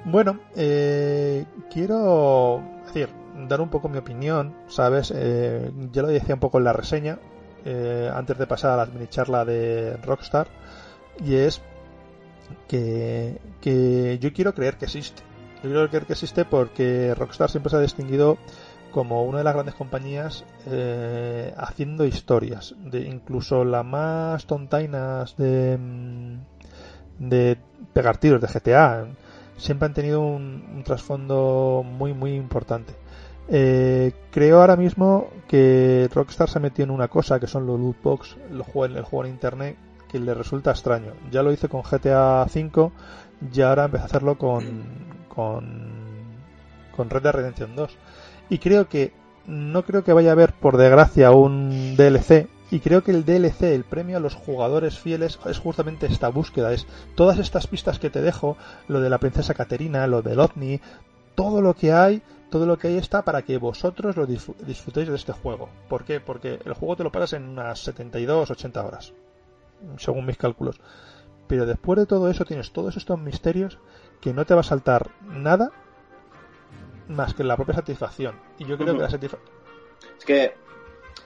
bueno, 0.05 0.39
eh, 0.55 1.45
quiero 1.71 2.63
decir, 2.87 3.09
dar 3.47 3.61
un 3.61 3.69
poco 3.69 3.89
mi 3.89 3.97
opinión, 3.97 4.55
¿sabes? 4.67 5.11
Eh, 5.15 5.71
ya 5.91 6.01
lo 6.01 6.07
decía 6.07 6.35
un 6.35 6.39
poco 6.41 6.57
en 6.57 6.65
la 6.65 6.73
reseña, 6.73 7.19
eh, 7.65 8.11
antes 8.13 8.37
de 8.37 8.47
pasar 8.47 8.71
a 8.71 8.77
la 8.77 8.85
mini 8.85 9.07
charla 9.07 9.45
de 9.45 9.97
Rockstar, 9.97 10.47
y 11.23 11.35
es 11.35 11.61
que, 12.67 13.39
yo 14.19 14.33
quiero 14.33 14.53
creer 14.53 14.77
que 14.77 14.85
existe. 14.85 15.23
Yo 15.63 15.69
quiero 15.69 15.87
creer 15.87 16.05
que 16.05 16.13
existe 16.13 16.45
porque 16.45 17.15
Rockstar 17.15 17.49
siempre 17.49 17.69
se 17.69 17.77
ha 17.77 17.79
distinguido 17.79 18.37
como 18.91 19.23
una 19.23 19.39
de 19.39 19.43
las 19.43 19.53
grandes 19.53 19.75
compañías 19.75 20.45
eh, 20.67 21.53
haciendo 21.57 22.05
historias. 22.05 22.75
De 22.79 23.01
incluso 23.01 23.63
las 23.63 23.85
más 23.85 24.45
tontainas 24.45 25.35
de, 25.37 25.79
de 27.17 27.57
pegar 27.93 28.17
tiros 28.17 28.41
de 28.41 28.47
GTA 28.47 29.07
siempre 29.57 29.85
han 29.85 29.93
tenido 29.93 30.21
un, 30.21 30.83
trasfondo 30.85 31.83
muy 31.85 32.13
muy 32.13 32.33
importante. 32.33 32.93
Eh, 33.49 34.11
creo 34.31 34.61
ahora 34.61 34.75
mismo 34.75 35.27
que 35.47 36.09
Rockstar 36.13 36.49
se 36.49 36.57
ha 36.57 36.61
metido 36.61 36.85
en 36.85 36.91
una 36.91 37.07
cosa 37.07 37.39
que 37.39 37.47
son 37.47 37.67
los 37.67 37.79
loot 37.79 38.01
box, 38.01 38.37
el 38.49 38.61
juego 38.63 39.25
en 39.25 39.31
internet, 39.31 39.77
que 40.07 40.19
le 40.19 40.33
resulta 40.33 40.71
extraño. 40.71 41.13
Ya 41.31 41.43
lo 41.43 41.51
hice 41.51 41.69
con 41.69 41.81
GTA 41.81 42.45
V 42.45 42.91
y 43.53 43.61
ahora 43.61 43.85
empecé 43.85 44.03
a 44.03 44.05
hacerlo 44.05 44.37
con, 44.37 44.83
con, 45.27 45.63
con 46.95 47.09
Red 47.09 47.23
Dead 47.23 47.33
Redemption 47.33 47.75
2. 47.75 47.97
Y 48.49 48.59
creo 48.59 48.87
que 48.87 49.11
no 49.45 49.83
creo 49.83 50.03
que 50.03 50.13
vaya 50.13 50.29
a 50.29 50.33
haber, 50.33 50.53
por 50.53 50.77
desgracia, 50.77 51.31
un 51.31 51.95
DLC. 51.97 52.47
Y 52.71 52.79
creo 52.79 53.03
que 53.03 53.11
el 53.11 53.25
DLC, 53.25 53.63
el 53.63 53.83
premio 53.83 54.17
a 54.17 54.19
los 54.19 54.35
jugadores 54.35 54.97
fieles, 54.97 55.39
es 55.45 55.59
justamente 55.59 56.07
esta 56.07 56.29
búsqueda. 56.29 56.73
Es 56.73 56.87
todas 57.15 57.37
estas 57.37 57.67
pistas 57.67 57.99
que 57.99 58.09
te 58.09 58.21
dejo, 58.21 58.57
lo 58.87 59.01
de 59.01 59.09
la 59.09 59.19
princesa 59.19 59.53
Caterina, 59.53 60.07
lo 60.07 60.21
del 60.21 60.39
OVNI, 60.39 60.79
todo 61.35 61.61
lo 61.61 61.75
que 61.75 61.91
hay, 61.91 62.21
todo 62.53 62.67
lo 62.67 62.77
que 62.77 62.89
hay 62.89 62.97
está 62.97 63.23
para 63.23 63.41
que 63.41 63.57
vosotros 63.57 64.15
lo 64.15 64.27
disfrutéis 64.27 65.07
de 65.07 65.15
este 65.15 65.31
juego. 65.31 65.69
¿Por 65.89 66.05
qué? 66.05 66.19
Porque 66.19 66.59
el 66.63 66.73
juego 66.75 66.95
te 66.95 67.03
lo 67.03 67.11
pasas 67.11 67.33
en 67.33 67.49
unas 67.49 67.79
72, 67.79 68.51
80 68.51 68.85
horas 68.85 69.13
según 69.97 70.27
mis 70.27 70.37
cálculos. 70.37 70.79
Pero 71.47 71.65
después 71.65 71.97
de 71.97 72.05
todo 72.05 72.29
eso 72.29 72.45
tienes 72.45 72.71
todos 72.71 72.95
estos 72.95 73.19
misterios 73.19 73.79
que 74.21 74.35
no 74.35 74.45
te 74.45 74.53
va 74.53 74.59
a 74.59 74.63
saltar 74.63 75.09
nada 75.23 75.71
más 77.07 77.33
que 77.33 77.43
la 77.43 77.55
propia 77.55 77.73
satisfacción. 77.73 78.39
Y 78.59 78.65
yo 78.65 78.77
creo 78.77 78.93
que 78.93 79.01
la 79.01 79.09
satisfacción... 79.09 79.51
Es 80.19 80.23
que, 80.23 80.53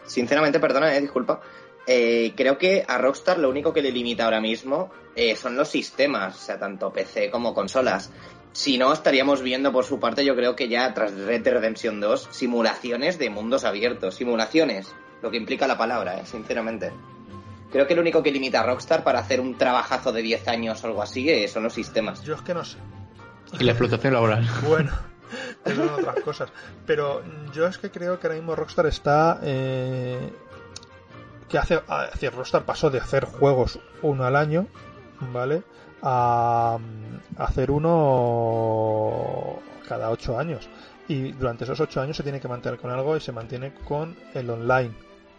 sinceramente, 0.06 0.62
perdona, 0.62 0.96
eh, 0.96 1.02
disculpa. 1.02 1.42
Eh, 1.86 2.32
creo 2.38 2.58
que 2.58 2.86
a 2.88 2.98
Rockstar 3.00 3.38
lo 3.38 3.50
único 3.50 3.74
que 3.74 3.82
le 3.82 3.92
limita 3.92 4.24
ahora 4.24 4.40
mismo 4.40 4.92
eh, 5.14 5.36
son 5.36 5.58
los 5.58 5.68
sistemas, 5.68 6.38
o 6.38 6.40
sea, 6.40 6.58
tanto 6.58 6.94
PC 6.94 7.30
como 7.30 7.54
consolas. 7.54 8.12
Si 8.54 8.78
no, 8.78 8.92
estaríamos 8.92 9.42
viendo 9.42 9.72
por 9.72 9.86
su 9.86 10.00
parte, 10.00 10.26
yo 10.26 10.36
creo 10.36 10.56
que 10.56 10.68
ya 10.68 10.94
tras 10.94 11.14
Red 11.14 11.44
Dead 11.44 11.54
Redemption 11.54 12.00
2, 12.00 12.30
simulaciones 12.32 13.20
de 13.20 13.30
mundos 13.30 13.64
abiertos. 13.64 14.16
Simulaciones, 14.16 14.94
lo 15.22 15.30
que 15.30 15.38
implica 15.38 15.68
la 15.68 15.78
palabra, 15.78 16.26
sinceramente. 16.26 16.92
Creo 17.72 17.86
que 17.86 17.96
lo 17.96 18.02
único 18.02 18.24
que 18.24 18.32
limita 18.32 18.62
a 18.62 18.64
Rockstar 18.64 19.04
para 19.04 19.20
hacer 19.20 19.42
un 19.42 19.58
trabajazo 19.58 20.12
de 20.12 20.22
10 20.22 20.48
años 20.48 20.84
o 20.84 20.88
algo 20.88 21.02
así 21.02 21.30
eh, 21.30 21.48
son 21.48 21.64
los 21.64 21.74
sistemas. 21.74 22.24
Yo 22.24 22.36
es 22.36 22.42
que 22.42 22.54
no 22.54 22.64
sé. 22.64 22.78
Y 23.60 23.64
la 23.64 23.72
explotación 23.72 24.14
laboral. 24.14 24.48
Bueno, 24.66 24.92
son 25.66 25.90
otras 25.90 26.20
cosas. 26.22 26.50
Pero 26.86 27.22
yo 27.54 27.68
es 27.68 27.78
que 27.78 27.92
creo 27.92 28.20
que 28.20 28.28
ahora 28.28 28.40
mismo 28.40 28.56
Rockstar 28.56 28.88
está. 28.88 29.40
Eh, 29.44 30.32
que 31.50 31.58
hace, 31.58 31.82
hace. 31.88 32.30
Rockstar 32.30 32.64
pasó 32.64 32.90
de 32.90 33.00
hacer 33.00 33.26
juegos 33.26 33.80
uno 34.02 34.24
al 34.24 34.36
año, 34.36 34.68
¿vale? 35.34 35.64
A, 36.02 36.78
hacer 37.38 37.72
uno 37.72 39.60
cada 39.88 40.10
ocho 40.10 40.38
años. 40.38 40.70
Y 41.08 41.32
durante 41.32 41.64
esos 41.64 41.80
ocho 41.80 42.02
años 42.02 42.18
se 42.18 42.24
tiene 42.24 42.40
que 42.40 42.48
mantener 42.48 42.80
con 42.80 42.92
algo 42.92 43.16
y 43.16 43.22
se 43.22 43.32
mantiene 43.32 43.74
con 43.88 44.16
el 44.34 44.50
online. 44.50 44.94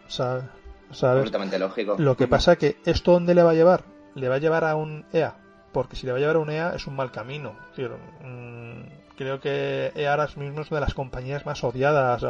¿sabes? 0.09 0.45
Completamente 0.91 1.59
lógico. 1.59 1.97
Lo 1.99 2.17
que 2.17 2.27
pasa 2.27 2.53
es 2.53 2.59
que 2.59 2.77
esto 2.85 3.13
dónde 3.13 3.35
le 3.35 3.43
va 3.43 3.51
a 3.51 3.55
llevar? 3.55 3.85
Le 4.15 4.29
va 4.29 4.37
a 4.37 4.39
llevar 4.39 4.65
a 4.65 4.75
un 4.77 5.05
EA, 5.13 5.37
porque 5.73 5.97
si 5.97 6.07
le 6.07 6.13
va 6.13 6.19
a 6.19 6.21
llevar 6.21 6.37
a 6.37 6.41
un 6.41 6.51
EA 6.51 6.75
es 6.75 6.87
un 6.87 6.97
mal 6.97 7.13
camino. 7.13 7.55
Mm, 7.77 8.83
creo 9.17 9.41
que 9.41 9.93
EA 9.95 10.13
ahora 10.13 10.29
mismo 10.37 10.63
es 10.63 10.71
una 10.71 10.81
de 10.81 10.87
las 10.87 10.95
compañías 10.95 11.47
más 11.47 11.63
odiadas 11.63 12.25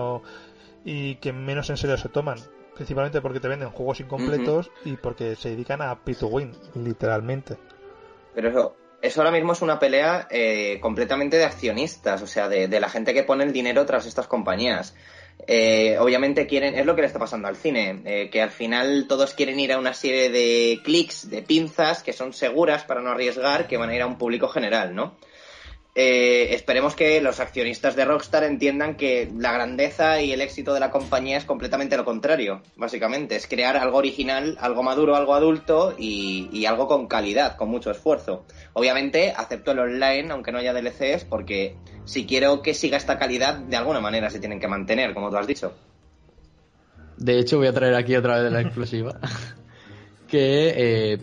y 0.84 1.16
que 1.16 1.32
menos 1.32 1.70
en 1.70 1.76
serio 1.76 1.96
se 1.96 2.08
toman. 2.08 2.38
Principalmente 2.74 3.20
porque 3.20 3.40
te 3.40 3.48
venden 3.48 3.70
juegos 3.70 4.00
incompletos 4.00 4.70
y 4.84 4.96
porque 4.96 5.34
se 5.34 5.50
dedican 5.50 5.82
a 5.82 5.96
pay 5.96 6.14
to 6.14 6.28
win, 6.28 6.52
literalmente. 6.76 7.56
Pero 8.38 8.50
eso, 8.50 8.76
eso 9.02 9.20
ahora 9.20 9.32
mismo 9.32 9.52
es 9.52 9.62
una 9.62 9.80
pelea 9.80 10.28
eh, 10.30 10.78
completamente 10.80 11.38
de 11.38 11.44
accionistas, 11.44 12.22
o 12.22 12.26
sea, 12.28 12.48
de, 12.48 12.68
la 12.78 12.88
gente 12.88 13.12
que 13.12 13.24
pone 13.24 13.42
el 13.42 13.52
dinero 13.52 13.84
tras 13.84 14.06
estas 14.06 14.28
compañías. 14.28 14.94
Eh, 15.48 15.96
obviamente 15.98 16.46
quieren, 16.46 16.76
es 16.76 16.86
lo 16.86 16.94
que 16.94 17.00
le 17.00 17.08
está 17.08 17.18
pasando 17.18 17.48
al 17.48 17.56
cine, 17.56 18.00
eh, 18.04 18.30
que 18.30 18.40
al 18.40 18.50
final 18.50 19.06
todos 19.08 19.34
quieren 19.34 19.58
ir 19.58 19.72
a 19.72 19.78
una 19.80 19.92
serie 19.92 20.30
de 20.30 20.78
clics, 20.84 21.28
de 21.28 21.42
pinzas 21.42 22.04
que 22.04 22.12
son 22.12 22.32
seguras 22.32 22.84
para 22.84 23.00
no 23.00 23.10
arriesgar, 23.10 23.66
que 23.66 23.76
van 23.76 23.90
a 23.90 23.96
ir 23.96 24.02
a 24.02 24.06
un 24.06 24.18
público 24.18 24.46
general, 24.46 24.94
¿no? 24.94 25.16
Eh, 26.00 26.54
esperemos 26.54 26.94
que 26.94 27.20
los 27.20 27.40
accionistas 27.40 27.96
de 27.96 28.04
Rockstar 28.04 28.44
entiendan 28.44 28.94
que 28.94 29.28
la 29.36 29.50
grandeza 29.50 30.22
y 30.22 30.30
el 30.30 30.40
éxito 30.40 30.72
de 30.72 30.78
la 30.78 30.92
compañía 30.92 31.36
es 31.36 31.44
completamente 31.44 31.96
lo 31.96 32.04
contrario, 32.04 32.62
básicamente. 32.76 33.34
Es 33.34 33.48
crear 33.48 33.76
algo 33.76 33.98
original, 33.98 34.56
algo 34.60 34.84
maduro, 34.84 35.16
algo 35.16 35.34
adulto 35.34 35.96
y, 35.98 36.64
algo 36.66 36.86
con 36.86 37.08
calidad, 37.08 37.56
con 37.56 37.68
mucho 37.70 37.90
esfuerzo. 37.90 38.44
Obviamente 38.74 39.34
acepto 39.36 39.72
el 39.72 39.80
online, 39.80 40.30
aunque 40.30 40.52
no 40.52 40.58
haya 40.58 40.72
DLCs, 40.72 41.24
porque 41.24 41.74
si 42.04 42.26
quiero 42.26 42.62
que 42.62 42.74
siga 42.74 42.96
esta 42.96 43.18
calidad, 43.18 43.56
de 43.56 43.76
alguna 43.76 43.98
manera 43.98 44.30
se 44.30 44.38
tienen 44.38 44.60
que 44.60 44.68
mantener, 44.68 45.14
como 45.14 45.30
tú 45.30 45.36
has 45.36 45.48
dicho. 45.48 45.74
De 47.16 47.40
hecho, 47.40 47.58
voy 47.58 47.66
a 47.66 47.72
traer 47.72 47.96
aquí 47.96 48.14
otra 48.14 48.40
vez 48.40 48.52
la 48.52 48.60
exclusiva. 48.60 49.18
que 50.28 51.18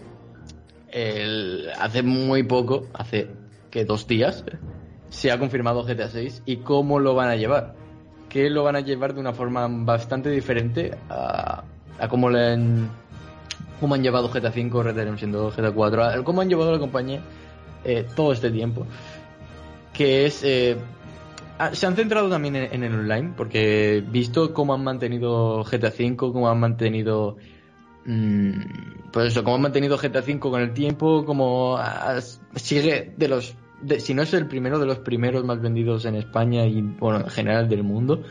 eh, 0.91 1.67
hace 1.79 2.03
muy 2.03 2.43
poco, 2.43 2.89
hace 2.93 3.44
que 3.75 3.83
dos 3.83 4.07
días 4.07 4.45
se 5.09 5.33
ha 5.33 5.37
confirmado 5.37 5.83
GTA 5.83 6.07
6 6.07 6.43
y 6.45 6.57
cómo 6.57 6.97
lo 6.97 7.13
van 7.13 7.27
a 7.27 7.35
llevar. 7.35 7.75
Que 8.29 8.49
lo 8.49 8.63
van 8.63 8.77
a 8.77 8.79
llevar 8.79 9.13
de 9.13 9.19
una 9.19 9.33
forma 9.33 9.67
bastante 9.69 10.29
diferente 10.29 10.97
a, 11.09 11.65
a 11.99 12.07
cómo 12.07 12.29
le 12.29 12.53
han, 12.53 12.89
cómo 13.81 13.95
han 13.95 14.01
llevado 14.01 14.29
GTA 14.29 14.53
5, 14.53 14.81
Red 14.81 14.95
Redemption 14.95 15.29
2, 15.33 15.57
GTA 15.57 15.71
4, 15.73 16.23
cómo 16.23 16.39
han 16.39 16.47
llevado 16.47 16.71
la 16.71 16.79
compañía 16.79 17.19
eh, 17.83 18.05
todo 18.15 18.31
este 18.31 18.49
tiempo. 18.49 18.87
Que 19.91 20.25
es... 20.25 20.41
Eh, 20.45 20.77
se 21.73 21.85
han 21.85 21.97
centrado 21.97 22.29
también 22.29 22.55
en, 22.55 22.81
el 22.81 22.93
online, 22.93 23.33
porque 23.35 24.01
visto 24.09 24.53
cómo 24.53 24.73
han 24.73 24.85
mantenido 24.85 25.65
GTA 25.65 25.91
5, 25.91 26.31
cómo 26.31 26.47
han 26.49 26.61
mantenido 26.61 27.35
mm, 28.05 28.51
pues 29.11 29.27
eso, 29.27 29.43
cómo 29.43 29.57
han 29.57 29.63
mantenido 29.63 29.97
GTA 29.97 30.21
5 30.21 30.49
con 30.49 30.61
el 30.61 30.73
tiempo, 30.73 31.25
como 31.25 31.77
sigue 32.55 33.13
de 33.17 33.27
los 33.27 33.55
si 33.99 34.13
no 34.13 34.21
es 34.21 34.33
el 34.33 34.47
primero 34.47 34.79
de 34.79 34.85
los 34.85 34.99
primeros 34.99 35.43
más 35.43 35.61
vendidos 35.61 36.05
en 36.05 36.15
España 36.15 36.65
y 36.65 36.81
bueno, 36.81 37.21
en 37.21 37.29
general 37.29 37.69
del 37.69 37.83
mundo, 37.83 38.23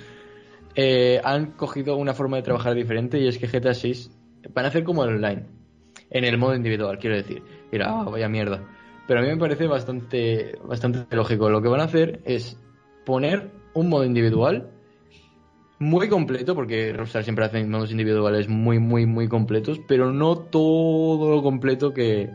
eh, 0.75 1.21
han 1.23 1.53
cogido 1.53 1.97
una 1.97 2.15
forma 2.15 2.37
de 2.37 2.43
trabajar 2.43 2.75
diferente 2.75 3.19
y 3.19 3.29
es 3.29 3.39
que 3.39 3.47
GTA 3.47 3.75
6 3.75 4.11
van 4.53 4.65
a 4.65 4.69
hacer 4.69 4.85
como 4.85 5.05
el 5.05 5.17
online, 5.17 5.47
en 6.11 6.25
el 6.25 6.39
modo 6.39 6.55
individual, 6.55 6.99
quiero 6.99 7.17
decir. 7.17 7.43
Mira, 7.71 7.87
ah, 7.89 8.05
vaya 8.05 8.29
mierda. 8.29 8.63
Pero 9.07 9.21
a 9.21 9.23
mí 9.23 9.29
me 9.29 9.37
parece 9.37 9.67
bastante, 9.67 10.59
bastante 10.65 11.15
lógico. 11.15 11.51
Lo 11.51 11.61
que 11.61 11.69
van 11.69 11.81
a 11.81 11.85
hacer 11.85 12.21
es 12.25 12.59
poner 13.05 13.51
un 13.75 13.89
modo 13.89 14.05
individual 14.05 14.71
muy 15.79 16.09
completo, 16.09 16.55
porque 16.55 16.93
Rockstar 16.93 17.25
siempre 17.25 17.45
hace 17.45 17.65
modos 17.65 17.91
individuales 17.91 18.49
muy, 18.49 18.79
muy, 18.79 19.07
muy 19.07 19.29
completos, 19.29 19.81
pero 19.87 20.13
no 20.13 20.37
todo 20.39 21.31
lo 21.31 21.43
completo 21.43 21.93
que, 21.93 22.31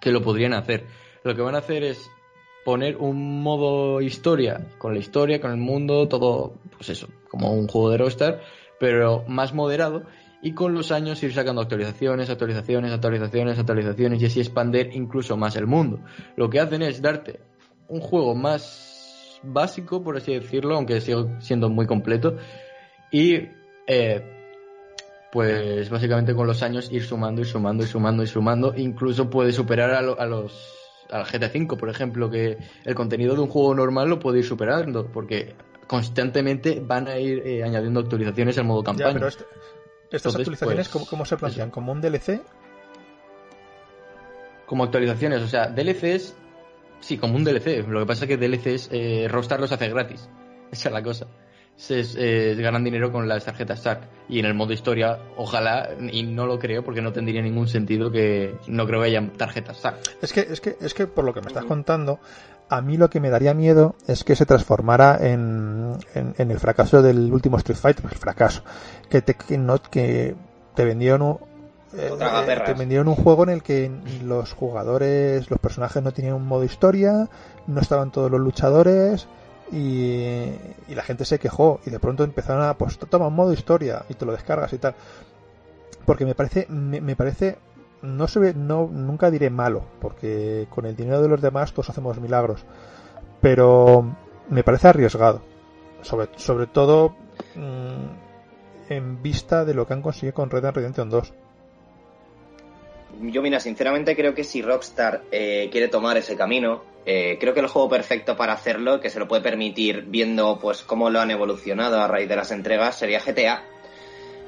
que 0.00 0.12
lo 0.12 0.22
podrían 0.22 0.52
hacer. 0.52 0.84
Lo 1.24 1.34
que 1.34 1.42
van 1.42 1.54
a 1.54 1.58
hacer 1.58 1.82
es 1.82 2.10
poner 2.64 2.96
un 2.96 3.42
modo 3.42 4.00
historia, 4.00 4.66
con 4.78 4.94
la 4.94 5.00
historia, 5.00 5.40
con 5.40 5.50
el 5.50 5.56
mundo, 5.56 6.08
todo, 6.08 6.54
pues 6.76 6.90
eso, 6.90 7.08
como 7.30 7.52
un 7.52 7.68
juego 7.68 7.90
de 7.90 7.98
Rockstar, 7.98 8.40
pero 8.78 9.24
más 9.28 9.54
moderado, 9.54 10.04
y 10.42 10.52
con 10.54 10.74
los 10.74 10.90
años 10.90 11.22
ir 11.22 11.32
sacando 11.34 11.60
actualizaciones, 11.60 12.30
actualizaciones, 12.30 12.92
actualizaciones, 12.92 13.58
actualizaciones, 13.58 14.22
y 14.22 14.26
así 14.26 14.40
expander 14.40 14.90
incluso 14.94 15.36
más 15.36 15.56
el 15.56 15.66
mundo. 15.66 16.00
Lo 16.36 16.48
que 16.48 16.60
hacen 16.60 16.82
es 16.82 17.02
darte 17.02 17.40
un 17.88 18.00
juego 18.00 18.34
más 18.34 19.40
básico, 19.42 20.02
por 20.02 20.16
así 20.16 20.34
decirlo, 20.34 20.76
aunque 20.76 21.00
siga 21.00 21.40
siendo 21.40 21.68
muy 21.68 21.86
completo, 21.86 22.36
y 23.10 23.48
eh, 23.86 24.22
pues 25.32 25.90
básicamente 25.90 26.34
con 26.34 26.46
los 26.46 26.62
años 26.62 26.90
ir 26.92 27.04
sumando, 27.04 27.42
y 27.42 27.44
sumando, 27.44 27.84
y 27.84 27.86
sumando, 27.86 28.22
y 28.22 28.26
sumando, 28.26 28.74
incluso 28.76 29.28
puede 29.28 29.52
superar 29.52 29.90
a, 29.90 29.98
a 29.98 30.26
los 30.26 30.79
al 31.10 31.24
GTA 31.24 31.50
V, 31.54 31.76
por 31.76 31.88
ejemplo, 31.88 32.30
que 32.30 32.58
el 32.84 32.94
contenido 32.94 33.34
de 33.34 33.40
un 33.40 33.48
juego 33.48 33.74
normal 33.74 34.08
lo 34.08 34.18
puede 34.18 34.38
ir 34.38 34.44
superando, 34.44 35.06
porque 35.06 35.54
constantemente 35.86 36.80
van 36.80 37.08
a 37.08 37.18
ir 37.18 37.42
eh, 37.46 37.62
añadiendo 37.64 38.00
actualizaciones 38.00 38.56
al 38.58 38.64
modo 38.64 38.82
campaña. 38.82 39.14
pero 39.14 39.28
este, 39.28 39.44
estas 40.10 40.34
actualizaciones, 40.34 40.88
pues, 40.88 41.08
¿cómo, 41.08 41.24
se 41.24 41.36
plantean? 41.36 41.70
¿Como 41.70 41.92
un 41.92 42.00
DLC? 42.00 42.40
Como 44.66 44.84
actualizaciones, 44.84 45.42
o 45.42 45.48
sea, 45.48 45.68
DLCs, 45.68 46.36
sí, 47.00 47.18
como 47.18 47.36
un 47.36 47.44
DLC. 47.44 47.86
Lo 47.88 48.00
que 48.00 48.06
pasa 48.06 48.24
es 48.24 48.28
que 48.28 48.36
DLCs, 48.36 48.88
eh, 48.92 49.26
Rockstar 49.28 49.60
los 49.60 49.72
hace 49.72 49.88
gratis. 49.88 50.28
Esa 50.70 50.88
es 50.88 50.92
la 50.92 51.02
cosa 51.02 51.26
se, 51.80 52.54
ganan 52.56 52.84
dinero 52.84 53.10
con 53.10 53.26
las 53.26 53.44
tarjetas 53.44 53.80
SAC. 53.82 54.02
Y 54.28 54.38
en 54.38 54.44
el 54.44 54.54
modo 54.54 54.72
historia, 54.72 55.18
ojalá, 55.36 55.90
y 56.12 56.22
no 56.22 56.46
lo 56.46 56.58
creo 56.58 56.84
porque 56.84 57.00
no 57.00 57.12
tendría 57.12 57.42
ningún 57.42 57.68
sentido 57.68 58.10
que 58.10 58.54
no 58.68 58.86
creo 58.86 59.00
que 59.00 59.06
haya 59.06 59.32
tarjetas 59.36 59.78
SAC. 59.78 59.96
Es 60.22 60.32
que, 60.32 60.40
es 60.40 60.60
que, 60.60 60.76
es 60.80 60.94
que 60.94 61.06
por 61.06 61.24
lo 61.24 61.34
que 61.34 61.40
me 61.40 61.48
estás 61.48 61.64
contando, 61.64 62.20
a 62.68 62.82
mí 62.82 62.96
lo 62.96 63.08
que 63.10 63.18
me 63.18 63.30
daría 63.30 63.54
miedo 63.54 63.96
es 64.06 64.24
que 64.24 64.36
se 64.36 64.46
transformara 64.46 65.18
en, 65.20 65.96
en, 66.14 66.50
el 66.50 66.58
fracaso 66.58 67.02
del 67.02 67.32
último 67.32 67.56
Street 67.56 67.78
Fighter, 67.78 68.04
el 68.04 68.18
fracaso. 68.18 68.62
Que 69.08 69.22
te, 69.22 69.34
que 69.34 69.58
no, 69.58 69.82
que 69.82 70.36
te 70.74 70.84
vendieron 70.84 71.22
un, 71.22 71.38
eh, 71.96 72.12
te 72.66 72.74
vendieron 72.74 73.08
un 73.08 73.16
juego 73.16 73.42
en 73.44 73.50
el 73.50 73.62
que 73.62 73.90
los 74.22 74.52
jugadores, 74.52 75.50
los 75.50 75.58
personajes 75.58 76.02
no 76.02 76.12
tenían 76.12 76.34
un 76.34 76.46
modo 76.46 76.62
historia, 76.62 77.28
no 77.66 77.80
estaban 77.80 78.12
todos 78.12 78.30
los 78.30 78.40
luchadores, 78.40 79.26
y, 79.72 80.94
la 80.94 81.02
gente 81.02 81.24
se 81.24 81.38
quejó 81.38 81.80
y 81.86 81.90
de 81.90 82.00
pronto 82.00 82.24
empezaron 82.24 82.62
a 82.62 82.76
pues 82.76 82.98
toma 82.98 83.28
un 83.28 83.34
modo 83.34 83.52
historia 83.52 84.04
y 84.08 84.14
te 84.14 84.26
lo 84.26 84.32
descargas 84.32 84.72
y 84.72 84.78
tal. 84.78 84.94
Porque 86.04 86.24
me 86.24 86.34
parece 86.34 86.66
me, 86.68 87.14
parece 87.16 87.58
no 88.02 88.26
se 88.26 88.54
no 88.54 88.88
nunca 88.90 89.30
diré 89.30 89.50
malo 89.50 89.84
porque 90.00 90.66
con 90.70 90.86
el 90.86 90.96
dinero 90.96 91.22
de 91.22 91.28
los 91.28 91.40
demás 91.40 91.72
todos 91.72 91.90
hacemos 91.90 92.20
milagros 92.20 92.64
pero 93.40 94.16
me 94.48 94.64
parece 94.64 94.88
arriesgado. 94.88 95.42
Sobre 96.02 96.28
sobre 96.36 96.66
todo 96.66 97.14
mm, 97.54 98.92
en 98.92 99.22
vista 99.22 99.64
de 99.64 99.74
lo 99.74 99.86
que 99.86 99.94
han 99.94 100.02
conseguido 100.02 100.34
con 100.34 100.50
Red 100.50 100.62
Dead 100.62 100.74
Redemption 100.74 101.10
2 101.10 101.32
yo 103.22 103.42
mira 103.42 103.60
sinceramente 103.60 104.16
creo 104.16 104.34
que 104.34 104.44
si 104.44 104.62
Rockstar 104.62 105.22
eh, 105.30 105.68
quiere 105.70 105.88
tomar 105.88 106.16
ese 106.16 106.36
camino 106.36 106.82
eh, 107.06 107.38
creo 107.40 107.54
que 107.54 107.60
el 107.60 107.66
juego 107.66 107.88
perfecto 107.88 108.36
para 108.36 108.52
hacerlo, 108.52 109.00
que 109.00 109.10
se 109.10 109.18
lo 109.18 109.26
puede 109.26 109.42
permitir 109.42 110.04
viendo 110.08 110.58
pues 110.60 110.82
cómo 110.82 111.10
lo 111.10 111.20
han 111.20 111.30
evolucionado 111.30 112.00
a 112.00 112.08
raíz 112.08 112.28
de 112.28 112.36
las 112.36 112.50
entregas, 112.50 112.98
sería 112.98 113.20
GTA. 113.20 113.64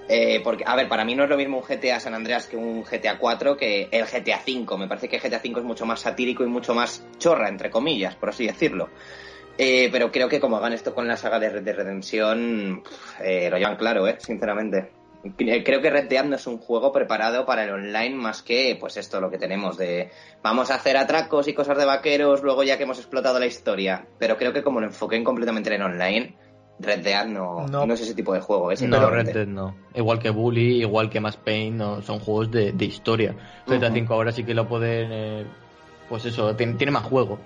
Eh, 0.09 0.41
porque, 0.43 0.65
a 0.67 0.77
ver, 0.77 0.89
para 0.89 1.05
mí 1.05 1.15
no 1.15 1.25
es 1.25 1.31
lo 1.31 1.37
mismo 1.37 1.59
un 1.59 1.65
GTA 1.65 2.01
San 2.01 2.15
Andreas 2.15 2.47
que 2.47 2.57
un 2.57 2.83
GTA 2.83 3.19
4 3.19 3.57
que 3.57 3.89
el 3.91 4.05
GTA 4.05 4.41
5. 4.45 4.77
Me 4.77 4.89
parece 4.89 5.09
que 5.09 5.19
GTA 5.19 5.39
5 5.39 5.61
es 5.61 5.65
mucho 5.65 5.87
más 5.87 6.01
satírico 6.01 6.43
y 6.43 6.49
mucho 6.49 6.75
más 6.75 7.07
chorra, 7.19 7.49
entre 7.49 7.71
comillas, 7.71 8.17
por 8.17 8.29
así 8.29 8.47
decirlo. 8.47 8.91
Eh, 9.57 9.89
pero 9.93 10.11
creo 10.11 10.29
que 10.29 10.41
como 10.41 10.57
hagan 10.57 10.73
esto 10.73 10.95
con 10.95 11.07
la 11.07 11.17
saga 11.17 11.39
de, 11.39 11.51
Red 11.51 11.63
de 11.63 11.73
Redemption, 11.73 12.83
lo 13.21 13.59
llevan 13.59 13.77
claro, 13.77 14.09
¿eh? 14.09 14.17
Sinceramente. 14.19 15.02
Creo 15.37 15.81
que 15.81 15.91
Red 15.91 16.09
Dead 16.09 16.25
no 16.25 16.35
es 16.35 16.47
un 16.49 16.59
juego 16.59 16.91
preparado 16.91 17.47
para 17.47 17.65
el 17.65 17.71
online 17.71 18.17
más 18.17 18.43
que, 18.43 18.77
pues 18.79 18.97
esto, 18.97 19.21
lo 19.21 19.31
que 19.31 19.39
tenemos 19.39 19.79
de 19.79 20.11
vamos 20.43 20.71
a 20.71 20.75
hacer 20.75 20.97
atracos 20.97 21.47
y 21.47 21.55
cosas 21.55 21.79
de 21.79 21.85
vaqueros 21.85 22.43
luego 22.43 22.65
ya 22.65 22.77
que 22.77 22.83
hemos 22.83 22.99
explotado 22.99 23.39
la 23.39 23.47
historia. 23.47 24.07
Pero 24.19 24.37
creo 24.37 24.53
que 24.53 24.63
como 24.63 24.81
lo 24.81 24.87
enfoquen 24.87 25.23
completamente 25.23 25.73
en 25.73 25.83
online, 25.83 26.35
Red 26.81 27.05
Dead 27.05 27.27
no, 27.27 27.67
no. 27.69 27.95
es 27.95 28.01
ese 28.01 28.15
tipo 28.15 28.35
de 28.35 28.41
juego. 28.41 28.73
¿eh? 28.73 28.77
No, 28.89 29.11
Red 29.11 29.33
Dead 29.33 29.47
no. 29.47 29.77
Igual 29.95 30.19
que 30.19 30.31
Bully, 30.31 30.81
igual 30.81 31.09
que 31.09 31.21
Mass 31.21 31.37
Pain, 31.37 31.77
no, 31.77 32.03
son 32.03 32.19
juegos 32.19 32.51
de, 32.51 32.75
historia. 32.81 33.37
Red 33.67 33.81
Dead 33.81 33.93
5 33.93 34.13
ahora 34.13 34.33
sí 34.33 34.43
que 34.43 34.55
lo 34.55 34.69
pueden, 34.69 35.11
eh, 35.13 35.47
pues 36.09 36.25
eso, 36.25 36.55
tiene, 36.57 36.91
más 36.91 37.05
juego. 37.05 37.39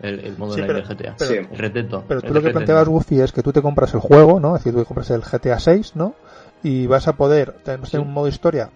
El, 0.00 0.36
modo 0.36 0.54
online 0.54 0.72
de 0.74 0.82
GTA. 0.82 1.14
Pero, 1.16 1.30
sí. 1.30 1.38
Red 1.56 1.72
Dead 1.72 2.02
Pero 2.08 2.20
tú 2.20 2.34
lo 2.34 2.42
que 2.42 2.50
planteabas, 2.50 2.88
Goofy, 2.88 3.20
es 3.20 3.32
que 3.32 3.42
tú 3.42 3.52
te 3.52 3.62
compras 3.62 3.94
el 3.94 4.00
juego, 4.00 4.40
¿no? 4.40 4.56
Es 4.56 4.64
decir, 4.64 4.72
tú 4.72 4.80
te 4.80 4.86
compras 4.86 5.10
el 5.10 5.22
GTA 5.22 5.58
6, 5.60 5.94
¿no? 5.94 6.14
Y 6.62 6.86
vas 6.86 7.08
a 7.08 7.16
poder 7.16 7.52
tener 7.64 7.80
un 8.00 8.12
modo 8.12 8.28
historia, 8.28 8.70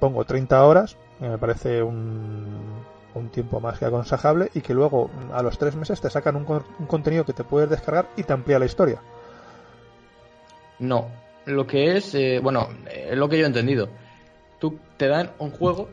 pongo 0.00 0.24
30 0.24 0.64
horas, 0.64 0.96
que 1.18 1.28
me 1.28 1.38
parece 1.38 1.82
un, 1.82 2.82
un 3.14 3.28
tiempo 3.30 3.60
más 3.60 3.78
que 3.78 3.86
aconsejable, 3.86 4.50
y 4.54 4.60
que 4.60 4.74
luego 4.74 5.10
a 5.32 5.42
los 5.42 5.58
tres 5.58 5.74
meses 5.76 6.00
te 6.00 6.10
sacan 6.10 6.36
un, 6.36 6.44
contenido 6.86 7.24
que 7.24 7.32
te 7.32 7.44
puedes 7.44 7.70
descargar 7.70 8.08
y 8.16 8.22
te 8.22 8.32
amplía 8.32 8.58
la 8.58 8.66
historia. 8.66 9.00
No, 10.78 11.08
lo 11.46 11.66
que 11.66 11.96
es, 11.96 12.14
eh, 12.14 12.40
bueno, 12.42 12.68
es 12.90 13.16
lo 13.16 13.28
que 13.28 13.38
yo 13.38 13.44
he 13.44 13.46
entendido. 13.46 13.88
Tú 14.58 14.78
te 14.96 15.08
dan 15.08 15.30
un 15.38 15.50
juego 15.50 15.88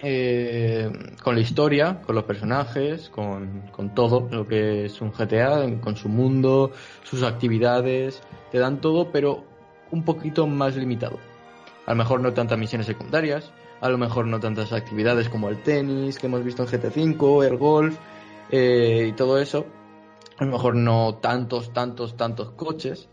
eh, 0.00 0.90
con 1.22 1.34
la 1.34 1.40
historia, 1.40 2.00
con 2.04 2.14
los 2.14 2.24
personajes, 2.24 3.08
con, 3.10 3.62
con, 3.70 3.94
todo 3.94 4.28
lo 4.30 4.46
que 4.46 4.86
es 4.86 5.00
un 5.00 5.12
GTA, 5.12 5.80
con 5.80 5.96
su 5.96 6.08
mundo, 6.08 6.72
sus 7.02 7.22
actividades, 7.22 8.22
te 8.50 8.58
dan 8.58 8.80
todo, 8.80 9.10
pero 9.12 9.53
un 9.94 10.02
poquito 10.02 10.46
más 10.46 10.76
limitado. 10.76 11.18
A 11.86 11.92
lo 11.92 11.96
mejor 11.96 12.20
no 12.20 12.32
tantas 12.32 12.58
misiones 12.58 12.86
secundarias, 12.86 13.52
a 13.80 13.88
lo 13.88 13.96
mejor 13.96 14.26
no 14.26 14.40
tantas 14.40 14.72
actividades 14.72 15.28
como 15.28 15.48
el 15.48 15.62
tenis 15.62 16.18
que 16.18 16.26
hemos 16.26 16.44
visto 16.44 16.62
en 16.62 16.68
GT5, 16.68 17.46
el 17.46 17.56
golf 17.56 17.96
eh, 18.50 19.06
y 19.10 19.12
todo 19.12 19.38
eso. 19.38 19.66
A 20.36 20.44
lo 20.44 20.52
mejor 20.52 20.74
no 20.74 21.14
tantos, 21.20 21.72
tantos, 21.72 22.16
tantos 22.16 22.50
coches. 22.50 23.08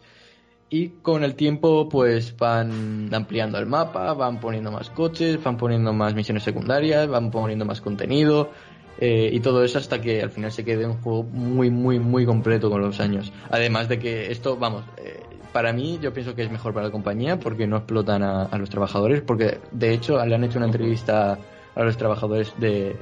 Y 0.69 0.87
con 1.01 1.23
el 1.23 1.35
tiempo 1.35 1.89
pues 1.89 2.35
van 2.37 3.13
ampliando 3.13 3.59
el 3.59 3.65
mapa, 3.65 4.13
van 4.13 4.39
poniendo 4.39 4.71
más 4.71 4.89
coches, 4.89 5.43
van 5.43 5.57
poniendo 5.57 5.91
más 5.93 6.15
misiones 6.15 6.43
secundarias, 6.43 7.07
van 7.09 7.29
poniendo 7.29 7.65
más 7.65 7.81
contenido. 7.81 8.49
Eh, 8.97 9.29
y 9.33 9.39
todo 9.41 9.63
eso 9.63 9.77
hasta 9.77 9.99
que 9.99 10.21
al 10.21 10.29
final 10.29 10.51
se 10.51 10.63
quede 10.63 10.85
un 10.85 11.01
juego 11.01 11.23
muy, 11.23 11.69
muy, 11.69 11.99
muy 11.99 12.25
completo 12.25 12.69
con 12.69 12.81
los 12.81 12.99
años. 12.99 13.33
Además 13.49 13.89
de 13.89 13.99
que 13.99 14.31
esto, 14.31 14.57
vamos, 14.57 14.85
eh, 14.97 15.21
para 15.51 15.73
mí 15.73 15.99
yo 16.01 16.13
pienso 16.13 16.35
que 16.35 16.43
es 16.43 16.51
mejor 16.51 16.73
para 16.73 16.87
la 16.87 16.91
compañía 16.91 17.39
porque 17.39 17.67
no 17.67 17.77
explotan 17.77 18.23
a, 18.23 18.57
los 18.57 18.69
trabajadores, 18.69 19.21
porque 19.21 19.59
de 19.71 19.93
hecho 19.93 20.23
le 20.25 20.35
han 20.35 20.43
hecho 20.43 20.57
una 20.57 20.67
entrevista 20.67 21.37
a 21.75 21.83
los 21.83 21.97
trabajadores 21.97 22.53
de 22.57 22.95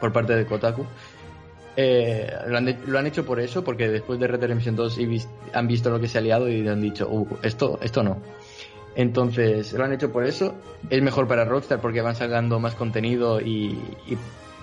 por 0.00 0.12
parte 0.12 0.34
de 0.34 0.44
Kotaku. 0.44 0.84
Eh, 1.76 2.32
lo, 2.46 2.58
han, 2.98 3.06
hecho 3.06 3.24
por 3.24 3.40
eso, 3.40 3.64
porque 3.64 3.88
después 3.88 4.20
de 4.20 4.28
Red 4.28 4.38
Dead 4.38 4.48
Redemption 4.48 4.76
2 4.76 4.98
han 5.54 5.66
visto 5.66 5.90
lo 5.90 6.00
que 6.00 6.06
se 6.06 6.18
ha 6.18 6.20
liado 6.20 6.48
y 6.48 6.66
han 6.68 6.80
dicho, 6.80 7.08
uh, 7.08 7.26
esto, 7.42 7.78
esto 7.82 8.02
no. 8.02 8.18
Entonces, 8.94 9.72
lo 9.72 9.84
han 9.84 9.92
hecho 9.92 10.12
por 10.12 10.24
eso. 10.24 10.54
Es 10.88 11.02
mejor 11.02 11.26
para 11.26 11.44
Rockstar 11.44 11.80
porque 11.80 12.00
van 12.00 12.14
sacando 12.14 12.60
más 12.60 12.76
contenido 12.76 13.40
y, 13.40 13.76
y 14.06 14.16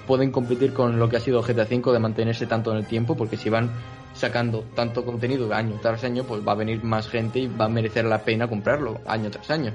pueden 0.07 0.31
competir 0.31 0.73
con 0.73 0.99
lo 0.99 1.09
que 1.09 1.17
ha 1.17 1.19
sido 1.19 1.41
GTA 1.41 1.67
V 1.69 1.91
de 1.91 1.99
mantenerse 1.99 2.45
tanto 2.45 2.71
en 2.71 2.77
el 2.77 2.85
tiempo, 2.85 3.17
porque 3.17 3.35
si 3.35 3.49
van 3.49 3.71
sacando 4.22 4.64
tanto 4.76 5.03
contenido 5.03 5.53
año 5.53 5.80
tras 5.81 6.03
año, 6.03 6.23
pues 6.23 6.48
va 6.48 6.53
a 6.53 6.56
venir 6.56 6.84
más 6.84 7.10
gente 7.10 7.39
y 7.39 7.48
va 7.48 7.65
a 7.65 7.69
merecer 7.69 8.06
la 8.06 8.19
pena 8.19 8.48
comprarlo 8.48 9.02
año 9.06 9.30
tras 9.30 9.49
año. 9.52 9.73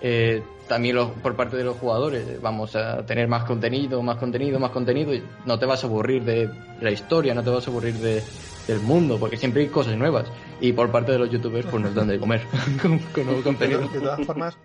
Eh, 0.00 0.42
también 0.68 0.96
por 1.22 1.36
parte 1.36 1.56
de 1.56 1.64
los 1.64 1.76
jugadores 1.76 2.40
vamos 2.40 2.74
a 2.76 3.04
tener 3.04 3.28
más 3.28 3.44
contenido, 3.44 4.02
más 4.02 4.16
contenido, 4.16 4.58
más 4.58 4.70
contenido 4.70 5.12
y 5.12 5.22
no 5.44 5.58
te 5.58 5.66
vas 5.66 5.84
a 5.84 5.86
aburrir 5.86 6.24
de 6.24 6.48
la 6.80 6.90
historia, 6.90 7.34
no 7.34 7.42
te 7.42 7.50
vas 7.50 7.66
a 7.66 7.70
aburrir 7.70 7.94
de, 7.94 8.22
del 8.66 8.80
mundo, 8.80 9.18
porque 9.18 9.36
siempre 9.36 9.62
hay 9.62 9.68
cosas 9.68 9.96
nuevas. 9.96 10.26
Y 10.60 10.72
por 10.72 10.90
parte 10.90 11.12
de 11.12 11.18
los 11.18 11.30
youtubers 11.30 11.66
pues 11.66 11.82
nos 11.82 11.94
dan 11.94 12.08
de 12.08 12.18
comer 12.18 12.42
con, 12.82 13.26
nuevo 13.26 13.42
contenido. 13.42 13.80
De, 13.88 14.00
todas 14.00 14.24
formas, 14.24 14.56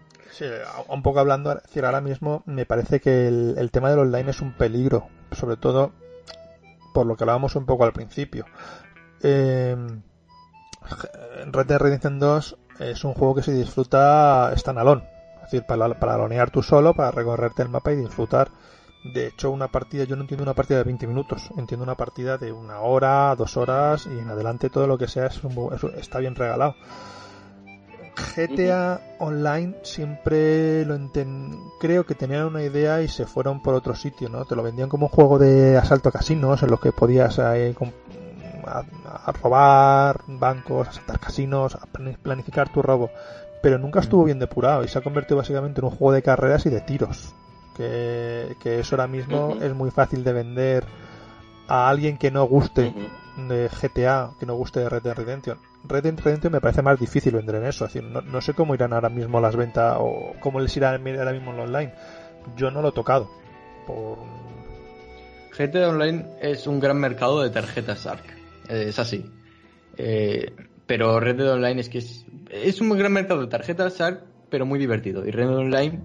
un 0.87 1.01
poco 1.01 1.19
hablando, 1.19 1.53
decir, 1.55 1.83
ahora 1.85 2.01
mismo 2.01 2.43
me 2.45 2.65
parece 2.65 2.99
que 2.99 3.27
el, 3.27 3.55
el 3.57 3.71
tema 3.71 3.89
del 3.89 3.99
online 3.99 4.29
es 4.29 4.41
un 4.41 4.53
peligro, 4.53 5.07
sobre 5.31 5.57
todo 5.57 5.91
por 6.97 7.05
lo 7.05 7.15
que 7.15 7.25
hablábamos 7.25 7.55
un 7.55 7.67
poco 7.67 7.83
al 7.83 7.93
principio. 7.93 8.45
Eh, 9.23 9.75
Red 11.51 11.65
Dead 11.65 11.79
Redemption 11.79 12.19
2 12.19 12.57
es 12.79 13.03
un 13.03 13.13
juego 13.13 13.35
que 13.35 13.43
se 13.43 13.53
disfruta 13.53 14.53
standalone. 14.55 15.03
Es 15.37 15.51
decir, 15.51 15.65
para, 15.65 15.93
para 15.99 16.17
lonear 16.17 16.51
tú 16.51 16.61
solo, 16.61 16.93
para 16.93 17.11
recorrerte 17.11 17.63
el 17.63 17.69
mapa 17.69 17.91
y 17.93 17.95
disfrutar. 17.95 18.49
De 19.13 19.27
hecho, 19.27 19.51
una 19.51 19.69
partida, 19.69 20.03
yo 20.03 20.15
no 20.15 20.23
entiendo 20.23 20.43
una 20.43 20.53
partida 20.53 20.79
de 20.79 20.83
20 20.83 21.07
minutos, 21.07 21.49
entiendo 21.57 21.83
una 21.83 21.95
partida 21.95 22.37
de 22.37 22.51
una 22.51 22.81
hora, 22.81 23.33
dos 23.35 23.55
horas 23.55 24.05
y 24.07 24.19
en 24.19 24.29
adelante 24.29 24.69
todo 24.69 24.87
lo 24.87 24.97
que 24.97 25.07
sea 25.07 25.27
es 25.27 25.39
está 25.97 26.19
bien 26.19 26.35
regalado. 26.35 26.75
GTA 28.35 28.99
Online 29.19 29.75
siempre 29.83 30.83
lo 30.85 30.97
creo 31.79 32.05
que 32.05 32.15
tenían 32.15 32.45
una 32.45 32.63
idea 32.63 33.01
y 33.01 33.07
se 33.07 33.25
fueron 33.25 33.61
por 33.61 33.75
otro 33.75 33.95
sitio, 33.95 34.27
¿no? 34.27 34.45
Te 34.45 34.55
lo 34.55 34.63
vendían 34.63 34.89
como 34.89 35.05
un 35.05 35.11
juego 35.11 35.37
de 35.37 35.77
asalto 35.77 36.09
a 36.09 36.11
casinos 36.11 36.63
en 36.63 36.71
los 36.71 36.79
que 36.79 36.91
podías 36.91 37.37
eh, 37.39 37.75
a, 38.67 39.31
robar 39.31 40.21
bancos, 40.27 40.87
asaltar 40.87 41.19
casinos, 41.19 41.75
a 41.75 41.85
planificar 42.21 42.69
tu 42.69 42.81
robo, 42.81 43.09
pero 43.61 43.77
nunca 43.77 43.99
estuvo 43.99 44.23
bien 44.23 44.39
depurado 44.39 44.83
y 44.83 44.87
se 44.87 44.99
ha 44.99 45.01
convertido 45.01 45.37
básicamente 45.37 45.81
en 45.81 45.85
un 45.85 45.91
juego 45.91 46.13
de 46.13 46.21
carreras 46.21 46.65
y 46.65 46.69
de 46.69 46.81
tiros, 46.81 47.33
que, 47.75 48.55
eso 48.63 48.95
ahora 48.95 49.07
mismo 49.07 49.57
es 49.61 49.73
muy 49.73 49.91
fácil 49.91 50.23
de 50.23 50.33
vender 50.33 50.85
a 51.67 51.89
alguien 51.89 52.17
que 52.17 52.31
no 52.31 52.45
guste 52.45 52.93
de 53.37 53.69
GTA, 53.69 54.31
que 54.39 54.45
no 54.45 54.55
guste 54.55 54.79
de 54.79 54.89
Red 54.89 55.03
Dead 55.03 55.15
Redemption. 55.15 55.59
Red 55.83 56.03
Dead 56.03 56.19
Redemption 56.19 56.53
me 56.53 56.61
parece 56.61 56.81
más 56.81 56.99
difícil 56.99 57.35
vender 57.35 57.55
en 57.55 57.65
eso. 57.65 57.85
Es 57.85 57.93
decir, 57.93 58.09
no, 58.09 58.41
sé 58.41 58.53
cómo 58.53 58.73
irán 58.73 58.93
ahora 58.93 59.09
mismo 59.09 59.39
las 59.39 59.55
ventas 59.55 59.97
o 59.99 60.33
cómo 60.39 60.59
les 60.59 60.75
irá 60.75 60.89
ahora 60.89 61.31
mismo 61.31 61.53
en 61.53 61.59
online. 61.59 61.93
Yo 62.55 62.71
no 62.71 62.81
lo 62.81 62.89
he 62.89 62.93
tocado. 62.93 63.29
Por... 63.85 64.17
GTA 65.57 65.89
Online 65.89 66.25
es 66.41 66.67
un 66.67 66.79
gran 66.79 66.97
mercado 66.97 67.41
de 67.41 67.49
tarjetas 67.49 68.05
ARC. 68.05 68.36
Es 68.69 68.99
así. 68.99 69.25
Eh, 69.97 70.53
pero 70.85 71.19
Red 71.19 71.37
Dead 71.37 71.53
Online 71.53 71.81
es 71.81 71.89
que 71.89 71.97
es, 71.99 72.81
un 72.81 72.89
gran 72.97 73.11
mercado 73.11 73.41
de 73.41 73.47
tarjetas 73.47 74.01
pero 74.49 74.65
muy 74.65 74.79
divertido. 74.79 75.25
Y 75.25 75.31
Red 75.31 75.47
Dead 75.47 75.57
Online 75.57 76.01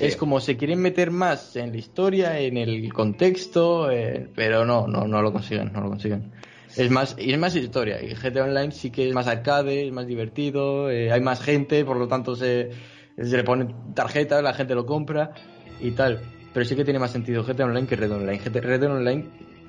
es 0.00 0.16
como 0.16 0.40
se 0.40 0.56
quieren 0.56 0.80
meter 0.80 1.10
más 1.10 1.56
en 1.56 1.70
la 1.70 1.78
historia, 1.78 2.38
en 2.38 2.56
el 2.56 2.92
contexto, 2.92 3.90
eh, 3.90 4.28
pero 4.34 4.64
no, 4.64 4.86
no, 4.86 5.06
no 5.06 5.22
lo 5.22 5.32
consiguen, 5.32 5.72
no 5.72 5.80
lo 5.80 5.88
consiguen. 5.88 6.32
Es 6.76 6.90
más, 6.90 7.16
y 7.18 7.32
es 7.32 7.38
más 7.38 7.54
historia. 7.56 8.02
Y 8.02 8.14
GTA 8.14 8.44
Online 8.44 8.72
sí 8.72 8.90
que 8.90 9.08
es 9.08 9.14
más 9.14 9.26
arcade, 9.26 9.86
es 9.86 9.92
más 9.92 10.06
divertido, 10.06 10.90
eh, 10.90 11.10
hay 11.10 11.20
más 11.20 11.40
gente, 11.40 11.84
por 11.84 11.96
lo 11.96 12.08
tanto 12.08 12.36
se, 12.36 12.70
se 13.16 13.36
le 13.36 13.44
ponen 13.44 13.94
tarjetas, 13.94 14.42
la 14.42 14.52
gente 14.52 14.74
lo 14.74 14.84
compra 14.84 15.32
y 15.80 15.92
tal. 15.92 16.20
Pero 16.52 16.66
sí 16.66 16.76
que 16.76 16.84
tiene 16.84 16.98
más 16.98 17.12
sentido 17.12 17.44
GTA 17.44 17.64
Online 17.64 17.86
que 17.86 17.96
Red 17.96 18.12
Online. 18.12 18.38
GTA 18.38 18.60
Red 18.60 18.84
Online 18.84 19.24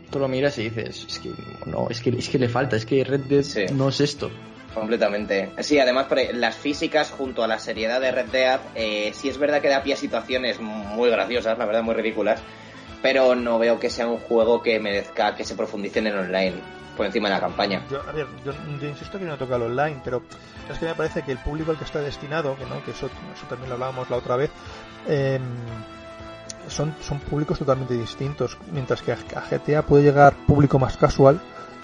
tú 0.10 0.20
lo 0.20 0.28
miras 0.28 0.58
y 0.58 0.70
dices, 0.70 1.06
es 1.08 1.20
que 1.20 1.32
no, 1.66 1.88
es 1.90 2.02
que, 2.02 2.10
es 2.10 2.30
que 2.30 2.40
le 2.40 2.50
falta, 2.50 2.76
es 2.76 2.86
que 2.86 3.04
Red 3.04 3.22
Dead 3.22 3.72
no 3.72 3.90
es 3.90 4.02
esto. 4.02 4.32
Completamente. 4.74 5.52
Sí, 5.60 5.80
además 5.80 6.08
las 6.34 6.56
físicas 6.56 7.10
junto 7.10 7.44
a 7.44 7.48
la 7.48 7.58
seriedad 7.58 8.00
de 8.00 8.12
Red 8.12 8.28
Dead, 8.28 8.60
eh, 8.76 9.12
sí 9.14 9.28
es 9.28 9.38
verdad 9.38 9.62
que 9.62 9.70
da 9.70 9.82
pie 9.82 9.94
a 9.94 9.98
situaciones 9.98 10.60
muy 10.60 11.10
graciosas, 11.10 11.58
la 11.58 11.66
verdad, 11.66 11.82
muy 11.82 11.96
ridículas, 11.96 12.42
pero 13.02 13.34
no 13.34 13.58
veo 13.58 13.80
que 13.80 13.90
sea 13.90 14.08
un 14.08 14.18
juego 14.18 14.62
que 14.62 14.80
merezca 14.80 15.36
que 15.36 15.44
se 15.44 15.56
profundice 15.56 16.00
en 16.00 16.08
el 16.08 16.18
online 16.18 16.56
por 16.96 17.06
encima 17.06 17.30
de 17.30 17.36
la 17.36 17.42
campaña. 17.42 17.84
Yo, 17.90 18.02
a 18.02 18.12
ver, 18.12 18.28
yo, 18.44 18.54
insisto 18.88 19.18
que 19.18 19.26
no 19.26 19.38
toca 19.38 19.56
el 19.56 19.64
online, 19.64 20.02
pero 20.04 20.24
es 20.70 20.78
que 20.78 20.86
me 20.86 20.96
parece 20.96 21.24
que 21.24 21.32
el 21.32 21.38
público 21.40 21.72
al 21.72 21.78
que 21.78 21.86
está 21.86 22.02
destinado, 22.02 22.56
que 22.58 22.66
no, 22.66 22.84
que 22.84 22.92
eso, 22.92 23.08
eso 23.08 23.48
también 23.48 23.70
lo 23.70 23.76
hablábamos 23.76 24.10
la 24.10 24.18
otra 24.18 24.36
vez, 24.36 24.52
eh, 25.08 25.40
son, 26.68 26.96
son 27.02 27.20
públicos 27.20 27.60
totalmente 27.60 27.94
distintos. 27.94 28.58
Mientras 28.72 29.02
que 29.02 29.12
a 29.12 29.18
GTA 29.18 29.84
puede 29.84 30.04
llegar 30.04 30.34
público 30.46 30.80
más 30.80 30.98
casual, 30.98 31.40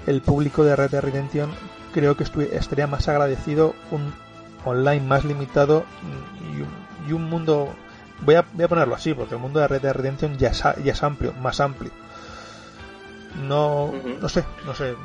el 0.07 0.22
público 0.22 0.64
de 0.64 0.76
Red 0.76 0.91
Dead 0.91 1.01
Redemption 1.01 1.51
creo 1.93 2.18
que 2.18 2.23
estaría 2.23 2.88
más 2.88 3.07
agradecido 3.07 3.76
un 3.91 4.14
online 4.65 5.01
más 5.01 5.26
limitado 5.26 5.85
y 7.07 7.11
un, 7.11 7.23
mundo 7.26 7.73
voy 8.22 8.35
a, 8.35 8.45
voy 8.53 8.64
a, 8.64 8.68
ponerlo 8.68 8.95
así 8.95 9.14
porque 9.14 9.35
el 9.35 9.41
mundo 9.41 9.60
de 9.60 9.68
Red 9.68 9.81
Dead 9.81 9.93
Redemption 9.93 10.38
ya 10.38 10.49
es, 10.49 10.64
ya 10.84 10.93
es 10.93 11.03
amplio 11.03 11.34
más 11.34 11.60
amplio 11.60 11.91
no 13.47 13.93
no 14.22 14.30
sé 14.30 14.45
no 14.65 14.73
sé 14.73 14.95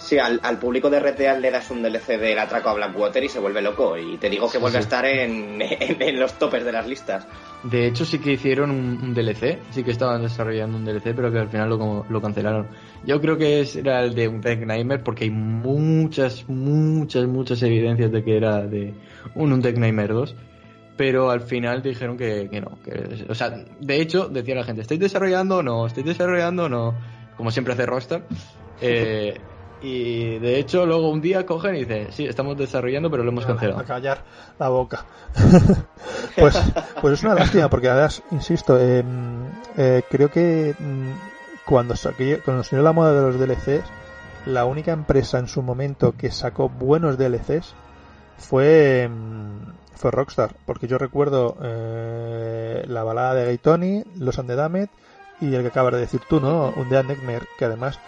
Sí, 0.00 0.18
al, 0.18 0.58
público 0.58 0.88
de 0.88 0.98
Red 0.98 1.16
Dead 1.16 1.38
le 1.38 1.50
das 1.50 1.70
un 1.70 1.82
DLC 1.82 2.18
del 2.18 2.38
atraco 2.38 2.70
a 2.70 2.74
Blackwater 2.74 3.22
y 3.22 3.28
se 3.28 3.38
vuelve 3.38 3.60
loco. 3.60 3.98
Y 3.98 4.16
te 4.16 4.30
digo 4.30 4.50
que 4.50 4.58
vuelve 4.58 4.78
a 4.78 4.80
estar 4.80 5.04
en, 5.04 5.60
los 6.18 6.38
topes 6.38 6.64
de 6.64 6.72
las 6.72 6.86
listas. 6.86 7.26
De 7.64 7.86
hecho, 7.86 8.04
sí 8.06 8.18
que 8.18 8.32
hicieron 8.32 8.70
un, 8.70 9.14
DLC, 9.14 9.58
sí 9.70 9.84
que 9.84 9.90
estaban 9.90 10.22
desarrollando 10.22 10.78
un 10.78 10.84
DLC, 10.84 11.14
pero 11.14 11.30
que 11.30 11.38
al 11.38 11.48
final 11.48 11.68
lo, 11.68 12.06
lo 12.08 12.22
cancelaron. 12.22 12.68
Yo 13.04 13.20
creo 13.20 13.36
que 13.36 13.66
era 13.76 14.02
el 14.02 14.14
de 14.14 14.28
un 14.28 14.40
Nightmare 14.40 15.02
porque 15.02 15.24
hay 15.24 15.30
muchas, 15.30 16.48
muchas, 16.48 17.26
muchas 17.26 17.62
evidencias 17.62 18.10
de 18.10 18.24
que 18.24 18.36
era 18.36 18.66
de 18.66 18.94
un 19.34 19.60
Tech 19.60 19.76
Nightmare 19.76 20.14
2 20.14 20.36
pero 21.00 21.30
al 21.30 21.40
final 21.40 21.80
dijeron 21.80 22.18
que, 22.18 22.50
que 22.50 22.60
no. 22.60 22.78
O 23.30 23.34
sea, 23.34 23.48
de 23.48 24.02
hecho, 24.02 24.28
decía 24.28 24.54
la 24.54 24.64
gente, 24.64 24.82
¿estáis 24.82 25.00
desarrollando 25.00 25.56
o 25.56 25.62
no? 25.62 25.86
¿Estáis 25.86 26.04
desarrollando 26.04 26.64
o 26.64 26.68
no? 26.68 26.94
Como 27.38 27.50
siempre 27.50 27.72
hace 27.72 27.86
Rockstar. 27.86 28.26
Eh, 28.82 29.40
y 29.82 30.38
de 30.38 30.58
hecho, 30.58 30.84
luego 30.84 31.10
un 31.10 31.20
día 31.20 31.46
cogen 31.46 31.76
y 31.76 31.80
dicen, 31.80 32.08
sí, 32.12 32.26
estamos 32.26 32.56
desarrollando, 32.56 33.10
pero 33.10 33.22
lo 33.22 33.30
hemos 33.30 33.46
cancelado. 33.46 33.80
A 33.80 33.84
callar 33.84 34.22
la 34.58 34.68
boca. 34.68 35.04
pues, 36.36 36.58
pues 37.00 37.14
es 37.14 37.22
una 37.22 37.34
lástima, 37.34 37.70
porque 37.70 37.88
además, 37.88 38.22
insisto, 38.30 38.78
em, 38.78 39.46
eh, 39.76 40.02
creo 40.10 40.30
que 40.30 40.74
mm, 40.78 41.10
cuando, 41.64 41.94
cuando 42.44 42.62
se 42.62 42.76
dio 42.76 42.82
la 42.82 42.92
moda 42.92 43.12
de 43.12 43.22
los 43.22 43.38
DLCs, 43.38 43.84
la 44.46 44.64
única 44.64 44.92
empresa 44.92 45.38
en 45.38 45.48
su 45.48 45.62
momento 45.62 46.14
que 46.16 46.30
sacó 46.30 46.68
buenos 46.68 47.16
DLCs 47.18 47.74
fue, 48.36 49.02
em, 49.02 49.60
fue 49.94 50.10
Rockstar. 50.10 50.54
Porque 50.66 50.88
yo 50.88 50.98
recuerdo 50.98 51.56
eh, 51.62 52.84
la 52.86 53.02
balada 53.02 53.34
de 53.34 53.46
Gay 53.46 53.58
Tony, 53.58 54.04
Los 54.16 54.38
Undead 54.38 54.88
y 55.40 55.54
el 55.54 55.62
que 55.62 55.68
acabas 55.68 55.94
de 55.94 56.00
decir 56.00 56.20
tú, 56.28 56.38
¿no? 56.38 56.72
Un 56.76 56.90
Dead 56.90 57.04
Nightmare, 57.04 57.46
que 57.58 57.64
además 57.64 57.98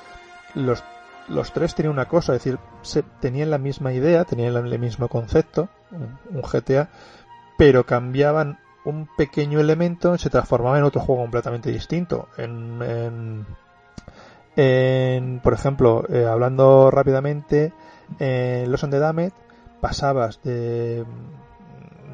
los 0.55 0.85
los 1.29 1.53
tres 1.53 1.75
tenían 1.75 1.93
una 1.93 2.09
cosa, 2.09 2.35
es 2.35 2.45
decir, 2.45 2.59
se, 2.83 3.03
tenían 3.03 3.51
la 3.51 3.59
misma 3.59 3.93
idea, 3.93 4.25
tenían 4.25 4.57
el 4.57 4.79
mismo 4.79 5.09
concepto, 5.09 5.69
un, 5.91 6.43
GTA, 6.43 6.89
pero 7.57 7.85
cambiaban 7.85 8.59
un 8.85 9.09
pequeño 9.17 9.61
elemento 9.61 10.15
y 10.15 10.19
se 10.19 10.31
transformaba 10.31 10.79
en 10.79 10.85
otro 10.85 11.01
juego 11.01 11.23
completamente 11.23 11.71
distinto. 11.71 12.29
En, 12.37 13.47
por 15.43 15.55
ejemplo, 15.55 16.05
eh, 16.09 16.27
hablando 16.27 16.91
rápidamente, 16.91 17.73
en 18.19 18.71
Los 18.71 18.83
Undead 18.83 19.33
pasabas 19.81 20.43
de, 20.43 21.05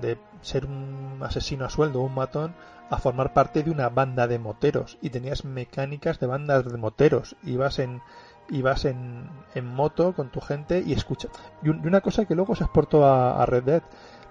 de 0.01 0.19
ser 0.43 0.67
un 0.67 1.21
asesino 1.23 1.65
a 1.65 1.71
sueldo, 1.71 2.01
un 2.01 2.15
matón, 2.15 2.55
a 2.91 2.99
formar 2.99 3.33
parte 3.33 3.63
de 3.63 3.71
una 3.71 3.89
banda 3.89 4.27
de 4.27 4.39
moteros 4.39 4.99
y 5.03 5.11
tenías 5.11 5.45
mecánicas 5.45 6.19
de 6.21 6.27
bandas 6.27 6.65
de 6.65 6.79
moteros. 6.79 7.37
Ibas 7.45 7.79
en 7.79 8.01
y 8.49 8.63
vas 8.63 8.85
en, 8.85 9.29
en 9.55 9.67
moto 9.67 10.13
con 10.13 10.31
tu 10.31 10.41
gente 10.41 10.83
y 10.85 10.93
escucha. 10.93 11.29
Y, 11.63 11.69
una 11.69 12.01
cosa 12.01 12.25
que 12.25 12.35
luego 12.35 12.55
se 12.55 12.65
exportó 12.65 13.07
a, 13.07 13.45
Red 13.47 13.63
Dead, 13.65 13.83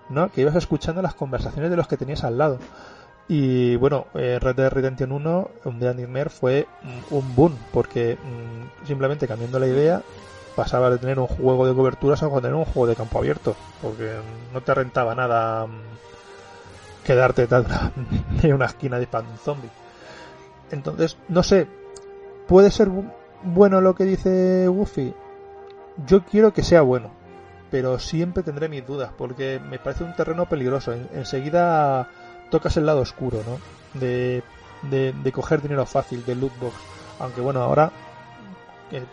¿no? 0.09 0.31
Que 0.31 0.41
ibas 0.41 0.55
escuchando 0.55 1.01
las 1.01 1.15
conversaciones 1.15 1.69
de 1.69 1.77
los 1.77 1.87
que 1.87 1.97
tenías 1.97 2.23
al 2.23 2.37
lado. 2.37 2.59
Y 3.27 3.75
bueno, 3.75 4.07
eh, 4.13 4.39
Red 4.41 4.55
Dead 4.55 4.71
Redemption 4.71 5.11
1, 5.11 5.49
un 5.65 5.79
Dead 5.79 5.95
Nightmare, 5.95 6.29
fue 6.29 6.67
un 7.11 7.35
boom, 7.35 7.57
porque 7.73 8.15
mm, 8.15 8.87
simplemente 8.87 9.27
cambiando 9.27 9.59
la 9.59 9.67
idea, 9.67 10.01
pasaba 10.55 10.89
de 10.89 10.97
tener 10.97 11.19
un 11.19 11.27
juego 11.27 11.67
de 11.67 11.75
coberturas 11.75 12.23
a 12.23 12.29
tener 12.29 12.55
un 12.55 12.65
juego 12.65 12.87
de 12.87 12.95
campo 12.95 13.19
abierto, 13.19 13.55
porque 13.81 14.15
no 14.53 14.61
te 14.61 14.73
rentaba 14.73 15.13
nada 15.13 15.67
mm, 15.67 15.97
quedarte 17.05 17.47
en 18.43 18.53
una 18.53 18.65
esquina 18.65 18.97
de 18.97 19.07
pan 19.07 19.25
zombie. 19.43 19.69
Entonces, 20.71 21.17
no 21.27 21.43
sé, 21.43 21.67
puede 22.47 22.71
ser 22.71 22.89
bueno 23.43 23.81
lo 23.81 23.95
que 23.95 24.05
dice 24.05 24.67
Goofy? 24.67 25.13
Yo 26.05 26.23
quiero 26.23 26.53
que 26.53 26.63
sea 26.63 26.81
bueno, 26.81 27.11
pero 27.71 27.99
siempre 27.99 28.43
tendré 28.43 28.69
mis 28.69 28.85
dudas, 28.85 29.11
porque 29.17 29.59
me 29.59 29.79
parece 29.79 30.03
un 30.03 30.15
terreno 30.15 30.47
peligroso. 30.47 30.93
enseguida 31.13 32.09
tocas 32.49 32.77
el 32.77 32.85
lado 32.85 33.01
oscuro, 33.01 33.43
¿no? 33.45 33.59
De, 33.99 34.43
de, 34.83 35.31
coger 35.31 35.61
dinero 35.61 35.85
fácil, 35.85 36.25
de 36.25 36.35
loot 36.35 36.57
box. 36.59 36.75
Aunque 37.19 37.41
bueno, 37.41 37.61
ahora 37.61 37.91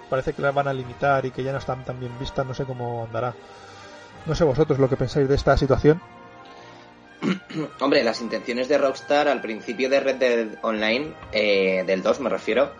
parece 0.08 0.32
que 0.32 0.42
la 0.42 0.52
van 0.52 0.68
a 0.68 0.72
limitar 0.72 1.24
y 1.26 1.30
que 1.30 1.42
ya 1.42 1.52
no 1.52 1.58
están 1.58 1.84
tan 1.84 1.98
bien 1.98 2.12
vistas, 2.18 2.46
no 2.46 2.54
sé 2.54 2.64
cómo 2.64 3.04
andará. 3.04 3.34
No 4.26 4.34
sé 4.34 4.44
vosotros 4.44 4.78
lo 4.78 4.88
que 4.88 4.96
pensáis 4.96 5.28
de 5.28 5.34
esta 5.34 5.56
situación. 5.56 6.00
Hombre, 7.80 8.04
las 8.04 8.20
intenciones 8.20 8.68
de 8.68 8.78
Rockstar 8.78 9.28
al 9.28 9.40
principio 9.40 9.88
de 9.88 10.00
Red 10.00 10.16
Dead 10.16 10.48
Online, 10.62 11.14
eh, 11.32 11.84
del 11.86 12.02
2 12.02 12.20
me 12.20 12.30
refiero, 12.30 12.72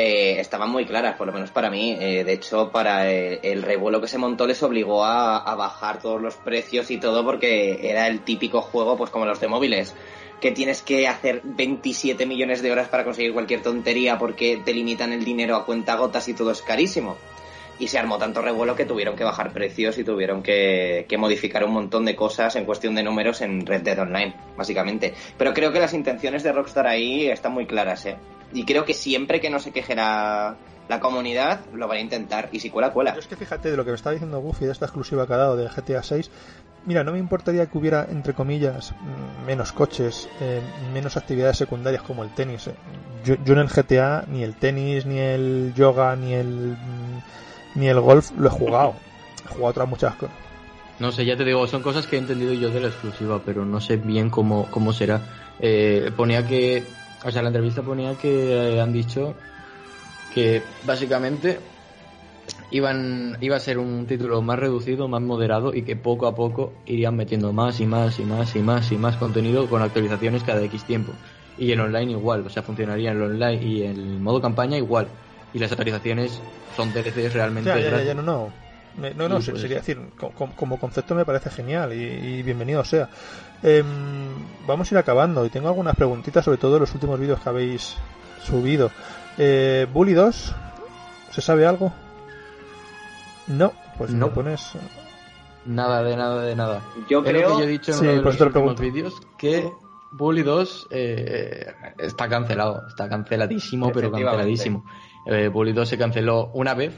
eh, 0.00 0.38
estaban 0.38 0.70
muy 0.70 0.84
claras, 0.84 1.16
por 1.16 1.26
lo 1.26 1.32
menos 1.32 1.50
para 1.50 1.70
mí. 1.70 1.96
Eh, 1.98 2.22
de 2.22 2.32
hecho, 2.32 2.70
para 2.70 3.10
eh, 3.10 3.40
el, 3.42 3.62
revuelo 3.62 4.00
que 4.00 4.06
se 4.06 4.16
montó 4.16 4.46
les 4.46 4.62
obligó 4.62 5.04
a, 5.04 5.56
bajar 5.56 6.00
todos 6.00 6.22
los 6.22 6.36
precios 6.36 6.92
y 6.92 6.98
todo 6.98 7.24
porque 7.24 7.80
era 7.82 8.06
el 8.06 8.20
típico 8.20 8.60
juego, 8.60 8.96
pues 8.96 9.10
como 9.10 9.26
los 9.26 9.40
de 9.40 9.48
móviles, 9.48 9.96
que 10.40 10.52
tienes 10.52 10.82
que 10.82 11.08
hacer 11.08 11.40
27 11.42 12.26
millones 12.26 12.62
de 12.62 12.70
horas 12.70 12.86
para 12.86 13.02
conseguir 13.02 13.32
cualquier 13.32 13.60
tontería 13.60 14.18
porque 14.18 14.62
te 14.64 14.72
limitan 14.72 15.12
el 15.12 15.24
dinero 15.24 15.56
a 15.56 15.66
cuenta 15.66 15.96
gotas 15.96 16.28
y 16.28 16.34
todo 16.34 16.52
es 16.52 16.62
carísimo. 16.62 17.16
y 17.80 17.88
se 17.88 17.98
armó 17.98 18.18
tanto 18.18 18.40
revuelo 18.42 18.74
que 18.76 18.84
tuvieron 18.84 19.16
que 19.16 19.24
bajar 19.24 19.52
precios 19.52 19.98
y 19.98 20.04
tuvieron 20.04 20.42
que, 20.42 21.06
que, 21.08 21.16
modificar 21.16 21.64
un 21.64 21.72
montón 21.72 22.04
de 22.04 22.14
cosas 22.16 22.54
en 22.56 22.64
cuestión 22.64 22.94
de 22.94 23.04
números 23.04 23.40
en 23.40 23.66
Red 23.66 23.82
Dead 23.82 23.98
Online, 24.00 24.34
básicamente. 24.56 25.14
Pero 25.36 25.54
creo 25.54 25.72
que 25.72 25.78
las 25.80 25.94
intenciones 25.94 26.42
de 26.42 26.52
Rockstar 26.52 26.86
ahí 26.88 27.28
están 27.28 27.52
muy 27.52 27.66
claras, 27.66 28.06
¿eh? 28.06 28.16
Y 28.52 28.64
creo 28.64 28.84
que 28.84 28.94
siempre 28.94 29.40
que 29.40 29.50
no 29.50 29.58
se 29.58 29.72
queje 29.72 29.94
la, 29.94 30.56
la 30.88 31.00
comunidad, 31.00 31.60
lo 31.72 31.86
van 31.86 31.98
a 31.98 32.00
intentar. 32.00 32.48
Y 32.52 32.60
si 32.60 32.70
cuela, 32.70 32.92
cuela. 32.92 33.14
Yo 33.14 33.20
es 33.20 33.26
que 33.26 33.36
fíjate 33.36 33.70
de 33.70 33.76
lo 33.76 33.84
que 33.84 33.90
me 33.90 33.96
está 33.96 34.10
diciendo 34.10 34.40
Goofy 34.40 34.66
de 34.66 34.72
esta 34.72 34.86
exclusiva 34.86 35.26
que 35.26 35.32
ha 35.34 35.38
dado 35.38 35.56
de 35.56 35.68
GTA 35.68 36.02
6. 36.02 36.30
Mira, 36.86 37.04
no 37.04 37.12
me 37.12 37.18
importaría 37.18 37.66
que 37.66 37.76
hubiera, 37.76 38.06
entre 38.10 38.32
comillas, 38.32 38.92
mm, 38.92 39.46
menos 39.46 39.72
coches, 39.72 40.28
eh, 40.40 40.62
menos 40.94 41.16
actividades 41.16 41.58
secundarias 41.58 42.02
como 42.02 42.24
el 42.24 42.30
tenis. 42.30 42.68
Eh. 42.68 42.74
Yo, 43.24 43.34
yo 43.44 43.52
en 43.52 43.60
el 43.60 43.68
GTA 43.68 44.24
ni 44.28 44.42
el 44.42 44.54
tenis, 44.54 45.04
ni 45.04 45.18
el 45.18 45.74
yoga, 45.76 46.16
ni 46.16 46.32
el 46.32 46.76
ni 47.74 47.88
el 47.88 48.00
golf 48.00 48.32
lo 48.38 48.48
he 48.48 48.50
jugado. 48.50 48.94
He 49.44 49.48
jugado 49.48 49.66
otras 49.66 49.88
muchas 49.88 50.14
cosas. 50.14 50.34
No 50.98 51.12
sé, 51.12 51.24
ya 51.24 51.36
te 51.36 51.44
digo, 51.44 51.66
son 51.66 51.82
cosas 51.82 52.06
que 52.06 52.16
he 52.16 52.18
entendido 52.18 52.52
yo 52.54 52.70
de 52.70 52.80
la 52.80 52.88
exclusiva, 52.88 53.40
pero 53.44 53.64
no 53.64 53.80
sé 53.80 53.96
bien 53.96 54.30
cómo, 54.30 54.66
cómo 54.70 54.92
será. 54.92 55.20
Eh, 55.60 56.10
ponía 56.16 56.46
que, 56.46 56.82
o 57.24 57.30
sea, 57.30 57.42
la 57.42 57.48
entrevista 57.48 57.82
ponía 57.82 58.16
que 58.16 58.74
eh, 58.76 58.80
han 58.80 58.92
dicho 58.92 59.34
que 60.30 60.62
básicamente 60.82 61.60
iban, 62.70 63.36
iba 63.40 63.56
a 63.56 63.60
ser 63.60 63.78
un 63.78 64.06
título 64.06 64.42
más 64.42 64.58
reducido, 64.58 65.08
más 65.08 65.22
moderado 65.22 65.74
y 65.74 65.82
que 65.82 65.96
poco 65.96 66.26
a 66.26 66.34
poco 66.34 66.82
irían 66.86 67.16
metiendo 67.16 67.52
más 67.52 67.80
y 67.80 67.86
más 67.86 68.18
y 68.18 68.24
más 68.24 68.54
y 68.54 68.62
más 68.62 68.92
y 68.92 68.98
más 68.98 69.16
contenido 69.16 69.68
con 69.68 69.82
actualizaciones 69.82 70.44
cada 70.44 70.62
X 70.64 70.84
tiempo. 70.84 71.14
Y 71.56 71.72
en 71.72 71.80
online 71.80 72.12
igual, 72.12 72.46
o 72.46 72.50
sea, 72.50 72.62
funcionaría 72.62 73.10
en 73.10 73.16
el 73.16 73.22
online 73.24 73.64
y 73.64 73.82
en 73.82 73.96
el 73.96 74.20
modo 74.20 74.40
campaña 74.40 74.76
igual. 74.76 75.08
Y 75.52 75.58
las 75.58 75.72
actualizaciones 75.72 76.42
son 76.76 76.92
DLCs 76.92 77.32
realmente. 77.32 77.70
Ya, 77.70 77.80
ya, 77.80 78.02
ya, 78.02 78.14
no, 78.14 78.22
no. 78.22 78.67
No, 79.16 79.28
no, 79.28 79.40
sería 79.40 79.76
decir, 79.76 79.98
como, 80.56 80.78
concepto 80.78 81.14
me 81.14 81.24
parece 81.24 81.50
genial 81.50 81.92
y, 81.92 82.42
bienvenido 82.42 82.84
sea. 82.84 83.08
Eh, 83.62 83.82
vamos 84.66 84.90
a 84.90 84.94
ir 84.94 84.98
acabando 84.98 85.44
y 85.44 85.50
tengo 85.50 85.68
algunas 85.68 85.96
preguntitas 85.96 86.44
sobre 86.44 86.58
todo 86.58 86.78
los 86.78 86.92
últimos 86.94 87.18
vídeos 87.18 87.40
que 87.40 87.48
habéis 87.48 87.96
subido. 88.42 88.90
Eh, 89.36 89.86
Bully 89.92 90.14
2, 90.14 90.54
¿se 91.30 91.40
sabe 91.40 91.66
algo? 91.66 91.92
No, 93.46 93.72
pues 93.96 94.10
no 94.10 94.32
pones. 94.32 94.72
Nada 95.64 96.02
de 96.02 96.16
nada 96.16 96.42
de 96.42 96.56
nada. 96.56 96.82
Yo 97.08 97.22
creo 97.22 97.56
que 97.56 97.62
yo 97.62 97.68
he 97.68 97.70
dicho 97.70 97.92
en 97.92 97.98
uno 97.98 98.10
de 98.10 98.22
los 98.22 98.40
últimos 98.40 98.80
vídeos 98.80 99.14
que 99.36 99.70
Bully 100.10 100.42
2 100.42 100.88
eh, 100.90 101.66
está 101.98 102.28
cancelado, 102.28 102.86
está 102.88 103.08
canceladísimo, 103.08 103.92
pero 103.92 104.10
canceladísimo. 104.10 104.84
Eh, 105.26 105.48
bully 105.48 105.72
2 105.72 105.88
se 105.88 105.98
canceló 105.98 106.50
una 106.54 106.74
vez. 106.74 106.94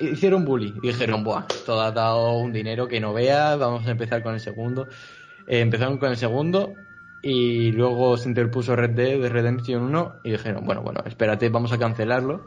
Hicieron 0.00 0.44
Bully 0.44 0.74
y 0.82 0.88
dijeron, 0.88 1.22
Buah, 1.22 1.46
esto 1.50 1.80
ha 1.80 1.92
dado 1.92 2.32
un 2.38 2.52
dinero 2.52 2.88
que 2.88 3.00
no 3.00 3.12
veas, 3.12 3.58
vamos 3.58 3.86
a 3.86 3.90
empezar 3.90 4.22
con 4.22 4.34
el 4.34 4.40
segundo. 4.40 4.88
Eh, 5.46 5.60
empezaron 5.60 5.98
con 5.98 6.10
el 6.10 6.16
segundo 6.16 6.74
y 7.22 7.72
luego 7.72 8.16
se 8.16 8.28
interpuso 8.28 8.74
Red 8.74 8.90
Dead 8.90 9.20
de 9.20 9.28
Redemption 9.28 9.82
1 9.82 10.20
y 10.24 10.30
dijeron, 10.32 10.64
bueno, 10.64 10.82
bueno, 10.82 11.02
espérate, 11.04 11.48
vamos 11.48 11.72
a 11.72 11.78
cancelarlo. 11.78 12.46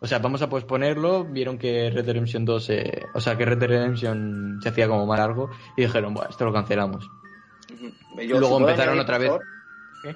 O 0.00 0.06
sea, 0.06 0.18
vamos 0.18 0.42
a 0.42 0.48
posponerlo. 0.48 1.24
Vieron 1.24 1.58
que 1.58 1.90
Red 1.90 2.04
Dead 2.04 2.14
Redemption 2.14 2.44
2, 2.44 2.72
o 3.14 3.20
sea, 3.20 3.36
que 3.36 3.44
Red 3.44 3.58
Dead 3.58 3.68
Redemption 3.68 4.58
se 4.62 4.68
hacía 4.68 4.86
como 4.86 5.06
más 5.06 5.18
largo 5.18 5.50
y 5.76 5.82
dijeron, 5.82 6.14
bueno, 6.14 6.30
esto 6.30 6.44
lo 6.44 6.52
cancelamos. 6.52 7.08
luego 8.16 8.60
empezaron 8.60 8.98
otra 9.00 9.18
vez. 9.18 9.32
Eh, 10.04 10.14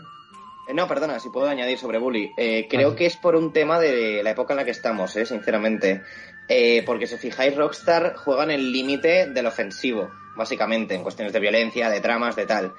no, 0.74 0.86
perdona, 0.86 1.18
si 1.18 1.30
puedo 1.30 1.48
añadir 1.48 1.78
sobre 1.78 1.98
Bully. 1.98 2.32
Eh, 2.36 2.66
creo 2.68 2.94
que 2.94 3.06
es 3.06 3.16
por 3.16 3.36
un 3.36 3.52
tema 3.52 3.78
de 3.78 4.22
la 4.22 4.30
época 4.30 4.52
en 4.52 4.58
la 4.58 4.64
que 4.64 4.70
estamos, 4.70 5.16
eh, 5.16 5.24
sinceramente. 5.24 6.02
Eh, 6.48 6.82
porque 6.84 7.06
si 7.06 7.16
fijáis, 7.16 7.56
Rockstar 7.56 8.14
juega 8.16 8.44
en 8.44 8.50
el 8.50 8.72
límite 8.72 9.26
del 9.30 9.46
ofensivo, 9.46 10.10
básicamente, 10.36 10.94
en 10.94 11.02
cuestiones 11.02 11.32
de 11.32 11.40
violencia, 11.40 11.90
de 11.90 12.00
tramas, 12.00 12.36
de 12.36 12.46
tal. 12.46 12.72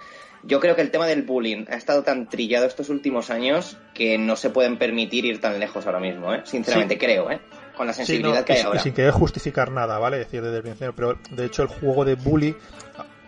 Yo 0.44 0.60
creo 0.60 0.76
que 0.76 0.82
el 0.82 0.92
tema 0.92 1.06
del 1.06 1.24
bullying 1.24 1.66
ha 1.70 1.76
estado 1.76 2.04
tan 2.04 2.30
trillado 2.30 2.66
estos 2.66 2.90
últimos 2.90 3.30
años 3.30 3.78
que 3.94 4.18
no 4.18 4.36
se 4.36 4.50
pueden 4.50 4.78
permitir 4.78 5.26
ir 5.26 5.42
tan 5.42 5.60
lejos 5.60 5.86
ahora 5.86 6.00
mismo, 6.00 6.34
¿eh? 6.34 6.42
Sinceramente, 6.46 6.98
creo, 6.98 7.30
¿eh? 7.30 7.42
Con 7.76 7.88
la 7.88 7.94
sensibilidad 7.94 8.46
que 8.46 8.54
hay 8.54 8.62
ahora. 8.62 8.80
Sin 8.80 8.94
querer 8.94 9.12
justificar 9.12 9.72
nada, 9.72 10.00
¿vale? 10.00 10.18
Decir 10.18 10.42
desde 10.42 10.58
el 10.58 10.64
principio, 10.64 10.96
pero 10.96 11.20
de 11.32 11.46
hecho 11.46 11.64
el 11.64 11.68
juego 11.68 12.06
de 12.06 12.16
bully 12.16 12.56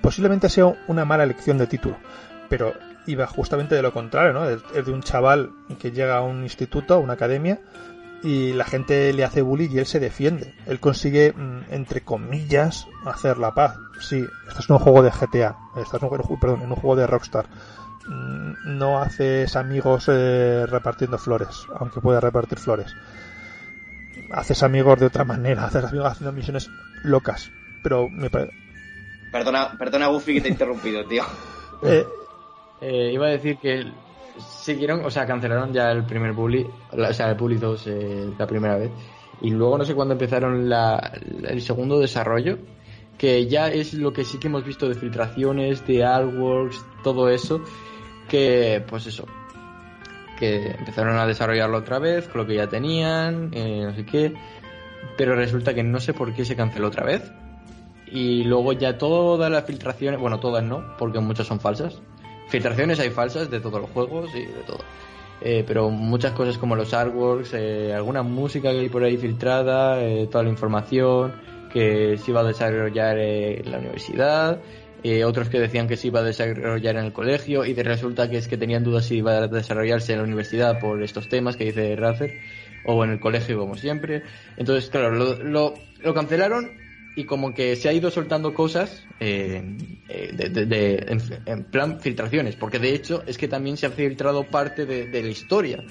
posiblemente 0.01 0.49
sea 0.49 0.65
una 0.87 1.05
mala 1.05 1.23
elección 1.23 1.57
de 1.57 1.67
título, 1.67 1.97
pero 2.49 2.73
iba 3.11 3.27
justamente 3.27 3.75
de 3.75 3.81
lo 3.81 3.93
contrario, 3.93 4.33
¿no? 4.33 4.49
Es 4.49 4.85
de 4.85 4.91
un 4.91 5.01
chaval 5.01 5.51
que 5.79 5.91
llega 5.91 6.17
a 6.17 6.21
un 6.21 6.43
instituto, 6.43 6.95
a 6.95 6.99
una 6.99 7.13
academia, 7.13 7.59
y 8.23 8.53
la 8.53 8.65
gente 8.65 9.11
le 9.13 9.23
hace 9.23 9.41
bullying 9.41 9.69
y 9.71 9.79
él 9.79 9.85
se 9.85 9.99
defiende. 9.99 10.53
Él 10.67 10.79
consigue, 10.79 11.33
mm, 11.33 11.73
entre 11.73 12.01
comillas, 12.01 12.87
hacer 13.05 13.37
la 13.37 13.53
paz. 13.53 13.77
Sí, 13.99 14.25
esto 14.47 14.59
es 14.59 14.69
un 14.69 14.79
juego 14.79 15.01
de 15.01 15.11
GTA, 15.11 15.57
esto 15.75 15.97
es 15.97 16.03
un, 16.03 16.39
perdón, 16.39 16.61
en 16.61 16.69
un 16.69 16.75
juego 16.75 16.95
de 16.95 17.07
Rockstar. 17.07 17.45
Mm, 18.07 18.77
no 18.77 18.99
haces 19.01 19.55
amigos 19.55 20.05
eh, 20.07 20.65
repartiendo 20.67 21.17
flores, 21.17 21.65
aunque 21.75 21.99
pueda 21.99 22.19
repartir 22.19 22.59
flores. 22.59 22.95
Haces 24.31 24.63
amigos 24.63 24.99
de 24.99 25.07
otra 25.07 25.23
manera, 25.23 25.65
haces 25.65 25.83
amigos 25.85 26.11
haciendo 26.11 26.31
misiones 26.31 26.69
locas. 27.03 27.51
Pero 27.83 28.09
me 28.09 28.29
parece... 28.29 28.53
Perdona, 29.31 29.77
perdona 29.77 30.09
Buffy 30.09 30.35
que 30.35 30.41
te 30.41 30.47
he 30.49 30.51
interrumpido, 30.51 31.05
tío. 31.05 31.23
Eh, 31.83 32.05
eh, 32.81 33.11
iba 33.13 33.27
a 33.27 33.29
decir 33.29 33.57
que 33.57 33.85
siguieron, 34.39 35.05
o 35.05 35.11
sea, 35.11 35.25
cancelaron 35.25 35.71
ya 35.71 35.91
el 35.91 36.03
primer 36.05 36.33
Bully, 36.33 36.67
o 36.91 37.13
sea, 37.13 37.29
el 37.29 37.35
Bully 37.35 37.57
2 37.57 37.87
eh, 37.87 38.33
la 38.37 38.47
primera 38.47 38.77
vez. 38.77 38.91
Y 39.41 39.51
luego 39.51 39.77
no 39.77 39.85
sé 39.85 39.95
cuándo 39.95 40.13
empezaron 40.13 40.69
la, 40.69 41.13
el 41.47 41.61
segundo 41.61 41.99
desarrollo, 41.99 42.57
que 43.17 43.47
ya 43.47 43.67
es 43.67 43.93
lo 43.93 44.13
que 44.13 44.23
sí 44.23 44.39
que 44.39 44.47
hemos 44.47 44.65
visto 44.65 44.87
de 44.89 44.95
filtraciones, 44.95 45.85
de 45.85 46.03
artworks, 46.03 46.83
todo 47.03 47.29
eso, 47.29 47.61
que 48.27 48.83
pues 48.87 49.07
eso, 49.07 49.25
que 50.39 50.71
empezaron 50.71 51.17
a 51.17 51.27
desarrollarlo 51.27 51.77
otra 51.77 51.99
vez, 51.99 52.27
con 52.27 52.41
lo 52.41 52.47
que 52.47 52.55
ya 52.55 52.67
tenían, 52.67 53.51
eh, 53.53 53.83
no 53.83 53.93
sé 53.93 54.05
qué, 54.05 54.33
pero 55.17 55.35
resulta 55.35 55.73
que 55.73 55.83
no 55.83 55.99
sé 55.99 56.13
por 56.13 56.33
qué 56.33 56.45
se 56.45 56.55
canceló 56.55 56.87
otra 56.87 57.05
vez. 57.05 57.31
Y 58.07 58.43
luego 58.43 58.73
ya 58.73 58.97
todas 58.97 59.49
las 59.49 59.65
filtraciones, 59.65 60.19
bueno, 60.19 60.39
todas 60.39 60.63
no, 60.63 60.97
porque 60.97 61.19
muchas 61.19 61.47
son 61.47 61.59
falsas, 61.59 62.01
Filtraciones 62.51 62.99
hay 62.99 63.11
falsas 63.11 63.49
de 63.49 63.61
todos 63.61 63.79
los 63.79 63.89
juegos 63.91 64.29
y 64.35 64.41
de 64.41 64.63
todo. 64.67 64.83
Eh, 65.39 65.63
pero 65.65 65.89
muchas 65.89 66.33
cosas 66.33 66.57
como 66.57 66.75
los 66.75 66.93
artworks, 66.93 67.53
eh, 67.53 67.93
alguna 67.93 68.23
música 68.23 68.71
que 68.71 68.79
hay 68.79 68.89
por 68.89 69.05
ahí 69.05 69.15
filtrada, 69.15 70.03
eh, 70.03 70.27
toda 70.29 70.43
la 70.43 70.49
información 70.49 71.33
que 71.71 72.17
se 72.17 72.29
iba 72.29 72.41
a 72.41 72.43
desarrollar 72.43 73.17
en 73.17 73.71
la 73.71 73.77
universidad, 73.77 74.59
otros 75.25 75.47
que 75.47 75.59
decían 75.61 75.87
que 75.87 75.95
se 75.95 76.07
iba 76.07 76.19
a 76.19 76.23
desarrollar 76.23 76.97
en 76.97 77.05
el 77.05 77.13
colegio 77.13 77.63
y 77.63 77.73
de 77.73 77.83
resulta 77.83 78.29
que 78.29 78.37
es 78.37 78.49
que 78.49 78.57
tenían 78.57 78.83
dudas 78.83 79.05
si 79.05 79.15
iba 79.15 79.37
a 79.37 79.47
desarrollarse 79.47 80.11
en 80.11 80.19
la 80.19 80.25
universidad 80.25 80.77
por 80.79 81.01
estos 81.01 81.29
temas 81.29 81.55
que 81.55 81.63
dice 81.63 81.95
Razer 81.95 82.33
o 82.85 83.03
en 83.05 83.11
el 83.11 83.19
colegio 83.21 83.57
como 83.57 83.77
siempre. 83.77 84.23
Entonces, 84.57 84.89
claro, 84.89 85.11
lo, 85.11 85.73
lo 86.01 86.13
cancelaron 86.13 86.69
y 87.15 87.25
como 87.25 87.53
que 87.53 87.75
se 87.75 87.89
ha 87.89 87.93
ido 87.93 88.09
soltando 88.09 88.53
cosas 88.53 89.05
eh, 89.19 89.77
eh, 90.07 90.31
de, 90.33 91.05
en, 91.45 91.63
plan 91.65 91.99
filtraciones, 91.99 92.55
porque 92.55 92.79
de 92.79 92.93
hecho 92.93 93.23
es 93.25 93.37
que 93.37 93.47
también 93.47 93.77
se 93.77 93.85
ha 93.85 93.91
filtrado 93.91 94.43
parte 94.43 94.85
de, 94.85 95.21
la 95.21 95.29
historia. 95.29 95.83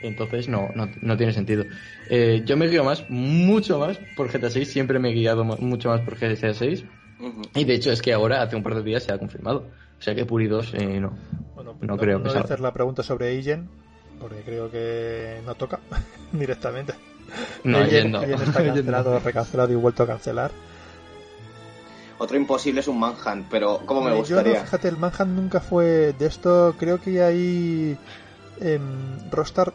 Entonces 0.00 0.48
no, 0.48 0.68
no, 0.74 1.16
tiene 1.16 1.32
sentido. 1.32 1.64
Eh, 2.08 2.42
yo 2.44 2.56
me 2.56 2.68
guío 2.68 2.84
más, 2.84 3.08
mucho 3.08 3.78
más 3.78 3.98
por 4.16 4.30
GTA 4.30 4.50
6, 4.50 4.70
siempre 4.70 4.98
me 4.98 5.10
he 5.10 5.14
guiado 5.14 5.44
mucho 5.44 5.88
más 5.88 6.02
por 6.02 6.16
GTA 6.16 6.54
6. 6.54 6.84
Y 7.56 7.64
de 7.64 7.74
hecho 7.74 7.90
es 7.90 8.00
que 8.00 8.12
ahora, 8.12 8.42
hace 8.42 8.54
un 8.54 8.62
par 8.62 8.76
de 8.76 8.82
días, 8.82 9.02
se 9.02 9.12
ha 9.12 9.18
confirmado. 9.18 9.70
O 9.98 10.02
sea 10.02 10.14
que 10.14 10.24
Puri 10.24 10.46
2 10.46 10.74
no, 11.00 11.18
no, 11.80 11.96
creo 11.96 12.22
que 12.22 12.30
sea. 12.30 12.42
hacer 12.42 12.60
la 12.60 12.72
pregunta 12.72 13.02
sobre 13.02 13.34
Igen, 13.34 13.68
porque 14.20 14.42
creo 14.42 14.70
que 14.70 15.40
no 15.44 15.56
toca 15.56 15.80
directamente. 16.32 16.94
No, 17.64 17.84
yendo. 17.86 18.22
está 18.22 18.64
cancelado, 18.64 19.18
recancelado 19.18 19.72
y 19.72 19.76
vuelto 19.76 20.02
a 20.02 20.06
cancelar. 20.06 20.50
Otro 22.18 22.36
imposible 22.36 22.80
es 22.80 22.88
un 22.88 22.98
Manhunt, 22.98 23.46
pero 23.48 23.80
¿cómo 23.86 24.02
me 24.02 24.12
gustaría? 24.12 24.54
Yo 24.54 24.60
fíjate, 24.60 24.88
el 24.88 24.96
Manhunt 24.96 25.30
nunca 25.30 25.60
fue 25.60 26.14
de 26.18 26.26
esto. 26.26 26.74
Creo 26.76 27.00
que 27.00 27.22
ahí 27.22 27.96
eh, 28.60 28.80
Rostar 29.30 29.72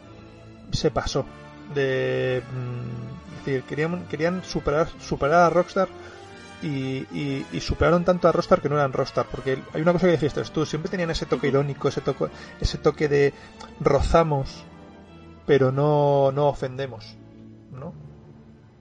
se 0.70 0.90
pasó. 0.90 1.24
De, 1.74 2.42
mm, 2.52 3.38
es 3.38 3.44
decir, 3.46 3.62
querían, 3.62 4.04
querían 4.06 4.44
superar, 4.44 4.88
superar 5.00 5.40
a 5.40 5.50
Rockstar 5.50 5.88
y, 6.62 7.06
y, 7.50 7.60
superaron 7.60 8.04
tanto 8.04 8.28
a 8.28 8.32
Rockstar 8.32 8.60
que 8.60 8.68
no 8.68 8.76
eran 8.76 8.92
Rockstar. 8.92 9.26
Porque 9.30 9.58
hay 9.72 9.80
una 9.80 9.92
cosa 9.92 10.06
que 10.06 10.12
dijiste 10.12 10.42
tú, 10.44 10.66
siempre 10.66 10.90
tenían 10.90 11.10
ese 11.10 11.24
toque 11.24 11.48
irónico, 11.48 11.88
ese 11.88 12.02
toque, 12.02 12.26
ese 12.60 12.76
toque 12.76 13.08
de 13.08 13.32
rozamos, 13.80 14.64
pero 15.46 15.72
no, 15.72 16.30
no 16.32 16.48
ofendemos. 16.48 17.16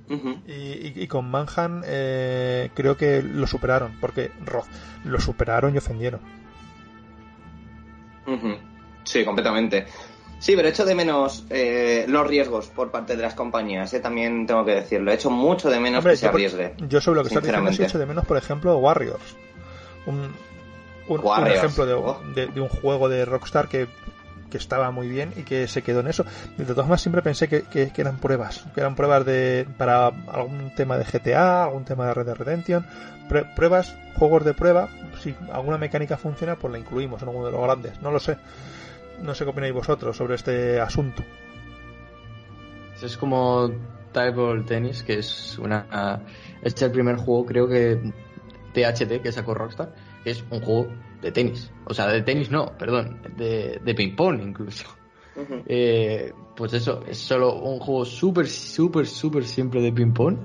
¿No? 0.09 0.41
y, 0.47 1.07
con 1.07 1.30
Manhan 1.30 1.84
eh, 1.85 2.69
creo 2.73 2.97
que 2.97 3.21
lo 3.21 3.47
superaron, 3.47 3.97
porque 3.99 4.31
lo 5.03 5.19
superaron 5.19 5.73
y 5.73 5.77
ofendieron. 5.77 6.19
Sí, 9.03 9.25
completamente. 9.25 9.85
Sí, 10.39 10.57
pero 10.57 10.67
echo 10.67 10.84
de 10.84 10.93
menos 10.93 11.45
eh, 11.49 12.05
los 12.09 12.27
riesgos 12.27 12.67
por 12.67 12.91
parte 12.91 13.15
de 13.15 13.21
las 13.21 13.34
compañías, 13.34 13.93
eh, 13.93 14.01
también 14.01 14.45
tengo 14.45 14.65
que 14.65 14.75
decirlo. 14.75 15.11
He 15.11 15.15
hecho 15.15 15.30
mucho 15.30 15.69
de 15.69 15.80
menos 15.80 16.03
que 16.03 16.17
se 16.17 16.27
arriesgue. 16.27 16.73
Yo 16.89 16.99
sobre 16.99 17.19
lo 17.19 17.23
que 17.23 17.30
estás 17.30 17.43
diciendo 17.43 17.71
sí 17.71 17.84
echo 17.84 17.97
de 17.97 18.05
menos, 18.05 18.25
por 18.25 18.35
ejemplo, 18.35 18.77
Warriors. 18.77 19.38
Un, 20.05 20.34
un, 21.07 21.47
ejemplo 21.47 21.85
oh. 21.97 22.21
de, 22.35 22.47
de, 22.47 22.59
un 22.59 22.67
juego 22.67 23.07
de 23.07 23.23
Rockstar 23.23 23.69
que, 23.69 23.88
que, 24.53 24.57
estaba 24.57 24.91
muy 24.91 25.07
bien 25.07 25.34
y 25.35 25.43
que 25.43 25.67
se 25.67 25.81
quedó 25.81 26.01
en 26.01 26.07
eso. 26.07 26.25
De 26.57 26.65
todas 26.65 26.85
formas, 26.85 27.01
siempre 27.01 27.21
pensé 27.21 27.47
que, 27.47 27.91
eran 27.95 28.17
pruebas, 28.17 28.65
que 28.73 28.80
eran 28.80 28.95
pruebas 28.95 29.25
de 29.25 29.67
para 29.77 30.07
algún 30.07 30.73
tema 30.75 30.97
de 30.97 31.05
GTA, 31.05 31.63
algún 31.63 31.85
tema 31.85 32.07
de 32.07 32.13
Red 32.13 32.25
Dead 32.25 32.35
Redemption, 32.35 32.85
pruebas, 33.55 33.95
juegos 34.15 34.45
de 34.45 34.53
prueba. 34.53 34.89
Si 35.21 35.35
alguna 35.51 35.77
mecánica 35.77 36.17
funciona, 36.17 36.55
pues 36.55 36.71
la 36.71 36.80
incluimos 36.80 37.21
en 37.21 37.30
uno 37.30 37.45
de 37.45 37.51
los 37.51 37.61
grandes. 37.61 38.01
No 38.01 38.11
lo 38.11 38.19
sé. 38.19 38.38
No 39.21 39.34
sé 39.34 39.43
qué 39.43 39.51
opináis 39.51 39.73
vosotros 39.73 40.15
sobre 40.15 40.35
este 40.35 40.80
asunto. 40.80 41.23
Es 43.01 43.17
como 43.17 43.69
Table 44.11 44.63
Tennis, 44.63 45.03
que 45.03 45.19
es 45.19 45.57
una. 45.59 46.21
Este 46.61 46.77
es 46.80 46.81
el 46.84 46.91
primer 46.91 47.17
juego, 47.17 47.45
creo 47.45 47.67
que. 47.67 48.13
THT 48.73 49.21
que 49.21 49.31
sacó 49.31 49.53
Rockstar, 49.53 49.93
es 50.25 50.43
un 50.49 50.59
juego 50.61 50.88
de 51.23 51.31
tenis. 51.31 51.71
O 51.85 51.93
sea, 51.93 52.07
de 52.07 52.21
tenis 52.21 52.51
no, 52.51 52.77
perdón, 52.77 53.21
de, 53.37 53.79
de 53.83 53.95
ping-pong 53.95 54.41
incluso. 54.41 54.85
Eh, 55.65 56.31
pues 56.55 56.73
eso, 56.73 57.03
es 57.07 57.17
solo 57.17 57.55
un 57.55 57.79
juego 57.79 58.05
súper, 58.05 58.47
súper, 58.47 59.07
súper 59.07 59.45
simple 59.45 59.81
de 59.81 59.91
ping-pong 59.91 60.37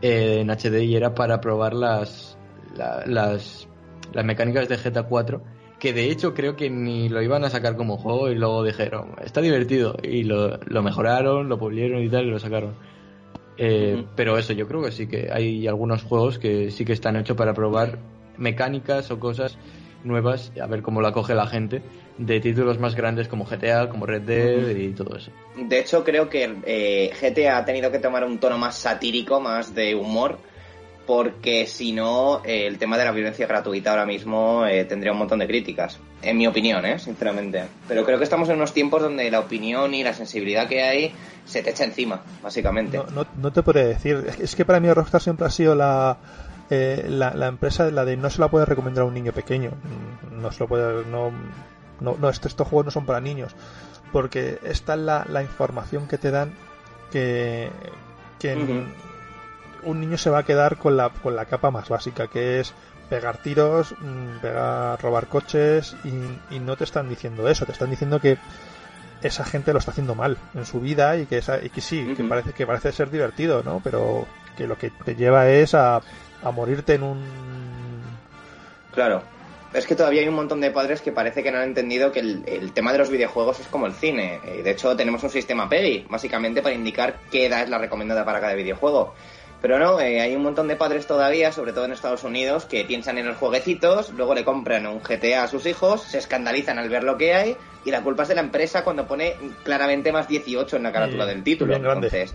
eh, 0.00 0.40
en 0.40 0.50
HD 0.50 0.84
y 0.84 0.94
era 0.94 1.14
para 1.14 1.40
probar 1.40 1.74
las, 1.74 2.38
las, 2.76 3.68
las 4.12 4.24
mecánicas 4.24 4.68
de 4.68 4.76
GTA 4.76 5.02
4 5.04 5.42
que 5.80 5.92
de 5.92 6.10
hecho 6.10 6.32
creo 6.32 6.56
que 6.56 6.70
ni 6.70 7.08
lo 7.08 7.20
iban 7.20 7.44
a 7.44 7.50
sacar 7.50 7.76
como 7.76 7.98
juego 7.98 8.30
y 8.30 8.36
luego 8.36 8.64
dijeron, 8.64 9.16
está 9.22 9.42
divertido, 9.42 9.96
y 10.02 10.22
lo, 10.22 10.58
mejoraron, 10.82 11.48
lo 11.50 11.58
pulieron 11.58 12.02
y 12.02 12.08
tal, 12.08 12.24
y 12.24 12.30
lo 12.30 12.38
sacaron. 12.38 12.74
Eh, 13.58 14.06
pero 14.16 14.38
eso, 14.38 14.54
yo 14.54 14.66
creo 14.66 14.82
que 14.82 14.92
sí 14.92 15.06
que 15.06 15.28
hay 15.30 15.66
algunos 15.66 16.02
juegos 16.02 16.38
que 16.38 16.70
sí 16.70 16.86
que 16.86 16.94
están 16.94 17.16
hechos 17.16 17.36
para 17.36 17.52
probar 17.52 17.98
mecánicas 18.38 19.10
o 19.10 19.20
cosas 19.20 19.58
nuevas, 20.04 20.52
a 20.60 20.66
ver 20.66 20.82
cómo 20.82 21.00
la 21.00 21.12
coge 21.12 21.34
la 21.34 21.46
gente, 21.46 21.82
de 22.18 22.40
títulos 22.40 22.78
más 22.78 22.94
grandes 22.94 23.28
como 23.28 23.44
GTA, 23.44 23.88
como 23.88 24.06
Red 24.06 24.22
Dead 24.22 24.76
y 24.76 24.92
todo 24.92 25.16
eso. 25.16 25.30
De 25.56 25.80
hecho, 25.80 26.04
creo 26.04 26.28
que 26.28 26.56
eh, 26.64 27.12
GTA 27.20 27.58
ha 27.58 27.64
tenido 27.64 27.90
que 27.90 27.98
tomar 27.98 28.24
un 28.24 28.38
tono 28.38 28.58
más 28.58 28.76
satírico, 28.76 29.40
más 29.40 29.74
de 29.74 29.94
humor, 29.94 30.38
porque 31.06 31.66
si 31.66 31.92
no, 31.92 32.42
eh, 32.44 32.66
el 32.66 32.78
tema 32.78 32.96
de 32.96 33.04
la 33.04 33.12
violencia 33.12 33.46
gratuita 33.46 33.90
ahora 33.90 34.06
mismo 34.06 34.64
eh, 34.66 34.84
tendría 34.84 35.12
un 35.12 35.18
montón 35.18 35.38
de 35.38 35.46
críticas, 35.46 35.98
en 36.22 36.36
mi 36.36 36.46
opinión, 36.46 36.84
¿eh? 36.86 36.98
sinceramente. 36.98 37.64
Pero 37.86 38.04
creo 38.04 38.18
que 38.18 38.24
estamos 38.24 38.48
en 38.48 38.56
unos 38.56 38.72
tiempos 38.72 39.02
donde 39.02 39.30
la 39.30 39.40
opinión 39.40 39.92
y 39.94 40.02
la 40.02 40.14
sensibilidad 40.14 40.68
que 40.68 40.82
hay 40.82 41.12
se 41.44 41.62
te 41.62 41.70
echa 41.70 41.84
encima, 41.84 42.22
básicamente. 42.42 42.98
No, 43.14 43.26
no, 43.36 43.52
te 43.52 43.62
podría 43.62 43.84
decir, 43.84 44.24
es 44.40 44.54
que 44.54 44.64
para 44.64 44.80
mí 44.80 44.90
Rockstar 44.90 45.20
siempre 45.20 45.46
ha 45.46 45.50
sido 45.50 45.74
la, 45.74 46.16
eh, 46.70 47.06
la, 47.08 47.34
la, 47.34 47.46
empresa 47.48 47.90
la 47.90 48.04
de 48.04 48.16
no 48.16 48.30
se 48.30 48.40
la 48.40 48.48
puede 48.48 48.64
recomendar 48.66 49.02
a 49.02 49.06
un 49.06 49.14
niño 49.14 49.32
pequeño, 49.32 49.72
no 50.30 50.50
se 50.52 50.60
lo 50.60 50.68
puede, 50.68 51.04
no, 51.06 51.30
no, 52.00 52.16
no 52.18 52.28
estos, 52.28 52.54
juegos 52.54 52.86
no 52.86 52.90
son 52.90 53.06
para 53.06 53.20
niños, 53.20 53.54
porque 54.12 54.58
esta 54.64 54.94
es 54.94 55.00
la, 55.00 55.26
la 55.28 55.42
información 55.42 56.08
que 56.08 56.18
te 56.18 56.30
dan 56.30 56.54
que, 57.10 57.70
que 58.38 58.86
un 59.82 60.00
niño 60.00 60.18
se 60.18 60.30
va 60.30 60.38
a 60.38 60.42
quedar 60.44 60.76
con 60.76 60.96
la, 60.96 61.10
con 61.10 61.36
la 61.36 61.44
capa 61.44 61.70
más 61.70 61.88
básica, 61.88 62.28
que 62.28 62.60
es 62.60 62.74
pegar 63.08 63.38
tiros, 63.38 63.94
mm, 64.00 64.40
pegar, 64.40 65.00
robar 65.00 65.26
coches 65.28 65.96
y, 66.04 66.58
no 66.58 66.76
te 66.76 66.84
están 66.84 67.08
diciendo 67.08 67.48
eso, 67.48 67.66
te 67.66 67.72
están 67.72 67.90
diciendo 67.90 68.20
que 68.20 68.38
esa 69.22 69.44
gente 69.44 69.72
lo 69.72 69.78
está 69.78 69.90
haciendo 69.90 70.14
mal 70.14 70.36
en 70.54 70.66
su 70.66 70.80
vida 70.80 71.16
y 71.16 71.26
que, 71.26 71.38
esa, 71.38 71.62
y 71.62 71.70
que 71.70 71.80
sí, 71.80 72.14
que 72.16 72.24
parece 72.24 72.52
que 72.52 72.66
parece 72.66 72.92
ser 72.92 73.10
divertido, 73.10 73.62
¿no? 73.62 73.80
Pero 73.82 74.26
que 74.56 74.66
lo 74.66 74.76
que 74.76 74.90
te 74.90 75.14
lleva 75.14 75.48
es 75.48 75.74
a, 75.74 76.00
a 76.44 76.50
morirte 76.50 76.94
en 76.94 77.02
un... 77.02 77.24
Claro. 78.92 79.22
Es 79.72 79.86
que 79.86 79.96
todavía 79.96 80.20
hay 80.20 80.28
un 80.28 80.36
montón 80.36 80.60
de 80.60 80.70
padres 80.70 81.00
que 81.00 81.10
parece 81.10 81.42
que 81.42 81.50
no 81.50 81.58
han 81.58 81.64
entendido 81.64 82.12
que 82.12 82.20
el, 82.20 82.44
el 82.46 82.72
tema 82.72 82.92
de 82.92 82.98
los 82.98 83.10
videojuegos 83.10 83.58
es 83.58 83.66
como 83.66 83.86
el 83.86 83.92
cine. 83.92 84.38
De 84.62 84.70
hecho, 84.70 84.94
tenemos 84.94 85.24
un 85.24 85.30
sistema 85.30 85.68
PEGI, 85.68 86.06
básicamente 86.08 86.62
para 86.62 86.76
indicar 86.76 87.16
qué 87.32 87.46
edad 87.46 87.64
es 87.64 87.70
la 87.70 87.78
recomendada 87.78 88.24
para 88.24 88.40
cada 88.40 88.54
videojuego. 88.54 89.14
Pero 89.64 89.78
no, 89.78 89.98
eh, 89.98 90.20
hay 90.20 90.36
un 90.36 90.42
montón 90.42 90.68
de 90.68 90.76
padres 90.76 91.06
todavía, 91.06 91.50
sobre 91.50 91.72
todo 91.72 91.86
en 91.86 91.92
Estados 91.92 92.22
Unidos, 92.22 92.66
que 92.66 92.84
piensan 92.84 93.16
en 93.16 93.26
los 93.26 93.38
jueguecitos, 93.38 94.10
luego 94.10 94.34
le 94.34 94.44
compran 94.44 94.86
un 94.86 95.00
GTA 95.00 95.44
a 95.44 95.48
sus 95.48 95.64
hijos, 95.64 96.02
se 96.02 96.18
escandalizan 96.18 96.78
al 96.78 96.90
ver 96.90 97.02
lo 97.02 97.16
que 97.16 97.32
hay 97.32 97.56
y 97.82 97.90
la 97.90 98.02
culpa 98.02 98.24
es 98.24 98.28
de 98.28 98.34
la 98.34 98.42
empresa 98.42 98.84
cuando 98.84 99.06
pone 99.06 99.36
claramente 99.62 100.12
más 100.12 100.28
18 100.28 100.76
en 100.76 100.82
la 100.82 100.92
carátula 100.92 101.24
del 101.24 101.42
título. 101.42 101.74
Entonces, 101.74 102.32
eh, 102.32 102.34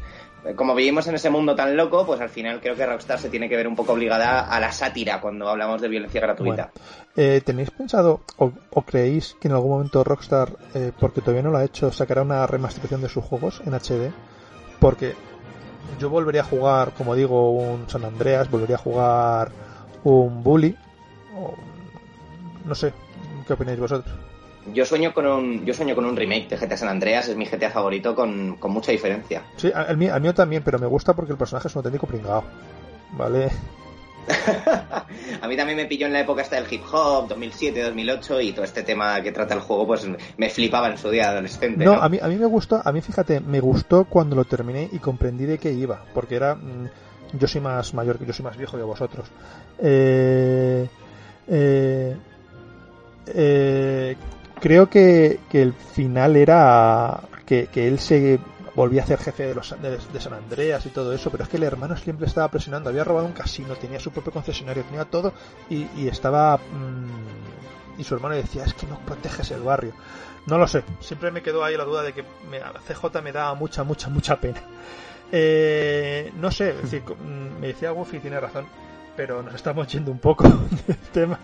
como 0.55 0.75
vivimos 0.75 1.07
en 1.07 1.15
ese 1.15 1.29
mundo 1.29 1.55
tan 1.55 1.75
loco, 1.75 2.05
pues 2.05 2.21
al 2.21 2.29
final 2.29 2.59
creo 2.61 2.75
que 2.75 2.85
Rockstar 2.85 3.19
se 3.19 3.29
tiene 3.29 3.49
que 3.49 3.55
ver 3.55 3.67
un 3.67 3.75
poco 3.75 3.93
obligada 3.93 4.41
a 4.41 4.59
la 4.59 4.71
sátira 4.71 5.19
cuando 5.19 5.47
hablamos 5.49 5.81
de 5.81 5.87
violencia 5.87 6.21
gratuita. 6.21 6.71
Eh, 7.15 7.41
¿Tenéis 7.45 7.71
pensado 7.71 8.21
o, 8.37 8.51
creéis 8.83 9.35
que 9.39 9.47
en 9.47 9.53
algún 9.53 9.71
momento 9.71 10.03
Rockstar, 10.03 10.49
porque 10.99 11.21
todavía 11.21 11.43
no 11.43 11.51
lo 11.51 11.57
ha 11.57 11.65
hecho, 11.65 11.91
sacará 11.91 12.21
una 12.21 12.47
remasterización 12.47 13.01
de 13.01 13.09
sus 13.09 13.23
juegos 13.23 13.61
en 13.65 13.73
HD? 13.73 14.11
Porque 14.79 15.15
yo 15.99 16.09
volvería 16.09 16.41
a 16.41 16.45
jugar, 16.45 16.91
como 16.97 17.15
digo, 17.15 17.51
un 17.51 17.89
San 17.89 18.05
Andreas, 18.05 18.49
volvería 18.49 18.75
a 18.75 18.79
jugar 18.79 19.51
un 20.03 20.43
Bully. 20.43 20.75
no 22.65 22.75
sé, 22.75 22.93
¿qué 23.47 23.53
opináis 23.53 23.79
vosotros? 23.79 24.28
Yo 24.73 24.85
sueño 24.85 25.13
con 25.13 25.25
un, 25.25 25.65
yo 25.65 25.73
sueño 25.73 25.95
con 25.95 26.05
un 26.05 26.15
remake 26.15 26.49
de 26.49 26.57
GTA 26.57 26.77
San 26.77 26.89
Andreas, 26.89 27.27
es 27.27 27.35
mi 27.35 27.45
GTA 27.45 27.71
favorito 27.71 28.15
con, 28.15 28.57
mucha 28.61 28.91
diferencia. 28.91 29.43
Sí, 29.57 29.71
al 29.73 29.97
mío, 29.97 30.13
al 30.13 30.21
mío 30.21 30.33
también, 30.33 30.63
pero 30.63 30.79
me 30.79 30.87
gusta 30.87 31.13
porque 31.13 31.31
el 31.31 31.37
personaje 31.37 31.67
es 31.67 31.75
un 31.75 31.79
auténtico 31.79 32.07
pringado. 32.07 32.43
¿Vale? 33.11 33.49
a 35.41 35.47
mí 35.47 35.57
también 35.57 35.77
me 35.77 35.85
pilló 35.85 36.05
en 36.05 36.13
la 36.13 36.19
época 36.19 36.43
hasta 36.43 36.57
del 36.57 36.71
hip 36.71 36.83
hop, 36.91 37.29
2007, 37.29 37.81
2008 37.81 38.41
y 38.41 38.51
todo 38.51 38.63
este 38.63 38.83
tema 38.83 39.19
que 39.23 39.31
trata 39.31 39.55
el 39.55 39.61
juego 39.61 39.87
pues 39.87 40.07
me 40.37 40.49
flipaba 40.49 40.89
en 40.89 40.97
su 40.97 41.09
día 41.09 41.29
adolescente. 41.29 41.83
No, 41.83 41.93
A, 41.93 42.07
mí, 42.09 42.19
a 42.21 42.27
mí 42.27 42.35
me 42.35 42.45
gustó, 42.45 42.81
a 42.83 42.91
mí 42.91 43.01
fíjate, 43.01 43.39
me 43.39 43.59
gustó 43.59 44.05
cuando 44.05 44.35
lo 44.35 44.45
terminé 44.45 44.87
y 44.91 44.99
comprendí 44.99 45.45
de 45.45 45.57
qué 45.57 45.71
iba, 45.71 46.03
porque 46.13 46.35
era... 46.35 46.55
Mm, 46.55 46.89
yo 47.33 47.47
soy 47.47 47.61
más 47.61 47.93
mayor, 47.93 48.23
yo 48.25 48.33
soy 48.33 48.43
más 48.43 48.57
viejo 48.57 48.77
que 48.77 48.83
vosotros. 48.83 49.27
Eh, 49.79 50.87
eh, 51.47 52.15
eh, 53.27 54.15
creo 54.59 54.89
que, 54.89 55.39
que 55.49 55.61
el 55.61 55.73
final 55.73 56.35
era 56.35 57.21
que, 57.45 57.67
que 57.67 57.87
él 57.87 57.99
se 57.99 58.39
volvía 58.75 59.03
a 59.03 59.05
ser 59.05 59.19
jefe 59.19 59.47
de, 59.47 59.55
los, 59.55 59.75
de, 59.81 60.21
San 60.21 60.33
Andreas 60.33 60.85
y 60.85 60.89
todo 60.89 61.11
eso, 61.13 61.29
pero 61.29 61.43
es 61.43 61.49
que 61.49 61.57
el 61.57 61.63
hermano 61.63 61.97
siempre 61.97 62.27
estaba 62.27 62.47
presionando, 62.47 62.89
había 62.89 63.03
robado 63.03 63.25
un 63.25 63.33
casino, 63.33 63.75
tenía 63.75 63.99
su 63.99 64.11
propio 64.11 64.31
concesionario, 64.31 64.83
tenía 64.83 65.05
todo 65.05 65.33
y, 65.69 66.07
estaba... 66.07 66.57
Mm, 66.57 67.99
y 67.99 68.03
su 68.05 68.15
hermano 68.15 68.35
decía, 68.35 68.63
es 68.63 68.73
que 68.73 68.87
no 68.87 68.97
proteges 68.99 69.51
el 69.51 69.61
barrio. 69.61 69.91
No 70.45 70.57
lo 70.57 70.65
sé, 70.67 70.83
siempre 71.01 71.31
me 71.31 71.41
quedó 71.41 71.65
ahí 71.65 71.75
la 71.75 71.83
duda 71.83 72.03
de 72.03 72.13
que 72.13 72.23
me, 72.49 72.59
CJ 72.59 73.21
me 73.21 73.33
daba 73.33 73.53
mucha, 73.55 73.83
mucha, 73.83 74.07
mucha 74.07 74.39
pena. 74.39 74.61
Eh, 75.31 76.31
no 76.37 76.49
sé, 76.49 76.69
es 76.69 76.83
decir, 76.83 77.03
mm, 77.03 77.59
me 77.59 77.67
decía 77.67 77.91
Goofy, 77.91 78.19
tiene 78.19 78.39
razón, 78.39 78.65
pero 79.17 79.43
nos 79.43 79.55
estamos 79.55 79.87
yendo 79.87 80.11
un 80.11 80.19
poco 80.19 80.45
del 80.87 80.97
tema. 81.11 81.37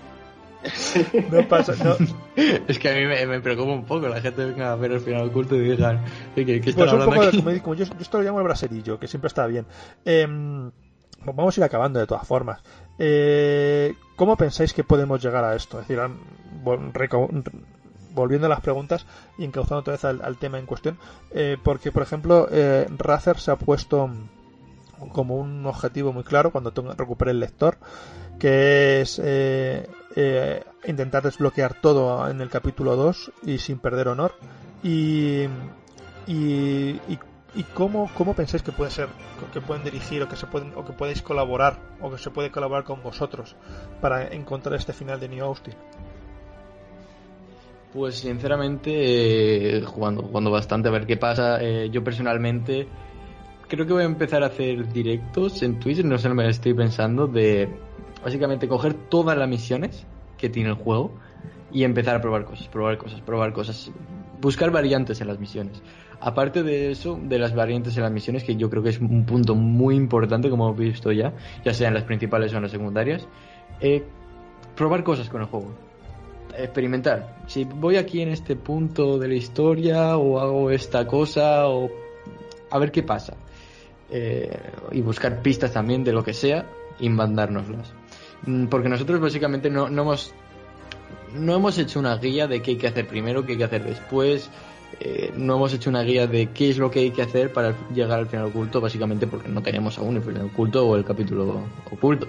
No 1.31 1.47
pasa, 1.47 1.73
no. 1.83 1.95
Es 2.67 2.79
que 2.79 2.89
a 2.89 2.95
mí 2.95 3.05
me, 3.05 3.39
preocupa 3.39 3.71
un 3.71 3.85
poco 3.85 4.07
la 4.07 4.21
gente 4.21 4.45
venga 4.45 4.71
a 4.71 4.75
ver 4.75 4.91
el 4.91 4.99
final 4.99 5.27
oculto 5.27 5.55
y 5.55 5.61
digan 5.61 6.03
que, 6.35 6.59
pues 6.75 6.91
un 6.91 7.05
poco 7.05 7.21
como, 7.63 7.75
yo, 7.75 7.85
esto 7.99 8.17
lo 8.17 8.23
llamo 8.23 8.39
el 8.39 8.43
braserillo, 8.43 8.99
que 8.99 9.07
siempre 9.07 9.27
está 9.27 9.47
bien. 9.47 9.65
Em, 10.03 10.71
vamos 11.23 11.57
a 11.57 11.61
ir 11.61 11.63
acabando 11.63 11.99
de 11.99 12.07
todas 12.07 12.27
formas. 12.27 12.61
Eh, 12.99 13.93
¿Cómo 14.15 14.35
pensáis 14.35 14.73
que 14.73 14.83
podemos 14.83 15.21
llegar 15.21 15.43
a 15.43 15.55
esto? 15.55 15.79
Es 15.79 15.87
decir, 15.87 16.03
volviendo 18.13 18.47
a 18.47 18.49
las 18.49 18.61
preguntas 18.61 19.05
y 19.37 19.43
encauzando 19.43 19.79
otra 19.79 19.93
vez 19.93 20.05
al, 20.05 20.37
tema 20.37 20.57
en 20.57 20.65
cuestión, 20.65 20.97
eh, 21.31 21.57
porque 21.61 21.91
por 21.91 22.03
ejemplo, 22.03 22.47
eh, 22.49 22.87
Razer 22.97 23.37
se 23.37 23.51
ha 23.51 23.57
puesto 23.57 24.09
como 25.11 25.35
un 25.35 25.65
objetivo 25.65 26.13
muy 26.13 26.23
claro 26.23 26.51
cuando 26.51 26.71
recupere 26.97 27.31
el 27.31 27.39
lector, 27.39 27.77
que 28.39 29.01
es 29.01 29.21
eh, 29.23 29.87
eh, 30.15 30.63
intentar 30.85 31.23
desbloquear 31.23 31.73
todo 31.81 32.29
en 32.29 32.41
el 32.41 32.49
capítulo 32.49 32.95
2 32.95 33.31
y 33.43 33.57
sin 33.57 33.79
perder 33.79 34.07
honor. 34.07 34.33
Y, 34.83 35.43
y, 36.27 36.99
y, 37.07 37.63
cómo, 37.73 38.09
cómo 38.15 38.33
pensáis 38.33 38.63
que 38.63 38.71
puede 38.71 38.91
ser, 38.91 39.07
que 39.51 39.61
pueden 39.61 39.83
dirigir 39.83 40.21
o 40.23 40.29
que 40.29 40.35
se 40.35 40.47
pueden, 40.47 40.73
o 40.75 40.85
que 40.85 40.93
podéis 40.93 41.21
colaborar 41.21 41.77
o 42.01 42.11
que 42.11 42.17
se 42.17 42.29
puede 42.29 42.51
colaborar 42.51 42.83
con 42.83 43.01
vosotros 43.01 43.55
para 44.01 44.27
encontrar 44.27 44.75
este 44.75 44.93
final 44.93 45.19
de 45.19 45.29
New 45.29 45.43
Austin. 45.43 45.73
Pues 47.93 48.15
sinceramente, 48.15 49.77
eh, 49.77 49.81
jugando, 49.81 50.23
jugando 50.23 50.51
bastante 50.51 50.89
a 50.89 50.91
ver 50.91 51.05
qué 51.05 51.17
pasa. 51.17 51.61
yo 51.85 52.03
personalmente 52.03 52.87
creo 53.67 53.85
que 53.85 53.93
voy 53.93 54.03
a 54.03 54.05
empezar 54.05 54.43
a 54.43 54.47
hacer 54.47 54.91
directos 54.91 55.61
en 55.63 55.79
Twitch, 55.79 56.03
no 56.03 56.17
sé, 56.17 56.29
me 56.29 56.47
estoy 56.47 56.73
pensando, 56.73 57.27
de 57.27 57.69
básicamente 58.25 58.67
coger 58.67 58.93
todas 58.93 59.37
las 59.37 59.47
misiones 59.47 60.05
que 60.37 60.49
tiene 60.49 60.69
el 60.69 60.75
juego, 60.75 61.13
y 61.75 61.83
empezar 61.83 62.15
a 62.15 62.21
probar 62.21 62.45
cosas, 62.45 62.69
probar 62.69 62.97
cosas, 62.97 63.19
probar 63.19 63.51
cosas, 63.51 63.91
buscar 64.39 64.71
variantes 64.71 65.19
en 65.19 65.27
las 65.27 65.39
misiones. 65.39 65.81
Aparte 66.21 66.63
de 66.63 66.89
eso, 66.89 67.19
de 67.21 67.37
las 67.37 67.53
variantes 67.53 67.97
en 67.97 68.03
las 68.03 68.13
misiones, 68.13 68.45
que 68.45 68.55
yo 68.55 68.69
creo 68.69 68.81
que 68.81 68.89
es 68.89 68.99
un 68.99 69.25
punto 69.25 69.55
muy 69.55 69.95
importante, 69.95 70.49
como 70.49 70.67
hemos 70.67 70.79
visto 70.79 71.11
ya, 71.11 71.33
ya 71.65 71.73
sea 71.73 71.89
en 71.89 71.93
las 71.93 72.03
principales 72.03 72.53
o 72.53 72.55
en 72.55 72.63
las 72.63 72.71
secundarias, 72.71 73.27
eh, 73.81 74.05
probar 74.75 75.03
cosas 75.03 75.29
con 75.29 75.41
el 75.41 75.47
juego. 75.47 75.73
Experimentar. 76.57 77.39
Si 77.47 77.65
voy 77.65 77.97
aquí 77.97 78.21
en 78.21 78.29
este 78.29 78.55
punto 78.55 79.19
de 79.19 79.27
la 79.27 79.35
historia 79.35 80.15
o 80.15 80.39
hago 80.39 80.71
esta 80.71 81.05
cosa 81.05 81.67
o 81.67 81.89
a 82.71 82.79
ver 82.79 82.91
qué 82.91 83.03
pasa. 83.03 83.35
Eh, 84.09 84.49
y 84.93 85.01
buscar 85.01 85.41
pistas 85.41 85.73
también 85.73 86.05
de 86.05 86.13
lo 86.13 86.23
que 86.23 86.33
sea 86.33 86.65
y 86.99 87.09
mandárnoslas. 87.09 87.93
Mm, 88.45 88.65
porque 88.65 88.89
nosotros 88.89 89.19
básicamente 89.19 89.69
no, 89.69 89.89
no 89.89 90.03
hemos 90.03 90.33
no 91.33 91.55
hemos 91.55 91.77
hecho 91.77 91.99
una 91.99 92.15
guía 92.17 92.47
de 92.47 92.61
qué 92.61 92.71
hay 92.71 92.77
que 92.77 92.87
hacer 92.87 93.07
primero, 93.07 93.45
qué 93.45 93.53
hay 93.53 93.57
que 93.57 93.63
hacer 93.63 93.83
después. 93.83 94.49
Eh, 94.99 95.33
no 95.35 95.55
hemos 95.55 95.73
hecho 95.73 95.89
una 95.89 96.03
guía 96.03 96.27
de 96.27 96.47
qué 96.47 96.69
es 96.69 96.77
lo 96.77 96.89
que 96.89 96.99
hay 96.99 97.11
que 97.11 97.21
hacer 97.21 97.51
para 97.51 97.75
llegar 97.93 98.19
al 98.19 98.27
final 98.27 98.45
oculto, 98.45 98.79
básicamente 98.79 99.27
porque 99.27 99.49
no 99.49 99.61
tenemos 99.61 99.97
aún 99.97 100.15
el 100.15 100.21
final 100.21 100.45
oculto 100.45 100.87
o 100.87 100.95
el 100.95 101.03
capítulo 101.03 101.63
oculto. 101.91 102.27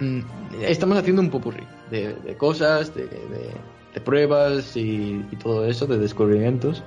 Mm, 0.00 0.20
estamos 0.62 0.98
haciendo 0.98 1.22
un 1.22 1.30
popurrí 1.30 1.64
de, 1.90 2.14
de 2.14 2.36
cosas, 2.36 2.94
de, 2.94 3.06
de, 3.06 4.00
pruebas 4.04 4.76
y, 4.76 5.26
y, 5.32 5.36
todo 5.42 5.66
eso, 5.66 5.84
de 5.86 5.98
descubrimientos. 5.98 6.84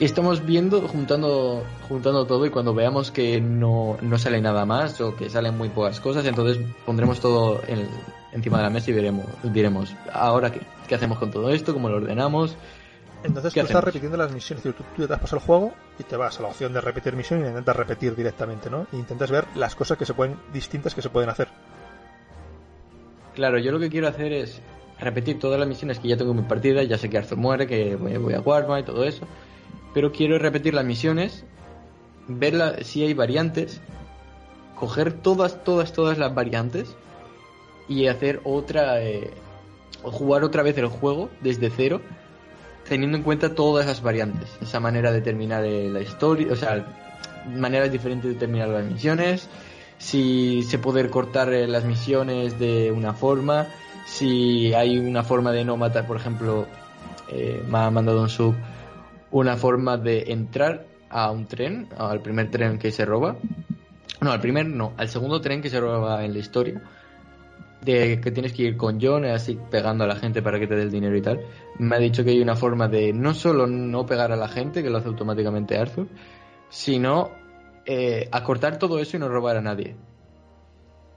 Estamos 0.00 0.44
viendo, 0.44 0.80
juntando, 0.88 1.62
juntando 1.88 2.26
todo 2.26 2.44
y 2.46 2.50
cuando 2.50 2.74
veamos 2.74 3.12
que 3.12 3.40
no, 3.40 3.96
no 4.02 4.18
sale 4.18 4.40
nada 4.40 4.66
más 4.66 5.00
o 5.00 5.14
que 5.14 5.30
salen 5.30 5.56
muy 5.56 5.68
pocas 5.68 6.00
cosas, 6.00 6.26
entonces 6.26 6.58
pondremos 6.84 7.20
todo 7.20 7.62
en, 7.68 7.86
encima 8.32 8.56
de 8.58 8.64
la 8.64 8.70
mesa 8.70 8.90
y 8.90 8.94
veremos, 8.94 9.26
diremos, 9.44 9.94
ahora 10.12 10.50
qué, 10.50 10.60
qué 10.88 10.96
hacemos 10.96 11.18
con 11.18 11.30
todo 11.30 11.50
esto, 11.50 11.72
cómo 11.72 11.88
lo 11.88 11.96
ordenamos. 11.96 12.56
Entonces 13.22 13.54
tú 13.54 13.60
estás 13.60 13.84
repitiendo 13.84 14.18
las 14.18 14.32
misiones, 14.32 14.64
tú, 14.64 14.74
tú 14.96 15.06
te 15.06 15.14
has 15.14 15.20
pasado 15.20 15.38
el 15.38 15.46
juego 15.46 15.72
y 15.98 16.02
te 16.02 16.16
vas 16.16 16.38
a 16.38 16.42
la 16.42 16.48
opción 16.48 16.72
de 16.72 16.80
repetir 16.80 17.14
misión 17.14 17.44
y 17.44 17.48
intentas 17.48 17.76
repetir 17.76 18.16
directamente, 18.16 18.68
¿no? 18.68 18.86
E 18.92 18.96
intentas 18.96 19.30
ver 19.30 19.46
las 19.54 19.76
cosas 19.76 19.96
que 19.96 20.04
se 20.04 20.12
pueden, 20.12 20.36
distintas 20.52 20.94
que 20.94 21.00
se 21.02 21.08
pueden 21.08 21.30
hacer. 21.30 21.48
Claro, 23.34 23.58
yo 23.58 23.72
lo 23.72 23.78
que 23.78 23.88
quiero 23.88 24.08
hacer 24.08 24.32
es 24.32 24.60
repetir 24.98 25.38
todas 25.38 25.58
las 25.58 25.68
misiones 25.68 25.98
que 26.00 26.08
ya 26.08 26.16
tengo 26.16 26.32
en 26.32 26.38
mi 26.38 26.42
partida, 26.42 26.82
ya 26.82 26.98
sé 26.98 27.08
que 27.08 27.16
Arthur 27.16 27.38
muere, 27.38 27.66
que 27.66 27.96
voy, 27.96 28.16
voy 28.18 28.34
a 28.34 28.40
Warma 28.40 28.78
y 28.80 28.82
todo 28.82 29.04
eso, 29.04 29.26
pero 29.94 30.10
quiero 30.10 30.38
repetir 30.38 30.74
las 30.74 30.84
misiones, 30.84 31.44
ver 32.26 32.84
si 32.84 33.04
hay 33.04 33.14
variantes, 33.14 33.80
coger 34.74 35.12
todas, 35.12 35.62
todas, 35.62 35.92
todas 35.92 36.18
las 36.18 36.34
variantes 36.34 36.96
y 37.88 38.08
hacer 38.08 38.40
otra, 38.42 39.00
eh, 39.00 39.30
jugar 40.02 40.42
otra 40.42 40.64
vez 40.64 40.76
el 40.78 40.88
juego 40.88 41.30
desde 41.40 41.70
cero, 41.70 42.00
teniendo 42.88 43.16
en 43.16 43.22
cuenta 43.22 43.54
todas 43.54 43.86
las 43.86 44.02
variantes, 44.02 44.50
esa 44.60 44.80
manera 44.80 45.12
de 45.12 45.20
terminar 45.20 45.64
eh, 45.64 45.88
la 45.88 46.00
historia, 46.00 46.52
o 46.52 46.56
sea, 46.56 46.84
maneras 47.46 47.92
diferentes 47.92 48.32
de 48.32 48.38
terminar 48.38 48.68
las 48.68 48.84
misiones, 48.84 49.48
si 49.98 50.64
se 50.64 50.78
puede 50.78 51.08
cortar 51.08 51.52
eh, 51.52 51.68
las 51.68 51.84
misiones 51.84 52.58
de 52.58 52.90
una 52.90 53.14
forma, 53.14 53.68
si 54.06 54.74
hay 54.74 54.98
una 54.98 55.22
forma 55.22 55.52
de 55.52 55.64
no 55.64 55.76
matar, 55.76 56.06
por 56.06 56.16
ejemplo, 56.16 56.66
me 57.68 57.78
ha 57.78 57.90
mandado 57.90 58.20
un 58.20 58.28
sub 58.28 58.54
una 59.30 59.56
forma 59.56 59.96
de 59.96 60.32
entrar 60.32 60.86
a 61.10 61.30
un 61.30 61.46
tren, 61.46 61.88
al 61.96 62.20
primer 62.20 62.50
tren 62.50 62.78
que 62.78 62.90
se 62.90 63.04
roba, 63.04 63.36
no, 64.20 64.32
al 64.32 64.40
primer 64.40 64.66
no, 64.66 64.92
al 64.96 65.08
segundo 65.08 65.40
tren 65.40 65.60
que 65.60 65.70
se 65.70 65.80
roba 65.80 66.24
en 66.24 66.32
la 66.32 66.38
historia, 66.38 66.82
de 67.82 68.20
que 68.20 68.30
tienes 68.30 68.52
que 68.52 68.62
ir 68.62 68.76
con 68.76 68.98
John 69.00 69.24
así 69.26 69.58
pegando 69.70 70.04
a 70.04 70.06
la 70.06 70.16
gente 70.16 70.40
para 70.42 70.58
que 70.58 70.66
te 70.66 70.74
dé 70.74 70.82
el 70.82 70.90
dinero 70.90 71.16
y 71.16 71.22
tal. 71.22 71.40
Me 71.78 71.96
ha 71.96 71.98
dicho 71.98 72.24
que 72.24 72.30
hay 72.30 72.40
una 72.40 72.56
forma 72.56 72.88
de 72.88 73.12
no 73.12 73.34
solo 73.34 73.66
no 73.66 74.06
pegar 74.06 74.32
a 74.32 74.36
la 74.36 74.48
gente, 74.48 74.82
que 74.82 74.90
lo 74.90 74.98
hace 74.98 75.08
automáticamente 75.08 75.76
Arthur, 75.76 76.08
sino 76.70 77.30
eh, 77.84 78.28
acortar 78.32 78.78
todo 78.78 78.98
eso 78.98 79.16
y 79.16 79.20
no 79.20 79.28
robar 79.28 79.56
a 79.56 79.60
nadie. 79.60 79.96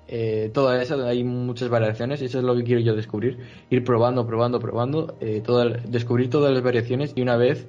Eh, 0.09 0.51
toda 0.53 0.81
esa, 0.81 0.95
hay 1.05 1.25
muchas 1.25 1.67
variaciones 1.67 2.21
eso 2.21 2.37
es 2.37 2.43
lo 2.43 2.55
que 2.55 2.63
quiero 2.63 2.81
yo 2.81 2.95
descubrir. 2.95 3.39
Ir 3.69 3.83
probando, 3.83 4.25
probando, 4.25 4.59
probando, 4.59 5.17
eh, 5.19 5.41
toda, 5.45 5.65
descubrir 5.69 6.29
todas 6.29 6.53
las 6.53 6.63
variaciones 6.63 7.13
y 7.15 7.21
una 7.21 7.37
vez 7.37 7.67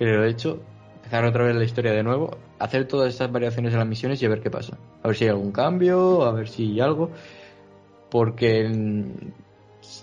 que 0.00 0.06
lo 0.06 0.24
he 0.24 0.30
hecho, 0.30 0.62
empezar 0.96 1.26
otra 1.26 1.44
vez 1.44 1.54
la 1.54 1.64
historia 1.64 1.92
de 1.92 2.02
nuevo, 2.02 2.38
hacer 2.58 2.88
todas 2.88 3.12
estas 3.12 3.30
variaciones 3.30 3.74
en 3.74 3.80
las 3.80 3.86
misiones 3.86 4.22
y 4.22 4.24
a 4.24 4.30
ver 4.30 4.40
qué 4.40 4.50
pasa. 4.50 4.78
A 5.02 5.08
ver 5.08 5.16
si 5.16 5.24
hay 5.24 5.30
algún 5.30 5.52
cambio, 5.52 6.24
a 6.24 6.32
ver 6.32 6.48
si 6.48 6.70
hay 6.70 6.80
algo. 6.80 7.10
Porque 8.10 8.66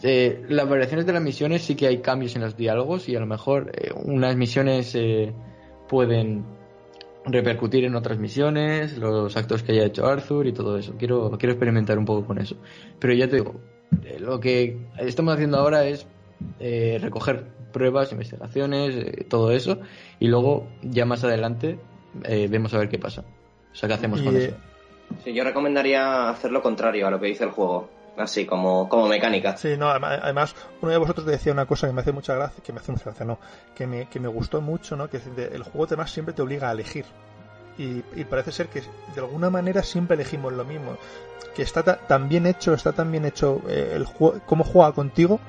eh, 0.04 0.46
las 0.50 0.70
variaciones 0.70 1.08
de 1.08 1.14
las 1.14 1.22
misiones 1.24 1.64
sí 1.64 1.74
que 1.74 1.88
hay 1.88 1.98
cambios 1.98 2.36
en 2.36 2.44
los 2.44 2.56
diálogos 2.56 3.10
y 3.10 3.16
a 3.16 3.20
lo 3.20 3.26
mejor 3.26 3.72
eh, 3.74 3.90
unas 3.96 4.36
misiones 4.36 4.94
eh, 4.94 5.34
pueden 5.90 6.46
repercutir 7.26 7.84
en 7.84 7.96
otras 7.96 8.20
misiones, 8.20 9.00
los 9.00 9.36
actos 9.36 9.64
que 9.64 9.72
haya 9.72 9.86
hecho 9.86 10.06
Arthur 10.06 10.46
y 10.46 10.54
todo 10.54 10.78
eso. 10.78 10.94
Quiero, 10.96 11.32
quiero 11.40 11.54
experimentar 11.54 11.98
un 11.98 12.06
poco 12.06 12.28
con 12.28 12.38
eso. 12.38 12.56
Pero 13.00 13.16
ya 13.16 13.28
te 13.28 13.38
digo, 13.38 13.56
lo 14.20 14.40
que 14.40 14.78
estamos 15.00 15.34
haciendo 15.34 15.58
ahora 15.58 15.86
es 15.86 16.06
eh, 16.60 16.98
recoger 17.02 17.46
pruebas, 17.72 18.12
investigaciones, 18.12 18.96
eh, 18.96 19.26
todo 19.30 19.52
eso, 19.52 19.80
y 20.20 20.28
luego 20.28 20.68
ya 20.82 21.06
más 21.06 21.24
adelante 21.24 21.80
eh, 22.24 22.48
vemos 22.50 22.74
a 22.74 22.80
ver 22.80 22.90
qué 22.90 23.00
pasa. 23.00 23.24
O 23.72 23.76
sea, 23.76 23.88
¿qué 23.88 23.96
hacemos 23.96 24.22
con 24.22 24.36
eh, 24.36 24.46
eso? 24.46 24.56
Sí, 25.24 25.34
yo 25.34 25.44
recomendaría 25.44 26.30
hacer 26.30 26.52
lo 26.52 26.62
contrario 26.62 27.08
a 27.08 27.12
lo 27.12 27.20
que 27.20 27.28
dice 27.28 27.44
el 27.44 27.52
juego. 27.52 27.90
Así, 28.18 28.48
como, 28.48 28.90
como 28.90 29.08
mecánica. 29.08 29.56
Sí, 29.58 29.78
no, 29.78 29.92
adem- 29.92 30.20
además, 30.24 30.56
uno 30.82 30.92
de 30.92 30.98
vosotros 30.98 31.28
decía 31.28 31.54
una 31.54 31.68
cosa 31.68 31.86
que 31.86 31.94
me 31.94 32.02
hace 32.02 32.12
mucha 32.12 32.34
gracia, 32.34 32.64
que 32.64 32.74
me 32.74 32.80
hace 32.80 32.92
mucha 32.92 33.04
gracia, 33.06 33.26
no, 33.28 33.38
que 33.76 33.86
me, 33.86 34.10
que 34.10 34.20
me 34.20 34.28
gustó 34.28 34.60
mucho, 34.60 34.96
¿no? 34.96 35.08
Que 35.08 35.18
el 35.18 35.62
juego 35.62 35.84
además 35.86 36.10
siempre 36.12 36.34
te 36.34 36.42
obliga 36.42 36.70
a 36.70 36.72
elegir. 36.72 37.06
Y, 37.78 38.02
y 38.20 38.24
parece 38.28 38.52
ser 38.52 38.70
que 38.70 38.82
de 38.82 39.22
alguna 39.22 39.52
manera 39.52 39.84
siempre 39.84 40.16
elegimos 40.16 40.52
lo 40.52 40.66
mismo. 40.66 40.98
Que 41.56 41.62
está 41.62 41.84
ta- 41.84 42.00
tan 42.08 42.28
bien 42.28 42.48
hecho, 42.48 42.74
está 42.74 42.92
tan 42.92 43.12
bien 43.12 43.24
hecho 43.24 43.62
eh, 43.70 43.92
el 43.94 44.06
juego, 44.06 44.40
cómo 44.48 44.64
juega 44.64 44.92
contigo, 44.94 45.40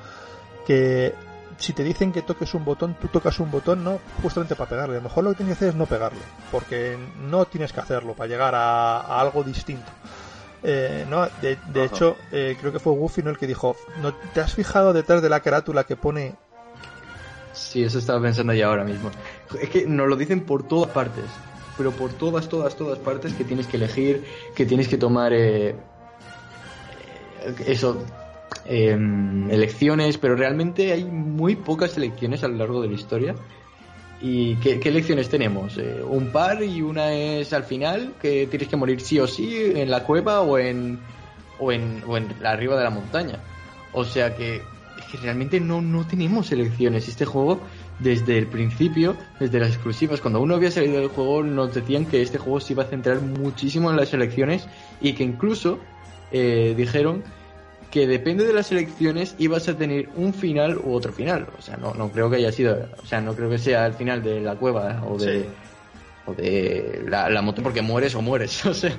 que 0.69 1.15
si 1.57 1.73
te 1.73 1.83
dicen 1.83 2.13
que 2.13 2.21
toques 2.21 2.53
un 2.53 2.63
botón, 2.65 2.95
tú 3.01 3.09
tocas 3.09 3.41
un 3.41 3.51
botón, 3.51 3.83
no 3.83 3.99
justamente 4.23 4.55
para 4.55 4.69
pegarle. 4.69 4.97
A 4.97 4.99
lo 4.99 5.05
mejor 5.05 5.25
lo 5.25 5.31
que 5.31 5.39
tienes 5.39 5.57
que 5.57 5.65
hacer 5.65 5.69
es 5.71 5.75
no 5.75 5.87
pegarle, 5.87 6.21
porque 6.53 6.99
no 7.23 7.47
tienes 7.47 7.73
que 7.73 7.81
hacerlo 7.81 8.13
para 8.13 8.29
llegar 8.29 8.55
a, 8.55 9.01
a 9.01 9.21
algo 9.21 9.43
distinto. 9.43 9.91
Eh, 10.63 11.07
no, 11.09 11.27
de, 11.41 11.57
de 11.73 11.85
hecho, 11.85 12.17
eh, 12.33 12.55
creo 12.61 12.71
que 12.71 12.81
fue 12.81 12.93
Goofy 12.93 13.23
¿no? 13.23 13.31
el 13.31 13.39
que 13.39 13.47
dijo, 13.47 13.77
¿no 14.03 14.13
te 14.13 14.41
has 14.43 14.53
fijado 14.53 14.93
detrás 14.93 15.23
de 15.23 15.31
la 15.31 15.41
carátula 15.41 15.85
que 15.85 15.97
pone 15.97 16.35
Sí, 17.55 17.83
eso 17.83 17.99
estaba 17.99 18.21
pensando 18.21 18.53
ya 18.53 18.67
ahora 18.67 18.85
mismo. 18.85 19.11
Es 19.61 19.71
que 19.71 19.87
nos 19.87 20.07
lo 20.07 20.17
dicen 20.17 20.45
por 20.45 20.69
todas 20.69 20.91
partes, 20.91 21.25
pero 21.79 21.93
por 21.93 22.13
todas, 22.13 22.49
todas, 22.49 22.77
todas 22.77 22.99
partes 22.99 23.33
que 23.33 23.45
tienes 23.45 23.67
que 23.67 23.79
elegir, 23.79 24.25
que 24.55 24.67
tienes 24.67 24.87
que 24.87 24.99
tomar 24.99 25.33
eh, 25.33 25.75
eso, 27.67 28.05
eh, 28.71 28.91
elecciones, 29.51 30.19
pero 30.19 30.37
realmente 30.37 30.93
hay 30.93 31.05
muy 31.05 31.57
pocas 31.57 31.97
elecciones 31.97 32.45
a 32.45 32.49
lo 32.49 32.57
largo 32.57 32.83
de 32.83 32.89
la 32.89 32.95
historia. 32.95 33.35
¿Y 34.21 34.57
qué, 34.57 34.81
elecciones 34.85 35.31
tenemos? 35.31 35.79
Eh, 35.79 36.03
un 36.07 36.31
par 36.33 36.63
y 36.63 36.83
una 36.83 37.13
es 37.15 37.53
al 37.55 37.65
final, 37.65 38.15
que 38.21 38.47
tienes 38.47 38.69
que 38.69 38.77
morir 38.77 39.01
sí 39.01 39.19
o 39.21 39.27
sí 39.27 39.73
en 39.75 39.91
la 39.91 40.03
cueva 40.05 40.43
o 40.43 40.59
en, 40.59 40.99
o 41.59 41.73
en, 41.73 42.03
o 42.07 42.19
en 42.19 42.35
arriba 42.45 42.77
de 42.77 42.85
la 42.85 42.91
montaña. 42.91 43.39
O 43.93 44.05
sea 44.05 44.37
que 44.37 44.61
realmente 45.23 45.61
no, 45.61 45.81
no 45.81 46.07
tenemos 46.07 46.53
elecciones. 46.53 47.09
Este 47.09 47.25
juego, 47.25 47.61
desde 47.99 48.37
el 48.37 48.49
principio, 48.49 49.17
desde 49.41 49.61
las 49.61 49.71
exclusivas, 49.71 50.21
cuando 50.21 50.43
uno 50.43 50.57
había 50.57 50.71
salido 50.71 51.01
del 51.01 51.09
juego, 51.09 51.43
nos 51.43 51.75
decían 51.75 52.05
que 52.05 52.21
este 52.21 52.37
juego 52.37 52.61
se 52.61 52.75
iba 52.75 52.83
a 52.83 52.87
centrar 52.87 53.23
muchísimo 53.23 53.91
en 53.91 53.97
las 53.97 54.13
elecciones 54.13 54.67
y 55.01 55.15
que 55.15 55.25
incluso 55.25 55.79
eh, 56.33 56.75
dijeron 56.77 57.25
que 57.91 58.07
depende 58.07 58.45
de 58.45 58.53
las 58.53 58.71
elecciones 58.71 59.35
ibas 59.39 59.69
a 59.69 59.77
tener 59.77 60.09
un 60.17 60.35
final 60.35 60.79
u 60.79 60.93
otro 60.93 61.13
final. 61.13 61.47
O 61.59 61.63
sea, 61.63 61.77
no, 61.77 61.95
no 61.95 62.11
creo 62.11 62.29
que 62.29 62.37
haya 62.37 62.53
sido, 62.53 62.87
o 63.03 63.07
sea, 63.07 63.21
no 63.21 63.35
creo 63.35 63.49
que 63.49 63.59
sea 63.59 63.87
el 63.87 63.95
final 63.95 64.23
de 64.23 64.41
la 64.41 64.57
cueva 64.57 65.03
o 65.09 65.17
de, 65.19 65.43
Sí. 65.43 65.47
o 66.27 66.35
de 66.35 67.05
la, 67.09 67.31
la 67.31 67.41
moto 67.43 67.63
porque 67.63 67.81
mueres 67.83 68.15
o 68.15 68.23
mueres. 68.23 68.65
O 68.67 68.75
sea, 68.75 68.93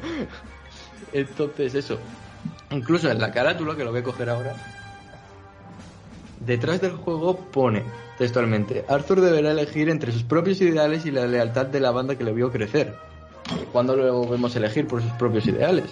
entonces 1.13 1.75
eso. 1.75 1.99
Incluso 2.71 3.09
en 3.11 3.19
la 3.19 3.31
carátula, 3.31 3.75
que 3.75 3.83
lo 3.83 3.91
voy 3.91 3.99
a 3.99 4.03
coger 4.03 4.29
ahora, 4.29 4.55
detrás 6.45 6.81
del 6.81 6.91
juego 6.93 7.37
pone 7.51 7.83
textualmente, 8.17 8.85
Arthur 8.87 9.21
deberá 9.21 9.51
elegir 9.51 9.89
entre 9.89 10.11
sus 10.11 10.23
propios 10.23 10.61
ideales 10.61 11.05
y 11.05 11.11
la 11.11 11.25
lealtad 11.27 11.65
de 11.67 11.79
la 11.79 11.91
banda 11.91 12.15
que 12.15 12.23
le 12.23 12.33
vio 12.33 12.51
crecer. 12.51 12.95
¿Cuándo 13.71 13.95
lo 13.95 14.27
vemos 14.29 14.55
elegir 14.55 14.87
por 14.87 15.01
sus 15.01 15.11
propios 15.13 15.47
ideales? 15.47 15.85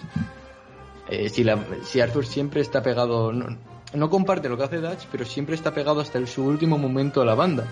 Eh, 1.09 1.29
si, 1.29 1.43
la- 1.43 1.59
si 1.83 2.01
Arthur 2.01 2.25
siempre 2.25 2.61
está 2.61 2.81
pegado, 2.81 3.31
no, 3.31 3.57
no 3.93 4.09
comparte 4.09 4.49
lo 4.49 4.57
que 4.57 4.63
hace 4.63 4.77
Dutch, 4.77 5.05
pero 5.11 5.25
siempre 5.25 5.55
está 5.55 5.73
pegado 5.73 6.01
hasta 6.01 6.17
el- 6.17 6.27
su 6.27 6.43
último 6.45 6.77
momento 6.77 7.21
a 7.21 7.25
la 7.25 7.35
banda. 7.35 7.63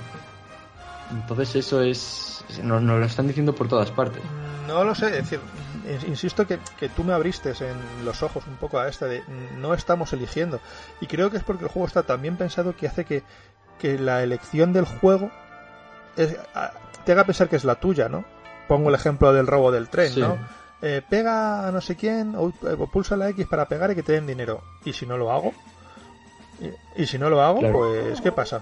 Entonces 1.12 1.56
eso 1.56 1.82
es, 1.82 2.44
nos, 2.64 2.82
nos 2.82 3.00
lo 3.00 3.06
están 3.06 3.28
diciendo 3.28 3.54
por 3.54 3.68
todas 3.68 3.92
partes. 3.92 4.22
No 4.68 4.84
lo 4.84 4.96
sé, 4.96 5.08
es 5.08 5.30
decir, 5.30 5.40
insisto 6.08 6.48
que, 6.48 6.58
que, 6.80 6.90
tú 6.90 7.04
me 7.04 7.14
abriste 7.14 7.50
en 7.52 8.06
los 8.06 8.24
ojos 8.24 8.44
un 8.48 8.56
poco 8.56 8.80
a 8.80 8.88
esta 8.88 9.06
de 9.06 9.24
no 9.58 9.74
estamos 9.76 10.12
eligiendo. 10.14 10.60
Y 11.02 11.06
creo 11.06 11.30
que 11.30 11.38
es 11.38 11.44
porque 11.44 11.66
el 11.66 11.70
juego 11.70 11.88
está 11.88 12.02
tan 12.04 12.22
bien 12.24 12.38
pensado 12.38 12.76
que 12.76 12.88
hace 12.88 13.06
que, 13.06 13.22
que 13.78 14.00
la 14.00 14.24
elección 14.24 14.74
del 14.74 14.86
juego 14.86 15.30
te 17.06 17.12
haga 17.12 17.26
pensar 17.26 17.50
que 17.50 17.56
es 17.58 17.64
la 17.66 17.76
tuya, 17.76 18.10
¿no? 18.10 18.26
Pongo 18.68 18.90
el 18.90 18.96
ejemplo 18.96 19.32
del 19.34 19.46
robo 19.46 19.72
del 19.72 19.90
tren, 19.90 20.12
¿no? 20.22 20.38
Eh, 20.88 21.02
pega 21.02 21.68
a 21.68 21.72
no 21.72 21.82
sé 21.82 21.96
quién 21.96 22.36
o, 22.38 22.52
pulsa 22.86 23.18
la 23.18 23.30
X 23.30 23.48
para 23.48 23.68
pegar 23.68 23.90
y 23.90 23.96
que 23.96 24.04
te 24.04 24.12
den 24.12 24.28
dinero. 24.28 24.62
¿Y 24.84 24.94
si 24.94 25.08
no 25.08 25.18
lo 25.18 25.32
hago? 25.32 25.52
¿Y, 26.96 27.08
si 27.08 27.18
no 27.18 27.28
lo 27.28 27.42
hago? 27.42 27.60
Pues, 27.72 28.22
¿qué 28.22 28.32
pasa? 28.32 28.62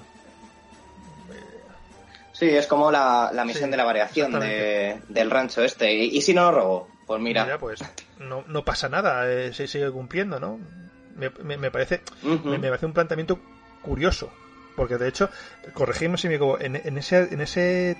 Sí, 2.32 2.48
es 2.48 2.66
como 2.66 2.90
la, 2.92 3.30
misión 3.46 3.70
de 3.72 3.76
la 3.76 3.84
variación 3.84 4.40
del 4.40 5.32
rancho 5.32 5.64
este. 5.64 5.94
¿Y, 5.94 6.22
si 6.22 6.34
no 6.34 6.44
lo 6.44 6.52
robo? 6.58 6.88
Pues 7.06 7.20
mira. 7.20 7.58
pues 7.58 7.84
no, 8.20 8.46
no 8.48 8.64
pasa 8.64 8.88
nada, 8.88 9.30
eh, 9.30 9.52
se 9.52 9.68
sigue 9.68 9.92
cumpliendo, 9.92 10.40
¿no? 10.40 10.58
Me, 11.18 11.30
me, 11.30 11.72
parece, 11.72 12.04
me, 12.24 12.58
parece 12.58 12.86
un 12.86 12.94
planteamiento 12.94 13.38
curioso. 13.82 14.32
Porque 14.78 14.98
de 14.98 15.10
hecho, 15.10 15.30
corregimos 15.74 16.22
si 16.22 16.30
me 16.30 16.36
equivoco, 16.36 16.62
en, 16.62 16.78
en, 16.78 16.98
ese, 16.98 17.34
en 17.34 17.42
ese 17.42 17.98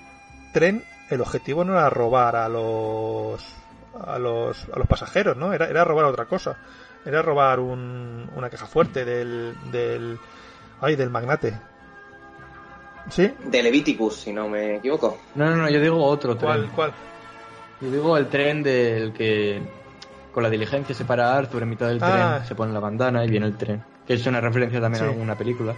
tren 0.54 0.82
el 1.10 1.20
objetivo 1.20 1.62
no 1.62 1.74
era 1.74 1.90
robar 1.90 2.36
a 2.36 2.48
los 2.48 3.44
a 4.00 4.18
los, 4.18 4.66
a 4.72 4.78
los 4.78 4.86
pasajeros, 4.86 5.36
¿no? 5.36 5.52
Era, 5.52 5.68
era 5.68 5.84
robar 5.84 6.06
otra 6.06 6.24
cosa. 6.26 6.56
Era 7.04 7.22
robar 7.22 7.60
un, 7.60 8.30
una 8.34 8.48
caja 8.50 8.66
fuerte 8.66 9.04
del, 9.04 9.54
del. 9.70 10.18
Ay, 10.80 10.96
del 10.96 11.10
magnate. 11.10 11.54
¿Sí? 13.10 13.30
De 13.44 13.62
Leviticus, 13.62 14.16
si 14.16 14.32
no 14.32 14.48
me 14.48 14.76
equivoco. 14.76 15.18
No, 15.34 15.50
no, 15.50 15.56
no, 15.56 15.70
yo 15.70 15.80
digo 15.80 16.02
otro 16.02 16.36
tren. 16.36 16.50
¿Cuál? 16.50 16.70
¿Cuál? 16.70 16.92
Yo 17.80 17.90
digo 17.90 18.16
el 18.16 18.28
tren 18.28 18.62
del 18.62 19.12
que 19.12 19.60
con 20.32 20.42
la 20.42 20.50
diligencia 20.50 20.94
se 20.94 21.04
para 21.04 21.36
Arthur 21.36 21.62
en 21.62 21.68
mitad 21.68 21.88
del 21.88 22.02
ah. 22.02 22.36
tren, 22.36 22.48
se 22.48 22.54
pone 22.54 22.72
la 22.72 22.80
bandana 22.80 23.24
y 23.24 23.28
viene 23.28 23.46
el 23.46 23.56
tren. 23.56 23.84
Que 24.06 24.14
es 24.14 24.26
una 24.26 24.40
referencia 24.40 24.80
también 24.80 25.04
a 25.04 25.10
una 25.10 25.36
película. 25.36 25.74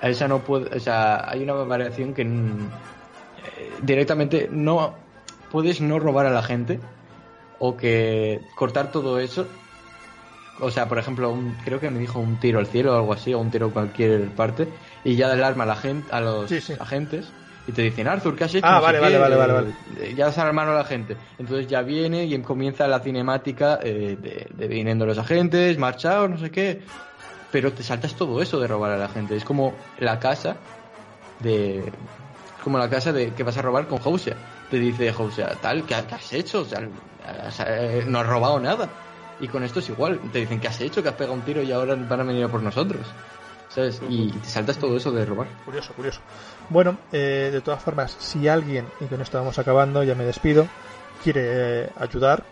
A 0.00 0.08
esa 0.08 0.26
no 0.28 0.38
puede, 0.38 0.74
o 0.74 0.80
sea, 0.80 1.30
hay 1.30 1.42
una 1.42 1.52
variación 1.52 2.14
que 2.14 2.22
eh, 2.22 2.26
directamente 3.82 4.48
no 4.50 4.94
puedes 5.50 5.80
no 5.82 5.98
robar 5.98 6.26
a 6.26 6.30
la 6.30 6.42
gente 6.42 6.80
o 7.60 7.76
que 7.76 8.40
cortar 8.56 8.90
todo 8.90 9.20
eso. 9.20 9.46
O 10.58 10.70
sea, 10.70 10.88
por 10.88 10.98
ejemplo, 10.98 11.34
creo 11.64 11.78
que 11.78 11.88
me 11.90 12.00
dijo 12.00 12.18
un 12.18 12.38
tiro 12.40 12.58
al 12.58 12.66
cielo 12.66 12.92
o 12.92 12.96
algo 12.96 13.12
así, 13.12 13.32
o 13.32 13.38
un 13.38 13.50
tiro 13.50 13.68
a 13.68 13.70
cualquier 13.70 14.28
parte, 14.30 14.66
y 15.04 15.14
ya 15.14 15.30
alarma 15.30 15.62
a, 15.62 15.66
la 15.68 15.76
gente, 15.76 16.08
a 16.10 16.20
los 16.20 16.50
agentes 16.80 17.32
y 17.66 17.72
te 17.72 17.82
dicen, 17.82 18.08
Arthur, 18.08 18.36
¿qué 18.36 18.44
has 18.44 18.54
hecho? 18.54 18.66
Ah, 18.66 18.80
vale, 18.80 18.98
vale, 18.98 19.18
vale, 19.18 19.36
vale, 19.36 19.74
Ya 20.16 20.32
se 20.32 20.40
alarmaron 20.40 20.74
a 20.74 20.78
la 20.78 20.84
gente. 20.84 21.16
Entonces 21.38 21.68
ya 21.68 21.82
viene 21.82 22.24
y 22.24 22.36
comienza 22.42 22.88
la 22.88 23.00
cinemática 23.00 23.78
eh, 23.82 24.16
de, 24.20 24.48
de, 24.52 24.66
viniendo 24.66 25.06
los 25.06 25.18
agentes, 25.18 25.78
marchados, 25.78 26.28
no 26.30 26.38
sé 26.38 26.50
qué. 26.50 26.80
Pero 27.52 27.72
te 27.72 27.82
saltas 27.82 28.14
todo 28.14 28.40
eso 28.40 28.58
de 28.58 28.66
robar 28.66 28.92
a 28.92 28.96
la 28.96 29.08
gente. 29.08 29.36
Es 29.36 29.44
como 29.44 29.74
la 29.98 30.18
casa 30.18 30.56
de. 31.40 31.92
Como 32.64 32.78
la 32.78 32.88
casa 32.88 33.12
de 33.12 33.32
que 33.34 33.42
vas 33.42 33.56
a 33.56 33.62
robar 33.62 33.86
con 33.86 33.98
Housia. 33.98 34.36
Te 34.70 34.78
dice 34.78 35.12
Housia, 35.12 35.48
tal, 35.60 35.84
¿qué, 35.84 35.94
has 35.94 36.32
hecho? 36.32 36.60
O 36.60 36.64
sea, 36.64 36.80
eh, 37.66 38.04
no 38.06 38.20
has 38.20 38.26
robado 38.26 38.60
nada. 38.60 38.88
Y 39.40 39.48
con 39.48 39.64
esto 39.64 39.80
es 39.80 39.88
igual. 39.88 40.20
Te 40.32 40.40
dicen, 40.40 40.60
¿qué 40.60 40.68
has 40.68 40.80
hecho? 40.80 41.02
Que 41.02 41.08
has 41.08 41.14
pegado 41.14 41.34
un 41.34 41.42
tiro 41.42 41.62
y 41.62 41.72
ahora 41.72 41.94
van 41.94 42.20
a 42.20 42.24
venir 42.24 42.44
a 42.44 42.48
por 42.48 42.62
nosotros. 42.62 43.06
¿Sabes? 43.68 44.00
Y 44.08 44.30
te 44.32 44.48
saltas 44.48 44.78
todo 44.78 44.96
eso 44.96 45.12
de 45.12 45.24
robar. 45.24 45.48
Curioso, 45.64 45.92
curioso. 45.94 46.20
Bueno, 46.68 46.98
eh, 47.12 47.50
de 47.52 47.60
todas 47.60 47.82
formas, 47.82 48.16
si 48.18 48.48
alguien, 48.48 48.86
y 49.00 49.06
con 49.06 49.20
esto 49.20 49.38
vamos 49.38 49.58
acabando, 49.58 50.02
ya 50.02 50.14
me 50.14 50.24
despido, 50.24 50.66
quiere 51.22 51.82
eh, 51.84 51.90
ayudar 51.98 52.44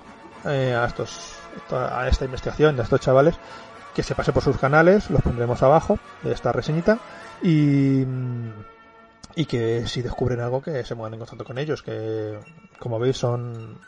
a 0.44 0.84
estos 0.86 1.38
a 1.70 2.08
esta 2.08 2.24
investigación, 2.24 2.78
a 2.78 2.82
estos 2.82 3.00
chavales, 3.00 3.34
que 3.94 4.02
se 4.02 4.14
pase 4.14 4.32
por 4.32 4.42
sus 4.42 4.58
canales, 4.58 5.10
los 5.10 5.22
pondremos 5.22 5.62
abajo 5.62 5.98
de 6.22 6.32
esta 6.32 6.52
reseñita 6.52 6.98
y 7.42 8.04
y 9.38 9.46
que 9.46 9.86
si 9.86 10.02
descubren 10.02 10.40
algo 10.40 10.60
que 10.60 10.82
se 10.82 10.96
pongan 10.96 11.14
en 11.14 11.20
contacto 11.20 11.44
con 11.44 11.58
ellos, 11.58 11.80
que 11.80 12.40
como 12.80 12.98
veis 12.98 13.16
son 13.16 13.78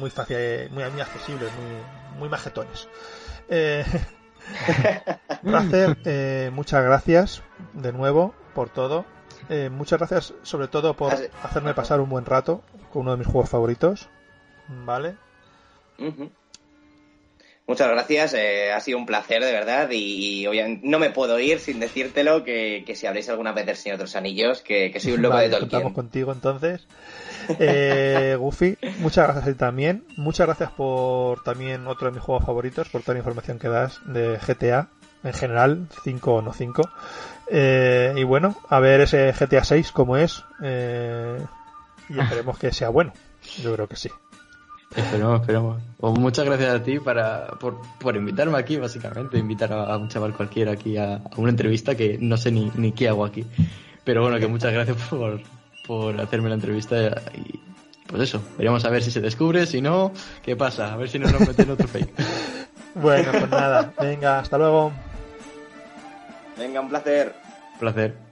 muy 0.00 0.08
fácil, 0.08 0.70
muy, 0.70 0.82
accesibles, 0.82 1.52
muy, 1.52 2.18
muy 2.20 2.28
majetones. 2.30 2.88
Eh, 3.50 3.84
eh, 6.06 6.50
muchas 6.54 6.82
gracias 6.82 7.42
de 7.74 7.92
nuevo 7.92 8.34
por 8.54 8.70
todo. 8.70 9.04
Eh, 9.50 9.68
muchas 9.68 9.98
gracias 9.98 10.32
sobre 10.42 10.68
todo 10.68 10.94
por 10.94 11.12
hacerme 11.42 11.74
pasar 11.74 12.00
un 12.00 12.08
buen 12.08 12.24
rato 12.24 12.62
con 12.90 13.02
uno 13.02 13.10
de 13.10 13.18
mis 13.18 13.26
juegos 13.26 13.50
favoritos. 13.50 14.08
¿Vale? 14.86 15.16
Muchas 17.68 17.90
gracias, 17.90 18.32
eh, 18.32 18.72
ha 18.72 18.80
sido 18.80 18.96
un 18.96 19.04
placer 19.04 19.44
de 19.44 19.52
verdad 19.52 19.90
y, 19.92 20.46
obviamente 20.46 20.88
no 20.88 20.98
me 20.98 21.10
puedo 21.10 21.38
ir 21.38 21.60
sin 21.60 21.80
decírtelo 21.80 22.42
que, 22.42 22.82
si 22.96 23.06
habléis 23.06 23.28
alguna 23.28 23.52
vez 23.52 23.66
del 23.66 23.76
Señor 23.76 23.98
de 23.98 24.04
los 24.04 24.16
Anillos, 24.16 24.62
que, 24.62 24.98
soy 24.98 25.12
un 25.12 25.22
loco 25.22 25.36
de 25.36 25.50
Tolkien. 25.50 25.66
Estamos 25.66 25.92
contigo 25.92 26.32
entonces. 26.32 26.86
Eh, 27.58 28.36
Goofy, 28.40 28.78
muchas 29.00 29.26
gracias 29.26 29.46
a 29.46 29.52
ti 29.52 29.58
también. 29.58 30.02
Muchas 30.16 30.46
gracias 30.46 30.70
por 30.70 31.42
también 31.42 31.86
otro 31.86 32.06
de 32.06 32.14
mis 32.14 32.22
juegos 32.22 32.46
favoritos, 32.46 32.88
por 32.88 33.02
toda 33.02 33.12
la 33.12 33.18
información 33.18 33.58
que 33.58 33.68
das 33.68 34.00
de 34.06 34.38
GTA 34.38 34.88
en 35.22 35.34
general, 35.34 35.88
5 36.04 36.34
o 36.34 36.40
no 36.40 36.54
5. 36.54 36.88
Eh, 37.50 38.14
y 38.16 38.22
bueno, 38.22 38.56
a 38.70 38.80
ver 38.80 39.02
ese 39.02 39.30
GTA 39.38 39.62
6 39.62 39.92
cómo 39.92 40.16
es 40.16 40.42
eh, 40.62 41.38
y 42.08 42.18
esperemos 42.18 42.58
que 42.58 42.72
sea 42.72 42.88
bueno. 42.88 43.12
Yo 43.62 43.74
creo 43.74 43.86
que 43.86 43.96
sí. 43.96 44.08
Esperemos, 44.94 45.40
esperemos. 45.40 45.82
Pues 45.98 46.18
muchas 46.18 46.44
gracias 46.44 46.74
a 46.74 46.82
ti 46.82 46.98
para, 46.98 47.48
por, 47.60 47.80
por 47.98 48.16
invitarme 48.16 48.58
aquí, 48.58 48.76
básicamente. 48.76 49.38
Invitar 49.38 49.72
a, 49.72 49.96
un 49.96 50.08
chaval 50.08 50.32
cualquiera 50.34 50.72
aquí 50.72 50.96
a, 50.96 51.20
una 51.36 51.50
entrevista 51.50 51.94
que 51.94 52.18
no 52.20 52.36
sé 52.36 52.50
ni, 52.50 52.70
ni 52.74 52.92
qué 52.92 53.08
hago 53.08 53.24
aquí. 53.24 53.44
Pero 54.04 54.22
bueno, 54.22 54.38
que 54.38 54.46
muchas 54.46 54.72
gracias 54.72 54.96
por, 55.08 55.40
por 55.86 56.20
hacerme 56.20 56.48
la 56.48 56.54
entrevista 56.54 57.22
y 57.34 57.60
pues 58.08 58.22
eso, 58.22 58.42
veremos 58.56 58.82
a 58.86 58.88
ver 58.88 59.02
si 59.02 59.10
se 59.10 59.20
descubre, 59.20 59.66
si 59.66 59.82
no, 59.82 60.12
¿qué 60.42 60.56
pasa? 60.56 60.94
A 60.94 60.96
ver 60.96 61.10
si 61.10 61.18
no 61.18 61.30
nos 61.30 61.46
meten 61.46 61.70
otro 61.70 61.86
fake. 61.86 62.10
bueno, 62.94 63.30
pues 63.32 63.50
nada, 63.50 63.92
venga, 64.00 64.38
hasta 64.38 64.56
luego. 64.56 64.92
Venga, 66.56 66.80
un 66.80 66.88
placer. 66.88 67.34
Un 67.74 67.78
placer. 67.80 68.27